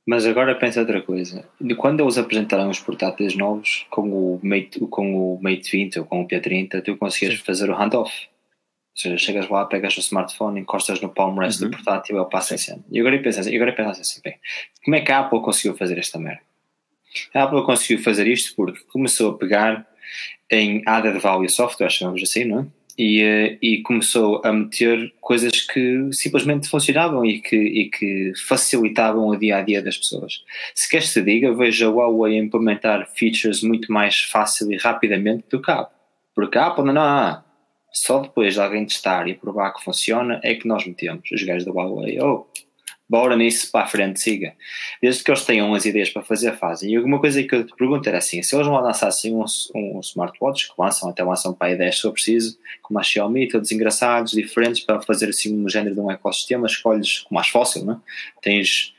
Mas 0.05 0.25
agora 0.25 0.55
pensa 0.55 0.79
outra 0.79 1.01
coisa. 1.01 1.47
De 1.59 1.75
quando 1.75 2.01
eles 2.01 2.17
apresentaram 2.17 2.69
os 2.69 2.79
portáteis 2.79 3.35
novos 3.35 3.85
com 3.89 4.09
o 4.09 4.39
Mate, 4.43 4.79
com 4.89 5.35
o 5.35 5.39
Mate 5.41 5.71
20 5.71 5.99
ou 5.99 6.05
com 6.05 6.21
o 6.21 6.27
P30, 6.27 6.81
tu 6.83 6.97
conseguias 6.97 7.37
Sim. 7.37 7.43
fazer 7.45 7.69
o 7.69 7.75
handoff. 7.75 8.11
Ou 8.11 9.01
seja, 9.01 9.17
chegas 9.17 9.47
lá, 9.49 9.65
pegas 9.65 9.95
o 9.97 9.99
smartphone, 9.99 10.59
encostas 10.59 10.99
no 10.99 11.09
palm 11.09 11.37
rest 11.37 11.61
uhum. 11.61 11.69
do 11.69 11.77
portátil 11.77 12.15
e 12.15 12.19
ele 12.19 12.29
passa 12.29 12.55
em 12.55 12.57
cena. 12.57 12.83
E 12.91 12.99
agora 12.99 13.19
pensas 13.19 13.45
assim, 13.45 13.55
agora 13.55 13.71
pensas 13.71 13.99
assim, 13.99 14.19
bem, 14.23 14.35
como 14.83 14.95
é 14.95 15.01
que 15.01 15.11
a 15.11 15.19
Apple 15.19 15.41
conseguiu 15.41 15.77
fazer 15.77 15.97
esta 15.97 16.17
merda? 16.17 16.41
A 17.33 17.43
Apple 17.43 17.63
conseguiu 17.63 18.03
fazer 18.03 18.27
isto 18.27 18.55
porque 18.55 18.79
começou 18.91 19.31
a 19.31 19.37
pegar 19.37 19.87
em 20.49 20.81
added 20.85 21.19
value 21.19 21.49
software, 21.49 21.89
chamamos 21.89 22.21
assim, 22.23 22.45
não 22.45 22.59
é? 22.61 22.65
E, 22.97 23.21
eh, 23.21 23.57
e, 23.61 23.81
começou 23.81 24.41
a 24.43 24.51
meter 24.51 25.13
coisas 25.21 25.61
que 25.61 26.09
simplesmente 26.11 26.67
funcionavam 26.67 27.25
e 27.25 27.39
que, 27.39 27.55
e 27.55 27.89
que 27.89 28.33
facilitavam 28.45 29.29
o 29.29 29.37
dia 29.37 29.55
a 29.55 29.61
dia 29.61 29.81
das 29.81 29.97
pessoas. 29.97 30.43
Se 30.75 30.89
queres 30.89 31.13
te 31.13 31.21
diga, 31.21 31.53
veja 31.53 31.87
a 31.87 31.89
Huawei 31.89 32.37
implementar 32.37 33.09
features 33.15 33.63
muito 33.63 33.89
mais 33.89 34.19
fácil 34.23 34.69
e 34.73 34.75
rapidamente 34.75 35.45
do 35.49 35.61
que 35.61 35.71
a 35.71 35.75
Apple. 35.75 35.95
Porque 36.35 36.57
a 36.57 36.67
Apple, 36.67 36.83
não, 36.83 36.93
não, 36.93 37.03
não. 37.03 37.43
Só 37.93 38.19
depois 38.19 38.55
de 38.55 38.59
alguém 38.59 38.85
testar 38.85 39.29
e 39.29 39.33
provar 39.33 39.73
que 39.73 39.83
funciona 39.83 40.41
é 40.43 40.55
que 40.55 40.67
nós 40.67 40.85
metemos 40.85 41.31
os 41.31 41.41
gajos 41.41 41.63
da 41.63 41.71
Huawei. 41.71 42.19
Oh, 42.19 42.47
bora 43.09 43.35
nisso 43.35 43.71
para 43.71 43.85
a 43.85 43.87
frente, 43.87 44.19
siga. 44.19 44.53
Desde 45.01 45.23
que 45.23 45.31
eles 45.31 45.43
tenham 45.43 45.73
as 45.73 45.83
ideias 45.85 46.09
para 46.09 46.21
fazer, 46.21 46.55
fazem. 46.57 46.91
E 46.91 46.95
alguma 46.95 47.19
coisa 47.19 47.41
que 47.41 47.55
eu 47.55 47.65
te 47.65 47.75
pergunto 47.75 48.07
era 48.07 48.19
assim: 48.19 48.43
se 48.43 48.55
eles 48.55 48.67
vão 48.67 48.79
lançar 48.79 49.07
assim 49.07 49.33
um, 49.33 49.43
um 49.75 49.99
smartwatch, 50.01 50.67
que 50.67 50.73
lançam, 50.77 51.09
até 51.09 51.23
lançam 51.23 51.53
para 51.53 51.73
a 51.73 51.75
10 51.75 51.99
se 51.99 52.11
preciso, 52.11 52.57
como 52.83 52.99
a 52.99 53.03
Xiaomi, 53.03 53.47
todos 53.47 53.71
engraçados, 53.71 54.33
diferentes, 54.33 54.81
para 54.81 55.01
fazer 55.01 55.29
assim 55.29 55.57
um 55.57 55.67
género 55.67 55.95
de 55.95 56.01
um 56.01 56.11
ecossistema, 56.11 56.67
escolhes 56.67 57.19
com 57.19 57.33
mais 57.33 57.47
fácil, 57.47 57.83
não 57.85 57.93
é? 57.93 57.97
Tens 58.41 58.93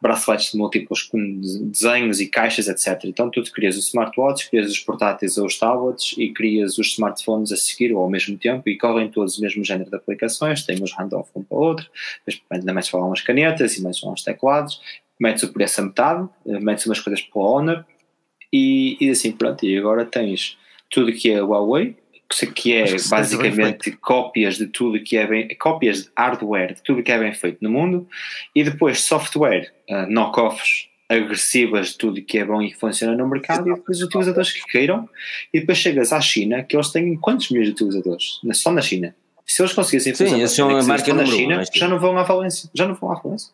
braceletes 0.00 0.54
múltiplos 0.54 1.02
com 1.02 1.40
desenhos 1.70 2.20
e 2.20 2.26
caixas, 2.26 2.68
etc. 2.68 3.04
Então 3.04 3.30
tu 3.30 3.42
crias 3.52 3.76
o 3.76 3.80
smartwatch, 3.80 4.50
crias 4.50 4.70
os 4.70 4.78
portáteis 4.80 5.38
ou 5.38 5.46
os 5.46 5.58
tablets 5.58 6.14
e 6.18 6.32
crias 6.32 6.78
os 6.78 6.88
smartphones 6.88 7.52
a 7.52 7.56
seguir 7.56 7.92
ou 7.92 8.02
ao 8.02 8.10
mesmo 8.10 8.36
tempo 8.36 8.68
e 8.68 8.76
correm 8.76 9.10
todos 9.10 9.38
o 9.38 9.40
mesmo 9.40 9.64
género 9.64 9.90
de 9.90 9.96
aplicações, 9.96 10.64
tem 10.64 10.82
os 10.82 10.92
handoff 10.92 11.30
um 11.34 11.42
para 11.42 11.56
o 11.56 11.60
outro, 11.60 11.86
depois 12.26 12.42
ainda 12.50 12.72
metes 12.72 12.90
lá 12.92 13.04
umas 13.04 13.20
canetas 13.20 13.76
e 13.76 13.82
lá 13.82 13.90
uns 13.90 14.22
teclados, 14.22 14.80
metes 15.18 15.42
o 15.42 15.52
preço 15.52 15.80
a 15.80 15.84
metade, 15.84 16.28
eh, 16.46 16.60
metes 16.60 16.86
umas 16.86 17.00
coisas 17.00 17.22
para 17.22 17.40
o 17.40 17.44
Honor 17.44 17.84
e, 18.52 18.96
e 19.00 19.10
assim 19.10 19.32
pronto, 19.32 19.64
e 19.64 19.76
agora 19.78 20.04
tens 20.04 20.58
tudo 20.90 21.12
que 21.12 21.30
é 21.30 21.40
Huawei, 21.40 21.96
que 22.40 22.72
é 22.72 22.84
basicamente 23.08 23.92
cópias 23.92 24.56
de 24.56 24.66
tudo 24.66 25.00
que 25.00 25.16
é 25.16 25.26
bem, 25.26 25.48
cópias 25.58 26.04
de 26.04 26.10
hardware 26.16 26.74
de 26.74 26.82
tudo 26.82 27.02
que 27.02 27.12
é 27.12 27.18
bem 27.18 27.32
feito 27.32 27.58
no 27.60 27.70
mundo 27.70 28.08
e 28.54 28.64
depois 28.64 29.00
software, 29.04 29.72
uh, 29.90 30.06
knock-offs 30.10 30.88
agressivas 31.08 31.88
de 31.88 31.98
tudo 31.98 32.22
que 32.22 32.38
é 32.38 32.44
bom 32.44 32.62
e 32.62 32.70
que 32.70 32.78
funciona 32.78 33.14
no 33.14 33.28
mercado 33.28 33.68
e 33.68 33.74
depois 33.74 33.98
os 33.98 34.04
utilizadores 34.04 34.52
que 34.52 34.62
queiram 34.70 35.08
e 35.52 35.60
depois 35.60 35.78
chegas 35.78 36.12
à 36.12 36.20
China 36.20 36.62
que 36.62 36.74
eles 36.74 36.90
têm 36.90 37.16
quantos 37.16 37.50
milhões 37.50 37.68
de 37.68 37.74
utilizadores? 37.74 38.40
Só 38.54 38.72
na 38.72 38.80
China. 38.80 39.14
Se 39.44 39.60
eles 39.60 39.72
conseguissem 39.74 40.14
fazer 40.14 40.30
Sim, 40.30 40.38
eles 40.38 40.52
são 40.52 40.70
a 40.70 40.82
marca 40.82 41.12
na 41.12 41.26
China, 41.26 41.62
já 41.74 41.88
não 41.88 41.98
vão 41.98 42.16
à 42.16 42.24
falência. 42.24 42.70
Já 42.72 42.88
não 42.88 42.94
vão 42.94 43.12
à 43.12 43.20
falência 43.20 43.52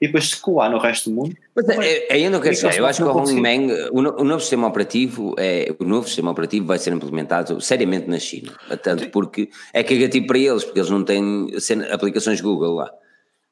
e 0.00 0.06
depois 0.06 0.30
se 0.30 0.40
colar 0.40 0.70
no 0.70 0.78
resto 0.78 1.10
do 1.10 1.16
mundo. 1.16 1.36
Mas 1.54 1.68
é, 1.68 2.18
eu 2.18 2.30
não 2.30 2.40
quero 2.40 2.56
chegar. 2.56 2.76
Eu 2.76 2.86
acho 2.86 3.02
que 3.02 3.08
o 3.08 3.14
Hongmeng, 3.14 3.70
o, 3.92 4.00
novo 4.00 4.40
sistema 4.40 4.66
operativo, 4.66 5.34
é, 5.38 5.74
o 5.78 5.84
novo 5.84 6.06
sistema 6.06 6.30
operativo 6.30 6.66
vai 6.66 6.78
ser 6.78 6.92
implementado 6.92 7.60
seriamente 7.60 8.08
na 8.08 8.18
China. 8.18 8.52
Tanto 8.82 9.10
porque 9.10 9.50
é 9.74 9.84
cagativo 9.84 10.26
para 10.26 10.38
eles, 10.38 10.64
porque 10.64 10.78
eles 10.78 10.90
não 10.90 11.04
têm 11.04 11.48
aplicações 11.92 12.40
Google 12.40 12.76
lá. 12.76 12.90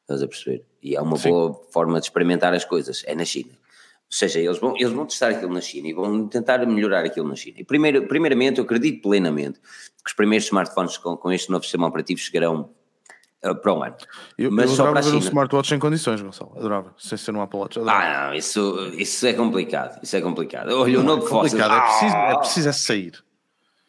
Estás 0.03 0.22
a 0.22 0.26
perceber? 0.26 0.64
E 0.82 0.96
é 0.96 1.03
uma 1.03 1.18
Sim. 1.18 1.28
boa 1.28 1.61
forma 1.70 2.01
de 2.01 2.07
experimentar 2.07 2.55
as 2.55 2.64
coisas, 2.64 3.03
é 3.07 3.14
na 3.14 3.26
China. 3.26 3.51
Ou 3.51 4.16
seja, 4.16 4.40
eles 4.40 4.59
vão, 4.59 4.74
eles 4.74 4.90
vão 4.90 5.05
testar 5.05 5.28
aquilo 5.28 5.53
na 5.53 5.61
China 5.61 5.88
e 5.88 5.92
vão 5.92 6.26
tentar 6.28 6.64
melhorar 6.66 7.05
aquilo 7.05 7.28
na 7.28 7.36
China. 7.36 7.59
E 7.61 7.64
primeiro, 7.64 8.09
primeiramente, 8.09 8.57
eu 8.57 8.64
acredito 8.64 9.03
plenamente 9.03 9.61
que 9.61 10.09
os 10.09 10.14
primeiros 10.14 10.46
smartphones 10.46 10.96
com, 10.96 11.14
com 11.14 11.30
este 11.30 11.51
novo 11.51 11.64
sistema 11.64 11.86
operativo 11.86 12.18
chegarão 12.18 12.70
para 13.41 13.72
um 13.72 13.82
ano. 13.82 13.97
Eu, 14.36 14.51
mas 14.51 14.70
eu 14.70 14.76
só 14.76 14.91
para 14.91 15.01
a 15.01 15.03
China. 15.03 15.16
um 15.16 15.20
smartwatch 15.20 15.74
em 15.74 15.78
condições, 15.78 16.20
Gonçalo. 16.20 16.53
Adorava. 16.57 16.95
Sem 16.99 17.16
ser 17.16 17.34
um 17.34 17.41
Apple 17.41 17.59
Watch. 17.59 17.78
Adorava. 17.78 18.05
Ah, 18.05 18.26
não, 18.28 18.34
isso, 18.34 18.91
isso 18.95 19.26
é 19.26 19.32
complicado. 19.32 20.01
Isso 20.03 20.16
é 20.16 20.20
complicado. 20.20 20.70
Olha, 20.70 21.01
o 21.01 21.03
novo 21.03 21.26
é 21.26 21.28
complicado. 21.28 21.74
É 21.74 21.80
preciso, 21.80 22.16
é 22.16 22.39
preciso 22.39 22.68
é 22.68 22.72
sair. 22.72 23.24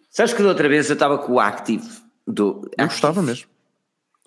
Sabes 0.09 0.33
que 0.33 0.43
da 0.43 0.49
outra 0.49 0.67
vez 0.67 0.89
eu 0.89 0.93
estava 0.93 1.17
com 1.17 1.33
o 1.33 1.39
Active 1.39 1.87
do. 2.27 2.69
Eu 2.77 2.85
gostava 2.85 3.21
mesmo. 3.21 3.47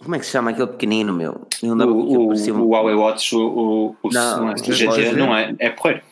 Como 0.02 0.16
é 0.16 0.18
que 0.18 0.26
se 0.26 0.32
chama 0.32 0.50
aquele 0.50 0.66
pequenino 0.66 1.12
meu? 1.12 1.46
o, 1.62 1.66
o, 1.68 2.32
o 2.32 2.68
Huawei 2.70 2.94
Watch, 2.94 3.36
o, 3.36 3.94
o, 4.02 4.10
não, 4.10 4.48
o, 4.48 4.52
o 4.52 4.72
GT, 4.72 5.12
não 5.12 5.36
é, 5.36 5.54
é 5.60 5.70
porreiro. 5.70 6.02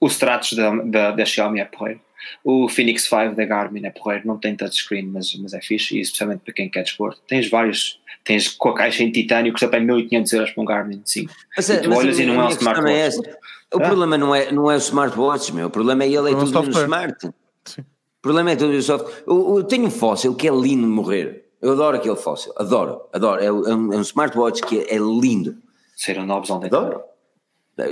O 0.00 0.06
Stratos 0.06 0.54
da, 0.54 0.70
da, 0.70 1.10
da 1.10 1.24
Xiaomi 1.24 1.60
é 1.60 1.66
porreiro. 1.66 2.00
O 2.44 2.68
Phoenix 2.68 3.04
5 3.04 3.34
da 3.34 3.44
Garmin 3.44 3.84
é 3.84 3.90
porreiro, 3.90 4.26
não 4.26 4.38
tem 4.38 4.56
touchscreen, 4.56 5.06
mas, 5.06 5.34
mas 5.36 5.54
é 5.54 5.60
fixe, 5.60 5.96
e 5.96 6.00
especialmente 6.00 6.40
para 6.40 6.54
quem 6.54 6.68
quer 6.68 6.82
desporto. 6.82 7.20
Tens 7.26 7.48
vários, 7.48 8.00
tens 8.24 8.48
com 8.48 8.70
a 8.70 8.74
caixa 8.74 9.02
em 9.02 9.10
titânio 9.10 9.52
que 9.52 9.60
custa 9.60 9.68
para 9.68 9.80
1500 9.80 10.32
euros 10.32 10.50
para 10.50 10.62
um 10.62 10.66
Garmin 10.66 11.02
5. 11.04 11.32
Mas, 11.56 11.68
e 11.68 11.80
tu 11.80 11.88
mas 11.88 11.98
olhas 11.98 12.18
e 12.18 12.26
não 12.26 12.40
é 12.40 12.44
um 12.46 12.48
smartwatch. 12.48 13.28
É 13.70 13.76
o 13.76 13.82
ah. 13.82 13.86
problema 13.86 14.16
não 14.16 14.34
é, 14.34 14.52
não 14.52 14.70
é 14.70 14.74
o 14.74 14.78
smartwatch, 14.78 15.52
meu, 15.52 15.66
o 15.66 15.70
problema 15.70 16.04
é 16.04 16.06
ele 16.06 16.30
é 16.30 16.34
tudo 16.34 16.62
no 16.62 16.70
smart. 16.70 17.30
Sim. 17.64 17.80
O 17.80 18.22
problema 18.22 18.50
é 18.50 18.56
tudo 18.56 18.72
no 18.72 18.82
software. 18.82 19.22
Eu, 19.26 19.58
eu, 19.58 19.64
tenho 19.64 19.86
um 19.86 19.90
fóssil 19.90 20.34
que 20.34 20.48
é 20.48 20.50
lindo 20.50 20.86
morrer. 20.86 21.46
Eu 21.60 21.72
adoro 21.72 21.96
aquele 21.96 22.16
fóssil, 22.16 22.52
adoro, 22.56 23.02
adoro. 23.12 23.42
É, 23.42 23.50
um, 23.52 23.92
é 23.92 23.96
um 23.96 24.00
smartwatch 24.00 24.62
que 24.62 24.80
é, 24.80 24.94
é 24.94 24.98
lindo. 24.98 25.56
Saíram 25.96 26.26
novos 26.26 26.50
ontem. 26.50 26.66
Adoro. 26.66 27.02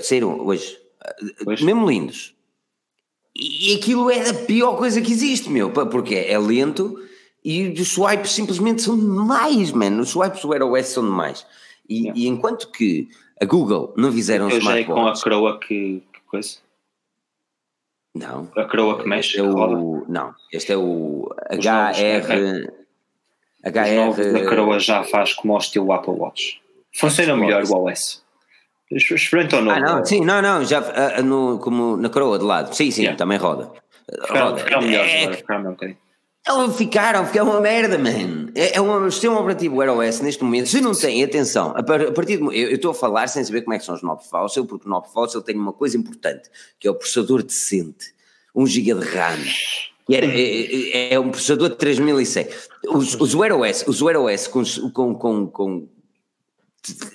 Saíram 0.03 0.41
hoje. 0.41 0.79
hoje. 1.47 1.65
Mesmo 1.65 1.89
lindos. 1.89 2.35
E 3.37 3.75
aquilo 3.75 4.11
é 4.11 4.31
a 4.31 4.35
pior 4.35 4.77
coisa 4.77 5.01
que 5.01 5.11
existe, 5.11 5.51
meu, 5.51 5.71
porque 5.71 6.15
é 6.15 6.39
lento 6.39 6.99
e 7.45 7.69
os 7.69 7.89
swipes 7.89 8.31
simplesmente 8.31 8.81
são 8.81 8.99
demais, 8.99 9.71
mano. 9.71 10.03
Os 10.03 10.11
swipes 10.11 10.41
do 10.41 10.55
iOS 10.55 10.87
são 10.87 11.05
demais. 11.05 11.47
E, 11.89 12.11
e 12.15 12.27
enquanto 12.27 12.71
que 12.71 13.09
a 13.41 13.45
Google 13.45 13.93
não 13.97 14.11
fizeram 14.11 14.49
Eu 14.49 14.61
já 14.61 14.79
é 14.79 14.85
com 14.85 15.07
a 15.07 15.13
coroa 15.21 15.59
que, 15.59 16.03
que 16.13 16.21
coisa? 16.27 16.59
Não. 18.15 18.49
A 18.57 18.65
coroa 18.65 19.03
que 19.03 19.09
mexe? 19.09 19.39
É 19.39 19.43
o, 19.43 20.05
não, 20.09 20.35
este 20.53 20.73
é 20.73 20.77
o 20.77 21.29
HR. 21.51 22.73
HR. 23.65 24.37
A 24.37 24.49
coroa 24.49 24.79
já 24.79 25.03
faz 25.03 25.35
como 25.35 25.55
o 25.55 25.59
estilo 25.59 25.93
Apple 25.93 26.15
Watch. 26.15 26.63
Funciona 26.95 27.37
melhor 27.37 27.65
o 27.65 27.85
OS. 27.85 28.24
Experimenta 28.91 29.57
ou 29.57 29.63
não? 29.63 29.73
Ah, 29.73 29.81
não, 29.81 30.05
sim, 30.05 30.21
não, 30.21 30.43
não, 30.43 30.65
já 30.65 30.81
uh, 30.81 31.23
no, 31.23 31.59
como 31.59 31.97
na 31.97 32.09
coroa 32.09 32.39
de 32.39 32.45
lado. 32.45 32.75
Sim, 32.75 32.91
sim, 32.91 33.03
yeah. 33.03 33.17
também 33.17 33.39
roda. 33.39 33.71
roda. 34.29 34.59
Ficaram 34.59 34.83
é, 34.87 35.23
agora, 35.23 35.37
ficaram 35.37 35.61
um 35.61 35.71
bocadinho. 35.71 35.99
Ficaram, 36.77 37.27
ficaram 37.27 37.51
uma 37.51 37.61
merda, 37.61 37.97
man. 37.97 38.53
É, 38.55 38.77
é 38.77 38.81
um 38.81 39.11
sistema 39.11 39.41
operativo 39.41 39.77
Wear 39.77 39.97
OS 39.97 40.21
neste 40.21 40.45
momento. 40.45 40.69
Se 40.69 40.81
não 40.81 40.93
tem, 40.93 41.25
atenção, 41.25 41.73
a 41.75 41.83
partir 41.83 42.37
de, 42.37 42.43
eu, 42.43 42.53
eu 42.53 42.75
estou 42.75 42.91
a 42.91 42.95
falar 42.95 43.29
sem 43.29 43.43
saber 43.43 43.63
como 43.63 43.73
é 43.75 43.79
que 43.79 43.85
são 43.85 43.95
os 43.95 44.03
Knob 44.03 44.23
Fossil, 44.23 44.67
porque 44.67 44.87
o 44.87 44.91
Knob 44.91 45.07
Fossil 45.09 45.41
tem 45.41 45.57
uma 45.57 45.73
coisa 45.73 45.97
importante, 45.97 46.51
que 46.79 46.87
é 46.87 46.91
o 46.91 46.95
processador 46.95 47.43
decente. 47.43 48.13
1 48.55 48.67
GB 48.67 49.01
de 49.01 49.07
RAM. 49.07 49.39
Que 50.07 50.17
é, 50.17 51.11
é, 51.11 51.15
é, 51.15 51.21
um 51.21 51.31
processador 51.31 51.71
de 51.71 51.77
3100. 51.77 52.47
Os, 52.89 53.15
os 53.15 53.35
Wear 53.35 53.59
OS, 53.59 53.85
os 53.87 54.03
Wear 54.03 54.21
OS 54.21 54.47
com, 54.47 54.63
com, 54.93 55.15
com, 55.15 55.47
com 55.47 55.89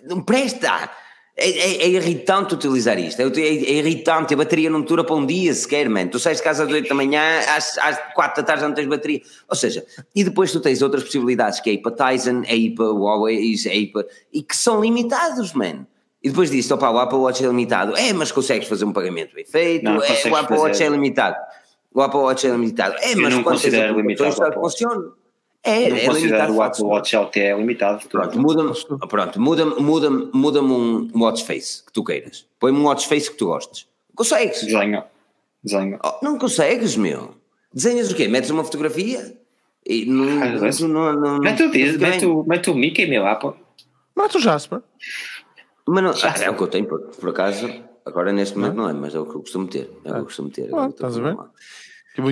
não 0.04 0.22
presta. 0.22 0.90
É, 1.42 1.50
é, 1.50 1.84
é, 1.84 1.88
irritante 1.88 2.54
utilizar 2.54 3.00
isto, 3.00 3.22
é, 3.22 3.24
é, 3.24 3.40
é, 3.40 3.74
irritante, 3.78 4.34
a 4.34 4.38
bateria 4.38 4.70
não 4.70 4.82
dura 4.82 5.04
para 5.04 5.16
um 5.16 5.26
dia 5.26 5.54
sequer, 5.54 5.90
mano. 5.90 6.10
Tu 6.10 6.20
sais 6.20 6.38
de 6.38 6.44
casa 6.44 6.66
às 6.66 6.72
8 6.72 6.90
da 6.90 6.94
manhã, 6.96 7.22
às, 7.48 7.78
às 7.78 8.14
4 8.14 8.42
da 8.42 8.46
tarde 8.46 8.62
já 8.62 8.68
não 8.68 8.76
tens 8.76 8.88
bateria. 8.88 9.22
Ou 9.48 9.56
seja, 9.56 9.86
e 10.14 10.24
depois 10.24 10.52
tu 10.52 10.60
tens 10.60 10.82
outras 10.82 11.04
possibilidades, 11.04 11.62
que 11.62 11.70
é 11.70 11.74
ir 11.74 11.78
para 11.78 12.12
Tizen, 12.12 12.44
é 12.46 12.56
ir 12.56 12.72
para 12.72 12.86
Huawei, 12.86 13.38
é 13.38 13.78
ir 13.78 13.88
para, 13.88 14.06
e 14.34 14.44
que 14.44 14.56
são 14.56 14.82
limitados, 14.82 15.54
mano. 15.54 15.88
E 16.22 16.30
depois 16.30 16.52
disso, 16.52 16.74
opa, 16.74 16.90
o 16.90 17.00
Apple 17.00 17.18
Watch 17.18 17.44
é 17.44 17.48
limitado. 17.48 17.96
É, 17.96 18.12
mas 18.12 18.32
consegues 18.32 18.68
fazer 18.68 18.84
um 18.84 18.92
pagamento 18.92 19.34
bem 19.34 19.46
feito, 19.46 19.86
não, 19.86 20.04
é, 20.04 20.30
o 20.30 20.36
Apple 20.36 20.58
Watch 20.58 20.84
é 20.84 20.90
limitado. 20.90 21.38
O 21.94 22.02
Apple 22.02 22.20
Watch 22.20 22.46
é 22.46 22.50
limitado. 22.52 22.96
É, 23.00 23.16
mas 23.16 23.34
quando 23.34 23.44
considero 23.46 23.96
limitado. 23.96 24.54
Funciona. 24.56 25.20
É, 25.64 25.90
não 25.90 25.98
é 25.98 26.06
considero 26.06 26.54
o 26.54 26.62
Apple 26.62 26.84
Watch 26.84 27.16
LTE 27.16 27.54
limitado. 27.58 28.08
Pronto, 28.08 28.40
muda-me 28.40 28.74
pronto, 29.10 29.42
muda, 29.42 29.66
muda, 29.66 30.10
muda 30.10 30.62
um 30.62 31.10
watch 31.16 31.44
face 31.44 31.84
que 31.86 31.92
tu 31.92 32.04
queiras. 32.04 32.46
Põe-me 32.60 32.80
um 32.80 32.86
watch 32.86 33.08
face 33.08 33.30
que 33.30 33.38
tu 33.38 33.48
gostes. 33.48 33.88
Consegues? 34.16 34.64
Desenho. 34.64 35.04
Desenho. 35.64 36.00
Oh, 36.04 36.20
não 36.24 36.38
consegues, 36.38 36.96
meu. 36.96 37.36
Desenhas 37.74 38.12
o 38.12 38.16
quê? 38.16 38.28
Metes 38.28 38.50
uma 38.50 38.64
fotografia? 38.64 39.38
E 39.86 40.06
não, 40.06 40.44
ah, 40.44 40.72
não, 40.88 41.14
não, 41.14 41.40
mete, 41.40 41.64
o, 41.64 41.70
mete, 42.00 42.26
o, 42.26 42.44
mete 42.44 42.70
o 42.70 42.76
Mickey, 42.76 43.06
meu 43.06 43.26
Apple. 43.26 43.54
Mete 44.16 44.38
o 44.38 44.40
Jasper. 44.40 44.82
Mas 45.88 46.04
não, 46.04 46.12
ah, 46.12 46.44
é 46.44 46.50
o 46.50 46.56
que 46.56 46.62
eu 46.62 46.68
tenho, 46.68 46.86
por, 46.86 47.00
por 47.00 47.30
acaso. 47.30 47.68
Agora 48.06 48.32
neste 48.32 48.58
momento 48.58 48.76
não, 48.76 48.84
não 48.84 48.90
é, 48.90 48.94
mas 48.94 49.16
é 49.16 49.20
o 49.20 49.26
que 49.26 49.36
eu 49.36 49.42
costumo 49.42 49.68
ter. 49.68 49.90
É 50.04 50.10
o 50.10 50.14
que 50.14 50.20
eu 50.20 50.26
costumo 50.26 50.50
ter. 50.50 50.70
Ah, 50.74 50.88
estás 50.90 51.18
a 51.18 51.22
ver? 51.22 51.38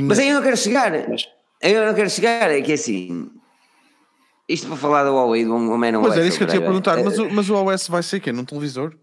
Mas 0.04 0.20
aí 0.20 0.30
eu 0.30 0.36
não 0.36 0.44
quero 0.44 0.58
chegar. 0.58 0.92
Mas, 1.10 1.28
eu 1.62 1.86
não 1.86 1.94
quero 1.94 2.10
chegar, 2.10 2.52
é 2.52 2.62
que 2.62 2.74
assim. 2.74 3.30
Isto 4.48 4.68
para 4.68 4.78
falar 4.78 5.04
do 5.04 5.14
Huawei, 5.14 5.44
do 5.44 5.54
homem 5.54 5.92
não 5.92 6.02
Mas 6.02 6.18
é 6.18 6.26
isso 6.26 6.38
que 6.38 6.44
eu 6.44 6.48
tinha 6.48 6.62
a 6.62 6.64
perguntar, 6.64 7.04
mas, 7.04 7.20
o, 7.20 7.30
mas 7.30 7.50
o 7.50 7.56
OS 7.56 7.88
vai 7.90 8.02
ser 8.02 8.22
quê? 8.22 8.32
Num 8.32 8.46
televisor? 8.46 8.94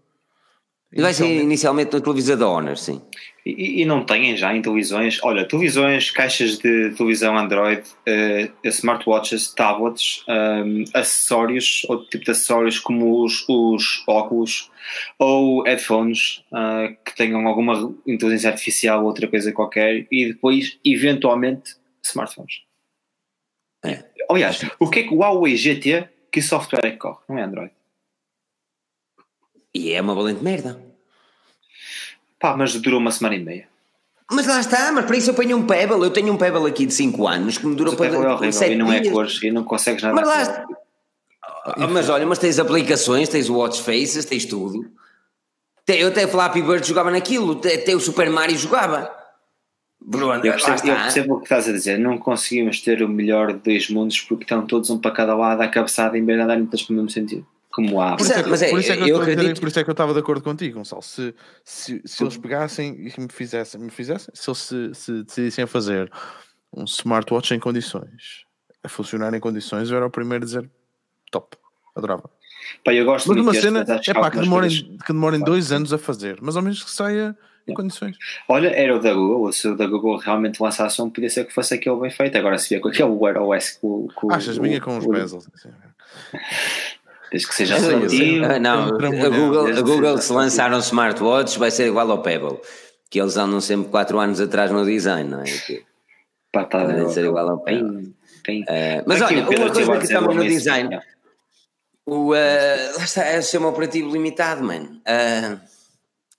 Vai 0.97 1.13
ser 1.13 1.41
inicialmente 1.41 1.93
no 1.93 1.99
televisor 1.99 2.37
da 2.37 2.47
Honor, 2.47 2.77
sim. 2.77 3.01
E, 3.45 3.81
e, 3.81 3.85
não 3.85 4.05
têm 4.05 4.35
já 4.37 4.55
em 4.55 4.61
televisões, 4.61 5.19
olha, 5.21 5.45
televisões, 5.45 6.09
caixas 6.09 6.57
de 6.57 6.91
televisão 6.91 7.37
Android, 7.37 7.81
uh, 7.81 8.67
smartwatches, 8.67 9.53
tablets, 9.53 10.23
um, 10.27 10.83
acessórios, 10.93 11.85
outro 11.89 12.09
tipo 12.09 12.23
de 12.23 12.31
acessórios 12.31 12.79
como 12.79 13.23
os, 13.23 13.45
os 13.47 14.03
óculos 14.07 14.71
ou 15.19 15.63
headphones 15.63 16.43
uh, 16.51 16.95
que 17.03 17.15
tenham 17.15 17.45
alguma 17.45 17.93
inteligência 18.07 18.49
artificial 18.49 19.01
ou 19.01 19.07
outra 19.07 19.27
coisa 19.27 19.51
qualquer 19.51 20.07
e 20.09 20.27
depois, 20.27 20.79
eventualmente, 20.83 21.75
smartphones. 22.09 22.63
É. 23.83 24.03
Aliás, 24.29 24.61
o 24.79 24.89
que 24.89 24.99
é 24.99 25.03
que 25.03 25.13
o 25.13 25.17
Huawei 25.17 25.55
GT, 25.55 26.09
que 26.31 26.41
software 26.41 26.85
é 26.85 26.91
que 26.91 26.97
corre? 26.97 27.19
Não 27.29 27.37
é 27.37 27.43
Android. 27.43 27.71
E 29.73 29.91
é 29.91 30.01
uma 30.01 30.15
valente 30.15 30.43
merda. 30.43 30.81
Pá, 32.39 32.55
mas 32.55 32.73
durou 32.75 32.99
uma 32.99 33.11
semana 33.11 33.35
e 33.35 33.39
meia. 33.39 33.67
Mas 34.31 34.47
lá 34.47 34.59
está, 34.59 34.91
mas 34.91 35.05
para 35.05 35.17
isso 35.17 35.29
eu 35.29 35.35
ponho 35.35 35.55
um 35.57 35.67
Pebble. 35.67 36.01
Eu 36.01 36.11
tenho 36.11 36.33
um 36.33 36.37
Pebble 36.37 36.67
aqui 36.67 36.85
de 36.85 36.93
5 36.93 37.27
anos 37.27 37.57
que 37.57 37.67
me 37.67 37.75
durou 37.75 37.95
para. 37.95 38.07
É 38.07 38.17
horrível 38.17 38.71
e 38.71 38.75
não 38.75 38.91
é 38.91 39.07
cores 39.09 39.41
e 39.43 39.51
não 39.51 39.63
consegues 39.63 40.01
nada. 40.01 40.15
Mas 40.15 40.27
lá 40.27 40.41
está. 40.41 40.65
Ah, 41.65 41.87
mas 41.87 42.09
olha, 42.09 42.25
mas 42.25 42.39
tens 42.39 42.57
aplicações, 42.59 43.29
tens 43.29 43.49
watch 43.49 43.81
faces, 43.81 44.25
tens 44.25 44.45
tudo. 44.45 44.91
Eu 45.87 46.07
até 46.07 46.27
Flappy 46.27 46.61
Bird 46.61 46.87
jogava 46.87 47.11
naquilo, 47.11 47.59
até 47.59 47.95
o 47.95 47.99
Super 47.99 48.29
Mario 48.29 48.57
jogava. 48.57 49.11
Bruno, 50.07 50.35
eu, 50.35 50.51
percebo, 50.53 50.87
eu 50.87 50.95
percebo 50.95 51.33
o 51.33 51.37
que 51.39 51.45
estás 51.45 51.67
a 51.67 51.71
dizer. 51.71 51.97
Não 51.97 52.17
conseguimos 52.19 52.79
ter 52.81 53.01
o 53.01 53.09
melhor 53.09 53.53
de 53.53 53.59
dois 53.59 53.89
mundos 53.89 54.21
porque 54.21 54.43
estão 54.43 54.65
todos 54.65 54.89
um 54.91 54.99
para 54.99 55.09
cada 55.09 55.35
lado, 55.35 55.61
à 55.61 55.67
cabeçada, 55.67 56.15
em 56.15 56.23
vez 56.23 56.37
de 56.37 56.43
andarem 56.43 56.65
todos 56.67 56.87
no 56.87 56.95
mesmo 56.95 57.09
sentido. 57.09 57.45
Como 57.71 57.99
há. 57.99 58.15
Por 58.15 58.21
isso 58.21 58.33
é, 58.33 58.43
mas 58.43 58.61
é, 58.61 58.69
por 58.69 58.79
isso 58.79 58.91
é 58.91 58.97
que 58.97 59.01
eu, 59.01 59.07
eu 59.07 59.21
acredito... 59.21 59.59
por 59.59 59.67
isso 59.67 59.79
é 59.79 59.83
que 59.83 59.89
eu 59.89 59.93
estava 59.93 60.13
de 60.13 60.19
acordo 60.19 60.43
contigo, 60.43 60.77
Gonçalo. 60.77 61.01
Se, 61.01 61.33
se, 61.63 62.01
se 62.05 62.23
eles 62.23 62.37
pegassem 62.37 62.93
e 62.93 63.19
me 63.19 63.27
fizessem, 63.31 63.81
me 63.81 63.89
fizessem, 63.89 64.33
se 64.33 64.47
eles 64.47 64.59
se, 64.59 64.93
se 64.93 65.23
decidissem 65.23 65.63
a 65.63 65.67
fazer 65.67 66.11
um 66.71 66.83
smartwatch 66.83 67.55
em 67.55 67.59
condições, 67.59 68.45
a 68.83 68.87
funcionar 68.87 69.33
em 69.33 69.39
condições, 69.39 69.89
eu 69.89 69.97
era 69.97 70.05
o 70.05 70.11
primeiro 70.11 70.43
a 70.43 70.45
dizer 70.45 70.69
top, 71.31 71.57
adorava. 71.95 72.29
Pá, 72.83 72.93
eu 72.93 73.05
gosto 73.05 73.27
mas 73.27 73.37
uma 73.37 73.53
cena 73.53 73.79
é 73.79 74.13
pá, 74.13 74.29
que 74.29 74.39
demorem, 74.39 74.69
que 74.69 75.13
demorem 75.13 75.39
dois 75.39 75.71
anos 75.71 75.91
a 75.91 75.97
fazer, 75.97 76.37
mas 76.41 76.55
ao 76.55 76.61
menos 76.61 76.83
que 76.83 76.91
saia 76.91 77.35
em 77.67 77.73
condições. 77.73 78.17
Olha, 78.47 78.69
era 78.69 78.95
o 78.95 78.99
da 78.99 79.13
Google, 79.13 79.51
se 79.51 79.67
o 79.67 79.75
da 79.75 79.87
Google 79.87 80.17
realmente 80.17 80.61
lançasse 80.61 81.01
um, 81.01 81.09
podia 81.09 81.29
ser 81.29 81.45
que 81.45 81.53
fosse 81.53 81.73
aquele 81.73 81.95
bem 81.97 82.11
feito. 82.11 82.37
Agora 82.37 82.57
se 82.57 82.69
via 82.69 82.79
com 82.79 82.89
aquele 82.89 83.09
Wear 83.09 83.41
OS 83.41 83.79
com, 83.81 84.07
com 84.13 84.33
Achas 84.33 84.57
minha 84.57 84.79
com 84.79 84.97
os 84.97 85.05
bezels? 85.05 85.47
Desde 87.31 87.47
que 87.47 87.55
seja 87.55 87.77
relativo. 87.77 88.45
Ah, 88.45 88.59
não, 88.59 88.83
a 88.83 89.29
Google, 89.29 89.67
a 89.67 89.81
Google 89.81 90.17
se 90.19 90.31
lançar 90.31 90.71
um 90.73 90.79
smartwatch 90.79 91.57
vai 91.57 91.71
ser 91.71 91.87
igual 91.87 92.09
ao 92.11 92.21
Pebble, 92.21 92.59
que 93.09 93.19
eles 93.19 93.35
andam 93.35 93.59
sempre 93.59 93.89
4 93.89 94.19
anos 94.19 94.39
atrás 94.39 94.71
no 94.71 94.85
design, 94.85 95.29
não 95.29 95.41
é? 95.41 95.45
Que, 95.45 95.83
Patada, 96.51 96.93
vai 96.93 97.11
ser 97.11 97.25
igual 97.25 97.49
ao 97.49 97.59
Pebble. 97.59 98.13
Tem. 98.43 98.61
Uh, 98.61 99.03
mas 99.07 99.21
olha, 99.21 99.41
uma 99.41 99.71
coisa 99.71 99.97
que 99.97 100.07
também 100.07 100.37
no 100.37 100.43
design. 100.43 100.99
O, 102.05 102.31
uh, 102.31 102.97
lá 102.97 103.03
está, 103.03 103.23
é 103.23 103.39
o 103.39 103.41
sistema 103.41 103.67
operativo 103.67 104.11
limitado, 104.11 104.63
mano. 104.63 105.01
Uh, 105.01 105.59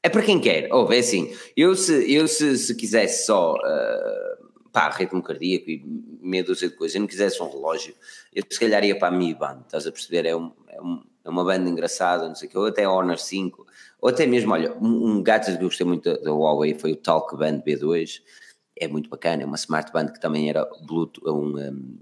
é 0.02 0.08
para 0.08 0.22
quem 0.22 0.40
quer. 0.40 0.72
Ou 0.72 0.86
oh, 0.86 0.92
é 0.92 0.98
assim, 0.98 1.34
eu 1.56 1.74
se, 1.74 2.12
eu 2.12 2.28
se, 2.28 2.56
se 2.58 2.74
quisesse 2.74 3.26
só 3.26 3.54
uh, 3.54 4.46
pá, 4.72 4.90
ritmo 4.90 5.22
cardíaco 5.22 5.70
e 5.70 5.82
meia 6.20 6.44
dúzia 6.44 6.68
de 6.68 6.76
coisas, 6.76 6.94
eu 6.94 7.00
não 7.00 7.08
quisesse 7.08 7.42
um 7.42 7.50
relógio, 7.50 7.94
eu 8.34 8.42
se 8.48 8.60
calhar 8.60 8.84
ia 8.84 8.98
para 8.98 9.08
a 9.08 9.10
Mi 9.10 9.34
Band, 9.34 9.62
estás 9.64 9.86
a 9.86 9.92
perceber? 9.92 10.26
É, 10.26 10.36
um, 10.36 10.52
é, 10.68 10.80
um, 10.80 11.02
é 11.24 11.30
uma 11.30 11.44
banda 11.44 11.68
engraçada, 11.68 12.28
não 12.28 12.34
sei 12.34 12.46
o 12.48 12.50
que, 12.50 12.58
ou 12.58 12.66
até 12.66 12.84
a 12.84 12.90
Honor 12.90 13.18
5, 13.18 13.66
ou 14.00 14.08
até 14.10 14.26
mesmo, 14.26 14.52
olha, 14.52 14.76
um, 14.76 15.12
um 15.12 15.22
gadget 15.22 15.56
que 15.56 15.64
eu 15.64 15.68
gostei 15.68 15.86
muito 15.86 16.04
da, 16.04 16.20
da 16.20 16.30
Huawei 16.30 16.74
foi 16.74 16.92
o 16.92 16.96
Talk 16.96 17.36
Band 17.36 17.62
B2, 17.62 18.20
é 18.78 18.86
muito 18.86 19.08
bacana, 19.08 19.42
é 19.42 19.46
uma 19.46 19.56
smart 19.56 19.90
band 19.90 20.08
que 20.08 20.20
também 20.20 20.50
era 20.50 20.68
Bluetooth, 20.82 21.26
um, 21.26 21.58
um 21.58 21.98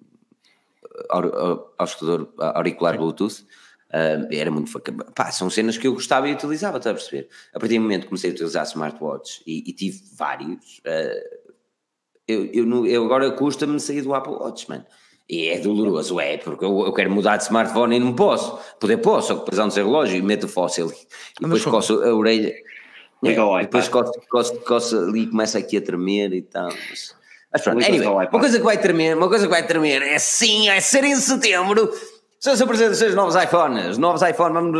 auricular 2.39 2.99
Bluetooth, 2.99 3.47
Uh, 3.95 4.27
era 4.33 4.51
muito. 4.51 4.73
Pá, 5.15 5.31
são 5.31 5.49
cenas 5.49 5.79
que 5.79 5.87
eu 5.87 5.95
gostava 5.95 6.29
e 6.29 6.33
utilizava, 6.33 6.79
estás 6.79 6.97
a 6.97 6.99
perceber? 6.99 7.29
A 7.55 7.61
partir 7.61 7.77
do 7.77 7.83
momento 7.83 8.03
que 8.03 8.09
comecei 8.09 8.31
a 8.31 8.33
utilizar 8.33 8.65
smartwatches 8.65 9.41
e, 9.47 9.59
e 9.59 9.73
tive 9.73 10.03
vários, 10.19 10.79
uh, 10.79 11.55
eu, 12.27 12.47
eu, 12.47 12.87
eu, 12.87 13.05
agora 13.05 13.31
custa-me 13.31 13.79
sair 13.79 14.03
do 14.03 14.13
Apple 14.13 14.33
Watch, 14.33 14.69
mano. 14.69 14.85
E 15.31 15.47
é 15.47 15.59
doloroso, 15.59 16.19
é, 16.19 16.37
porque 16.39 16.65
eu, 16.65 16.87
eu, 16.87 16.93
quero 16.93 17.11
mudar 17.11 17.37
de 17.37 17.45
smartphone 17.45 17.97
e 17.97 18.01
não 18.01 18.15
posso. 18.15 18.59
Poder 18.81 18.97
posso, 18.97 19.29
só 19.29 19.35
que 19.35 19.41
depois 19.41 19.59
há 19.61 19.65
um 19.65 19.71
ser 19.71 19.85
relógio 19.85 20.17
e 20.17 20.23
meto 20.23 20.45
o 20.45 20.49
fóssil 20.49 20.91
e 20.91 21.43
depois 21.43 21.65
coço 21.65 22.03
a 22.03 22.13
orelha. 22.13 22.53
É, 23.25 23.31
e 23.31 23.61
depois 23.63 23.89
coço, 23.89 24.13
coço, 24.29 24.55
coço 24.61 24.99
ali 24.99 25.23
e 25.23 25.27
começa 25.29 25.57
aqui 25.57 25.77
a 25.77 25.81
tremer 25.81 26.35
e 26.35 26.43
tal. 26.43 26.67
Mas, 26.67 27.15
mas 27.51 27.63
pronto, 27.63 27.85
anyway, 27.85 28.09
uma 28.09 28.41
coisa 28.41 28.59
que 28.59 28.65
vai 28.65 28.77
tremer, 28.77 29.17
uma 29.17 29.29
coisa 29.29 29.47
que 29.47 29.51
vai 29.51 29.67
tremer 29.67 30.03
é 30.03 30.19
sim, 30.19 30.69
é 30.69 30.81
ser 30.81 31.05
em 31.05 31.17
setembro 31.17 31.91
são 32.45 32.53
as 32.53 32.61
apresentações 32.61 33.15
dos 33.15 33.15
novos 33.15 33.35
iPhones. 33.43 33.97
Novos 33.97 34.21
iPhone, 34.21 34.53
vamos 34.53 34.79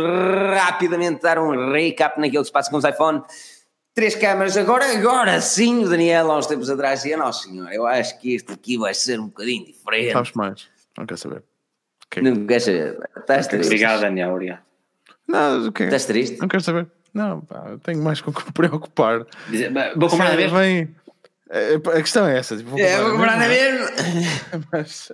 rapidamente 0.53 1.23
dar 1.23 1.39
um 1.39 1.71
recap 1.71 2.21
naquilo 2.21 2.43
que 2.43 2.47
se 2.47 2.51
passa 2.51 2.69
com 2.69 2.77
os 2.77 2.83
iPhone. 2.83 3.23
Três 3.91 4.13
câmaras, 4.13 4.55
agora, 4.55 4.85
agora 4.95 5.41
sim, 5.41 5.83
o 5.83 5.89
Daniel, 5.89 6.31
há 6.31 6.37
uns 6.37 6.45
tempos 6.45 6.69
atrás, 6.69 6.99
dizia: 6.99 7.17
Não, 7.17 7.33
senhor, 7.33 7.73
eu 7.73 7.87
acho 7.87 8.19
que 8.19 8.35
este 8.35 8.53
aqui 8.53 8.77
vai 8.77 8.93
ser 8.93 9.19
um 9.19 9.25
bocadinho 9.25 9.65
diferente. 9.65 10.13
Sabes 10.13 10.31
mais, 10.33 10.67
não 10.95 11.07
quer 11.07 11.17
saber. 11.17 11.41
Okay. 12.05 12.21
Não 12.21 12.45
quer 12.45 12.61
saber, 12.61 12.99
estás 13.17 13.47
triste. 13.47 13.65
Obrigado, 13.65 14.01
Daniel, 14.01 14.33
obrigado. 14.33 14.59
Não, 15.27 15.67
okay. 15.67 15.87
Estás 15.87 16.05
triste? 16.05 16.39
Não 16.39 16.47
quero 16.47 16.61
saber. 16.61 16.85
Não, 17.15 17.41
pá, 17.41 17.65
tenho 17.81 18.03
mais 18.03 18.21
com 18.21 18.31
que 18.31 18.45
me 18.45 18.51
preocupar. 18.51 19.25
Vou 19.95 20.07
comprar 20.07 20.29
na 20.29 20.35
mesma? 20.35 20.59
Vem... 20.59 20.95
A 21.95 22.01
questão 22.01 22.27
é 22.27 22.37
essa. 22.37 22.57
Tipo, 22.57 22.69
vou 22.69 22.79
comprar, 22.79 22.91
é, 22.91 23.01
vou 23.01 23.11
comprar 23.13 23.39
na 23.39 23.47
mesma. 23.47 23.87
Mas. 24.71 25.11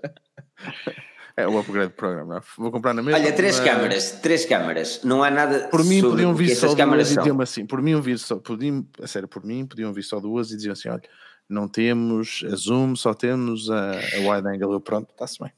É 1.36 1.48
o 1.48 1.58
upgrade 1.60 1.94
programa. 1.94 2.44
Vou 2.58 2.72
comprar 2.72 2.94
na 2.94 3.02
mesma. 3.02 3.20
Olha, 3.20 3.34
três 3.34 3.60
mas... 3.60 3.70
câmaras, 3.70 4.12
três 4.22 4.46
câmaras. 4.46 5.02
Não 5.04 5.24
há 5.24 5.32
nada. 5.32 5.68
Por 5.70 5.84
mim 5.84 6.02
podiam 6.02 6.34
vir 6.34 6.56
só 6.56 6.74
duas 6.74 7.12
e 7.12 7.16
diziam 7.16 7.42
assim. 7.42 7.66
Por 7.66 7.82
mim 7.82 8.02
vir 8.02 8.20
só, 8.20 8.36
podiam, 8.38 8.86
a 9.02 9.08
sério, 9.08 9.28
por 9.28 9.44
mim 9.44 9.66
podiam 9.66 9.94
vir 9.94 10.04
só 10.04 10.20
duas 10.20 10.52
e 10.52 10.56
diziam 10.56 10.74
assim: 10.74 10.90
olha, 10.90 11.04
não 11.48 11.68
temos 11.68 12.44
a 12.52 12.56
zoom, 12.56 12.96
só 12.96 13.14
temos 13.14 13.70
a, 13.70 13.92
a 13.92 14.36
wide 14.36 14.48
angle. 14.48 14.74
Eu 14.74 14.82
pronto, 14.82 15.10
está-se 15.12 15.40
bem. 15.40 15.52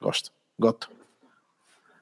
Gosto, 0.00 0.30
gosto. 0.58 0.90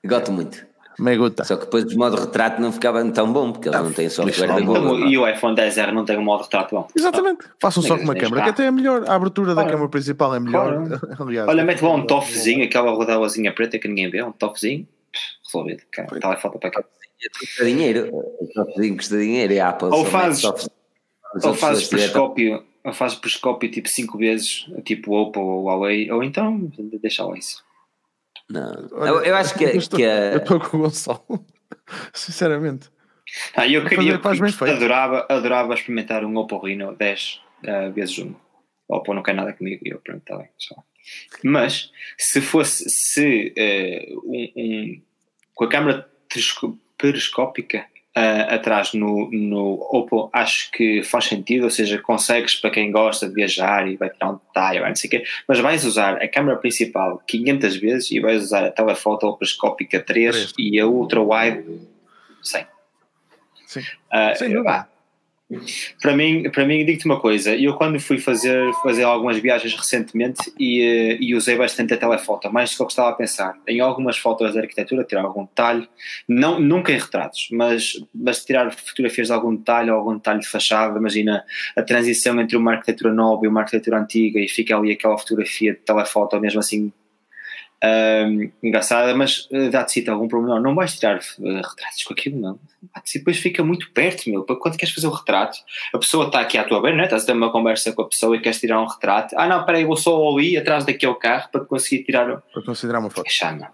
Gosto 0.05 0.33
muito. 0.33 0.74
Me 0.99 1.17
gusta. 1.17 1.45
Só 1.45 1.57
que 1.57 1.65
depois 1.65 1.85
o 1.93 1.99
modo 1.99 2.17
retrato 2.17 2.61
não 2.61 2.73
ficava 2.73 3.05
tão 3.11 3.33
bom, 3.33 3.53
porque 3.53 3.69
eles 3.69 3.81
não 3.81 3.93
têm 3.93 4.09
software 4.09 4.47
da 4.47 4.61
Google. 4.61 5.07
E 5.07 5.19
o 5.19 5.29
iPhone 5.29 5.57
10R 5.57 5.93
não 5.93 6.05
tem 6.05 6.17
um 6.17 6.23
modo 6.23 6.43
retrato 6.43 6.75
bom. 6.75 6.89
Exatamente. 6.97 7.45
Façam 7.61 7.83
só 7.83 7.97
com 7.97 8.05
uma 8.05 8.15
câmera, 8.15 8.45
que 8.45 8.51
até 8.51 8.67
é 8.67 8.71
melhor. 8.71 9.05
A 9.09 9.15
abertura 9.15 9.55
da 9.55 9.65
câmera 9.65 9.89
principal 9.89 10.35
é 10.35 10.41
melhor. 10.41 10.85
Aliás, 11.19 11.49
Olha, 11.49 11.65
mete 11.65 11.83
lá 11.83 11.95
um 11.95 12.07
toffzinho, 12.07 12.65
aquela 12.65 12.91
rodelazinha 12.93 13.53
preta 13.53 13.79
que 13.79 13.89
ninguém 13.89 14.11
vê, 14.11 14.23
um 14.23 14.33
toffzinho, 14.33 14.87
resolvido. 15.45 15.83
Telefoto 16.21 16.59
para 16.59 16.71
cá. 16.71 16.85
Custa 17.39 17.65
dinheiro. 17.65 18.11
O 18.13 18.49
toffzinho 18.55 18.97
custa 18.97 19.19
dinheiro 19.19 19.53
e 19.53 19.61
a 19.61 19.71
Apple 19.71 19.89
ou 19.89 20.05
fazes, 20.05 20.45
ou 20.45 21.55
fazes 21.55 21.89
periscópio, 21.89 22.63
ou 22.85 22.93
fazes 22.93 23.17
periscópio 23.17 23.71
tipo 23.71 23.89
5 23.89 24.19
vezes, 24.19 24.67
tipo 24.85 25.15
Oppo 25.15 25.41
ou 25.41 25.65
Huawei, 25.65 26.11
ou 26.11 26.23
então 26.23 26.71
deixa 27.01 27.25
lá 27.25 27.37
isso. 27.37 27.65
Não, 28.49 28.89
Olha, 28.93 29.09
eu, 29.09 29.23
eu, 29.23 29.37
acho 29.37 29.55
que, 29.55 29.65
eu 29.65 29.77
estou, 29.77 29.99
que 29.99 30.05
Eu 30.05 30.37
estou 30.37 30.61
com 30.61 30.77
o 30.77 30.81
Gonçalo, 30.81 31.47
sinceramente. 32.13 32.91
Ah, 33.57 33.67
eu 33.67 33.85
queria, 33.87 34.13
eu, 34.13 34.71
adorava, 34.75 35.27
adorava 35.29 35.75
experimentar 35.75 36.25
um 36.25 36.37
Oppo 36.37 36.59
Reno 36.59 36.95
10 36.95 37.41
uh, 37.65 37.93
vezes 37.93 38.19
1. 38.19 38.35
O 38.87 38.97
Oppo 38.97 39.15
não 39.15 39.23
quer 39.23 39.35
nada 39.35 39.53
comigo 39.53 39.83
e 39.85 39.91
eu 39.91 39.99
pronto, 40.01 40.21
está 40.21 40.37
bem. 40.37 40.49
Só. 40.59 40.75
Mas 41.43 41.91
se 42.19 42.41
fosse 42.41 42.89
se 42.91 43.55
uh, 43.57 44.21
um, 44.27 44.53
um, 44.57 45.03
com 45.55 45.65
a 45.65 45.69
câmera 45.69 46.09
periscópica 46.99 47.87
uh, 48.17 48.55
atrás 48.55 48.93
no, 48.93 49.31
no 49.31 49.75
Oppo, 49.91 50.31
acho 50.33 50.71
que 50.71 51.03
faz 51.03 51.27
sentido, 51.27 51.65
ou 51.65 51.71
seja, 51.71 51.99
consegues 51.99 52.55
para 52.55 52.71
quem 52.71 52.91
gosta 52.91 53.29
de 53.29 53.35
viajar 53.35 53.89
e 53.89 53.97
vai 53.97 54.11
tirar 54.11 54.31
um 54.31 54.39
detalhe, 54.47 54.81
não 54.81 54.95
sei 54.95 55.09
o 55.09 55.11
quê, 55.11 55.25
mas 55.49 55.59
vais 55.59 55.85
usar 55.85 56.23
a 56.23 56.29
câmera 56.29 56.57
principal 56.59 57.21
500 57.27 57.77
vezes 57.77 58.11
e 58.11 58.21
vais 58.21 58.43
usar 58.43 58.65
a 58.65 58.71
telefoto 58.71 59.37
periscópica 59.37 60.01
3, 60.01 60.35
3. 60.35 60.53
e 60.59 60.81
a 60.81 60.87
ultra 60.87 61.21
wide 61.21 61.65
100. 62.43 62.67
Sim. 63.67 63.81
Uh, 63.81 64.37
Sem 64.37 64.53
dúvida. 64.53 64.94
Para 66.01 66.17
mim, 66.17 66.51
para 66.51 66.65
mim 66.65 66.85
digo-te 66.87 67.05
uma 67.05 67.21
coisa, 67.21 67.55
eu 67.55 67.75
quando 67.75 68.01
fui 68.01 68.19
fazer, 68.19 68.73
fazer 68.83 69.03
algumas 69.03 69.37
viagens 69.37 69.75
recentemente 69.75 70.53
e, 70.59 70.81
eh, 70.81 71.19
e 71.21 71.35
usei 71.35 71.55
bastante 71.55 71.93
a 71.93 71.99
telefoto, 71.99 72.51
mais 72.51 72.71
do 72.71 72.77
que 72.77 72.83
eu 72.83 72.87
estava 72.87 73.11
a 73.11 73.13
pensar, 73.13 73.55
em 73.69 73.79
algumas 73.79 74.17
fotos 74.17 74.53
de 74.53 74.59
arquitetura, 74.59 75.05
tirar 75.05 75.23
algum 75.23 75.45
detalhe, 75.45 75.87
não, 76.27 76.59
nunca 76.59 76.93
em 76.93 76.99
retratos, 76.99 77.49
mas, 77.53 78.03
mas 78.15 78.43
tirar 78.43 78.73
fotografias 78.73 79.27
de 79.27 79.33
algum 79.35 79.55
detalhe 79.55 79.91
algum 79.91 80.15
detalhe 80.15 80.41
de 80.41 80.49
fachada, 80.49 80.99
imagina 80.99 81.45
a 81.77 81.83
transição 81.83 82.41
entre 82.41 82.57
uma 82.57 82.73
arquitetura 82.73 83.13
nova 83.13 83.45
e 83.45 83.49
uma 83.49 83.61
arquitetura 83.61 84.01
antiga 84.01 84.41
e 84.41 84.49
fica 84.49 84.77
ali 84.77 84.93
aquela 84.93 85.19
fotografia 85.19 85.75
de 85.75 85.81
telefoto 85.81 86.41
mesmo 86.41 86.61
assim 86.61 86.91
um, 87.85 88.51
engraçada, 88.63 89.15
mas 89.15 89.49
uh, 89.51 89.71
dá-te 89.71 89.93
cita 89.93 90.13
algum 90.13 90.29
problema. 90.29 90.61
Não 90.61 90.75
vais 90.75 90.99
tirar 90.99 91.19
uh, 91.19 91.21
retratos 91.43 92.05
com 92.05 92.15
aquilo, 92.15 92.41
não. 92.41 92.59
Depois 93.13 93.39
fica 93.39 93.65
muito 93.65 93.91
perto, 93.93 94.29
meu. 94.31 94.43
Para 94.43 94.57
quando 94.57 94.77
queres 94.77 94.95
fazer 94.95 95.07
o 95.07 95.11
retrato, 95.11 95.59
a 95.93 95.99
pessoa 95.99 96.27
está 96.27 96.41
aqui 96.41 96.57
à 96.59 96.65
tua 96.65 96.81
beira, 96.81 96.97
né? 96.97 97.05
estás 97.05 97.25
a 97.25 97.27
ter 97.27 97.33
uma 97.33 97.51
conversa 97.51 97.93
com 97.93 98.03
a 98.03 98.09
pessoa 98.09 98.37
e 98.37 98.41
queres 98.41 98.61
tirar 98.61 98.81
um 98.81 98.87
retrato. 98.87 99.35
Ah, 99.37 99.49
não, 99.49 99.65
peraí, 99.65 99.85
vou 99.85 99.97
só 99.97 100.31
ali 100.31 100.57
atrás 100.57 100.85
daquele 100.85 101.15
carro 101.15 101.49
para 101.51 101.65
conseguir 101.65 102.05
tirar. 102.05 102.43
Para 102.53 102.63
considerar 102.63 103.01
uma 103.01 103.11
foto. 103.11 103.31
Chama, 103.31 103.71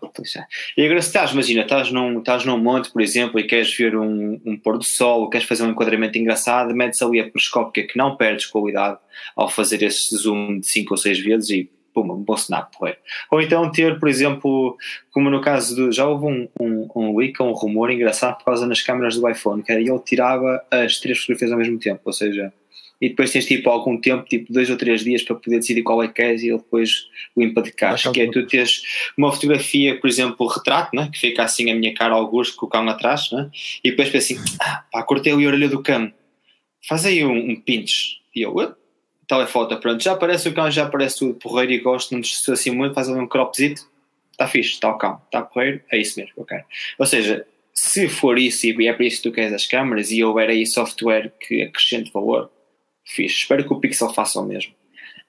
e 0.77 0.85
agora, 0.85 1.03
se 1.03 1.09
estás, 1.09 1.33
imagina, 1.33 1.63
estás 1.63 1.91
num, 1.91 2.19
estás 2.19 2.45
num 2.45 2.59
monte, 2.59 2.91
por 2.91 3.03
exemplo, 3.03 3.39
e 3.39 3.45
queres 3.45 3.75
ver 3.77 3.97
um, 3.97 4.41
um 4.45 4.57
pôr 4.57 4.79
do 4.79 4.85
sol, 4.85 5.29
queres 5.29 5.47
fazer 5.47 5.65
um 5.65 5.71
enquadramento 5.71 6.19
engraçado, 6.19 6.75
metes 6.75 7.01
ali 7.03 7.21
a 7.21 7.25
periscópica 7.29 7.87
que 7.87 7.99
não 7.99 8.17
perdes 8.17 8.47
qualidade 8.47 8.99
ao 9.37 9.49
fazer 9.49 9.83
esse 9.83 10.17
zoom 10.17 10.61
de 10.61 10.67
5 10.67 10.95
ou 10.95 10.99
6 10.99 11.19
vezes 11.21 11.51
e 11.51 11.71
puma, 11.93 12.15
um 12.15 12.23
bom 12.23 12.35
snap. 12.35 12.73
Ou 13.31 13.41
então 13.41 13.71
ter, 13.71 13.99
por 13.99 14.09
exemplo, 14.09 14.77
como 15.13 15.31
no 15.31 15.41
caso 15.41 15.75
do. 15.75 15.93
Já 15.93 16.07
houve 16.07 16.27
um, 16.27 16.49
um, 16.61 16.89
um 16.95 17.17
leak, 17.17 17.43
um 17.43 17.53
rumor 17.53 17.91
engraçado 17.91 18.39
por 18.39 18.45
causa 18.45 18.67
das 18.67 18.83
câmaras 18.83 19.17
do 19.17 19.29
iPhone, 19.29 19.63
que 19.63 19.73
era 19.73 19.81
ele 19.81 19.99
tirava 20.01 20.63
as 20.71 20.99
três 20.99 21.19
fotografias 21.19 21.53
ao 21.53 21.59
mesmo 21.59 21.79
tempo, 21.79 22.01
ou 22.05 22.13
seja, 22.13 22.53
e 23.01 23.09
depois 23.09 23.33
tens 23.33 23.47
tipo 23.47 23.71
algum 23.71 23.99
tempo, 23.99 24.25
tipo 24.29 24.53
dois 24.53 24.69
ou 24.69 24.77
três 24.77 25.03
dias 25.03 25.23
para 25.23 25.35
poder 25.35 25.59
decidir 25.59 25.83
qual 25.83 26.03
é 26.03 26.09
que 26.09 26.15
queres 26.15 26.43
e 26.43 26.49
ele 26.49 26.59
depois 26.59 27.07
limpa 27.37 27.63
de 27.63 27.73
caixa, 27.73 28.13
que 28.13 28.21
é 28.21 28.31
tu 28.31 28.47
teres 28.47 28.83
uma 29.17 29.33
fotografia, 29.33 29.99
por 29.99 30.09
exemplo, 30.09 30.47
retrato, 30.47 30.95
né? 30.95 31.09
que 31.11 31.19
fica 31.19 31.43
assim 31.43 31.71
a 31.71 31.75
minha 31.75 31.95
cara 31.95 32.15
ao 32.15 32.29
gosto 32.29 32.57
com 32.57 32.67
o 32.67 32.69
cão 32.69 32.87
atrás, 32.89 33.31
né? 33.33 33.51
e 33.83 33.91
depois 33.91 34.11
penso 34.11 34.35
assim, 34.35 34.57
ah, 34.61 34.85
pá, 34.93 35.03
cortei 35.03 35.33
ali 35.33 35.45
a 35.47 35.49
orelha 35.49 35.69
do 35.69 35.83
cão, 35.83 36.13
faz 36.87 37.07
aí 37.07 37.25
um, 37.25 37.51
um 37.51 37.57
pinch, 37.57 38.21
e 38.35 38.43
eu, 38.43 38.55
telefoto, 39.31 39.77
pronto, 39.79 40.03
já 40.03 40.13
aparece 40.13 40.49
o 40.49 40.53
cão, 40.53 40.69
já 40.71 40.85
aparece 40.85 41.21
tudo 41.21 41.35
porreiro 41.35 41.73
e 41.73 41.79
gosto, 41.79 42.13
não 42.13 42.21
te 42.21 42.51
assim 42.51 42.73
muito, 42.73 42.95
faz 42.95 43.09
ali 43.09 43.21
um 43.21 43.29
cropzito, 43.29 43.89
está 44.33 44.49
fixe, 44.49 44.73
está 44.73 44.91
o 44.91 44.99
cão, 44.99 45.21
está 45.25 45.43
porreiro, 45.43 45.81
é 45.91 45.99
isso 45.99 46.19
mesmo, 46.19 46.33
ok. 46.37 46.59
Ou 46.99 47.07
seja, 47.07 47.47
se 47.73 48.09
for 48.09 48.37
isso 48.39 48.67
e 48.67 48.89
é 48.89 48.93
para 48.93 49.07
isso 49.07 49.23
que 49.23 49.31
tu 49.31 49.33
queres 49.33 49.53
as 49.53 49.67
câmaras 49.67 50.11
e 50.11 50.25
houver 50.25 50.51
aí 50.51 50.67
software 50.67 51.33
que 51.39 51.63
acrescente 51.63 52.11
valor, 52.13 52.51
fixe. 53.05 53.37
Espero 53.37 53.65
que 53.65 53.73
o 53.73 53.79
Pixel 53.79 54.13
faça 54.13 54.41
o 54.41 54.45
mesmo. 54.45 54.73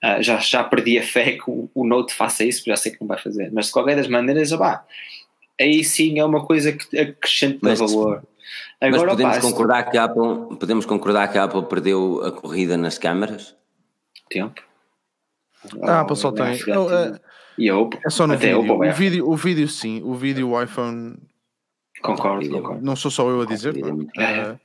Uh, 0.03 0.21
já, 0.23 0.37
já 0.39 0.63
perdi 0.63 0.97
a 0.97 1.03
fé 1.03 1.33
que 1.33 1.43
o, 1.47 1.69
o, 1.75 1.85
Note 1.85 2.11
faça 2.11 2.43
isso, 2.43 2.63
já 2.65 2.75
sei 2.75 2.91
que 2.91 2.99
não 2.99 3.07
vai 3.07 3.19
fazer. 3.19 3.51
Mas 3.53 3.67
de 3.67 3.71
qualquer 3.71 3.95
das 3.95 4.07
maneiras, 4.07 4.51
opá, 4.51 4.83
aí 5.59 5.83
sim 5.83 6.17
é 6.17 6.25
uma 6.25 6.43
coisa 6.43 6.71
que 6.71 6.97
acrescenta 6.97 7.59
mas, 7.61 7.77
valor. 7.79 8.23
Agora, 8.81 9.03
mas 9.03 9.11
podemos, 9.11 9.37
concordar 9.37 9.83
que 9.91 9.97
a 9.99 10.05
Apple, 10.05 10.57
podemos 10.57 10.85
concordar 10.87 11.31
que 11.31 11.37
a 11.37 11.43
Apple 11.43 11.65
perdeu 11.65 12.19
a 12.25 12.31
corrida 12.31 12.75
nas 12.75 12.97
câmaras? 12.97 13.55
Tempo. 14.31 14.61
A 15.83 16.01
Apple 16.01 16.15
só 16.15 16.31
tem. 16.31 16.59
Não, 16.67 16.91
é, 16.91 17.19
e 17.57 17.69
a 17.69 17.77
Oppo, 17.77 17.99
é 18.05 18.09
só 18.09 18.25
no 18.25 18.37
vídeo. 18.37 18.59
Oppo, 18.61 18.85
o, 18.85 18.93
vídeo. 18.93 19.29
O 19.29 19.35
vídeo 19.35 19.67
sim, 19.67 20.01
o 20.03 20.15
vídeo 20.15 20.49
o 20.49 20.61
iPhone. 20.61 21.17
Concordo, 22.01 22.49
concordo. 22.49 22.83
Não 22.83 22.95
sou 22.95 23.11
só 23.11 23.29
eu 23.29 23.41
a 23.41 23.45
dizer. 23.45 23.75
É. 24.17 24.23
é. 24.23 24.59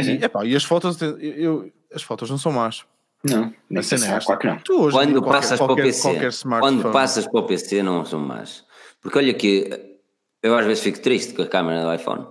E, 0.00 0.24
epá, 0.24 0.44
e 0.44 0.54
as 0.54 0.64
fotos, 0.64 1.00
eu, 1.00 1.72
as 1.94 2.02
fotos 2.02 2.28
não 2.28 2.36
são 2.36 2.52
más. 2.52 2.84
Não, 3.24 3.52
nem 3.70 3.82
é. 3.82 4.46
Não. 4.46 4.58
Tu 4.58 4.80
hoje, 4.80 4.96
quando 4.96 5.22
qualquer, 5.22 5.30
passas 5.30 5.58
qualquer, 5.58 5.74
para 5.74 5.82
o 5.82 5.86
PC, 5.86 6.38
quando 6.60 6.92
passas 6.92 7.26
para 7.26 7.40
o 7.40 7.46
PC 7.46 7.82
não 7.82 8.04
são 8.04 8.20
más. 8.20 8.64
Porque 9.00 9.18
olha 9.18 9.32
que 9.34 9.98
eu 10.42 10.56
às 10.56 10.66
vezes 10.66 10.84
fico 10.84 11.00
triste 11.00 11.34
com 11.34 11.42
a 11.42 11.46
câmera 11.46 11.82
do 11.82 11.94
iPhone. 11.94 12.26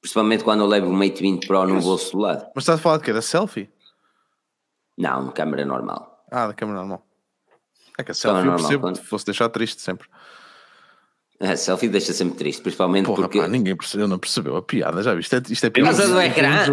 Principalmente 0.00 0.44
quando 0.44 0.60
eu 0.60 0.66
levo 0.66 0.88
o 0.88 0.92
Mate 0.92 1.22
20 1.22 1.46
Pro 1.46 1.66
no 1.66 1.80
bolso 1.80 2.12
do 2.12 2.18
lado. 2.18 2.46
Mas 2.54 2.64
estás 2.64 2.78
a 2.78 2.82
falar 2.82 2.98
de 2.98 3.04
quê? 3.04 3.12
Da 3.12 3.22
selfie? 3.22 3.70
Não, 4.98 5.28
de 5.28 5.32
câmera 5.32 5.64
normal. 5.64 6.24
Ah, 6.30 6.48
da 6.48 6.54
câmera 6.54 6.80
normal. 6.80 7.06
É 7.96 8.02
que 8.02 8.10
a 8.10 8.14
selfie 8.14 8.46
eu 8.46 8.56
percebo 8.56 8.80
quando... 8.80 8.98
fosse 8.98 9.24
deixar 9.24 9.48
triste 9.48 9.80
sempre. 9.80 10.08
A 11.40 11.56
selfie 11.56 11.88
deixa 11.88 12.12
sempre 12.12 12.36
triste, 12.36 12.60
principalmente 12.60 13.06
Porra, 13.06 13.22
porque. 13.22 13.40
Pá, 13.40 13.46
ninguém 13.46 13.76
percebeu, 13.76 14.08
não 14.08 14.18
percebeu 14.18 14.56
a 14.56 14.62
piada, 14.62 15.02
já 15.04 15.14
viste? 15.14 15.36
Isto 15.50 15.66
é 15.66 15.70
piada. 15.70 15.90
Por 15.90 15.96
causa 15.96 16.12
do 16.12 16.20
ecrã. 16.20 16.64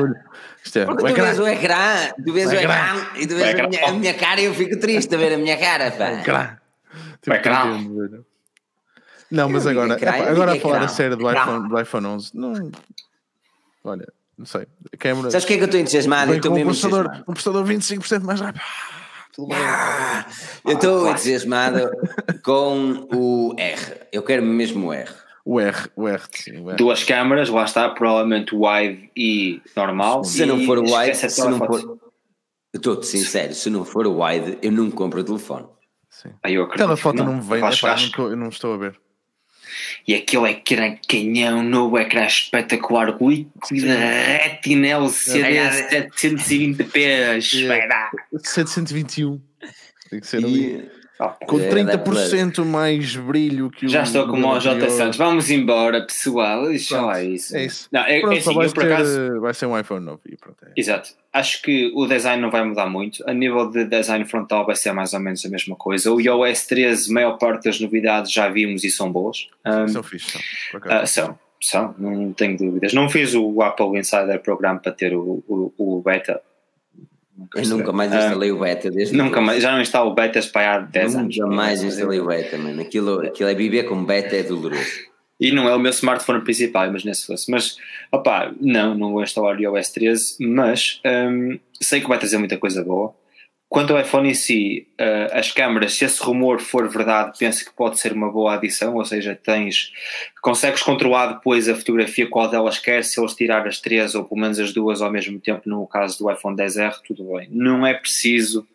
Isto 0.64 0.80
é, 0.80 0.86
porque 0.86 1.04
tu 1.04 1.08
ecrã. 1.08 1.24
vês 1.24 1.40
o 1.40 1.48
ecrã, 1.48 2.14
tu 2.26 2.34
vês 2.34 2.50
o 2.50 2.54
ecrã, 2.56 2.74
ecrã 2.74 3.08
e 3.16 3.28
tu 3.28 3.36
vês 3.36 3.60
a 3.60 3.68
minha, 3.68 3.88
a 3.88 3.92
minha, 3.92 4.14
cara 4.16 4.42
e 4.42 4.46
eu 4.46 4.54
fico 4.56 4.80
triste 4.80 5.14
a 5.14 5.18
ver 5.20 5.34
a 5.34 5.38
minha 5.38 5.56
cara. 5.56 5.92
Pá. 5.92 6.12
Ecrã. 6.14 6.58
Tipo, 7.22 7.36
ecrã. 7.36 7.80
Não, 9.30 9.50
mas 9.50 9.68
agora, 9.68 9.94
agora 10.30 10.54
a 10.54 10.60
falar 10.60 10.84
a 10.84 10.88
sério 10.88 11.16
do 11.16 11.32
iPhone, 11.32 11.70
do 11.70 11.80
iPhone 11.80 12.08
11, 12.08 12.32
não. 12.34 12.72
Olha, 13.84 14.08
não 14.38 14.46
sei. 14.46 14.68
Câmera... 15.00 15.32
Sabes 15.32 15.46
o 15.46 15.48
que 15.48 15.54
é 15.54 15.58
que 15.58 15.64
eu 15.64 15.66
estou 15.66 15.80
entusiasmado? 15.80 16.32
Eu 16.32 16.38
estou 16.38 16.52
mesmo 16.52 16.72
um 16.72 16.74
processador, 16.74 17.24
um 17.28 17.34
processador 17.34 17.66
25% 17.66 18.24
mais 18.24 18.42
rápido. 18.42 18.62
Ah, 19.52 20.26
eu 20.66 20.74
estou 20.74 21.10
entusiasmado 21.10 21.92
com 22.44 23.08
o 23.12 23.56
R. 23.58 24.08
Eu 24.12 24.24
quero 24.24 24.44
mesmo 24.44 24.88
o 24.88 24.94
R. 24.94 25.10
O 25.44 25.60
R, 25.60 25.90
o 25.96 26.08
R, 26.08 26.24
sim, 26.32 26.60
o 26.60 26.70
R. 26.70 26.78
Duas 26.78 27.04
câmaras, 27.04 27.50
lá 27.50 27.66
está, 27.66 27.90
provavelmente 27.90 28.56
wide 28.56 29.12
e 29.16 29.62
normal. 29.76 30.24
Se 30.24 30.42
e 30.42 30.46
não 30.46 30.66
for 30.66 30.80
wide, 30.80 31.16
se 31.16 31.48
não 31.48 31.58
for. 31.58 32.00
Estou-te 32.74 33.06
sincero, 33.06 33.54
se 33.54 33.70
não 33.70 33.86
for 33.86 34.08
wide, 34.08 34.58
eu 34.62 34.72
não 34.72 34.90
compro 34.90 35.22
o 35.22 35.24
telefone. 35.24 35.68
Sim. 36.10 36.30
Aí 36.44 36.56
eu 36.56 36.64
Aquela 36.64 36.98
foto 36.98 37.18
não, 37.18 37.26
não 37.26 37.36
me 37.36 37.42
vem, 37.42 37.62
eu 38.18 38.36
não 38.36 38.50
estou 38.50 38.74
a 38.74 38.78
ver 38.78 39.00
e 40.08 40.16
aquele 40.16 40.50
ecrã 40.52 40.96
canhão, 41.08 41.64
novo 41.64 41.98
ecrã 41.98 42.26
espetacular, 42.26 43.18
líquido, 43.22 43.88
retina 43.88 44.88
LCD 44.88 45.58
720p, 46.12 47.38
espera. 47.38 48.12
721. 48.44 49.42
Tem 50.10 50.20
que 50.20 50.28
ser 50.28 50.38
ali. 50.38 50.95
Com 51.18 51.58
30% 51.58 52.60
é, 52.60 52.66
mais 52.66 53.16
brilho 53.16 53.70
que 53.70 53.86
o. 53.86 53.90
Já 53.90 54.04
estou 54.04 54.28
com 54.28 54.38
o 54.38 54.60
J 54.60 54.90
Santos. 54.90 55.18
Vamos 55.18 55.50
embora, 55.50 56.02
pessoal. 56.02 56.68
Deixa 56.68 57.02
lá 57.02 57.24
isso. 57.24 57.56
É 57.56 57.66
isso. 57.66 57.88
Não, 57.90 58.02
é, 58.02 58.20
pronto, 58.20 58.34
é 58.34 58.38
assim, 58.38 58.54
vai, 58.54 58.68
por 58.68 58.84
ter, 58.84 58.92
acaso... 58.92 59.40
vai 59.40 59.54
ser 59.54 59.66
um 59.66 59.80
iPhone 59.80 60.06
novo. 60.06 60.20
E 60.26 60.36
pronto, 60.36 60.58
é. 60.66 60.72
Exato. 60.76 61.12
Acho 61.32 61.62
que 61.62 61.92
o 61.96 62.06
design 62.06 62.42
não 62.42 62.52
vai 62.52 62.66
mudar 62.66 62.88
muito. 62.88 63.24
A 63.30 63.34
nível 63.34 63.70
de 63.70 63.86
design 63.86 64.26
frontal 64.26 64.66
vai 64.66 64.76
ser 64.76 64.92
mais 64.92 65.14
ou 65.14 65.20
menos 65.22 65.46
a 65.46 65.50
mesma 65.50 65.76
coisa. 65.78 66.12
O 66.12 66.20
iOS 66.20 66.68
13, 66.68 67.14
maior 67.14 67.38
parte 67.38 67.64
das 67.64 67.80
novidades 67.80 68.32
já 68.32 68.50
vimos 68.50 68.84
e 68.84 68.92
são 68.92 69.10
boas. 69.10 69.48
Um, 69.66 69.88
são 69.88 70.04
fixe, 70.04 70.32
são. 70.32 70.80
Uh, 70.80 71.08
são, 71.08 71.40
são, 71.62 71.96
não 71.98 72.34
tenho 72.34 72.58
dúvidas. 72.58 72.94
Não 72.94 73.10
fiz 73.10 73.34
o 73.34 73.62
Apple 73.62 73.98
Insider 73.98 74.42
Program 74.42 74.78
para 74.78 74.92
ter 74.92 75.16
o, 75.16 75.42
o, 75.48 75.74
o 75.78 76.02
beta 76.02 76.42
Nunca 77.38 77.60
eu 77.60 77.68
nunca 77.68 77.92
mais 77.92 78.14
instalei 78.14 78.52
o 78.52 78.60
beta 78.60 78.90
desde 78.90 79.16
Nunca 79.16 79.42
mais, 79.42 79.62
já 79.62 79.74
não 79.74 79.82
instalo 79.82 80.14
betas 80.14 80.46
para 80.46 80.76
há 80.76 80.80
10 80.80 81.16
anos. 81.16 81.38
Nunca 81.38 81.54
mais 81.54 81.84
instalei 81.84 82.20
o 82.20 82.26
beta, 82.26 82.58
mano. 82.58 82.82
Aquilo, 82.82 83.20
aquilo 83.22 83.50
é 83.50 83.54
viver 83.54 83.84
com 83.84 84.04
beta 84.04 84.36
é 84.36 84.44
doloroso. 84.44 85.06
E 85.40 85.52
não 85.52 85.68
é 85.68 85.76
o 85.76 85.80
meu 85.80 85.92
smartphone 85.92 86.42
principal, 86.42 86.88
imagina 86.88 87.14
se 87.14 87.26
fosse. 87.26 87.52
Mas, 87.52 87.76
opá, 88.10 88.54
não, 88.60 88.96
não 88.96 89.12
vou 89.12 89.22
instalar 89.22 89.58
o 89.58 89.60
iOS 89.60 89.90
13, 89.90 90.38
mas 90.40 91.02
um, 91.06 91.60
sei 91.82 92.00
que 92.00 92.08
vai 92.08 92.18
trazer 92.18 92.38
muita 92.38 92.58
coisa 92.58 92.84
boa. 92.84 93.14
Quanto 93.76 93.92
ao 93.92 94.00
iPhone 94.00 94.30
em 94.30 94.34
si, 94.34 94.88
uh, 94.94 95.38
as 95.38 95.52
câmaras, 95.52 95.96
se 95.96 96.06
esse 96.06 96.24
rumor 96.24 96.62
for 96.62 96.88
verdade, 96.88 97.38
penso 97.38 97.66
que 97.66 97.74
pode 97.74 98.00
ser 98.00 98.14
uma 98.14 98.32
boa 98.32 98.54
adição, 98.54 98.96
ou 98.96 99.04
seja, 99.04 99.36
tens, 99.36 99.92
consegues 100.42 100.82
controlar 100.82 101.34
depois 101.34 101.68
a 101.68 101.76
fotografia 101.76 102.26
qual 102.26 102.50
delas 102.50 102.80
quer, 102.80 103.04
se 103.04 103.20
eles 103.20 103.36
tirar 103.36 103.68
as 103.68 103.82
três 103.82 104.16
ou 104.16 104.24
pelo 104.24 104.40
menos 104.40 104.60
as 104.60 104.72
duas 104.72 105.02
ao 105.02 105.12
mesmo 105.12 105.42
tempo, 105.42 105.64
no 105.66 105.86
caso 105.88 106.18
do 106.20 106.32
iPhone 106.32 106.56
10R, 106.56 107.02
tudo 107.06 107.26
bem. 107.36 107.50
Não 107.52 107.86
é 107.86 107.94
preciso 107.94 108.66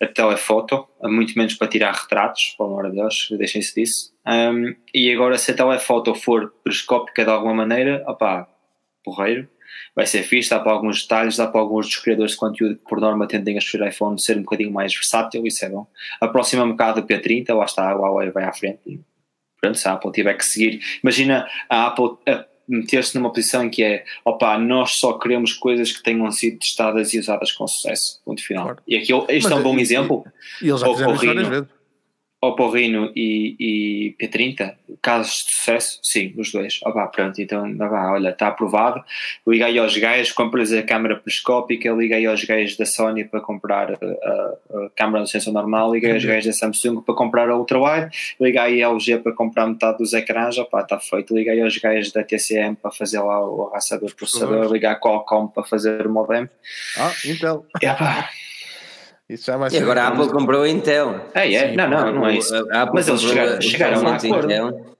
a 0.00 0.08
telefoto, 0.08 0.88
muito 1.04 1.38
menos 1.38 1.54
para 1.54 1.68
tirar 1.68 1.94
retratos, 1.94 2.56
pelo 2.58 2.70
amor 2.70 2.90
de 2.90 2.96
Deus, 2.96 3.28
deixem-se 3.38 3.72
disso. 3.76 4.12
Um, 4.26 4.74
e 4.92 5.12
agora, 5.12 5.38
se 5.38 5.52
a 5.52 5.54
telefoto 5.54 6.16
for 6.16 6.52
periscópica 6.64 7.24
de 7.24 7.30
alguma 7.30 7.54
maneira, 7.54 8.02
opá, 8.08 8.48
porreiro 9.04 9.48
vai 9.94 10.06
ser 10.06 10.22
fixe, 10.22 10.50
dá 10.50 10.60
para 10.60 10.72
alguns 10.72 11.02
detalhes, 11.02 11.36
dá 11.36 11.46
para 11.46 11.60
alguns 11.60 11.86
dos 11.86 11.96
criadores 11.96 12.32
de 12.32 12.38
conteúdo 12.38 12.76
que 12.76 12.84
por 12.84 13.00
norma 13.00 13.26
tendem 13.26 13.56
a 13.56 13.58
escolher 13.58 13.88
iPhone 13.88 14.20
ser 14.20 14.36
um 14.36 14.42
bocadinho 14.42 14.72
mais 14.72 14.94
versátil, 14.94 15.46
isso 15.46 15.64
é 15.64 15.68
bom. 15.68 15.86
Aproxima 16.20 16.64
um 16.64 16.70
bocado 16.70 17.00
do 17.00 17.06
P30, 17.06 17.54
lá 17.54 17.64
está, 17.64 17.90
a 17.90 17.94
Huawei 17.94 18.30
vai 18.30 18.44
à 18.44 18.52
frente 18.52 18.80
e 18.86 19.00
pronto, 19.60 19.78
se 19.78 19.86
a 19.86 19.92
Apple 19.92 20.12
tiver 20.12 20.34
que 20.34 20.44
seguir, 20.44 20.80
imagina 21.02 21.46
a 21.68 21.86
Apple 21.86 22.16
meter-se 22.68 23.16
numa 23.16 23.30
posição 23.30 23.64
em 23.64 23.70
que 23.70 23.82
é, 23.82 24.04
opa, 24.24 24.58
nós 24.58 24.92
só 24.92 25.14
queremos 25.14 25.52
coisas 25.52 25.92
que 25.92 26.02
tenham 26.02 26.30
sido 26.30 26.58
testadas 26.58 27.12
e 27.12 27.18
usadas 27.18 27.52
com 27.52 27.66
sucesso, 27.66 28.20
ponto 28.24 28.42
final. 28.42 28.64
Claro. 28.64 28.82
E 28.86 28.96
aqui, 28.96 29.12
este 29.28 29.44
Mas, 29.44 29.52
é 29.52 29.54
um 29.54 29.62
bom 29.62 29.78
e, 29.78 29.82
exemplo. 29.82 30.24
E 30.60 30.68
eles 30.68 30.80
já 30.80 30.88
fizeram 30.88 31.14
várias 31.14 31.48
vezes. 31.48 31.81
Oppo 32.44 32.68
Reno 32.70 33.12
e, 33.14 33.54
e 33.60 34.16
P30, 34.20 34.74
casos 35.00 35.44
de 35.46 35.54
sucesso, 35.54 36.00
sim, 36.02 36.34
os 36.36 36.50
dois. 36.50 36.80
Pá, 36.80 37.06
pronto, 37.06 37.40
então, 37.40 37.76
pá, 37.78 38.10
olha, 38.10 38.30
está 38.30 38.48
aprovado. 38.48 39.00
Liga 39.46 39.66
aí 39.66 39.78
aos 39.78 39.96
gajos, 39.96 40.32
compras 40.32 40.72
a 40.72 40.82
câmera 40.82 41.14
periscópica, 41.14 41.92
liga 41.92 42.16
aí 42.16 42.26
aos 42.26 42.42
gajos 42.42 42.76
da 42.76 42.84
Sony 42.84 43.24
para 43.24 43.40
comprar 43.40 43.92
a, 43.92 43.94
a, 43.94 44.86
a 44.86 44.90
câmera 44.96 45.22
de 45.22 45.30
sensor 45.30 45.52
normal, 45.52 45.94
liga 45.94 46.08
aí 46.08 46.14
aos 46.14 46.24
gajos 46.24 46.46
da 46.46 46.52
Samsung 46.52 47.00
para 47.02 47.14
comprar 47.14 47.48
a 47.48 47.56
ultrawide, 47.56 48.10
liga 48.40 48.64
aí 48.64 48.82
a 48.82 48.88
LG 48.88 49.18
para 49.18 49.32
comprar 49.32 49.68
metade 49.68 49.98
dos 49.98 50.12
ecrãs, 50.12 50.56
pá, 50.68 50.80
está 50.80 50.98
feito. 50.98 51.32
Liga 51.32 51.52
aí 51.52 51.62
aos 51.62 51.78
gajos 51.78 52.10
da 52.10 52.24
TCM 52.24 52.74
para 52.74 52.90
fazer 52.90 53.20
lá 53.20 53.40
o 53.40 53.68
arrastador 53.68 54.08
de 54.08 54.16
processador, 54.16 54.72
liga 54.72 54.90
a 54.90 54.98
Qualcomm 54.98 55.46
para 55.46 55.62
fazer 55.62 56.04
o 56.04 56.10
modem. 56.10 56.50
Ah, 56.96 57.12
Intel. 57.24 57.64
É, 57.80 57.92
pá. 57.94 58.28
Isso 59.32 59.46
já 59.46 59.56
vai 59.56 59.70
ser. 59.70 59.78
E 59.78 59.82
agora 59.82 60.04
a 60.04 60.08
Apple 60.08 60.28
comprou 60.28 60.62
a 60.62 60.68
Intel. 60.68 61.26
É, 61.34 61.52
é. 61.52 61.70
Sim, 61.70 61.76
não, 61.76 61.88
não, 61.88 62.12
não 62.12 62.26
é 62.26 62.36
isso. 62.36 62.52
Mas 62.92 63.08
eles 63.08 63.22
chegaram, 63.22 63.60
chegaram 63.60 64.06
a 64.06 64.16
acordo. 64.16 64.44
Intel. 64.44 64.96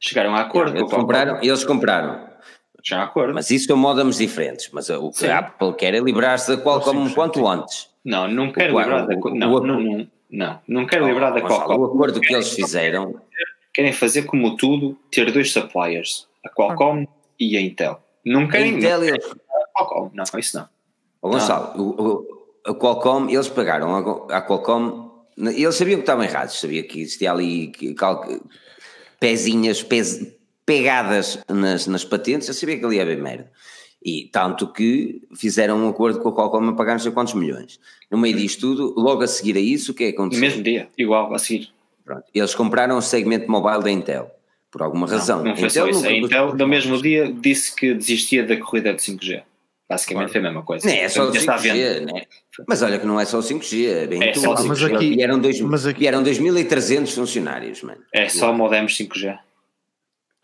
Chegaram 0.00 0.34
a 0.34 0.40
acordo. 0.40 0.76
Eles 0.76 0.90
compraram, 0.90 1.38
eles 1.42 1.64
compraram. 1.64 2.34
Já 2.82 3.02
acordo. 3.02 3.34
Mas 3.34 3.50
isso 3.50 3.66
são 3.66 3.76
modems 3.76 4.18
diferentes. 4.18 4.68
Mas 4.72 4.90
o 4.90 5.10
que 5.10 5.18
Sim. 5.18 5.28
a 5.28 5.38
Apple 5.38 5.72
quer 5.74 5.94
é 5.94 6.00
livrar-se 6.00 6.54
da 6.54 6.62
Qualcomm 6.62 7.12
quanto 7.14 7.46
antes. 7.46 7.88
Não, 8.04 8.28
não 8.28 8.52
quero 8.52 8.78
livrar 8.78 9.06
da 9.06 9.14
Qualcomm. 9.14 9.38
Não, 9.38 9.60
não, 9.60 9.80
não, 9.80 10.08
não, 10.30 10.60
não 10.68 10.86
quero 10.86 11.06
livrar 11.06 11.32
da 11.32 11.40
Qualcomm. 11.40 11.80
O 11.80 11.84
acordo 11.86 12.20
que 12.20 12.34
eles 12.34 12.52
fizeram. 12.52 13.20
Querem 13.72 13.92
fazer 13.92 14.22
como 14.22 14.56
tudo, 14.56 14.96
ter 15.10 15.32
dois 15.32 15.52
suppliers, 15.52 16.28
a 16.44 16.48
Qualcomm 16.48 17.08
e 17.40 17.56
a 17.56 17.60
Intel. 17.60 18.00
Não 18.24 18.46
querem. 18.46 18.74
Intel 18.76 19.04
e 19.04 19.10
a 19.10 19.18
Qualcomm, 19.74 20.10
não, 20.14 20.24
isso 20.38 20.56
não. 20.56 20.68
Gonçalo, 21.20 21.72
o, 21.80 22.33
a 22.64 22.74
Qualcomm, 22.74 23.28
eles 23.30 23.48
pagaram 23.48 23.94
a, 24.30 24.42
Qualcomm, 24.42 25.10
eles 25.36 25.74
sabiam 25.74 25.96
que 25.96 26.02
estavam 26.02 26.24
errados, 26.24 26.58
sabia 26.58 26.82
que 26.82 27.00
existia 27.00 27.32
ali 27.32 27.68
cal, 27.96 28.26
pezinhas, 29.20 29.82
pez, 29.82 30.34
pegadas 30.64 31.38
nas, 31.48 31.86
nas 31.86 32.04
patentes, 32.04 32.48
eu 32.48 32.54
sabia 32.54 32.78
que 32.78 32.84
ali 32.84 32.96
ia 32.96 33.04
bem 33.04 33.16
merda. 33.16 33.50
E 34.02 34.28
tanto 34.30 34.70
que 34.70 35.22
fizeram 35.34 35.78
um 35.78 35.88
acordo 35.88 36.20
com 36.20 36.28
a 36.28 36.34
Qualcomm 36.34 36.70
a 36.70 36.72
pagar 36.74 36.92
não 36.92 36.98
sei 36.98 37.10
quantos 37.10 37.34
milhões. 37.34 37.80
No 38.10 38.18
meio 38.18 38.36
disto 38.36 38.60
tudo, 38.60 38.94
logo 39.00 39.22
a 39.22 39.26
seguir 39.26 39.56
a 39.56 39.60
isso, 39.60 39.92
o 39.92 39.94
que 39.94 40.04
é 40.04 40.12
que 40.12 40.14
aconteceu? 40.14 40.42
No 40.42 40.48
mesmo 40.48 40.62
dia, 40.62 40.88
igual, 40.96 41.32
a 41.34 41.38
seguir. 41.38 41.70
Pronto. 42.04 42.24
Eles 42.34 42.54
compraram 42.54 42.98
o 42.98 43.02
segmento 43.02 43.50
mobile 43.50 43.82
da 43.82 43.90
Intel, 43.90 44.30
por 44.70 44.82
alguma 44.82 45.06
razão. 45.06 45.42
Não, 45.42 45.56
foi 45.56 45.68
Intel, 45.68 45.86
só 45.86 45.88
isso. 45.88 46.06
A 46.06 46.12
Intel, 46.12 46.54
no 46.54 46.68
mesmo 46.68 47.00
dia, 47.00 47.32
disse 47.32 47.74
que 47.74 47.94
desistia 47.94 48.44
da 48.44 48.58
corrida 48.58 48.92
de 48.92 49.00
5G. 49.00 49.42
Basicamente 49.88 50.32
foi 50.32 50.40
a 50.40 50.44
mesma 50.44 50.62
coisa. 50.62 50.86
Não 50.86 50.94
é 50.94 51.08
só 51.08 51.28
o 51.28 51.32
5G, 51.32 52.00
né? 52.00 52.24
Mas 52.68 52.82
olha 52.82 52.98
que 52.98 53.06
não 53.06 53.18
é 53.18 53.24
só 53.24 53.38
o 53.38 53.42
5G, 53.42 53.88
é 53.88 54.06
bem 54.06 54.22
é 54.22 54.32
tudo. 54.32 54.56
Só 54.56 54.64
mas 54.64 54.82
aqui, 54.82 55.14
vieram, 55.16 55.38
dois, 55.38 55.60
mas 55.60 55.86
aqui, 55.86 56.00
vieram 56.00 56.22
2.300 56.22 57.14
funcionários, 57.14 57.82
mano. 57.82 58.00
É 58.12 58.28
só 58.28 58.52
modems 58.52 58.96
5G. 58.96 59.38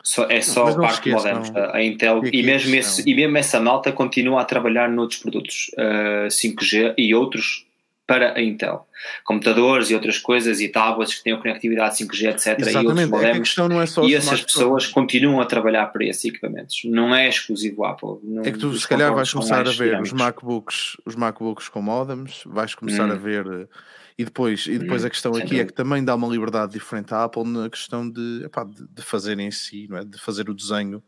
Só, 0.03 0.25
é 0.29 0.41
só 0.41 0.65
não, 0.65 0.81
parte 0.81 1.03
de 1.03 1.11
modems. 1.11 1.51
A 1.55 1.81
Intel, 1.83 2.21
e, 2.25 2.43
mesmo 2.43 2.75
esse, 2.75 3.07
e 3.07 3.13
mesmo 3.13 3.37
essa 3.37 3.59
malta 3.59 3.91
continua 3.91 4.41
a 4.41 4.45
trabalhar 4.45 4.89
noutros 4.89 5.19
produtos 5.19 5.69
uh, 5.77 6.25
eh, 6.25 6.27
5G 6.27 6.95
e 6.97 7.13
outros 7.13 7.65
para 8.11 8.37
a 8.37 8.41
Intel. 8.41 8.85
Computadores 9.23 9.89
e 9.89 9.95
outras 9.95 10.17
coisas 10.17 10.59
e 10.59 10.67
tablets 10.67 11.15
que 11.15 11.23
tenham 11.23 11.39
conectividade 11.39 11.97
5G, 11.97 12.29
etc. 12.31 12.59
Exatamente. 12.59 12.73
E 12.73 12.87
outros 12.87 13.55
modems. 13.55 13.57
É 13.97 14.01
e 14.05 14.15
essas 14.15 14.41
pessoas 14.41 14.87
continuam 14.87 15.39
a 15.39 15.45
trabalhar 15.45 15.85
para 15.87 16.03
esses 16.03 16.25
equipamentos. 16.25 16.81
Não 16.83 17.15
é 17.15 17.29
exclusivo 17.29 17.85
Apple. 17.85 18.17
Não, 18.21 18.43
é 18.43 18.51
que 18.51 18.59
tu 18.59 18.73
se 18.77 18.85
calhar 18.85 19.13
vais 19.13 19.31
começar 19.31 19.65
a 19.65 19.71
ver 19.71 20.01
os 20.01 20.11
MacBooks, 20.11 20.97
os 21.05 21.15
MacBooks 21.15 21.69
com 21.69 21.81
modems, 21.81 22.41
vais 22.45 22.75
começar 22.75 23.07
hum. 23.07 23.13
a 23.13 23.15
ver 23.15 23.69
e 24.17 24.25
depois, 24.25 24.67
e 24.67 24.77
depois 24.77 25.03
hum, 25.03 25.07
a 25.07 25.09
questão 25.09 25.35
aqui 25.35 25.61
é 25.61 25.65
que 25.65 25.71
também 25.71 26.03
dá 26.03 26.13
uma 26.13 26.27
liberdade 26.27 26.73
diferente 26.73 27.13
à 27.13 27.23
Apple 27.23 27.45
na 27.45 27.69
questão 27.69 28.09
de, 28.09 28.43
epá, 28.43 28.65
de, 28.65 28.85
de 28.87 29.01
fazer 29.01 29.39
em 29.39 29.49
si, 29.51 29.87
não 29.89 29.97
é? 29.97 30.03
de 30.03 30.19
fazer 30.19 30.49
o 30.49 30.53
desenho, 30.53 31.01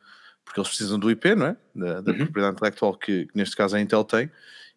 porque 0.45 0.57
eles 0.57 0.69
precisam 0.69 0.97
do 0.97 1.11
IP, 1.11 1.35
não 1.35 1.47
é? 1.47 1.57
Da, 1.75 2.01
da 2.01 2.11
uhum. 2.11 2.17
propriedade 2.19 2.55
intelectual 2.55 2.95
que, 2.95 3.25
que, 3.25 3.37
neste 3.37 3.57
caso 3.57 3.75
a 3.75 3.81
Intel 3.81 4.05
tem, 4.05 4.31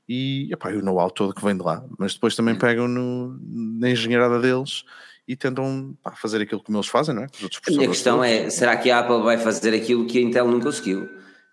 e 0.08 0.48
epá, 0.52 0.70
o 0.70 0.82
know-how 0.82 1.10
todo 1.10 1.34
que 1.34 1.44
vem 1.44 1.56
de 1.56 1.62
lá. 1.62 1.84
Mas 1.98 2.14
depois 2.14 2.36
também 2.36 2.54
pegam 2.54 2.86
no, 2.86 3.38
na 3.78 3.90
engenheirada 3.90 4.38
deles 4.40 4.84
e 5.26 5.34
tentam 5.34 5.96
pá, 6.02 6.12
fazer 6.12 6.40
aquilo 6.40 6.62
como 6.62 6.78
eles 6.78 6.88
fazem, 6.88 7.14
não 7.14 7.22
é? 7.22 7.26
a 7.66 7.70
minha 7.70 7.88
questão 7.88 8.22
é: 8.22 8.48
será 8.48 8.76
que 8.76 8.90
a 8.90 9.00
Apple 9.00 9.22
vai 9.22 9.38
fazer 9.38 9.74
aquilo 9.74 10.06
que 10.06 10.18
a 10.18 10.20
Intel 10.20 10.48
não 10.48 10.60
conseguiu? 10.60 11.08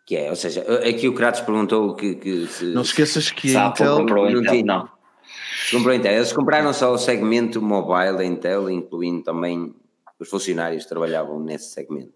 Que 0.06 0.18
é, 0.18 0.30
ou 0.30 0.36
seja, 0.36 0.62
aqui 0.88 1.08
o 1.08 1.14
Kratos 1.14 1.42
perguntou 1.42 1.96
que. 1.96 2.16
que 2.16 2.48
se, 2.48 2.66
não 2.66 2.82
esqueças 2.82 3.32
que 3.32 3.56
a 3.56 3.70
Intel. 3.70 4.06
Não, 4.06 4.30
Intel, 4.30 4.66
não. 4.66 4.90
Comprou 5.72 5.94
a 5.94 5.96
Intel. 5.96 6.14
Eles 6.14 6.34
compraram 6.34 6.74
só 6.74 6.94
o 6.94 6.98
segmento 6.98 7.62
mobile 7.62 8.18
da 8.18 8.26
Intel, 8.26 8.70
incluindo 8.70 9.24
também 9.24 9.74
os 10.20 10.30
funcionários 10.30 10.84
que 10.84 10.90
trabalhavam 10.90 11.40
nesse 11.40 11.72
segmento. 11.72 12.14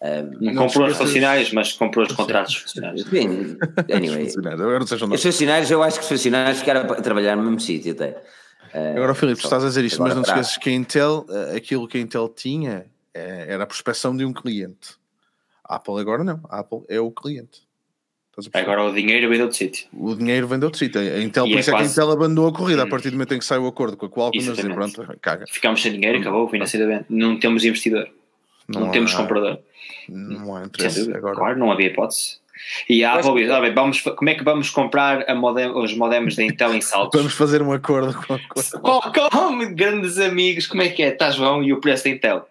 Um, 0.00 0.52
não 0.52 0.54
comprou 0.54 0.86
os 0.86 0.96
funcionários, 0.96 1.52
mas 1.52 1.72
comprou 1.72 2.06
os 2.06 2.12
contratos 2.12 2.54
funcionários. 2.54 3.02
Sim, 3.08 3.56
anyway. 3.92 4.28
os 5.12 5.22
funcionários, 5.22 5.70
eu 5.70 5.82
acho 5.82 5.98
que 5.98 6.02
os 6.04 6.08
funcionários 6.08 6.60
ficaram 6.60 6.82
a 6.92 7.02
trabalhar 7.02 7.34
no 7.34 7.42
mesmo 7.42 7.58
sítio 7.58 7.92
até. 7.92 8.10
Uh, 8.72 8.96
agora, 8.96 9.14
Filipe, 9.14 9.42
estás 9.42 9.64
a 9.64 9.68
dizer 9.68 9.84
isto, 9.84 10.00
mas 10.00 10.14
não 10.14 10.22
te 10.22 10.28
esqueças 10.28 10.56
que 10.56 10.70
a 10.70 10.72
Intel, 10.72 11.26
eh, 11.28 11.56
aquilo 11.56 11.88
que 11.88 11.98
a 11.98 12.00
Intel 12.00 12.28
tinha 12.28 12.86
eh, 13.12 13.46
era 13.48 13.64
a 13.64 13.66
prospeção 13.66 14.16
de 14.16 14.24
um 14.24 14.32
cliente. 14.32 14.96
A 15.64 15.76
Apple 15.76 15.98
agora 15.98 16.22
não, 16.22 16.40
a 16.48 16.60
Apple 16.60 16.82
é 16.88 17.00
o 17.00 17.10
cliente. 17.10 17.66
Agora 18.54 18.84
o 18.84 18.94
dinheiro 18.94 19.28
vem 19.28 19.38
de 19.38 19.42
outro 19.42 19.56
sítio. 19.56 19.88
O 19.92 20.14
dinheiro 20.14 20.46
vem 20.46 20.60
de 20.60 20.64
outro 20.64 20.78
sítio. 20.78 21.00
A 21.00 21.20
Intel, 21.20 21.46
e 21.46 21.50
por 21.50 21.56
é 21.56 21.60
isso 21.60 21.70
é, 21.70 21.72
quase... 21.72 21.92
que 21.92 22.00
a 22.00 22.04
Intel 22.04 22.12
abandonou 22.12 22.48
a 22.48 22.52
corrida 22.52 22.84
hum. 22.84 22.86
a 22.86 22.88
partir 22.88 23.10
do 23.10 23.14
momento 23.14 23.34
em 23.34 23.38
que 23.40 23.44
sai 23.44 23.58
o 23.58 23.66
acordo 23.66 23.96
com 23.96 24.06
a 24.06 24.08
Qualcomm, 24.08 24.44
mas 24.46 24.60
pronto, 24.60 25.18
caga. 25.20 25.44
Ficámos 25.48 25.82
sem 25.82 25.92
dinheiro, 25.92 26.20
acabou 26.20 26.48
financeiramente. 26.48 27.06
Não 27.08 27.36
temos 27.36 27.64
investidor. 27.64 28.08
Não, 28.68 28.82
não 28.82 28.90
temos 28.90 29.14
comprador. 29.14 29.58
Não 30.08 30.54
há 30.54 30.64
interesse 30.64 31.10
agora. 31.12 31.34
Claro, 31.34 31.58
não 31.58 31.72
havia 31.72 31.86
hipótese. 31.86 32.38
E 32.88 33.04
a 33.04 33.14
Apple 33.14 33.34
diz, 33.34 33.60
bem, 33.60 33.72
vamos, 33.72 34.00
como 34.00 34.30
é 34.30 34.34
que 34.34 34.42
vamos 34.42 34.68
comprar 34.70 35.24
modem, 35.36 35.70
os 35.70 35.94
modems 35.94 36.34
da 36.34 36.42
Intel 36.42 36.74
em 36.74 36.80
saltos? 36.80 37.18
vamos 37.20 37.34
fazer 37.34 37.62
um 37.62 37.72
acordo 37.72 38.14
com 38.14 38.34
a 38.34 38.38
coisa. 38.48 38.80
Qualcomm, 38.80 39.74
grandes 39.74 40.18
amigos, 40.18 40.66
como 40.66 40.82
é 40.82 40.88
que 40.88 41.02
é? 41.02 41.08
Estás 41.08 41.36
bom? 41.36 41.62
E 41.62 41.72
o 41.72 41.80
preço 41.80 42.04
da 42.04 42.10
Intel? 42.10 42.48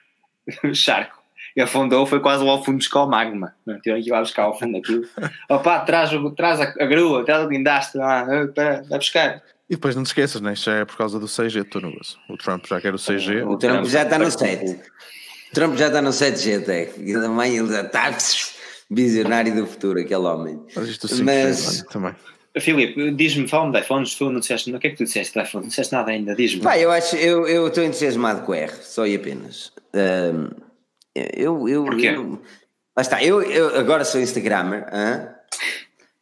Charco 0.72 1.16
e 1.56 1.62
afundou, 1.62 2.04
foi 2.04 2.20
quase 2.20 2.44
lá 2.44 2.52
ao 2.52 2.62
fundo 2.62 2.76
buscar 2.76 3.02
o 3.02 3.08
magma. 3.08 3.54
Não 3.64 3.80
tiveram 3.80 4.02
que 4.02 4.10
ir 4.10 4.12
lá 4.12 4.20
buscar 4.20 4.42
ao 4.42 4.58
fundo 4.58 4.76
aquilo. 4.76 5.04
Opá, 5.48 5.80
traz, 5.80 6.10
traz 6.36 6.60
a, 6.60 6.64
a 6.64 6.84
grua, 6.84 7.24
traz 7.24 7.44
o 7.44 7.48
guindaste 7.48 7.96
lá, 7.96 8.26
para, 8.54 8.82
vai 8.82 8.98
buscar. 8.98 9.42
E 9.68 9.74
depois 9.74 9.96
não 9.96 10.02
te 10.02 10.08
esqueças, 10.08 10.40
né? 10.42 10.54
já 10.54 10.74
é 10.74 10.84
por 10.84 10.96
causa 10.96 11.18
do 11.18 11.26
6G 11.26 11.66
de 11.68 11.86
negócio. 11.86 12.18
O 12.28 12.36
Trump 12.36 12.66
já 12.66 12.80
quer 12.80 12.94
o 12.94 12.98
6G. 12.98 13.42
O, 13.42 13.52
o 13.52 13.56
Trump, 13.56 13.72
Trump 13.72 13.86
já 13.86 14.02
está 14.02 14.18
no 14.18 14.30
7. 14.30 14.80
Trump 15.52 15.76
já 15.76 15.86
está 15.88 16.02
no 16.02 16.10
7G 16.10 16.62
até. 16.62 16.90
E 16.98 17.12
também 17.12 17.56
ele 17.56 17.68
já 17.68 17.82
está 17.82 18.16
visionário 18.90 19.54
do 19.54 19.66
futuro, 19.66 20.00
aquele 20.00 20.14
homem. 20.16 20.60
Mas 20.74 20.88
isto 20.88 21.08
5G, 21.08 21.22
Mas... 21.24 21.82
também. 21.90 22.14
Filipe, 22.58 23.10
diz-me, 23.12 23.46
fala-me 23.46 23.72
de 23.72 23.80
iPhones, 23.80 24.14
tu 24.14 24.30
não 24.30 24.40
disseste, 24.40 24.72
o 24.72 24.78
que 24.78 24.86
é 24.86 24.90
que 24.90 24.96
tu 24.96 25.04
disseste 25.04 25.34
de 25.34 25.44
iPhone? 25.44 25.64
Não 25.64 25.68
disseste 25.68 25.92
nada 25.92 26.10
ainda, 26.10 26.34
diz-me. 26.34 26.62
Pá, 26.62 26.78
eu 26.78 26.90
acho, 26.90 27.14
eu, 27.16 27.46
eu 27.46 27.68
estou 27.68 27.84
entusiasmado 27.84 28.42
com 28.42 28.52
o 28.52 28.54
R, 28.54 28.72
só 28.80 29.06
e 29.06 29.14
apenas. 29.14 29.72
Um, 29.94 30.48
eu, 31.14 31.68
eu, 31.68 31.84
Porquê? 31.84 32.08
eu, 32.08 32.40
lá 32.96 33.02
está, 33.02 33.22
eu, 33.22 33.42
eu 33.42 33.78
agora 33.78 34.06
sou 34.06 34.20
Instagrammer, 34.20 34.86
hein? 34.90 35.28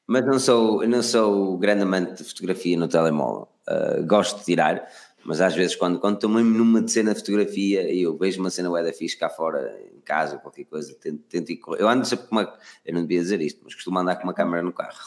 mas 0.08 0.26
não 0.26 0.38
sou, 0.40 0.86
não 0.88 1.02
sou 1.02 1.56
grande 1.56 1.82
amante 1.82 2.22
de 2.22 2.28
fotografia 2.28 2.76
no 2.76 2.88
telemóvel. 2.88 3.48
Uh, 3.68 4.04
gosto 4.04 4.40
de 4.40 4.44
tirar, 4.44 4.88
mas 5.24 5.40
às 5.40 5.54
vezes 5.54 5.74
quando, 5.74 5.98
quando 5.98 6.16
estou 6.16 6.28
mesmo 6.30 6.50
numa 6.50 6.86
cena 6.86 7.12
de 7.12 7.20
fotografia 7.20 7.90
e 7.90 8.02
eu 8.02 8.16
vejo 8.16 8.40
uma 8.40 8.50
cena 8.50 8.70
da 8.82 8.92
fixe 8.92 9.16
cá 9.16 9.28
fora, 9.28 9.80
em 9.94 10.00
casa, 10.00 10.38
qualquer 10.38 10.64
coisa, 10.64 10.94
tento, 11.00 11.22
tento 11.28 11.50
ir 11.50 11.56
correr. 11.56 11.80
Eu 11.80 11.88
ando 11.88 12.04
sempre 12.04 12.26
com 12.26 12.36
uma. 12.36 12.58
Eu 12.84 12.94
não 12.94 13.02
devia 13.02 13.20
dizer 13.20 13.40
isto, 13.40 13.60
mas 13.64 13.74
costumo 13.74 13.98
andar 13.98 14.16
com 14.16 14.24
uma 14.24 14.34
câmera 14.34 14.62
no 14.62 14.72
carro. 14.72 14.98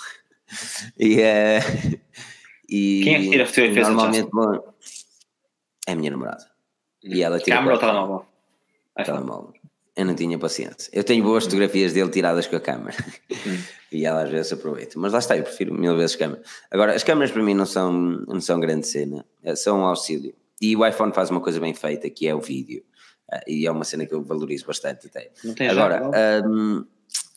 e, 0.98 1.18
uh, 1.18 2.00
e 2.68 3.02
Quem 3.04 3.16
é 3.16 3.20
que 3.20 3.30
tira 3.30 3.46
fotografias? 3.46 3.88
Normalmente, 3.88 4.30
bom, 4.32 4.74
é 5.88 5.92
a 5.92 5.96
minha 5.96 6.12
namorada. 6.12 6.50
E 7.04 7.22
ela 7.22 7.40
tira. 7.40 7.58
Câmera 7.58 7.76
ou 7.76 7.80
telemóvel? 7.80 8.26
Telemóvel 9.06 9.57
eu 9.98 10.06
não 10.06 10.14
tinha 10.14 10.38
paciência. 10.38 10.92
Eu 10.94 11.04
tenho 11.04 11.24
boas 11.24 11.46
fotografias 11.46 11.92
dele 11.92 12.12
tiradas 12.12 12.46
com 12.46 12.56
a 12.56 12.60
câmera 12.60 12.96
hum. 13.32 13.58
e 13.92 14.06
ela 14.06 14.22
às 14.22 14.30
vezes 14.30 14.54
aproveita, 14.54 14.98
mas 15.00 15.12
lá 15.12 15.18
está, 15.18 15.36
eu 15.36 15.42
prefiro 15.44 15.74
mil 15.74 15.98
vezes 15.98 16.16
câmera. 16.16 16.40
Agora, 16.70 16.94
as 16.94 17.04
câmeras 17.04 17.32
para 17.32 17.42
mim 17.42 17.56
não 17.56 17.66
são, 17.66 17.92
não 17.92 18.40
são 18.40 18.60
grande 18.60 18.86
cena, 18.86 19.26
eh, 19.44 19.56
são 19.56 19.80
um 19.80 19.86
auxílio. 19.86 20.36
E 20.62 20.76
o 20.76 20.86
iPhone 20.86 21.12
faz 21.12 21.32
uma 21.32 21.42
coisa 21.42 21.60
bem 21.60 21.74
feita 21.74 22.08
que 22.12 22.28
é 22.28 22.36
o 22.36 22.40
vídeo, 22.40 22.84
eh, 23.32 23.44
e 23.48 23.66
é 23.66 23.72
uma 23.72 23.84
cena 23.84 24.06
que 24.06 24.14
eu 24.14 24.22
valorizo 24.22 24.68
bastante 24.68 25.08
até. 25.08 25.32
Agora, 25.68 26.12
um, 26.48 26.86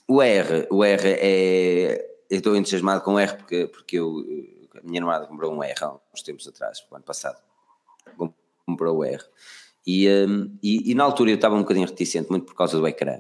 o 0.06 0.20
R, 0.20 0.66
o 0.70 0.84
R 0.84 1.08
é. 1.18 2.10
Eu 2.28 2.38
estou 2.38 2.54
entusiasmado 2.54 3.00
com 3.00 3.14
o 3.14 3.18
R 3.18 3.36
porque, 3.36 3.66
porque 3.68 3.98
eu, 3.98 4.24
a 4.76 4.86
minha 4.86 5.00
namorada 5.00 5.26
comprou 5.26 5.52
um 5.52 5.64
R 5.64 5.74
há 5.80 5.94
uns 6.14 6.22
tempos 6.22 6.46
atrás, 6.46 6.84
o 6.90 6.94
ano 6.94 7.04
passado. 7.04 7.38
Comprou 8.66 8.98
o 8.98 9.04
R 9.04 9.24
e, 9.86 10.08
um, 10.08 10.56
e, 10.62 10.90
e, 10.90 10.94
na 10.94 11.04
altura 11.04 11.30
eu 11.30 11.36
estava 11.36 11.54
um 11.54 11.60
bocadinho 11.60 11.86
reticente, 11.86 12.30
muito 12.30 12.46
por 12.46 12.54
causa 12.54 12.78
do 12.78 12.86
ecrã. 12.86 13.18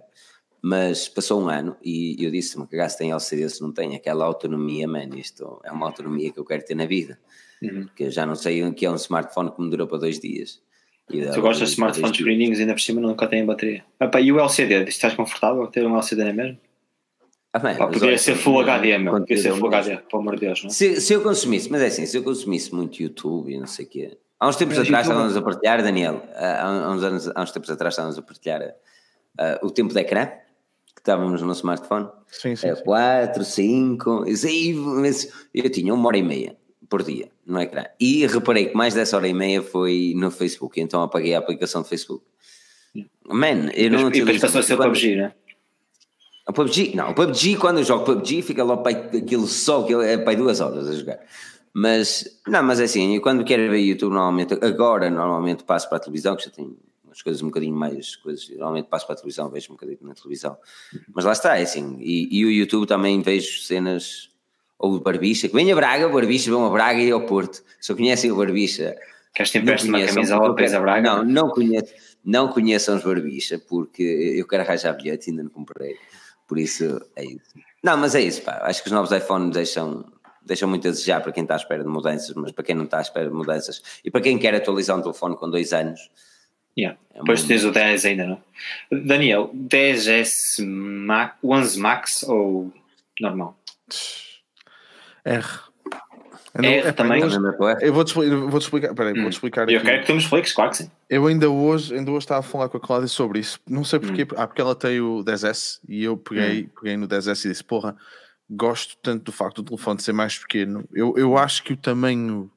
Mas 0.62 1.08
passou 1.08 1.42
um 1.42 1.48
ano 1.48 1.74
e 1.82 2.22
eu 2.22 2.30
disse-me 2.30 2.66
que 2.66 2.76
gasto 2.76 2.98
tem 2.98 3.12
LCD 3.12 3.48
se 3.48 3.62
não 3.62 3.72
tem 3.72 3.96
aquela 3.96 4.26
autonomia, 4.26 4.86
mano, 4.86 5.16
isto 5.16 5.58
é 5.64 5.72
uma 5.72 5.86
autonomia 5.86 6.30
que 6.30 6.38
eu 6.38 6.44
quero 6.44 6.64
ter 6.64 6.74
na 6.74 6.84
vida. 6.84 7.18
Uhum. 7.62 7.88
Que 7.96 8.04
eu 8.04 8.10
já 8.10 8.26
não 8.26 8.34
sei 8.34 8.62
o 8.62 8.74
que 8.74 8.84
é 8.84 8.90
um 8.90 8.96
smartphone 8.96 9.50
que 9.50 9.60
me 9.60 9.70
dura 9.70 9.86
para 9.86 9.98
dois 9.98 10.20
dias. 10.20 10.60
E 11.12 11.26
tu 11.26 11.40
gostas 11.40 11.68
de 11.68 11.74
smartphones 11.74 12.16
pequenininhos, 12.16 12.60
ainda 12.60 12.74
por 12.74 12.80
cima 12.80 13.00
nunca 13.00 13.26
têm 13.26 13.44
bateria. 13.44 13.84
Epá, 14.00 14.20
e 14.20 14.30
o 14.30 14.38
LCD, 14.38 14.84
estás 14.84 15.14
confortável 15.14 15.66
ter 15.66 15.84
um 15.84 15.94
LCD 15.94 16.22
é 16.22 16.32
mesmo? 16.32 16.58
Ah, 17.52 17.58
bem, 17.58 17.76
Pá, 17.76 17.88
podia 17.88 18.16
ser 18.16 18.36
Full 18.36 18.60
HD, 18.60 18.96
meu. 18.98 19.12
Podia 19.12 19.36
ser 19.36 19.52
Full 19.52 19.66
HD, 19.66 19.96
pelo 19.96 20.22
amor 20.22 20.34
de 20.36 20.46
Deus, 20.46 20.62
não? 20.62 20.70
Se, 20.70 21.00
se 21.00 21.12
eu 21.12 21.20
consumisse, 21.20 21.70
mas 21.70 21.82
é 21.82 21.86
assim, 21.86 22.06
se 22.06 22.16
eu 22.16 22.22
consumisse 22.22 22.72
muito 22.72 23.02
YouTube 23.02 23.52
e 23.52 23.58
não 23.58 23.66
sei 23.66 23.86
o 23.86 23.88
quê, 23.88 24.18
Há 24.40 24.48
uns 24.48 24.56
tempos 24.56 24.78
atrás 24.78 25.06
estávamos 25.06 25.36
a 25.36 25.42
partilhar, 25.42 25.82
Daniel, 25.82 26.22
há 26.34 26.90
uns, 26.90 27.02
anos, 27.02 27.30
há 27.34 27.42
uns 27.42 27.52
tempos 27.52 27.70
atrás 27.70 27.92
estávamos 27.92 28.16
a 28.16 28.22
partilhar 28.22 28.62
uh, 28.62 29.66
o 29.66 29.70
tempo 29.70 29.92
de 29.92 30.00
ecrã 30.00 30.28
que 30.94 31.00
estávamos 31.02 31.42
no 31.42 31.52
smartphone. 31.52 32.08
Sim, 32.26 32.56
sim. 32.56 32.74
4, 32.74 33.44
5, 33.44 34.24
eu 35.52 35.70
tinha 35.70 35.92
uma 35.92 36.08
hora 36.08 36.16
e 36.16 36.22
meia 36.22 36.56
por 36.88 37.02
dia 37.02 37.28
no 37.44 37.60
ecrã. 37.60 37.84
E 38.00 38.26
reparei 38.26 38.66
que 38.66 38.74
mais 38.74 38.94
dessa 38.94 39.14
hora 39.16 39.28
e 39.28 39.34
meia 39.34 39.62
foi 39.62 40.14
no 40.16 40.30
Facebook, 40.30 40.80
então 40.80 41.02
apaguei 41.02 41.34
a 41.34 41.38
aplicação 41.38 41.82
do 41.82 41.88
Facebook. 41.88 42.24
Man, 43.28 43.70
eu 43.74 43.90
não 43.90 44.08
E 44.08 44.12
depois 44.12 44.40
passou 44.40 44.60
a 44.60 44.62
ser 44.62 44.74
o 44.74 44.78
PUBG, 44.78 45.16
né? 45.16 45.32
O 46.48 46.52
PUBG, 46.52 46.96
não, 46.96 47.10
o 47.10 47.14
PUBG, 47.14 47.56
quando 47.56 47.78
eu 47.78 47.84
jogo 47.84 48.04
PUBG, 48.04 48.42
fica 48.42 48.64
lá 48.64 48.76
para 48.78 48.96
aquilo 48.96 49.46
só, 49.46 49.82
que 49.84 49.94
é 49.94 50.16
para 50.16 50.36
duas 50.36 50.60
horas 50.60 50.88
a 50.88 50.92
jogar. 50.92 51.20
Mas, 51.72 52.40
não, 52.46 52.62
mas 52.62 52.80
é 52.80 52.84
assim, 52.84 53.14
eu 53.14 53.22
quando 53.22 53.44
quero 53.44 53.70
ver 53.70 53.78
YouTube, 53.78 54.12
normalmente, 54.12 54.54
agora, 54.60 55.08
normalmente 55.08 55.62
passo 55.64 55.88
para 55.88 55.98
a 55.98 56.00
televisão, 56.00 56.36
que 56.36 56.44
já 56.44 56.50
tem 56.50 56.76
umas 57.04 57.22
coisas 57.22 57.42
um 57.42 57.46
bocadinho 57.46 57.74
mais, 57.74 58.16
coisas, 58.16 58.48
normalmente 58.50 58.86
passo 58.86 59.06
para 59.06 59.14
a 59.14 59.18
televisão, 59.18 59.48
vejo 59.50 59.72
um 59.72 59.74
bocadinho 59.74 59.98
na 60.02 60.14
televisão. 60.14 60.56
Mas 61.14 61.24
lá 61.24 61.32
está, 61.32 61.58
é 61.58 61.62
assim, 61.62 61.96
e, 62.00 62.38
e 62.38 62.44
o 62.44 62.50
YouTube 62.50 62.86
também 62.86 63.20
vejo 63.22 63.60
cenas, 63.62 64.30
ou 64.78 64.94
o 64.94 65.00
Barbicha, 65.00 65.48
que 65.48 65.54
vem 65.54 65.70
a 65.70 65.74
Braga, 65.74 66.08
o 66.08 66.12
Barbicha 66.12 66.50
vão 66.50 66.66
a 66.66 66.70
Braga 66.70 67.00
e 67.00 67.10
ao 67.10 67.26
Porto. 67.26 67.62
Se 67.80 67.94
conhecem 67.94 68.32
o 68.32 68.36
Barbicha. 68.36 68.96
Queres 69.34 69.52
ter 69.52 69.62
empréstimo 69.62 69.96
uma 69.96 70.06
camisola 70.06 70.48
a 70.48 70.80
Braga? 70.80 71.02
Não, 71.02 71.24
não 71.24 71.50
conheço, 71.50 71.92
não 72.24 72.48
conheçam 72.48 72.96
os 72.96 73.04
Barbicha, 73.04 73.58
porque 73.58 74.02
eu 74.02 74.46
quero 74.46 74.62
arranjar 74.62 74.94
bilhete 74.94 75.28
e 75.28 75.30
ainda 75.30 75.44
não 75.44 75.50
comprei. 75.50 75.96
Por 76.48 76.58
isso, 76.58 77.00
é 77.14 77.24
isso. 77.24 77.54
Não, 77.82 77.96
mas 77.96 78.14
é 78.14 78.20
isso, 78.20 78.42
pá. 78.42 78.60
Acho 78.62 78.82
que 78.82 78.88
os 78.88 78.92
novos 78.92 79.12
iPhones 79.12 79.52
deixam, 79.52 80.04
deixam 80.44 80.68
muito 80.68 80.86
a 80.86 80.90
desejar 80.90 81.20
para 81.20 81.32
quem 81.32 81.42
está 81.42 81.54
à 81.54 81.56
espera 81.56 81.82
de 81.82 81.88
mudanças, 81.88 82.34
mas 82.34 82.52
para 82.52 82.64
quem 82.64 82.74
não 82.74 82.84
está 82.84 82.98
à 82.98 83.02
espera 83.02 83.28
de 83.28 83.34
mudanças 83.34 83.82
e 84.04 84.10
para 84.10 84.20
quem 84.20 84.38
quer 84.38 84.54
atualizar 84.54 84.98
um 84.98 85.02
telefone 85.02 85.36
com 85.36 85.50
dois 85.50 85.72
anos. 85.72 86.10
Yeah. 86.78 86.98
É 87.14 87.18
Depois 87.18 87.42
tens 87.42 87.64
o 87.64 87.72
10 87.72 88.04
ainda, 88.04 88.26
não? 88.26 88.40
Daniel, 89.04 89.50
10S 89.54 90.64
Max, 90.64 91.34
11 91.42 91.80
Max 91.80 92.22
ou 92.22 92.72
normal? 93.20 93.58
R. 95.24 95.70
Eu, 96.54 96.62
não, 96.62 96.68
é, 96.68 96.92
também. 96.92 97.22
Eu 97.80 97.92
vou-te 97.92 98.12
vou 98.14 98.58
explicar. 98.58 98.92
Peraí, 98.94 99.12
hum. 99.12 99.22
vou-te 99.22 99.34
explicar. 99.34 99.70
Eu 99.70 99.80
quero 99.82 100.00
que 100.00 100.06
tu 100.06 100.12
me 100.12 100.18
expliques, 100.18 100.52
claro 100.52 100.70
que 100.70 100.78
sim. 100.78 100.90
Eu 101.08 101.26
ainda 101.26 101.48
hoje, 101.48 101.94
ainda 101.94 102.10
hoje 102.10 102.24
estava 102.24 102.40
a 102.40 102.42
falar 102.42 102.68
com 102.68 102.76
a 102.76 102.80
Cláudia 102.80 103.06
sobre 103.06 103.38
isso. 103.38 103.60
Não 103.68 103.84
sei 103.84 104.00
porquê. 104.00 104.24
Hum. 104.24 104.36
Ah, 104.36 104.46
porque 104.46 104.60
ela 104.60 104.74
tem 104.74 105.00
o 105.00 105.22
10S 105.24 105.78
e 105.88 106.02
eu 106.02 106.16
peguei, 106.16 106.64
hum. 106.64 106.68
peguei 106.80 106.96
no 106.96 107.06
10S 107.06 107.44
e 107.44 107.48
disse: 107.48 107.62
Porra, 107.62 107.96
gosto 108.50 108.96
tanto 109.00 109.24
do 109.24 109.32
facto 109.32 109.62
do 109.62 109.68
telefone 109.70 110.02
ser 110.02 110.12
mais 110.12 110.36
pequeno. 110.36 110.88
Eu, 110.92 111.16
eu 111.16 111.38
acho 111.38 111.62
que 111.62 111.72
o 111.72 111.76
tamanho 111.76 112.50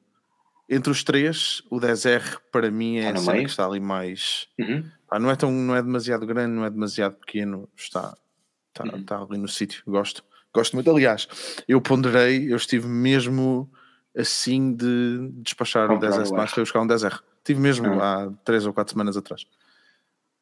entre 0.68 0.90
os 0.90 1.04
três, 1.04 1.62
o 1.70 1.78
10R 1.78 2.38
para 2.50 2.70
mim 2.70 2.96
é 2.96 3.10
ah, 3.10 3.12
que 3.12 3.42
está 3.42 3.66
ali 3.66 3.80
mais. 3.80 4.48
Uhum. 4.58 4.84
Ah, 5.10 5.18
não, 5.18 5.30
é 5.30 5.36
tão, 5.36 5.52
não 5.52 5.76
é 5.76 5.82
demasiado 5.82 6.26
grande, 6.26 6.54
não 6.54 6.64
é 6.64 6.70
demasiado 6.70 7.16
pequeno. 7.16 7.68
Está, 7.76 8.16
está, 8.68 8.84
uhum. 8.84 9.00
está 9.00 9.18
ali 9.18 9.38
no 9.38 9.48
sítio. 9.48 9.82
Gosto. 9.86 10.24
Gosto 10.52 10.74
muito. 10.74 10.90
Aliás, 10.90 11.28
eu 11.68 11.80
ponderei, 11.80 12.50
eu 12.50 12.56
estive 12.56 12.86
mesmo 12.88 13.70
assim 14.16 14.72
de 14.72 15.28
despachar 15.42 15.90
o 15.90 15.98
10S 15.98 16.30
Max 16.30 16.52
para 16.52 16.62
buscar 16.62 16.80
um 16.80 16.86
10R. 16.86 17.20
Tive 17.44 17.60
mesmo 17.60 17.88
uhum. 17.88 18.00
há 18.00 18.30
3 18.44 18.66
ou 18.66 18.72
4 18.72 18.92
semanas 18.92 19.16
atrás. 19.16 19.46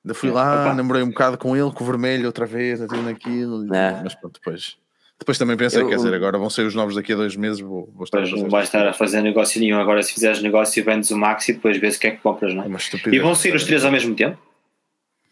Ainda 0.05 0.15
fui 0.15 0.29
é, 0.29 0.33
lá, 0.33 0.67
opa. 0.67 0.75
namorei 0.75 1.03
um 1.03 1.11
bocado 1.11 1.37
com 1.39 1.57
ele, 1.57 1.71
com 1.73 1.83
o 1.83 1.87
vermelho 1.87 2.27
outra 2.27 2.47
vez, 2.47 2.81
aquilo 2.81 3.03
naquilo, 3.03 3.75
é. 3.75 4.03
mas 4.03 4.15
pronto, 4.15 4.35
depois 4.35 4.77
depois 5.23 5.39
também 5.39 5.57
pensei, 5.57 5.81
eu, 5.81 5.89
quer 5.89 5.97
dizer, 5.97 6.13
agora 6.13 6.37
vão 6.37 6.51
ser 6.51 6.67
os 6.67 6.75
novos 6.75 6.95
daqui 6.95 7.13
a 7.13 7.17
dois 7.17 7.37
meses, 7.37 7.61
vou, 7.61 7.89
vou 7.95 8.05
estar 8.05 8.21
não 8.21 8.49
vais 8.49 8.67
estar 8.67 8.87
a 8.87 8.93
fazer 8.93 9.23
negócio 9.23 9.61
nenhum. 9.61 9.79
Agora, 9.81 10.03
se 10.03 10.13
fizeres 10.13 10.43
negócio, 10.43 10.85
vendes 10.85 11.11
o 11.11 11.19
Max 11.19 11.49
e 11.49 11.55
depois 11.55 11.79
vês 11.79 11.97
o 11.97 12.01
que 12.01 12.09
é 12.09 12.11
que 12.11 12.19
compras, 12.19 12.55
não 12.55 12.65
é? 12.65 12.67
é 12.67 13.09
e 13.15 13.19
vão 13.19 13.35
sair 13.35 13.55
os 13.55 13.65
três 13.65 13.85
ao 13.85 13.93
mesmo 13.93 14.15
tempo? 14.15 14.37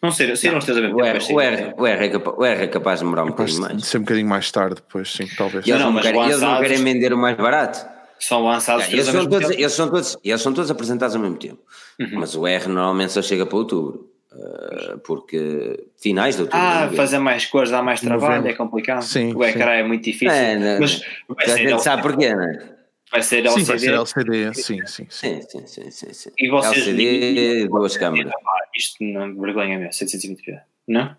Não 0.03 0.11
sei, 0.11 0.35
saíram 0.35 0.59
os 0.59 0.65
três 0.65 0.79
ao 0.79 0.83
mesmo 0.83 0.99
o 0.99 1.03
tempo. 1.03 1.17
R, 1.19 1.35
o, 1.35 1.41
R, 1.41 1.75
o, 1.77 1.87
R 1.87 2.05
é 2.05 2.09
capaz, 2.09 2.39
o 2.39 2.45
R 2.45 2.63
é 2.63 2.67
capaz 2.67 2.99
de 3.01 3.05
demorar 3.05 3.25
um 3.25 3.29
bocadinho 3.29 3.61
mais. 3.61 3.77
De 3.77 3.87
ser 3.87 3.99
um 3.99 4.01
bocadinho 4.01 4.29
mais 4.29 4.51
tarde, 4.51 4.77
depois, 4.77 5.13
sim, 5.13 5.27
talvez. 5.37 5.67
Eles, 5.67 5.81
não, 5.81 5.93
não, 5.93 6.01
querem, 6.01 6.23
eles 6.23 6.41
não 6.41 6.61
querem 6.61 6.85
vender 6.85 7.13
o 7.13 7.19
mais 7.19 7.37
barato. 7.37 7.87
São 8.19 8.45
lançados 8.45 8.85
é, 8.85 8.93
eles, 8.93 9.07
são 9.07 9.27
todos, 9.27 9.51
eles, 9.51 9.73
são 9.73 9.89
todos, 9.89 10.19
eles 10.23 10.41
são 10.41 10.53
todos 10.53 10.71
apresentados 10.71 11.17
ao 11.17 11.23
mesmo 11.23 11.37
tempo. 11.37 11.59
Uhum. 11.99 12.21
Mas 12.21 12.35
o 12.35 12.47
R 12.47 12.69
normalmente 12.69 13.13
só 13.13 13.23
chega 13.23 13.47
para 13.47 13.57
outubro. 13.57 14.11
Uh, 14.33 14.99
porque 15.01 15.87
finais 16.01 16.37
de 16.37 16.43
outubro. 16.43 16.65
Ah, 16.65 16.89
fazer 16.95 17.19
mais 17.19 17.47
cores 17.47 17.71
dá 17.71 17.83
mais 17.83 18.01
trabalho, 18.01 18.47
é 18.47 18.53
complicado. 18.53 19.03
Sim, 19.03 19.35
o 19.35 19.45
ecrã 19.45 19.73
é 19.73 19.83
muito 19.83 20.05
difícil. 20.05 20.31
É, 20.31 20.57
não, 20.57 20.81
mas 20.81 21.03
vai 21.29 21.49
ser 21.49 21.61
LCD. 21.63 21.79
sabe 21.81 22.03
porquê, 22.03 22.35
não 22.35 22.45
é? 22.45 22.77
Vai 23.11 23.23
ser 23.23 23.45
LCD. 23.45 23.61
Sim, 23.61 23.65
vai 23.65 23.79
ser 23.79 23.93
LCD, 23.93 24.55
sim, 24.55 24.87
sim. 24.87 25.07
Sim, 25.11 25.43
sim, 25.43 25.67
sim. 25.67 25.91
sim, 25.91 26.13
sim. 26.13 26.31
E 26.39 26.49
vocês 26.49 26.87
LCD, 26.87 27.67
duas 27.67 27.97
câmaras. 27.97 28.33
Isto 28.77 29.03
não 29.03 29.35
vergonha 29.35 29.77
mesmo, 29.77 30.07
720p, 30.07 30.61
não? 30.87 31.17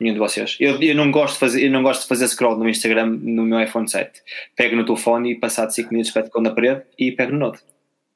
Nenhum 0.00 0.14
de 0.14 0.18
vocês. 0.18 0.56
Eu, 0.58 0.82
eu, 0.82 0.96
não 0.96 1.12
gosto 1.12 1.34
de 1.34 1.38
fazer, 1.38 1.64
eu 1.64 1.70
não 1.70 1.84
gosto 1.84 2.02
de 2.02 2.08
fazer 2.08 2.26
scroll 2.26 2.58
no 2.58 2.68
Instagram 2.68 3.06
no 3.22 3.44
meu 3.44 3.60
iPhone 3.60 3.88
7. 3.88 4.20
Pego 4.56 4.74
no 4.74 4.84
telefone 4.84 5.30
e 5.30 5.34
passado 5.38 5.70
5 5.70 5.90
minutos 5.90 6.08
espeto 6.08 6.40
na 6.40 6.50
parede 6.50 6.82
e 6.98 7.12
pego 7.12 7.30
no 7.30 7.38
Note. 7.38 7.60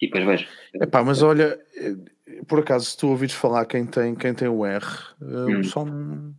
E 0.01 0.07
depois 0.07 0.24
vejo. 0.24 0.48
Epá, 0.74 1.05
mas 1.05 1.23
olha, 1.23 1.57
por 2.47 2.61
acaso, 2.61 2.86
se 2.86 2.97
tu 2.97 3.09
ouvires 3.09 3.35
falar 3.35 3.65
quem 3.66 3.86
tem, 3.86 4.15
quem 4.15 4.35
tem 4.35 4.48
o 4.48 4.65
R, 4.65 4.85
hum. 5.20 5.62
só 5.65 5.85
não. 5.85 6.35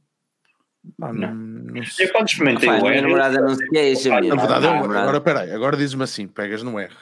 Ah, 1.02 1.12
não, 1.12 1.34
não 1.36 1.84
sei. 1.84 2.06
Eu 2.06 2.12
quando 2.14 2.30
experimentei 2.30 2.70
o 2.70 2.88
R. 2.88 3.02
namorada 3.02 3.42
não 3.42 3.56
se 3.56 3.68
queixa, 3.68 4.10
Na 4.10 4.36
verdade, 4.36 4.68
agora 4.68 5.22
peraí, 5.22 5.52
agora 5.52 5.76
diz-me 5.76 6.04
assim: 6.04 6.28
pegas 6.28 6.64
no 6.64 6.80
R 6.80 6.94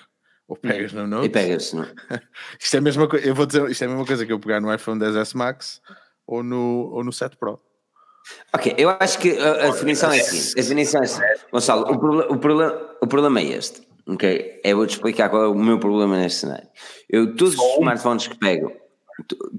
ou 0.47 0.55
pegas 0.55 0.93
no 0.93 1.07
Note. 1.07 1.27
E 1.27 1.29
pegas, 1.29 1.73
não 1.73 1.85
Isto 2.59 2.75
é 2.75 2.79
a 2.79 2.81
mesma 2.81 3.07
coisa, 3.07 3.27
eu 3.27 3.35
vou 3.35 3.45
dizer, 3.45 3.69
isto 3.69 3.83
é 3.83 3.87
a 3.87 3.89
mesma 3.89 4.05
coisa 4.05 4.25
que 4.25 4.31
eu 4.31 4.39
pegar 4.39 4.61
no 4.61 4.73
iPhone 4.73 4.99
10S 4.99 5.35
Max 5.35 5.81
ou 6.25 6.43
no, 6.43 6.89
ou 6.91 7.03
no 7.03 7.11
7 7.11 7.37
Pro. 7.37 7.59
Ok, 8.53 8.73
eu 8.77 8.89
acho 8.99 9.19
que 9.19 9.37
a, 9.37 9.67
a 9.67 9.71
definição 9.71 10.11
é 10.11 10.19
assim. 10.19 10.51
A 10.53 10.61
definição 10.61 11.01
é 11.01 11.05
assim. 11.05 11.21
Gonçalo, 11.51 11.85
o, 11.85 12.33
o, 12.33 12.39
problema, 12.39 12.95
o 13.01 13.07
problema 13.07 13.39
é 13.39 13.43
este. 13.43 13.84
Ok? 14.07 14.61
Eu 14.63 14.77
vou-te 14.77 14.91
explicar 14.91 15.29
qual 15.29 15.43
é 15.43 15.47
o 15.47 15.55
meu 15.55 15.79
problema 15.79 16.17
neste 16.17 16.41
cenário. 16.41 16.67
Eu, 17.09 17.35
todos 17.35 17.55
os 17.55 17.73
smartphones 17.77 18.27
que 18.27 18.37
pego 18.37 18.71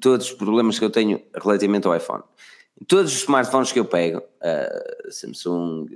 todos 0.00 0.30
os 0.30 0.32
problemas 0.32 0.78
que 0.78 0.84
eu 0.84 0.90
tenho 0.90 1.22
relativamente 1.34 1.86
ao 1.86 1.96
iPhone. 1.96 2.22
Todos 2.86 3.12
os 3.12 3.18
smartphones 3.20 3.72
que 3.72 3.80
eu 3.80 3.84
pego, 3.84 4.18
uh, 4.18 5.10
Samsung, 5.10 5.86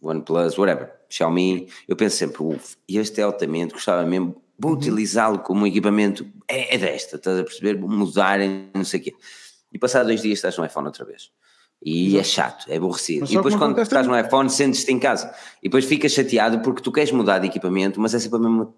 OnePlus, 0.00 0.56
whatever, 0.56 0.92
Xiaomi, 1.08 1.68
eu 1.88 1.96
penso 1.96 2.16
sempre, 2.16 2.42
uff, 2.42 2.76
este 2.88 3.20
é 3.20 3.24
altamente, 3.24 3.74
gostava 3.74 4.04
mesmo, 4.06 4.40
vou 4.58 4.72
uhum. 4.72 4.78
utilizá-lo 4.78 5.40
como 5.40 5.66
equipamento, 5.66 6.26
é, 6.46 6.74
é, 6.74 6.78
desta, 6.78 7.16
estás 7.16 7.38
a 7.38 7.44
perceber? 7.44 7.76
Vou 7.76 7.90
mudar, 7.90 8.38
não 8.74 8.84
sei 8.84 9.00
o 9.00 9.02
quê. 9.02 9.14
E 9.72 9.78
passar 9.78 10.04
dois 10.04 10.22
dias 10.22 10.38
estás 10.38 10.56
no 10.56 10.64
iPhone 10.64 10.86
outra 10.86 11.04
vez. 11.04 11.30
E 11.84 12.16
é 12.16 12.22
chato, 12.22 12.66
é 12.68 12.76
aborrecido. 12.76 13.26
E 13.28 13.34
depois, 13.34 13.56
quando 13.56 13.80
estás 13.80 14.06
no 14.06 14.18
iPhone, 14.18 14.48
sentes-te 14.48 14.92
em 14.92 15.00
casa. 15.00 15.34
E 15.60 15.68
depois 15.68 15.84
ficas 15.84 16.12
chateado 16.12 16.60
porque 16.60 16.80
tu 16.80 16.92
queres 16.92 17.10
mudar 17.10 17.40
de 17.40 17.48
equipamento, 17.48 18.00
mas 18.00 18.14
é 18.14 18.20
sempre 18.20 18.36
a 18.36 18.40
mesma 18.40 18.72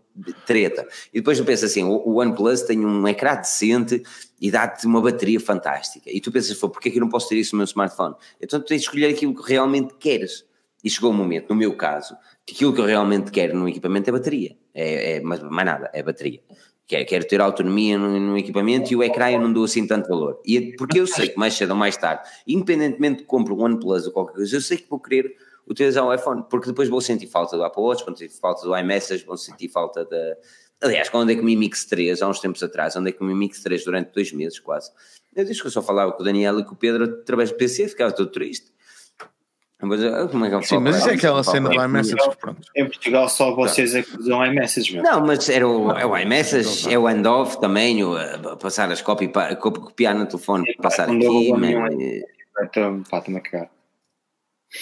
treta. 0.47 0.89
E 1.13 1.21
depois 1.21 1.37
tu 1.37 1.45
pensas 1.45 1.71
assim: 1.71 1.85
o 1.85 2.19
OnePlus 2.19 2.63
tem 2.63 2.85
um 2.85 3.07
ecrã 3.07 3.35
decente 3.37 4.03
e 4.41 4.51
dá-te 4.51 4.87
uma 4.87 5.03
bateria 5.03 5.39
fantástica. 5.39 6.11
E 6.11 6.19
tu 6.19 6.33
pensas, 6.33 6.57
porquê 6.57 6.91
que 6.91 6.97
eu 6.97 7.03
não 7.03 7.11
posso 7.11 7.29
ter 7.29 7.37
isso 7.37 7.55
no 7.55 7.59
meu 7.59 7.65
smartphone? 7.65 8.15
Então 8.41 8.59
tu 8.59 8.67
tens 8.67 8.81
de 8.81 8.87
escolher 8.87 9.07
aquilo 9.09 9.35
que 9.35 9.51
realmente 9.51 9.95
queres. 10.01 10.47
E 10.83 10.91
chegou 10.91 11.11
um 11.11 11.15
momento, 11.15 11.49
no 11.49 11.57
meu 11.57 11.75
caso, 11.77 12.15
que 12.45 12.55
aquilo 12.55 12.75
que 12.75 12.81
eu 12.81 12.85
realmente 12.85 13.31
quero 13.31 13.59
no 13.59 13.67
equipamento 13.67 14.11
é 14.11 14.13
bateria. 14.13 14.57
É, 14.75 15.17
é 15.17 15.21
mais, 15.21 15.43
mais 15.43 15.67
nada, 15.67 15.91
é 15.95 16.03
bateria. 16.03 16.41
Quero, 16.87 17.07
quero 17.07 17.27
ter 17.27 17.41
autonomia 17.41 17.97
no, 17.99 18.21
no, 18.21 18.37
equipamento 18.37 18.93
e 18.93 18.97
o 18.97 19.03
ecrã 19.03 19.31
eu 19.31 19.41
não 19.41 19.53
dou 19.53 19.65
assim 19.65 19.87
tanto 19.87 20.09
valor. 20.09 20.41
E 20.45 20.57
é 20.59 20.77
porque 20.77 21.01
eu 21.01 21.07
sei 21.07 21.31
que 21.31 21.39
mais 21.39 21.55
cedo 21.55 21.71
ou 21.71 21.77
mais 21.77 21.97
tarde, 21.97 22.29
independentemente 22.47 23.21
de 23.21 23.25
compro 23.25 23.57
um 23.57 23.63
OnePlus 23.63 24.07
ou 24.07 24.13
qualquer 24.13 24.35
coisa, 24.35 24.57
eu 24.57 24.61
sei 24.61 24.77
que 24.77 24.89
vou 24.89 25.01
querer 25.01 25.35
utilizar 25.67 26.05
o 26.05 26.13
iPhone, 26.13 26.45
porque 26.51 26.67
depois 26.67 26.89
vou 26.89 27.01
sentir 27.01 27.27
falta 27.27 27.57
do 27.57 27.65
Apple 27.65 27.83
Watch, 27.83 28.05
vou 28.05 28.15
sentir 28.15 28.39
falta 28.39 28.63
do 28.63 28.77
iMessage, 28.77 29.25
vou 29.25 29.37
sentir 29.37 29.69
falta 29.69 30.05
da. 30.05 30.37
Aliás, 30.83 31.09
quando 31.09 31.23
andei 31.23 31.37
com 31.37 31.43
o 31.43 31.45
Mi 31.47 31.57
Mix 31.57 31.87
3, 31.87 32.21
há 32.21 32.29
uns 32.29 32.41
tempos 32.41 32.63
atrás, 32.63 32.95
andei 32.97 33.13
com 33.15 33.25
o 33.25 33.27
Mi 33.27 33.35
Mix 33.35 33.63
3 33.63 33.83
durante 33.85 34.13
dois 34.13 34.31
meses 34.33 34.59
quase. 34.59 34.91
Eu 35.35 35.45
disse 35.45 35.61
que 35.61 35.67
eu 35.67 35.71
só 35.71 35.81
falava 35.81 36.13
com 36.13 36.23
o 36.23 36.25
Daniel 36.25 36.61
e 36.61 36.65
com 36.65 36.75
o 36.75 36.77
Pedro 36.77 37.05
através 37.05 37.51
do 37.51 37.57
PC, 37.57 37.89
ficava 37.89 38.13
todo 38.13 38.31
triste. 38.31 38.74
Mas, 39.85 40.03
ah, 40.03 40.29
como 40.29 40.45
é 40.45 40.51
que 40.51 40.67
Sim, 40.67 40.79
mas 40.79 40.97
isso 40.99 41.11
é 41.11 41.15
aquela 41.15 41.43
cena 41.43 41.69
do 41.69 41.83
iMessage. 41.83 42.17
Em 42.77 42.87
Portugal 42.87 43.29
só 43.29 43.55
vocês 43.55 43.95
é 43.95 44.03
que 44.03 44.19
usam 44.19 44.45
iMessage. 44.45 44.97
Não, 44.97 45.21
mas 45.21 45.49
era 45.49 45.67
o, 45.67 45.91
é 45.93 46.07
o 46.07 46.17
iMessage, 46.17 46.93
é 46.93 46.99
o 46.99 47.07
handoff 47.07 47.61
também, 47.61 48.03
o, 48.05 48.17
passar 48.59 48.91
as 48.91 49.03
copy, 49.03 49.31
copiar 49.61 50.15
no 50.15 50.27
telefone, 50.27 50.75
passar 50.77 51.09
aqui. 51.09 51.53
Então, 52.63 53.03
pá, 53.11 53.19
estou-me 53.19 53.39
a 53.39 53.43
cagar. 53.43 53.71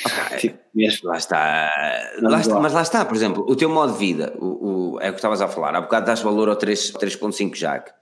Okay. 0.07 0.39
Tipo, 0.39 1.07
lá 1.07 1.17
está. 1.17 1.71
Lá 2.23 2.41
está. 2.41 2.61
Mas 2.61 2.73
lá 2.73 2.83
está, 2.83 3.05
por 3.05 3.15
exemplo, 3.15 3.45
o 3.47 3.55
teu 3.55 3.69
modo 3.69 3.93
de 3.93 3.99
vida, 3.99 4.33
o, 4.39 4.95
o 4.95 5.01
é 5.01 5.09
o 5.09 5.13
que 5.13 5.19
estavas 5.19 5.43
a 5.43 5.49
falar, 5.49 5.75
há 5.75 5.81
bocado 5.81 6.07
dás 6.07 6.21
valor 6.21 6.49
ao 6.49 6.57
3.5 6.57 7.55
Jack. 7.55 7.93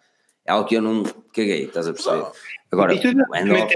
É 0.46 0.52
algo 0.52 0.68
que 0.68 0.76
eu 0.76 0.82
não 0.82 1.02
caguei, 1.34 1.64
estás 1.64 1.88
a 1.88 1.92
perceber? 1.92 2.26
Agora, 2.72 2.96
tu, 2.98 3.08
o 3.08 3.36
handoff... 3.36 3.74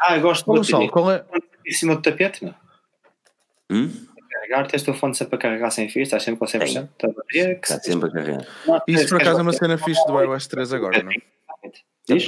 Ah, 0.00 0.16
eu 0.16 0.22
gosto 0.22 0.62
de 0.62 0.88
qual 0.88 1.10
é? 1.10 1.24
em 1.66 1.72
cima 1.72 1.96
do 1.96 2.02
tapete, 2.02 2.44
não? 2.44 2.54
Hum? 3.70 3.90
Carregar, 4.30 4.66
tens 4.68 4.82
o 4.82 4.84
telefone 4.86 5.14
sempre 5.14 5.36
a 5.36 5.38
carregar 5.38 5.70
sem 5.70 5.88
fio, 5.88 6.02
estás 6.02 6.22
sempre 6.22 6.38
com 6.38 6.46
100%. 6.46 6.88
Tá 6.98 7.08
está 7.32 7.80
sempre 7.80 8.08
a 8.08 8.12
carregar. 8.12 8.46
Isso 8.86 9.08
por 9.08 9.20
acaso 9.20 9.40
é 9.40 9.42
uma 9.42 9.52
cena 9.52 9.78
fixe 9.78 10.04
do 10.06 10.20
iOS 10.20 10.46
3 10.46 10.72
agora, 10.72 11.02
não 11.02 11.10
é? 11.10 11.16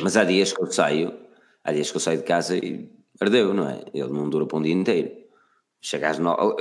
Mas 0.03 0.17
há 0.17 0.25
dias 0.25 0.53
que 0.53 0.61
eu 0.61 0.67
saio, 0.67 1.15
há 1.63 1.73
dias 1.73 1.91
que 1.91 1.97
eu 1.97 2.01
saio 2.01 2.19
de 2.19 2.25
casa 2.25 2.57
e 2.57 2.91
ardeu, 3.21 3.55
não 3.55 3.69
é? 3.69 3.83
Ele 3.95 4.09
não 4.09 4.29
dura 4.29 4.47
para 4.47 4.59
um 4.59 4.63
dia 4.63 4.73
inteiro. 4.73 5.13
Chega 5.81 6.11
às 6.11 6.19
9, 6.19 6.57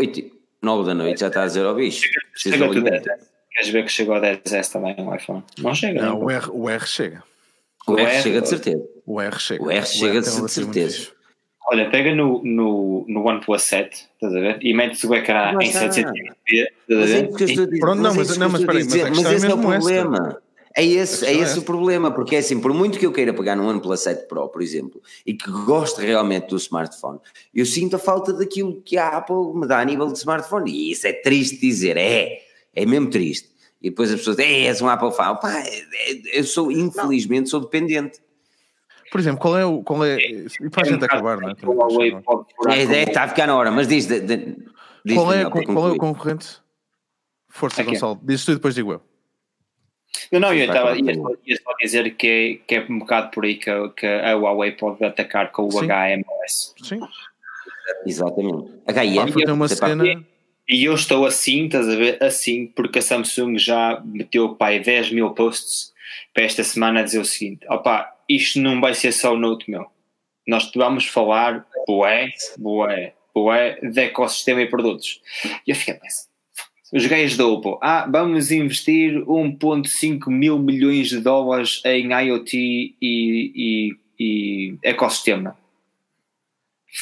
9 0.61 0.85
da 0.85 0.93
noite 0.93 1.21
já 1.21 1.27
está 1.27 1.43
a 1.43 1.47
dizer 1.47 1.65
ao 1.65 1.75
bicho. 1.75 2.07
Chega 2.35 2.69
tu 2.69 2.81
10. 2.81 3.03
Queres 3.51 3.69
ver 3.71 3.83
que 3.85 3.91
chegou 3.91 4.13
a 4.13 4.21
10S 4.21 4.71
também 4.71 4.95
no 4.97 5.15
iPhone? 5.15 5.43
Não 5.57 5.73
chega. 5.73 5.99
Não, 5.99 6.21
o, 6.21 6.29
R, 6.29 6.49
o 6.51 6.69
R 6.69 6.85
chega. 6.85 7.23
O, 7.87 7.93
o 7.93 7.97
R, 7.99 8.05
R, 8.05 8.21
chega 8.21 8.41
de 8.41 8.49
certeza. 8.49 8.89
O 9.03 9.19
R 9.19 9.39
chega. 9.39 9.63
O 9.63 9.71
R 9.71 9.85
chega 9.85 10.21
de 10.21 10.51
certeza. 10.51 11.11
Olha, 11.69 11.89
pega 11.89 12.15
no, 12.15 12.41
no, 12.43 13.05
no 13.09 13.27
OnePlus 13.27 13.63
7, 13.63 14.07
estás 14.13 14.33
a 14.33 14.39
ver? 14.39 14.59
E 14.61 14.73
metes 14.73 15.03
o 15.03 15.13
ecrã 15.13 15.51
em 15.61 15.69
720p, 15.69 16.67
estás 16.87 17.01
a 17.01 17.05
ver? 17.05 17.79
Pronto, 17.79 18.01
não, 18.01 18.15
mas, 18.15 18.37
não, 18.37 18.49
mas, 18.49 18.63
peraí, 18.63 18.83
mas, 18.85 18.95
é 18.95 19.09
mas 19.09 19.31
esse 19.33 19.45
é 19.45 19.53
o 19.53 19.57
problema. 19.57 20.41
É 20.77 20.85
esse, 20.85 21.25
é 21.25 21.33
esse 21.33 21.57
o 21.57 21.63
problema, 21.63 22.11
porque 22.11 22.35
é 22.35 22.39
assim, 22.39 22.61
por 22.61 22.71
muito 22.71 22.99
que 22.99 23.05
eu 23.05 23.11
queira 23.11 23.33
pegar 23.33 23.55
no 23.55 23.67
OnePlus 23.67 23.99
7 23.99 24.27
Pro, 24.27 24.47
por 24.47 24.61
exemplo, 24.61 25.01
e 25.25 25.33
que 25.33 25.49
goste 25.65 25.99
realmente 25.99 26.49
do 26.49 26.55
smartphone, 26.55 27.19
eu 27.53 27.65
sinto 27.65 27.95
a 27.95 27.99
falta 27.99 28.31
daquilo 28.31 28.79
que 28.83 28.95
a 28.95 29.17
Apple 29.17 29.55
me 29.55 29.67
dá 29.67 29.79
a 29.79 29.85
nível 29.85 30.05
de 30.05 30.19
smartphone, 30.19 30.71
e 30.71 30.91
isso 30.91 31.07
é 31.07 31.13
triste 31.13 31.59
dizer, 31.59 31.97
é, 31.97 32.41
é 32.75 32.85
mesmo 32.85 33.09
triste. 33.09 33.49
E 33.81 33.89
depois 33.89 34.11
as 34.11 34.19
pessoas, 34.19 34.39
é, 34.39 34.67
és 34.67 34.81
um 34.81 34.87
Apple 34.87 35.11
fan, 35.11 35.35
pá, 35.35 35.51
é, 35.59 35.79
é, 35.79 36.39
eu 36.39 36.43
sou, 36.43 36.71
infelizmente, 36.71 37.49
sou 37.49 37.59
dependente. 37.59 38.19
Por 39.11 39.19
exemplo, 39.19 39.39
qual 39.39 39.57
é 39.57 39.65
o. 39.65 39.83
Qual 39.83 40.03
é, 40.03 40.17
e 40.17 40.69
para 40.69 40.83
a 40.87 40.91
gente 40.91 41.05
acabar, 41.05 41.37
não 41.37 41.49
é? 41.49 41.53
A 42.67 42.77
ideia 42.77 43.03
está 43.03 43.23
a 43.23 43.27
ficar 43.27 43.47
na 43.47 43.55
hora, 43.55 43.71
mas 43.71 43.87
diz. 43.87 44.05
De, 44.05 44.19
de, 44.19 44.55
qual, 45.13 45.33
é, 45.33 45.49
qual 45.49 45.87
é 45.87 45.91
o 45.91 45.97
concorrente? 45.97 46.59
Força, 47.49 47.81
okay. 47.81 47.93
Gonçalo. 47.93 48.19
Diz 48.23 48.43
tu 48.43 48.51
e 48.51 48.55
depois 48.55 48.75
digo 48.75 48.91
eu. 48.93 49.01
Não, 50.31 50.39
não, 50.39 50.53
eu 50.53 50.65
estava 50.65 50.95
só 50.95 51.73
dizer 51.81 52.15
que 52.15 52.27
é, 52.27 52.65
que 52.67 52.75
é 52.75 52.85
um 52.89 52.99
bocado 52.99 53.31
por 53.31 53.45
aí 53.45 53.55
que, 53.55 53.71
que 53.95 54.05
a 54.05 54.35
Huawei 54.35 54.71
pode 54.71 55.03
atacar 55.03 55.51
com 55.51 55.67
o 55.67 55.71
Sim. 55.71 55.87
HMOS. 55.87 56.75
Sim. 56.83 56.99
Exatamente. 58.05 58.71
HM 58.87 59.33
tem 59.33 59.53
uma 59.53 59.67
cena. 59.67 60.03
E 60.69 60.83
eu 60.83 60.93
estou 60.93 61.25
assim, 61.25 61.65
estás 61.65 61.87
a 61.87 61.95
ver? 61.95 62.21
Assim, 62.21 62.67
porque 62.67 62.99
a 62.99 63.01
Samsung 63.01 63.57
já 63.57 64.01
meteu 64.03 64.55
pai 64.55 64.79
10 64.79 65.13
mil 65.13 65.29
posts 65.31 65.93
para 66.37 66.45
esta 66.45 66.63
semana 66.63 66.99
a 66.99 67.03
dizer 67.03 67.17
o 67.17 67.25
seguinte: 67.25 67.65
opá, 67.67 68.13
isto 68.29 68.59
não 68.59 68.79
vai 68.79 68.93
ser 68.93 69.11
só 69.11 69.33
o 69.33 69.39
Note 69.39 69.71
meu. 69.71 69.87
Nós 70.47 70.71
vamos 70.75 71.07
falar, 71.07 71.65
boé, 71.87 72.31
boé, 72.59 73.15
boé, 73.33 73.79
de 73.81 74.01
ecossistema 74.01 74.61
e 74.61 74.67
produtos. 74.67 75.19
E 75.65 75.71
eu 75.71 75.75
fiquei 75.75 75.95
pensando, 75.95 76.27
os 76.93 77.05
gajos 77.07 77.37
da 77.37 77.47
Oppo, 77.47 77.79
ah, 77.81 78.07
vamos 78.07 78.51
investir 78.51 79.19
1.5 79.25 80.29
mil 80.29 80.59
milhões 80.59 81.09
de 81.09 81.19
dólares 81.19 81.81
em 81.83 82.13
IoT 82.13 82.55
e, 82.55 82.95
e, 83.01 83.97
e 84.19 84.77
ecossistema 84.83 85.57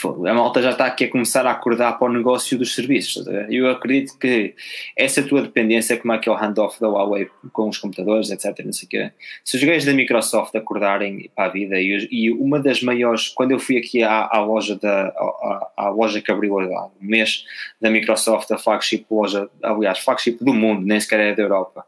a 0.03 0.33
malta 0.33 0.61
já 0.61 0.71
está 0.71 0.87
aqui 0.87 1.05
a 1.05 1.11
começar 1.11 1.45
a 1.45 1.51
acordar 1.51 1.93
para 1.93 2.07
o 2.07 2.13
negócio 2.13 2.57
dos 2.57 2.73
serviços. 2.73 3.25
Eu 3.49 3.69
acredito 3.69 4.17
que 4.17 4.55
essa 4.97 5.21
tua 5.21 5.43
dependência, 5.43 5.95
como 5.97 6.13
é 6.13 6.17
que 6.17 6.27
é 6.27 6.31
o 6.31 6.35
handoff 6.35 6.79
da 6.81 6.87
Huawei 6.87 7.29
com 7.53 7.69
os 7.69 7.77
computadores, 7.77 8.31
etc. 8.31 8.65
Não 8.65 8.73
sei 8.73 8.87
o 8.87 8.89
quê. 8.89 9.11
Se 9.43 9.57
os 9.57 9.63
gajos 9.63 9.85
da 9.85 9.93
Microsoft 9.93 10.55
acordarem 10.55 11.29
para 11.35 11.45
a 11.45 11.49
vida, 11.49 11.79
e, 11.79 12.07
e 12.11 12.31
uma 12.31 12.59
das 12.59 12.81
maiores, 12.81 13.29
quando 13.29 13.51
eu 13.51 13.59
fui 13.59 13.77
aqui 13.77 14.03
à, 14.03 14.27
à 14.31 14.43
loja 14.43 14.75
da 14.75 15.07
à, 15.07 15.71
à, 15.77 15.89
loja 15.89 16.19
que 16.19 16.31
abriu 16.31 16.59
há 16.59 16.85
um 16.87 16.91
mês 16.99 17.45
da 17.79 17.89
Microsoft, 17.89 18.51
a 18.51 18.57
flagship 18.57 19.05
loja, 19.09 19.47
aliás, 19.61 19.99
flagship 19.99 20.43
do 20.43 20.53
mundo, 20.53 20.85
nem 20.85 20.99
sequer 20.99 21.19
é 21.19 21.35
da 21.35 21.43
Europa, 21.43 21.85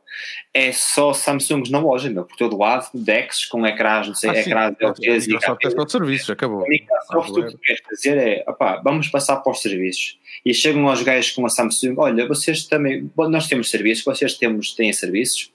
é 0.54 0.72
só 0.72 1.14
Samsungs 1.14 1.70
na 1.70 1.80
loja, 1.80 2.10
meu, 2.10 2.26
por 2.26 2.36
todo 2.36 2.58
lado, 2.58 2.90
DeX 2.94 3.46
com 3.46 3.66
ecrãs, 3.66 4.08
não 4.08 4.16
sei, 4.16 4.30
ah, 4.32 4.40
ecrãs 4.40 4.76
LGs 4.80 5.30
e. 5.30 5.34
Microsoft 5.34 5.66
é 5.66 5.70
todo 5.70 5.92
serviço, 5.92 6.32
acabou. 6.32 6.66
A 6.66 6.68
Microsoft, 6.68 7.30
o 7.30 7.48
que 7.48 7.58
queres 7.58 7.82
fazer 7.88 8.18
é, 8.18 8.44
opá, 8.48 8.82
vamos 8.84 9.08
passar 9.08 9.38
para 9.38 9.52
os 9.52 9.62
serviços. 9.62 10.18
E 10.46 10.54
chegam 10.54 10.88
aos 10.88 11.04
gajos 11.04 11.32
com 11.32 11.46
a 11.46 11.50
Samsung, 11.50 11.96
olha, 11.98 12.28
vocês 12.28 12.66
também, 12.66 13.10
nós 13.16 13.48
temos 13.48 13.70
serviços, 13.70 14.04
vocês 14.04 14.36
temos, 14.36 14.74
têm 14.74 14.92
serviços, 14.94 15.52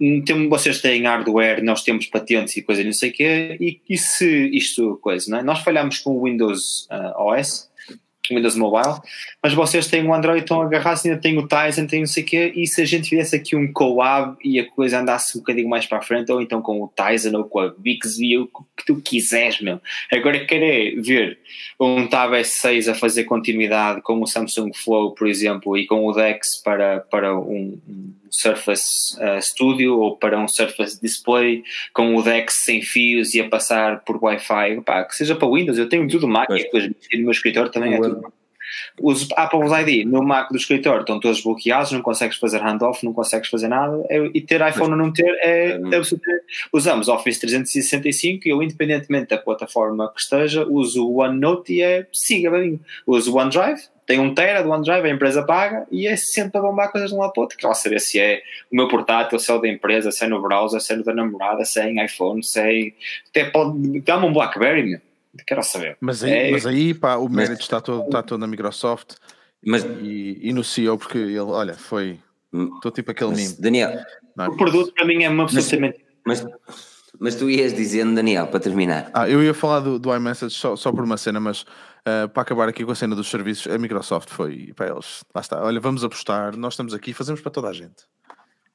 hum, 0.00 0.22
tem, 0.22 0.48
vocês 0.48 0.80
têm 0.80 1.04
hardware, 1.04 1.62
nós 1.62 1.82
temos 1.82 2.06
patentes 2.06 2.56
e 2.56 2.62
coisa 2.62 2.82
não 2.84 2.92
sei 2.92 3.10
o 3.10 3.12
quê, 3.12 3.56
e, 3.60 3.80
e 3.88 3.96
se 3.96 4.48
isto, 4.48 4.98
coisa, 5.02 5.30
não 5.30 5.38
é? 5.38 5.42
Nós 5.42 5.60
falhamos 5.60 5.98
com 5.98 6.10
o 6.10 6.24
Windows 6.24 6.88
uh, 6.90 7.20
OS, 7.22 7.70
Windows 8.30 8.56
Mobile, 8.56 9.00
mas 9.42 9.52
vocês 9.52 9.86
têm 9.88 10.06
o 10.06 10.14
Android, 10.14 10.40
estão 10.40 10.62
agarrados, 10.62 11.04
ainda 11.04 11.18
têm 11.18 11.36
o 11.38 11.46
Tizen, 11.46 11.86
têm 11.86 12.00
não 12.00 12.06
sei 12.06 12.22
o 12.22 12.26
quê, 12.26 12.52
e 12.56 12.66
se 12.66 12.80
a 12.80 12.84
gente 12.84 13.08
tivesse 13.08 13.36
aqui 13.36 13.54
um 13.54 13.70
collab 13.72 14.36
e 14.42 14.58
a 14.58 14.68
coisa 14.70 15.00
andasse 15.00 15.36
um 15.36 15.40
bocadinho 15.40 15.68
mais 15.68 15.86
para 15.86 15.98
a 15.98 16.02
frente, 16.02 16.32
ou 16.32 16.40
então 16.40 16.62
com 16.62 16.82
o 16.82 16.88
Tizen 16.88 17.36
ou 17.36 17.44
com 17.44 17.60
a 17.60 17.68
Bixby, 17.76 18.38
o 18.38 18.46
que 18.76 18.86
tu 18.86 18.96
quiseres, 18.96 19.60
meu. 19.60 19.80
Agora 20.10 20.44
querer 20.44 21.00
ver 21.00 21.38
um 21.78 22.06
Tab 22.06 22.32
S6 22.32 22.90
a 22.90 22.94
fazer 22.94 23.24
continuidade 23.24 24.00
com 24.02 24.20
o 24.20 24.26
Samsung 24.26 24.72
Flow, 24.72 25.12
por 25.12 25.26
exemplo, 25.26 25.76
e 25.76 25.86
com 25.86 26.06
o 26.06 26.12
Dex 26.12 26.60
para, 26.62 27.00
para 27.00 27.38
um 27.38 27.78
Surface 28.40 29.16
uh, 29.16 29.40
Studio 29.40 29.98
ou 29.98 30.16
para 30.16 30.38
um 30.38 30.48
Surface 30.48 31.00
Display 31.00 31.62
com 31.92 32.14
o 32.16 32.22
Dex 32.22 32.54
sem 32.54 32.82
fios 32.82 33.34
e 33.34 33.40
a 33.40 33.48
passar 33.48 34.00
por 34.00 34.22
Wi-Fi, 34.22 34.80
pá, 34.84 35.04
que 35.04 35.16
seja 35.16 35.34
para 35.34 35.50
Windows, 35.50 35.78
eu 35.78 35.88
tenho 35.88 36.08
tudo 36.08 36.28
Mac 36.28 36.50
e 36.50 36.62
depois 36.62 36.88
no 36.88 37.20
meu 37.20 37.30
escritório 37.30 37.70
também 37.70 37.94
é 37.94 38.00
tudo 38.00 38.32
os 39.00 39.28
Apple's 39.36 39.72
ID 39.72 40.06
no 40.06 40.22
Mac 40.22 40.50
do 40.50 40.56
escritório 40.56 41.00
estão 41.00 41.20
todos 41.20 41.42
bloqueados, 41.42 41.92
não 41.92 42.02
consegues 42.02 42.36
fazer 42.36 42.58
handoff, 42.58 43.04
não 43.04 43.12
consegues 43.12 43.48
fazer 43.48 43.68
nada, 43.68 44.04
é, 44.08 44.30
e 44.32 44.40
ter 44.40 44.66
iPhone 44.66 44.92
ou 44.92 44.96
não 44.96 45.12
ter 45.12 45.28
é, 45.40 45.72
é 45.72 46.00
Usamos 46.72 47.08
Office 47.08 47.38
365 47.38 48.46
e 48.46 48.50
eu, 48.50 48.62
independentemente 48.62 49.28
da 49.28 49.38
plataforma 49.38 50.12
que 50.12 50.20
esteja, 50.20 50.66
uso 50.66 51.06
o 51.06 51.20
OneNote 51.20 51.74
e 51.74 51.82
é 51.82 52.06
siga 52.12 52.50
bem. 52.50 52.80
Uso 53.06 53.32
o 53.32 53.38
OneDrive, 53.38 53.82
tem 54.06 54.18
um 54.18 54.34
tera 54.34 54.62
do 54.62 54.70
OneDrive, 54.70 55.06
a 55.06 55.10
empresa 55.10 55.42
paga 55.42 55.86
e 55.90 56.06
é 56.06 56.16
sempre 56.16 56.58
a 56.58 56.60
bombar 56.60 56.90
coisas 56.90 57.10
de 57.10 57.16
um 57.16 57.20
lado 57.20 57.32
para 57.32 57.40
o 57.40 57.42
outro. 57.44 57.56
Quero 57.56 57.74
saber 57.74 58.00
se 58.00 58.20
é 58.20 58.42
o 58.70 58.76
meu 58.76 58.88
portátil, 58.88 59.38
se 59.38 59.50
é 59.50 59.54
o 59.54 59.60
da 59.60 59.68
empresa, 59.68 60.10
se 60.10 60.24
é 60.24 60.28
no 60.28 60.40
browser, 60.42 60.80
se 60.80 60.92
é 60.92 60.96
no 60.96 61.04
da 61.04 61.14
namorada, 61.14 61.64
se 61.64 61.80
é 61.80 61.90
em 61.90 62.04
iPhone, 62.04 62.42
se 62.42 62.60
é. 62.60 62.92
Até 63.30 63.44
pode. 63.50 64.00
Dá-me 64.00 64.26
um 64.26 64.32
Blackberry, 64.32 64.82
meu. 64.82 65.00
Quero 65.46 65.62
saber. 65.62 65.96
Mas 66.00 66.22
aí, 66.22 66.32
é... 66.32 66.50
mas 66.50 66.66
aí 66.66 66.94
pá, 66.94 67.16
o 67.16 67.28
mérito 67.28 67.62
está, 67.62 67.80
todo, 67.80 68.04
está 68.04 68.22
todo 68.22 68.38
na 68.38 68.46
Microsoft 68.46 69.14
mas... 69.64 69.84
e, 70.02 70.38
e 70.42 70.52
no 70.52 70.62
CEO, 70.62 70.98
porque 70.98 71.18
ele, 71.18 71.38
olha, 71.38 71.74
foi. 71.74 72.18
Estou 72.76 72.92
tipo 72.92 73.10
aquele 73.10 73.30
mas, 73.30 73.40
meme. 73.40 73.56
Daniel, 73.58 74.04
não, 74.36 74.46
o 74.46 74.56
produto 74.56 74.92
para 74.94 75.04
mim 75.04 75.24
é 75.24 75.28
uma 75.28 75.44
absolutamente. 75.44 76.04
Mas, 76.24 76.42
mas 76.42 76.93
tu 77.38 77.48
ias 77.50 77.72
dizendo, 77.72 78.14
Daniel, 78.14 78.46
para 78.46 78.60
terminar. 78.60 79.10
Ah, 79.12 79.28
eu 79.28 79.42
ia 79.42 79.54
falar 79.54 79.80
do, 79.80 79.98
do 79.98 80.14
iMessage 80.14 80.54
só, 80.54 80.76
só 80.76 80.92
por 80.92 81.04
uma 81.04 81.16
cena, 81.16 81.40
mas 81.40 81.62
uh, 81.62 82.28
para 82.32 82.42
acabar 82.42 82.68
aqui 82.68 82.84
com 82.84 82.92
a 82.92 82.94
cena 82.94 83.14
dos 83.14 83.28
serviços, 83.28 83.72
a 83.72 83.78
Microsoft 83.78 84.30
foi 84.30 84.72
para 84.74 84.88
eles. 84.88 85.24
Lá 85.34 85.40
está, 85.40 85.62
olha, 85.62 85.80
vamos 85.80 86.04
apostar, 86.04 86.56
nós 86.56 86.74
estamos 86.74 86.94
aqui, 86.94 87.12
fazemos 87.12 87.40
para 87.40 87.50
toda 87.50 87.68
a 87.68 87.72
gente. 87.72 88.04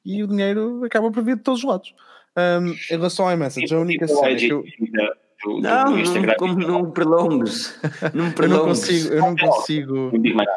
E 0.05 0.23
o 0.23 0.27
dinheiro 0.27 0.83
acaba 0.83 1.11
por 1.11 1.23
vir 1.23 1.35
de 1.35 1.43
todos 1.43 1.63
os 1.63 1.69
lados. 1.69 1.93
Um, 2.37 2.71
em 2.71 2.77
relação 2.89 3.27
ao 3.27 3.33
iMessage, 3.33 3.73
a 3.73 3.79
única 3.79 4.07
cena 4.07 4.35
que 4.35 4.47
eu 4.47 4.63
do, 5.43 5.61
não, 5.61 5.91
do 5.93 5.99
Instagram. 5.99 6.35
Não, 6.39 6.55
não 6.55 6.91
prolongues. 6.91 7.79
Não 8.13 8.31
prolongues. 8.31 9.05
eu 9.05 9.19
não 9.19 9.35
consigo. 9.35 9.95
Eu 9.95 10.11
não 10.11 10.21
consigo 10.21 10.49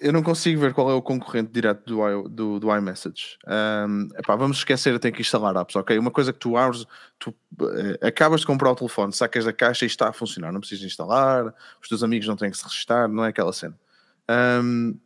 eu 0.00 0.12
não 0.12 0.22
consigo 0.22 0.60
ver 0.60 0.72
qual 0.72 0.90
é 0.90 0.94
o 0.94 1.02
concorrente 1.02 1.50
direto 1.52 1.84
do, 1.84 2.28
do, 2.28 2.60
do 2.60 2.76
iMessage. 2.76 3.36
Um, 3.46 4.08
epá, 4.16 4.36
vamos 4.36 4.58
esquecer, 4.58 4.98
tem 4.98 5.12
que 5.12 5.20
instalar 5.20 5.56
apps, 5.56 5.74
ok? 5.76 5.98
Uma 5.98 6.10
coisa 6.10 6.32
que 6.32 6.38
tu 6.38 6.56
abres, 6.56 6.86
tu 7.18 7.30
uh, 7.30 8.06
acabas 8.06 8.40
de 8.40 8.46
comprar 8.46 8.70
o 8.70 8.76
telefone, 8.76 9.12
sacas 9.12 9.44
da 9.44 9.52
caixa 9.52 9.84
e 9.84 9.88
está 9.88 10.08
a 10.08 10.12
funcionar, 10.12 10.52
não 10.52 10.60
precisas 10.60 10.84
instalar, 10.84 11.52
os 11.82 11.88
teus 11.88 12.02
amigos 12.02 12.28
não 12.28 12.36
têm 12.36 12.50
que 12.50 12.56
se 12.56 12.64
registrar, 12.64 13.08
não 13.08 13.24
é 13.24 13.28
aquela 13.28 13.52
cena. 13.52 13.76
Um, 14.62 14.96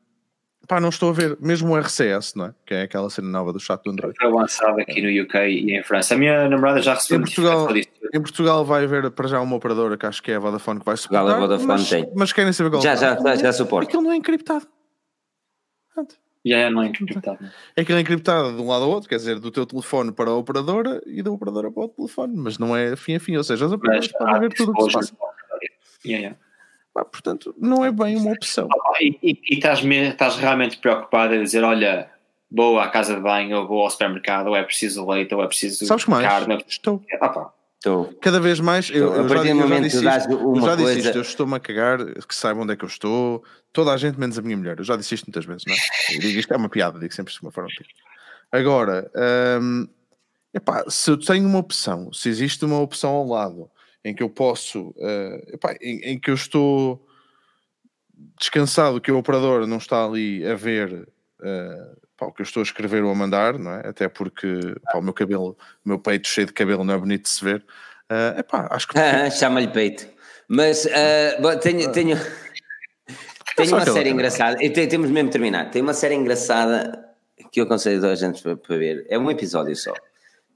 Pá, 0.69 0.79
não 0.79 0.91
estou 0.91 1.09
a 1.09 1.13
ver, 1.15 1.39
mesmo 1.41 1.73
o 1.73 1.79
RCS, 1.79 2.35
não 2.35 2.45
é? 2.45 2.55
Que 2.67 2.75
é 2.75 2.83
aquela 2.83 3.09
cena 3.09 3.27
nova 3.27 3.55
do 3.55 3.59
chat 3.59 3.83
do 3.83 3.91
Android. 3.91 4.15
Foi 4.21 4.31
lançado 4.31 4.79
aqui 4.79 5.01
no 5.01 5.23
UK 5.23 5.39
e 5.49 5.75
em 5.75 5.83
França. 5.83 6.13
A 6.15 6.19
minha 6.19 6.47
namorada 6.47 6.83
já 6.83 6.93
recebeu 6.93 7.21
em 7.21 7.25
Portugal, 7.25 7.69
em 8.15 8.21
Portugal 8.21 8.65
vai 8.65 8.85
haver 8.85 9.11
para 9.11 9.29
já 9.29 9.41
uma 9.41 9.57
operadora 9.57 9.97
que 9.97 10.07
acho 10.07 10.23
que 10.23 10.31
é 10.31 10.37
a 10.37 10.39
Vodafone 10.39 10.81
que 10.81 10.87
vai 10.87 10.97
suportar. 10.97 11.25
Portugal, 11.25 11.45
a 11.45 11.47
Vodafone 11.47 11.69
mas, 11.69 11.89
tem. 11.89 12.13
mas 12.15 12.33
querem 12.33 12.53
saber 12.53 12.71
qual 12.71 12.83
já, 12.83 12.95
já, 12.95 13.17
já, 13.17 13.37
já 13.37 13.53
suporta. 13.53 13.89
Aquilo 13.89 14.03
não 14.03 14.13
é 14.13 14.17
encriptado. 14.17 14.67
Já 15.97 16.05
yeah, 16.47 16.75
não 16.75 16.83
é 16.83 16.87
encriptado. 16.87 17.39
É 17.77 17.85
que 17.85 17.93
é 17.93 18.01
encriptado 18.01 18.57
de 18.57 18.63
um 18.63 18.69
lado 18.69 18.85
ao 18.85 18.91
outro, 18.91 19.09
quer 19.09 19.17
dizer, 19.17 19.39
do 19.39 19.51
teu 19.51 19.67
telefone 19.67 20.13
para 20.13 20.31
a 20.31 20.35
operadora 20.35 21.03
e 21.05 21.23
da 21.23 21.31
operadora 21.31 21.71
para 21.71 21.85
o 21.85 21.89
telefone, 21.89 22.35
mas 22.37 22.59
não 22.59 22.77
é 22.77 22.95
fim 22.97 23.17
a 23.17 23.21
fim, 23.21 23.37
ou 23.37 23.45
seja, 23.45 23.67
as 23.67 23.73
operadoras 23.73 24.09
podem 24.09 24.41
ver 24.41 24.55
tudo 24.55 24.73
o 24.73 24.75
que 24.75 24.85
se 24.85 24.93
passa. 24.93 25.17
Yeah, 26.07 26.23
yeah. 26.23 26.39
Portanto, 27.05 27.55
não 27.59 27.85
é 27.85 27.93
bem 27.93 28.17
uma 28.17 28.33
opção. 28.33 28.69
E, 29.01 29.19
e, 29.23 29.41
e 29.51 29.55
estás, 29.57 29.85
estás 29.85 30.37
realmente 30.37 30.79
preocupado 30.79 31.35
a 31.35 31.39
dizer: 31.39 31.63
olha, 31.63 32.11
vou 32.51 32.79
à 32.81 32.89
casa 32.89 33.15
de 33.15 33.21
banho, 33.21 33.59
ou 33.59 33.69
vou 33.69 33.83
ao 33.83 33.91
supermercado, 33.91 34.49
ou 34.49 34.57
é 34.57 34.63
preciso 34.63 35.07
leite, 35.07 35.35
ou 35.35 35.43
é 35.43 35.47
preciso 35.47 35.87
Sabes 35.87 36.05
que 36.05 36.11
mais? 36.11 36.27
carne. 36.27 36.65
Estou. 36.67 37.03
Ah, 37.21 37.29
pá. 37.29 37.53
Estou. 37.89 38.15
Cada 38.21 38.41
vez 38.41 38.61
mais, 38.61 38.91
eu, 38.91 39.15
eu, 39.15 39.29
já, 39.29 39.47
eu 39.47 39.69
já 39.69 39.81
disse, 39.81 39.97
isto, 40.07 40.31
eu 40.31 40.61
já 40.61 40.77
disse 40.77 40.99
isto, 40.99 41.17
eu 41.17 41.23
estou-me 41.23 41.55
a 41.55 41.61
cagar, 41.61 42.05
que 42.05 42.35
saibam 42.35 42.63
onde 42.63 42.73
é 42.73 42.77
que 42.77 42.85
eu 42.85 42.89
estou, 42.89 43.43
toda 43.73 43.93
a 43.93 43.97
gente 43.97 44.21
menos 44.21 44.39
a 44.39 44.43
minha 44.43 44.57
mulher, 44.57 44.79
eu 44.79 44.85
já 44.85 44.97
disse 44.97 45.15
isto 45.15 45.27
muitas 45.27 45.45
vezes, 45.45 45.65
não 45.67 45.75
é? 45.75 45.79
Eu 46.15 46.21
digo 46.21 46.39
isto 46.39 46.53
é 46.53 46.57
uma 46.57 46.69
piada, 46.69 46.99
digo 46.99 47.15
sempre 47.15 47.33
de 47.33 47.41
uma 47.41 47.51
forma. 47.51 47.71
Agora, 48.53 49.11
hum, 49.61 49.89
epá, 50.53 50.85
se 50.89 51.11
eu 51.11 51.19
tenho 51.19 51.47
uma 51.47 51.59
opção, 51.59 52.13
se 52.13 52.29
existe 52.29 52.65
uma 52.65 52.81
opção 52.81 53.11
ao 53.11 53.27
lado 53.27 53.71
em 54.05 54.15
que 54.15 54.23
eu 54.23 54.31
posso, 54.31 54.89
uh, 54.91 55.55
epá, 55.55 55.75
em, 55.81 56.13
em, 56.13 56.19
que 56.19 56.31
eu 56.31 56.35
estou 56.35 57.05
descansado, 58.39 59.01
que 59.01 59.13
o 59.13 59.19
operador 59.19 59.67
não 59.67 59.79
está 59.79 60.05
ali 60.05 60.47
a 60.47 60.55
ver 60.55 61.09
uh, 61.41 62.08
pá, 62.19 62.27
o 62.27 62.33
que 62.33 62.43
eu 62.43 62.45
estou 62.45 62.61
a 62.61 62.65
escrever 62.65 63.03
ou 63.03 63.11
a 63.11 63.15
mandar, 63.15 63.59
não 63.59 63.73
é? 63.73 63.89
Até 63.89 64.09
porque 64.09 64.61
pá, 64.93 64.99
o 64.99 65.03
meu 65.03 65.15
cabelo, 65.15 65.57
o 65.85 65.89
meu 65.89 65.99
peito 65.99 66.29
cheio 66.29 66.47
de 66.47 66.53
cabelo 66.53 66.85
não 66.85 66.93
é 66.93 66.99
bonito 66.99 67.23
de 67.23 67.29
se 67.31 67.43
ver. 67.43 67.65
Uh, 68.11 68.41
epá, 68.41 68.69
acho 68.71 68.89
que. 68.89 68.95
Chama-lhe 69.39 69.69
peito. 69.69 70.07
Mas 70.49 70.85
uh, 70.85 71.59
tenho. 71.63 71.91
tenho... 71.93 72.19
Tenho 73.57 73.75
uma 73.75 73.85
série 73.87 74.11
engraçada, 74.11 74.63
e 74.63 74.71
temos 74.71 75.11
mesmo 75.11 75.31
terminar. 75.31 75.69
Tem 75.73 75.83
uma 75.83 75.93
série 75.93 76.15
engraçada 76.15 77.09
que 77.51 77.59
eu 77.59 77.65
aconselho 77.65 78.07
a 78.07 78.15
gente 78.15 78.41
para, 78.41 78.57
para 78.57 78.77
ver. 78.77 79.05
É 79.09 79.19
um 79.19 79.29
episódio 79.29 79.75
só 79.75 79.93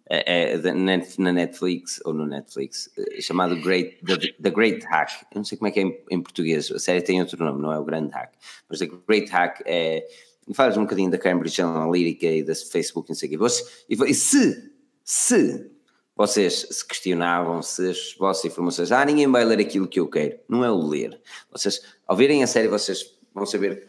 é, 0.09 0.53
é, 0.53 0.73
na 1.19 1.33
Netflix 1.33 2.01
ou 2.05 2.13
no 2.13 2.27
Netflix 2.27 2.91
é, 2.99 3.21
chamado 3.21 3.57
Great, 3.63 3.99
The, 4.05 4.35
The, 4.43 4.51
Great 4.51 4.85
Hack. 4.87 5.11
Eu 5.33 5.37
não 5.37 5.45
sei 5.45 5.57
como 5.57 5.69
é 5.69 5.71
que 5.71 5.81
é 5.81 5.83
em, 5.85 5.99
em, 6.11 6.21
português, 6.21 6.71
a 6.71 6.79
série 6.79 7.01
tem 7.01 7.21
outro 7.21 7.43
nome, 7.43 7.63
não 7.63 7.73
é 7.73 7.79
o 7.79 7.85
Grande 7.85 8.13
Hack, 8.13 8.33
mas 8.69 8.79
The 8.79 8.91
Great 9.09 9.31
Hack 9.31 9.63
é. 9.65 10.07
Faz 10.55 10.77
um 10.77 10.83
bocadinho 10.83 11.11
da 11.11 11.19
Cambridge 11.19 11.63
Analytica 11.63 12.27
e 12.27 12.43
da 12.43 12.55
Facebook, 12.55 13.09
não 13.09 13.15
sei 13.15 13.35
o 13.35 13.39
quê. 13.39 13.47
E, 13.89 14.15
se, 14.15 14.73
se 15.05 15.71
vocês 16.17 16.67
se 16.71 16.87
questionavam 16.87 17.63
se 17.63 17.91
as 17.91 18.17
vossas 18.19 18.45
informações, 18.45 18.93
ah, 18.93 19.05
ninguém 19.05 19.31
vai 19.31 19.45
ler 19.45 19.61
aquilo 19.61 19.87
que 19.89 20.01
eu 20.01 20.09
quero, 20.09 20.39
não 20.49 20.65
é 20.65 20.71
o 20.71 20.87
ler. 20.87 21.21
Vocês, 21.51 21.81
ao 22.07 22.17
verem 22.17 22.43
a 22.43 22.47
série, 22.47 22.69
vocês 22.69 23.17
vão 23.35 23.47
saber 23.47 23.89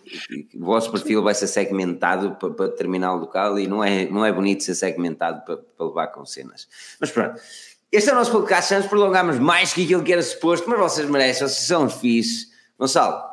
que 0.50 0.58
o 0.58 0.66
vosso 0.66 0.92
perfil 0.92 1.22
vai 1.22 1.36
ser 1.36 1.48
segmentado 1.48 2.36
para, 2.36 2.52
para 2.52 2.68
determinado 2.68 3.20
local 3.20 3.60
e 3.60 3.68
não 3.68 3.84
é, 3.84 4.06
não 4.10 4.26
é 4.26 4.32
bonito 4.32 4.64
ser 4.64 4.76
segmentado 4.76 5.44
para, 5.46 5.58
para 5.58 5.86
levar 5.86 6.08
com 6.08 6.26
cenas. 6.26 6.68
Mas 7.00 7.12
pronto, 7.12 7.42
este 7.92 8.10
é 8.10 8.14
o 8.14 8.16
nosso 8.16 8.32
podcast, 8.32 8.70
já 8.70 8.80
nos 8.80 8.88
prolongamos 8.88 9.38
mais 9.40 9.74
que 9.74 9.84
aquilo 9.84 10.04
que 10.04 10.14
era 10.14 10.24
suposto, 10.24 10.70
mas 10.70 10.80
vocês 10.80 11.10
merecem, 11.10 11.48
vocês 11.48 11.68
são 11.68 11.86
os 11.86 11.94
fixes. 11.94 12.52
Gonçalo, 12.80 13.33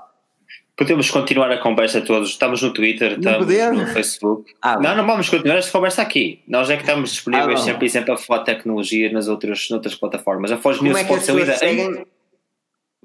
Podemos 0.81 1.11
continuar 1.11 1.53
a 1.53 1.59
conversa 1.59 2.01
todos. 2.01 2.31
Estamos 2.31 2.63
no 2.63 2.73
Twitter, 2.73 3.19
estamos 3.19 3.47
no 3.47 3.87
Facebook. 3.89 4.51
Ah, 4.63 4.81
não, 4.81 4.97
não 4.97 5.07
vamos 5.07 5.29
continuar 5.29 5.59
esta 5.59 5.71
conversa 5.71 6.01
aqui. 6.01 6.43
Nós 6.49 6.71
é 6.71 6.77
que 6.77 6.83
estamos 6.85 7.13
disponíveis 7.13 7.61
ah, 7.61 7.65
sempre 7.65 7.87
e 7.87 7.91
sempre 7.91 8.13
a 8.13 8.17
falar 8.17 8.39
de 8.39 8.47
tecnologia 8.47 9.13
nas 9.13 9.29
outras, 9.29 9.69
noutras 9.69 9.95
plataformas. 9.95 10.51
A 10.51 10.57
Foz 10.57 10.81
News 10.81 10.99
é 10.99 11.05
pode 11.05 11.23
ser 11.23 11.35
lida 11.35 11.55
em... 11.67 12.07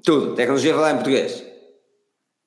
Tudo. 0.02 0.34
Tecnologia 0.34 0.72
falar 0.72 0.92
em 0.92 0.94
português. 0.94 1.44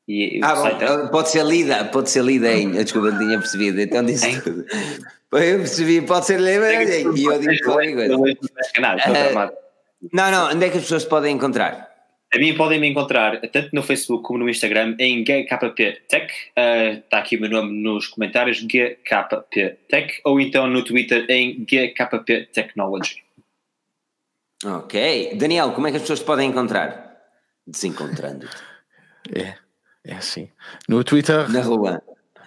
E, 0.08 0.40
ah, 0.42 0.56
bom, 0.56 0.68
é- 0.68 1.08
pode 1.10 1.30
ser 1.30 1.46
lida, 1.46 1.86
pode 1.86 2.10
ser 2.10 2.24
lida 2.24 2.52
em. 2.52 2.72
Desculpa, 2.72 3.12
não 3.12 3.20
tinha 3.20 3.38
percebido, 3.38 3.80
então 3.80 4.04
disse 4.04 4.30
em... 4.30 4.42
tudo. 4.42 4.66
Eu 5.32 5.60
percebi, 5.60 6.02
pode 6.02 6.26
ser 6.26 6.40
lida 6.40 6.74
em. 6.74 7.16
E 7.16 7.24
eu 7.26 7.40
qualquer 7.64 7.94
coisa. 7.94 8.18
Não, 10.12 10.32
não, 10.32 10.50
onde 10.50 10.66
é 10.66 10.70
que 10.70 10.78
as 10.78 10.84
pessoas 10.84 11.06
podem 11.06 11.36
encontrar? 11.36 11.89
A 12.32 12.38
mim 12.38 12.54
podem 12.56 12.80
me 12.80 12.88
encontrar 12.88 13.42
tanto 13.50 13.70
no 13.74 13.82
Facebook 13.82 14.24
como 14.24 14.40
no 14.40 14.50
Instagram 14.50 14.96
em 15.00 15.24
GKP 15.24 16.04
Tech. 16.08 16.32
Uh, 16.56 17.00
está 17.00 17.18
aqui 17.18 17.38
o 17.38 17.42
meu 17.42 17.50
nome 17.50 17.82
nos 17.82 18.08
comentários, 18.08 18.62
GKP 18.62 19.78
Tech, 19.88 20.22
ou 20.24 20.40
então 20.40 20.68
no 20.68 20.84
Twitter 20.84 21.26
em 21.28 21.66
GKP 21.66 22.48
Technology. 22.54 23.24
Ok. 24.64 25.36
Daniel, 25.36 25.72
como 25.72 25.88
é 25.88 25.92
que 25.92 25.98
as 25.98 26.04
pessoas 26.04 26.20
te 26.20 26.26
podem 26.26 26.50
encontrar? 26.50 27.18
Desencontrando-te. 27.66 28.58
É, 29.34 29.56
é 30.04 30.14
assim. 30.14 30.50
No 30.88 31.04
Twitter. 31.04 31.50
Na 31.50 31.62
rua. 31.62 32.04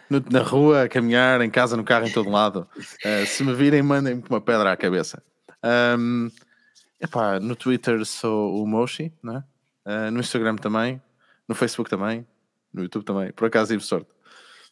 No, 0.08 0.22
na 0.30 0.42
rua, 0.42 0.82
a 0.82 0.88
caminhar, 0.88 1.40
em 1.40 1.50
casa, 1.50 1.76
no 1.76 1.82
carro, 1.82 2.06
em 2.06 2.12
todo 2.12 2.30
lado. 2.30 2.68
Uh, 2.76 3.26
se 3.26 3.42
me 3.42 3.52
virem, 3.52 3.82
mandem-me 3.82 4.22
uma 4.30 4.40
pedra 4.40 4.70
à 4.70 4.76
cabeça. 4.76 5.20
Um, 5.98 6.30
epá, 7.00 7.40
no 7.40 7.56
Twitter 7.56 8.04
sou 8.04 8.62
o 8.62 8.66
Moshi, 8.66 9.12
não 9.22 9.38
é? 9.38 9.44
Uh, 9.86 10.10
no 10.10 10.20
Instagram 10.20 10.56
também, 10.56 11.00
no 11.48 11.54
Facebook 11.54 11.90
também, 11.90 12.26
no 12.72 12.82
YouTube 12.82 13.04
também. 13.04 13.32
Por 13.32 13.46
acaso 13.46 13.72
tive 13.72 13.82
sorte. 13.82 14.08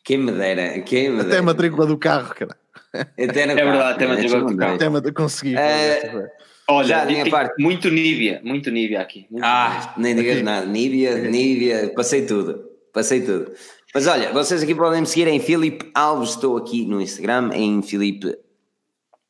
Quem 0.04 0.18
me 0.18 0.32
dera, 0.32 0.80
quem 0.80 1.10
me 1.10 1.20
Até 1.20 1.38
a 1.38 1.42
matrícula 1.42 1.86
do 1.86 1.98
carro, 1.98 2.34
cara. 2.34 2.56
Até 2.92 3.42
é 3.42 3.54
verdade, 3.54 3.94
até 3.94 4.04
a 4.04 4.08
matrícula 4.08 4.50
do 4.50 4.56
carro. 4.56 4.96
Até 4.96 5.12
consegui. 5.12 5.54
Uh, 5.54 6.28
olha, 6.68 6.88
Já, 6.88 7.04
minha 7.04 7.28
parte. 7.28 7.60
muito 7.60 7.90
Níbia, 7.90 8.40
muito 8.44 8.70
Níbia 8.70 9.00
aqui. 9.00 9.26
Muito 9.30 9.44
ah, 9.44 9.94
nem 9.96 10.14
digas 10.14 10.42
nada. 10.42 10.66
Níbia, 10.66 11.18
Níbia, 11.18 11.92
passei 11.94 12.24
tudo. 12.24 12.64
Passei 12.92 13.20
tudo. 13.20 13.52
Mas 13.94 14.06
olha, 14.06 14.32
vocês 14.32 14.62
aqui 14.62 14.74
podem 14.74 15.00
me 15.00 15.06
seguir 15.06 15.26
em 15.26 15.40
Filipe 15.40 15.90
Alves, 15.94 16.30
estou 16.30 16.56
aqui 16.56 16.86
no 16.86 17.00
Instagram, 17.00 17.50
em 17.52 17.82
Filipe 17.82 18.36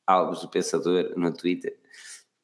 Alves, 0.07 0.43
o 0.43 0.49
Pensador, 0.49 1.13
no 1.17 1.33
Twitter. 1.33 1.80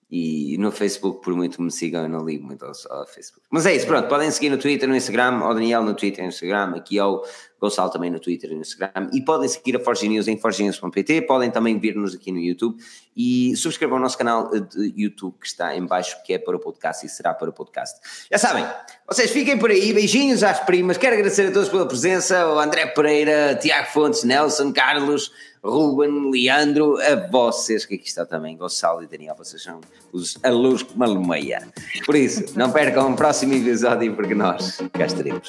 E 0.09 0.57
no 0.59 0.71
Facebook, 0.71 1.21
por 1.21 1.35
muito 1.35 1.57
que 1.57 1.63
me 1.63 1.71
sigam, 1.71 2.05
eu 2.05 2.09
não 2.09 2.25
ligo 2.25 2.47
muito 2.47 2.65
ao, 2.65 2.73
ao, 2.91 3.07
Facebook. 3.09 3.45
Mas 3.51 3.67
é 3.67 3.75
isso, 3.75 3.87
pronto. 3.87 4.09
Podem 4.09 4.31
seguir 4.31 4.51
no 4.51 4.57
Twitter, 4.57 4.89
no 4.89 4.95
Instagram, 4.95 5.41
ao 5.41 5.53
Daniel 5.53 5.83
no 5.83 5.95
Twitter 5.95 6.21
e 6.21 6.23
no 6.23 6.29
Instagram, 6.29 6.77
aqui 6.77 6.97
ao 6.97 7.25
Gonçalo 7.61 7.91
também 7.91 8.09
no 8.09 8.21
Twitter 8.21 8.53
e 8.53 8.55
no 8.55 8.61
Instagram. 8.61 9.11
E 9.13 9.21
podem 9.21 9.49
seguir 9.49 9.77
a 9.77 9.81
Forge 9.81 10.09
News 10.09 10.29
em 10.29 10.39
forgenews.pt. 10.39 11.23
Podem 11.23 11.51
também 11.51 11.77
vir-nos 11.77 12.15
aqui 12.15 12.31
no 12.31 12.39
YouTube 12.39 12.77
e 13.17 13.57
subscrevam 13.57 13.99
o 13.99 14.01
nosso 14.01 14.17
canal 14.17 14.49
de 14.49 14.95
YouTube 14.97 15.35
que 15.41 15.47
está 15.49 15.75
em 15.77 15.85
baixo, 15.85 16.17
que 16.23 16.35
é 16.35 16.39
para 16.39 16.55
o 16.55 16.61
podcast 16.61 17.05
e 17.05 17.09
será 17.09 17.35
para 17.35 17.51
o 17.51 17.53
podcast. 17.53 17.99
Já 18.31 18.39
sabem, 18.39 18.65
vocês 19.09 19.31
fiquem 19.33 19.59
por 19.59 19.71
aí. 19.71 19.93
Beijinhos 19.93 20.45
às 20.45 20.61
primas. 20.61 20.99
Quero 20.99 21.15
agradecer 21.15 21.49
a 21.49 21.51
todos 21.51 21.69
pela 21.69 21.87
presença: 21.87 22.47
o 22.47 22.61
André 22.61 22.87
Pereira, 22.87 23.57
Tiago 23.61 23.89
Fontes, 23.89 24.23
Nelson, 24.23 24.73
Carlos. 24.73 25.33
Ruben, 25.67 26.31
Leandro, 26.31 26.97
a 27.01 27.29
vocês 27.29 27.85
que 27.85 27.97
aqui 27.97 28.07
está 28.07 28.25
também, 28.25 28.57
Gonçalo 28.57 29.03
e 29.03 29.07
Daniel, 29.07 29.35
vocês 29.37 29.63
são 29.63 29.81
os 30.13 30.39
alunos 30.43 30.83
que 30.83 30.97
malumeia. 30.97 31.67
Por 32.05 32.15
isso, 32.15 32.57
não 32.57 32.71
percam 32.71 33.13
o 33.13 33.17
próximo 33.17 33.55
episódio 33.55 34.15
porque 34.15 34.35
nós 34.35 34.79
cá 34.93 35.07
estaremos. 35.07 35.49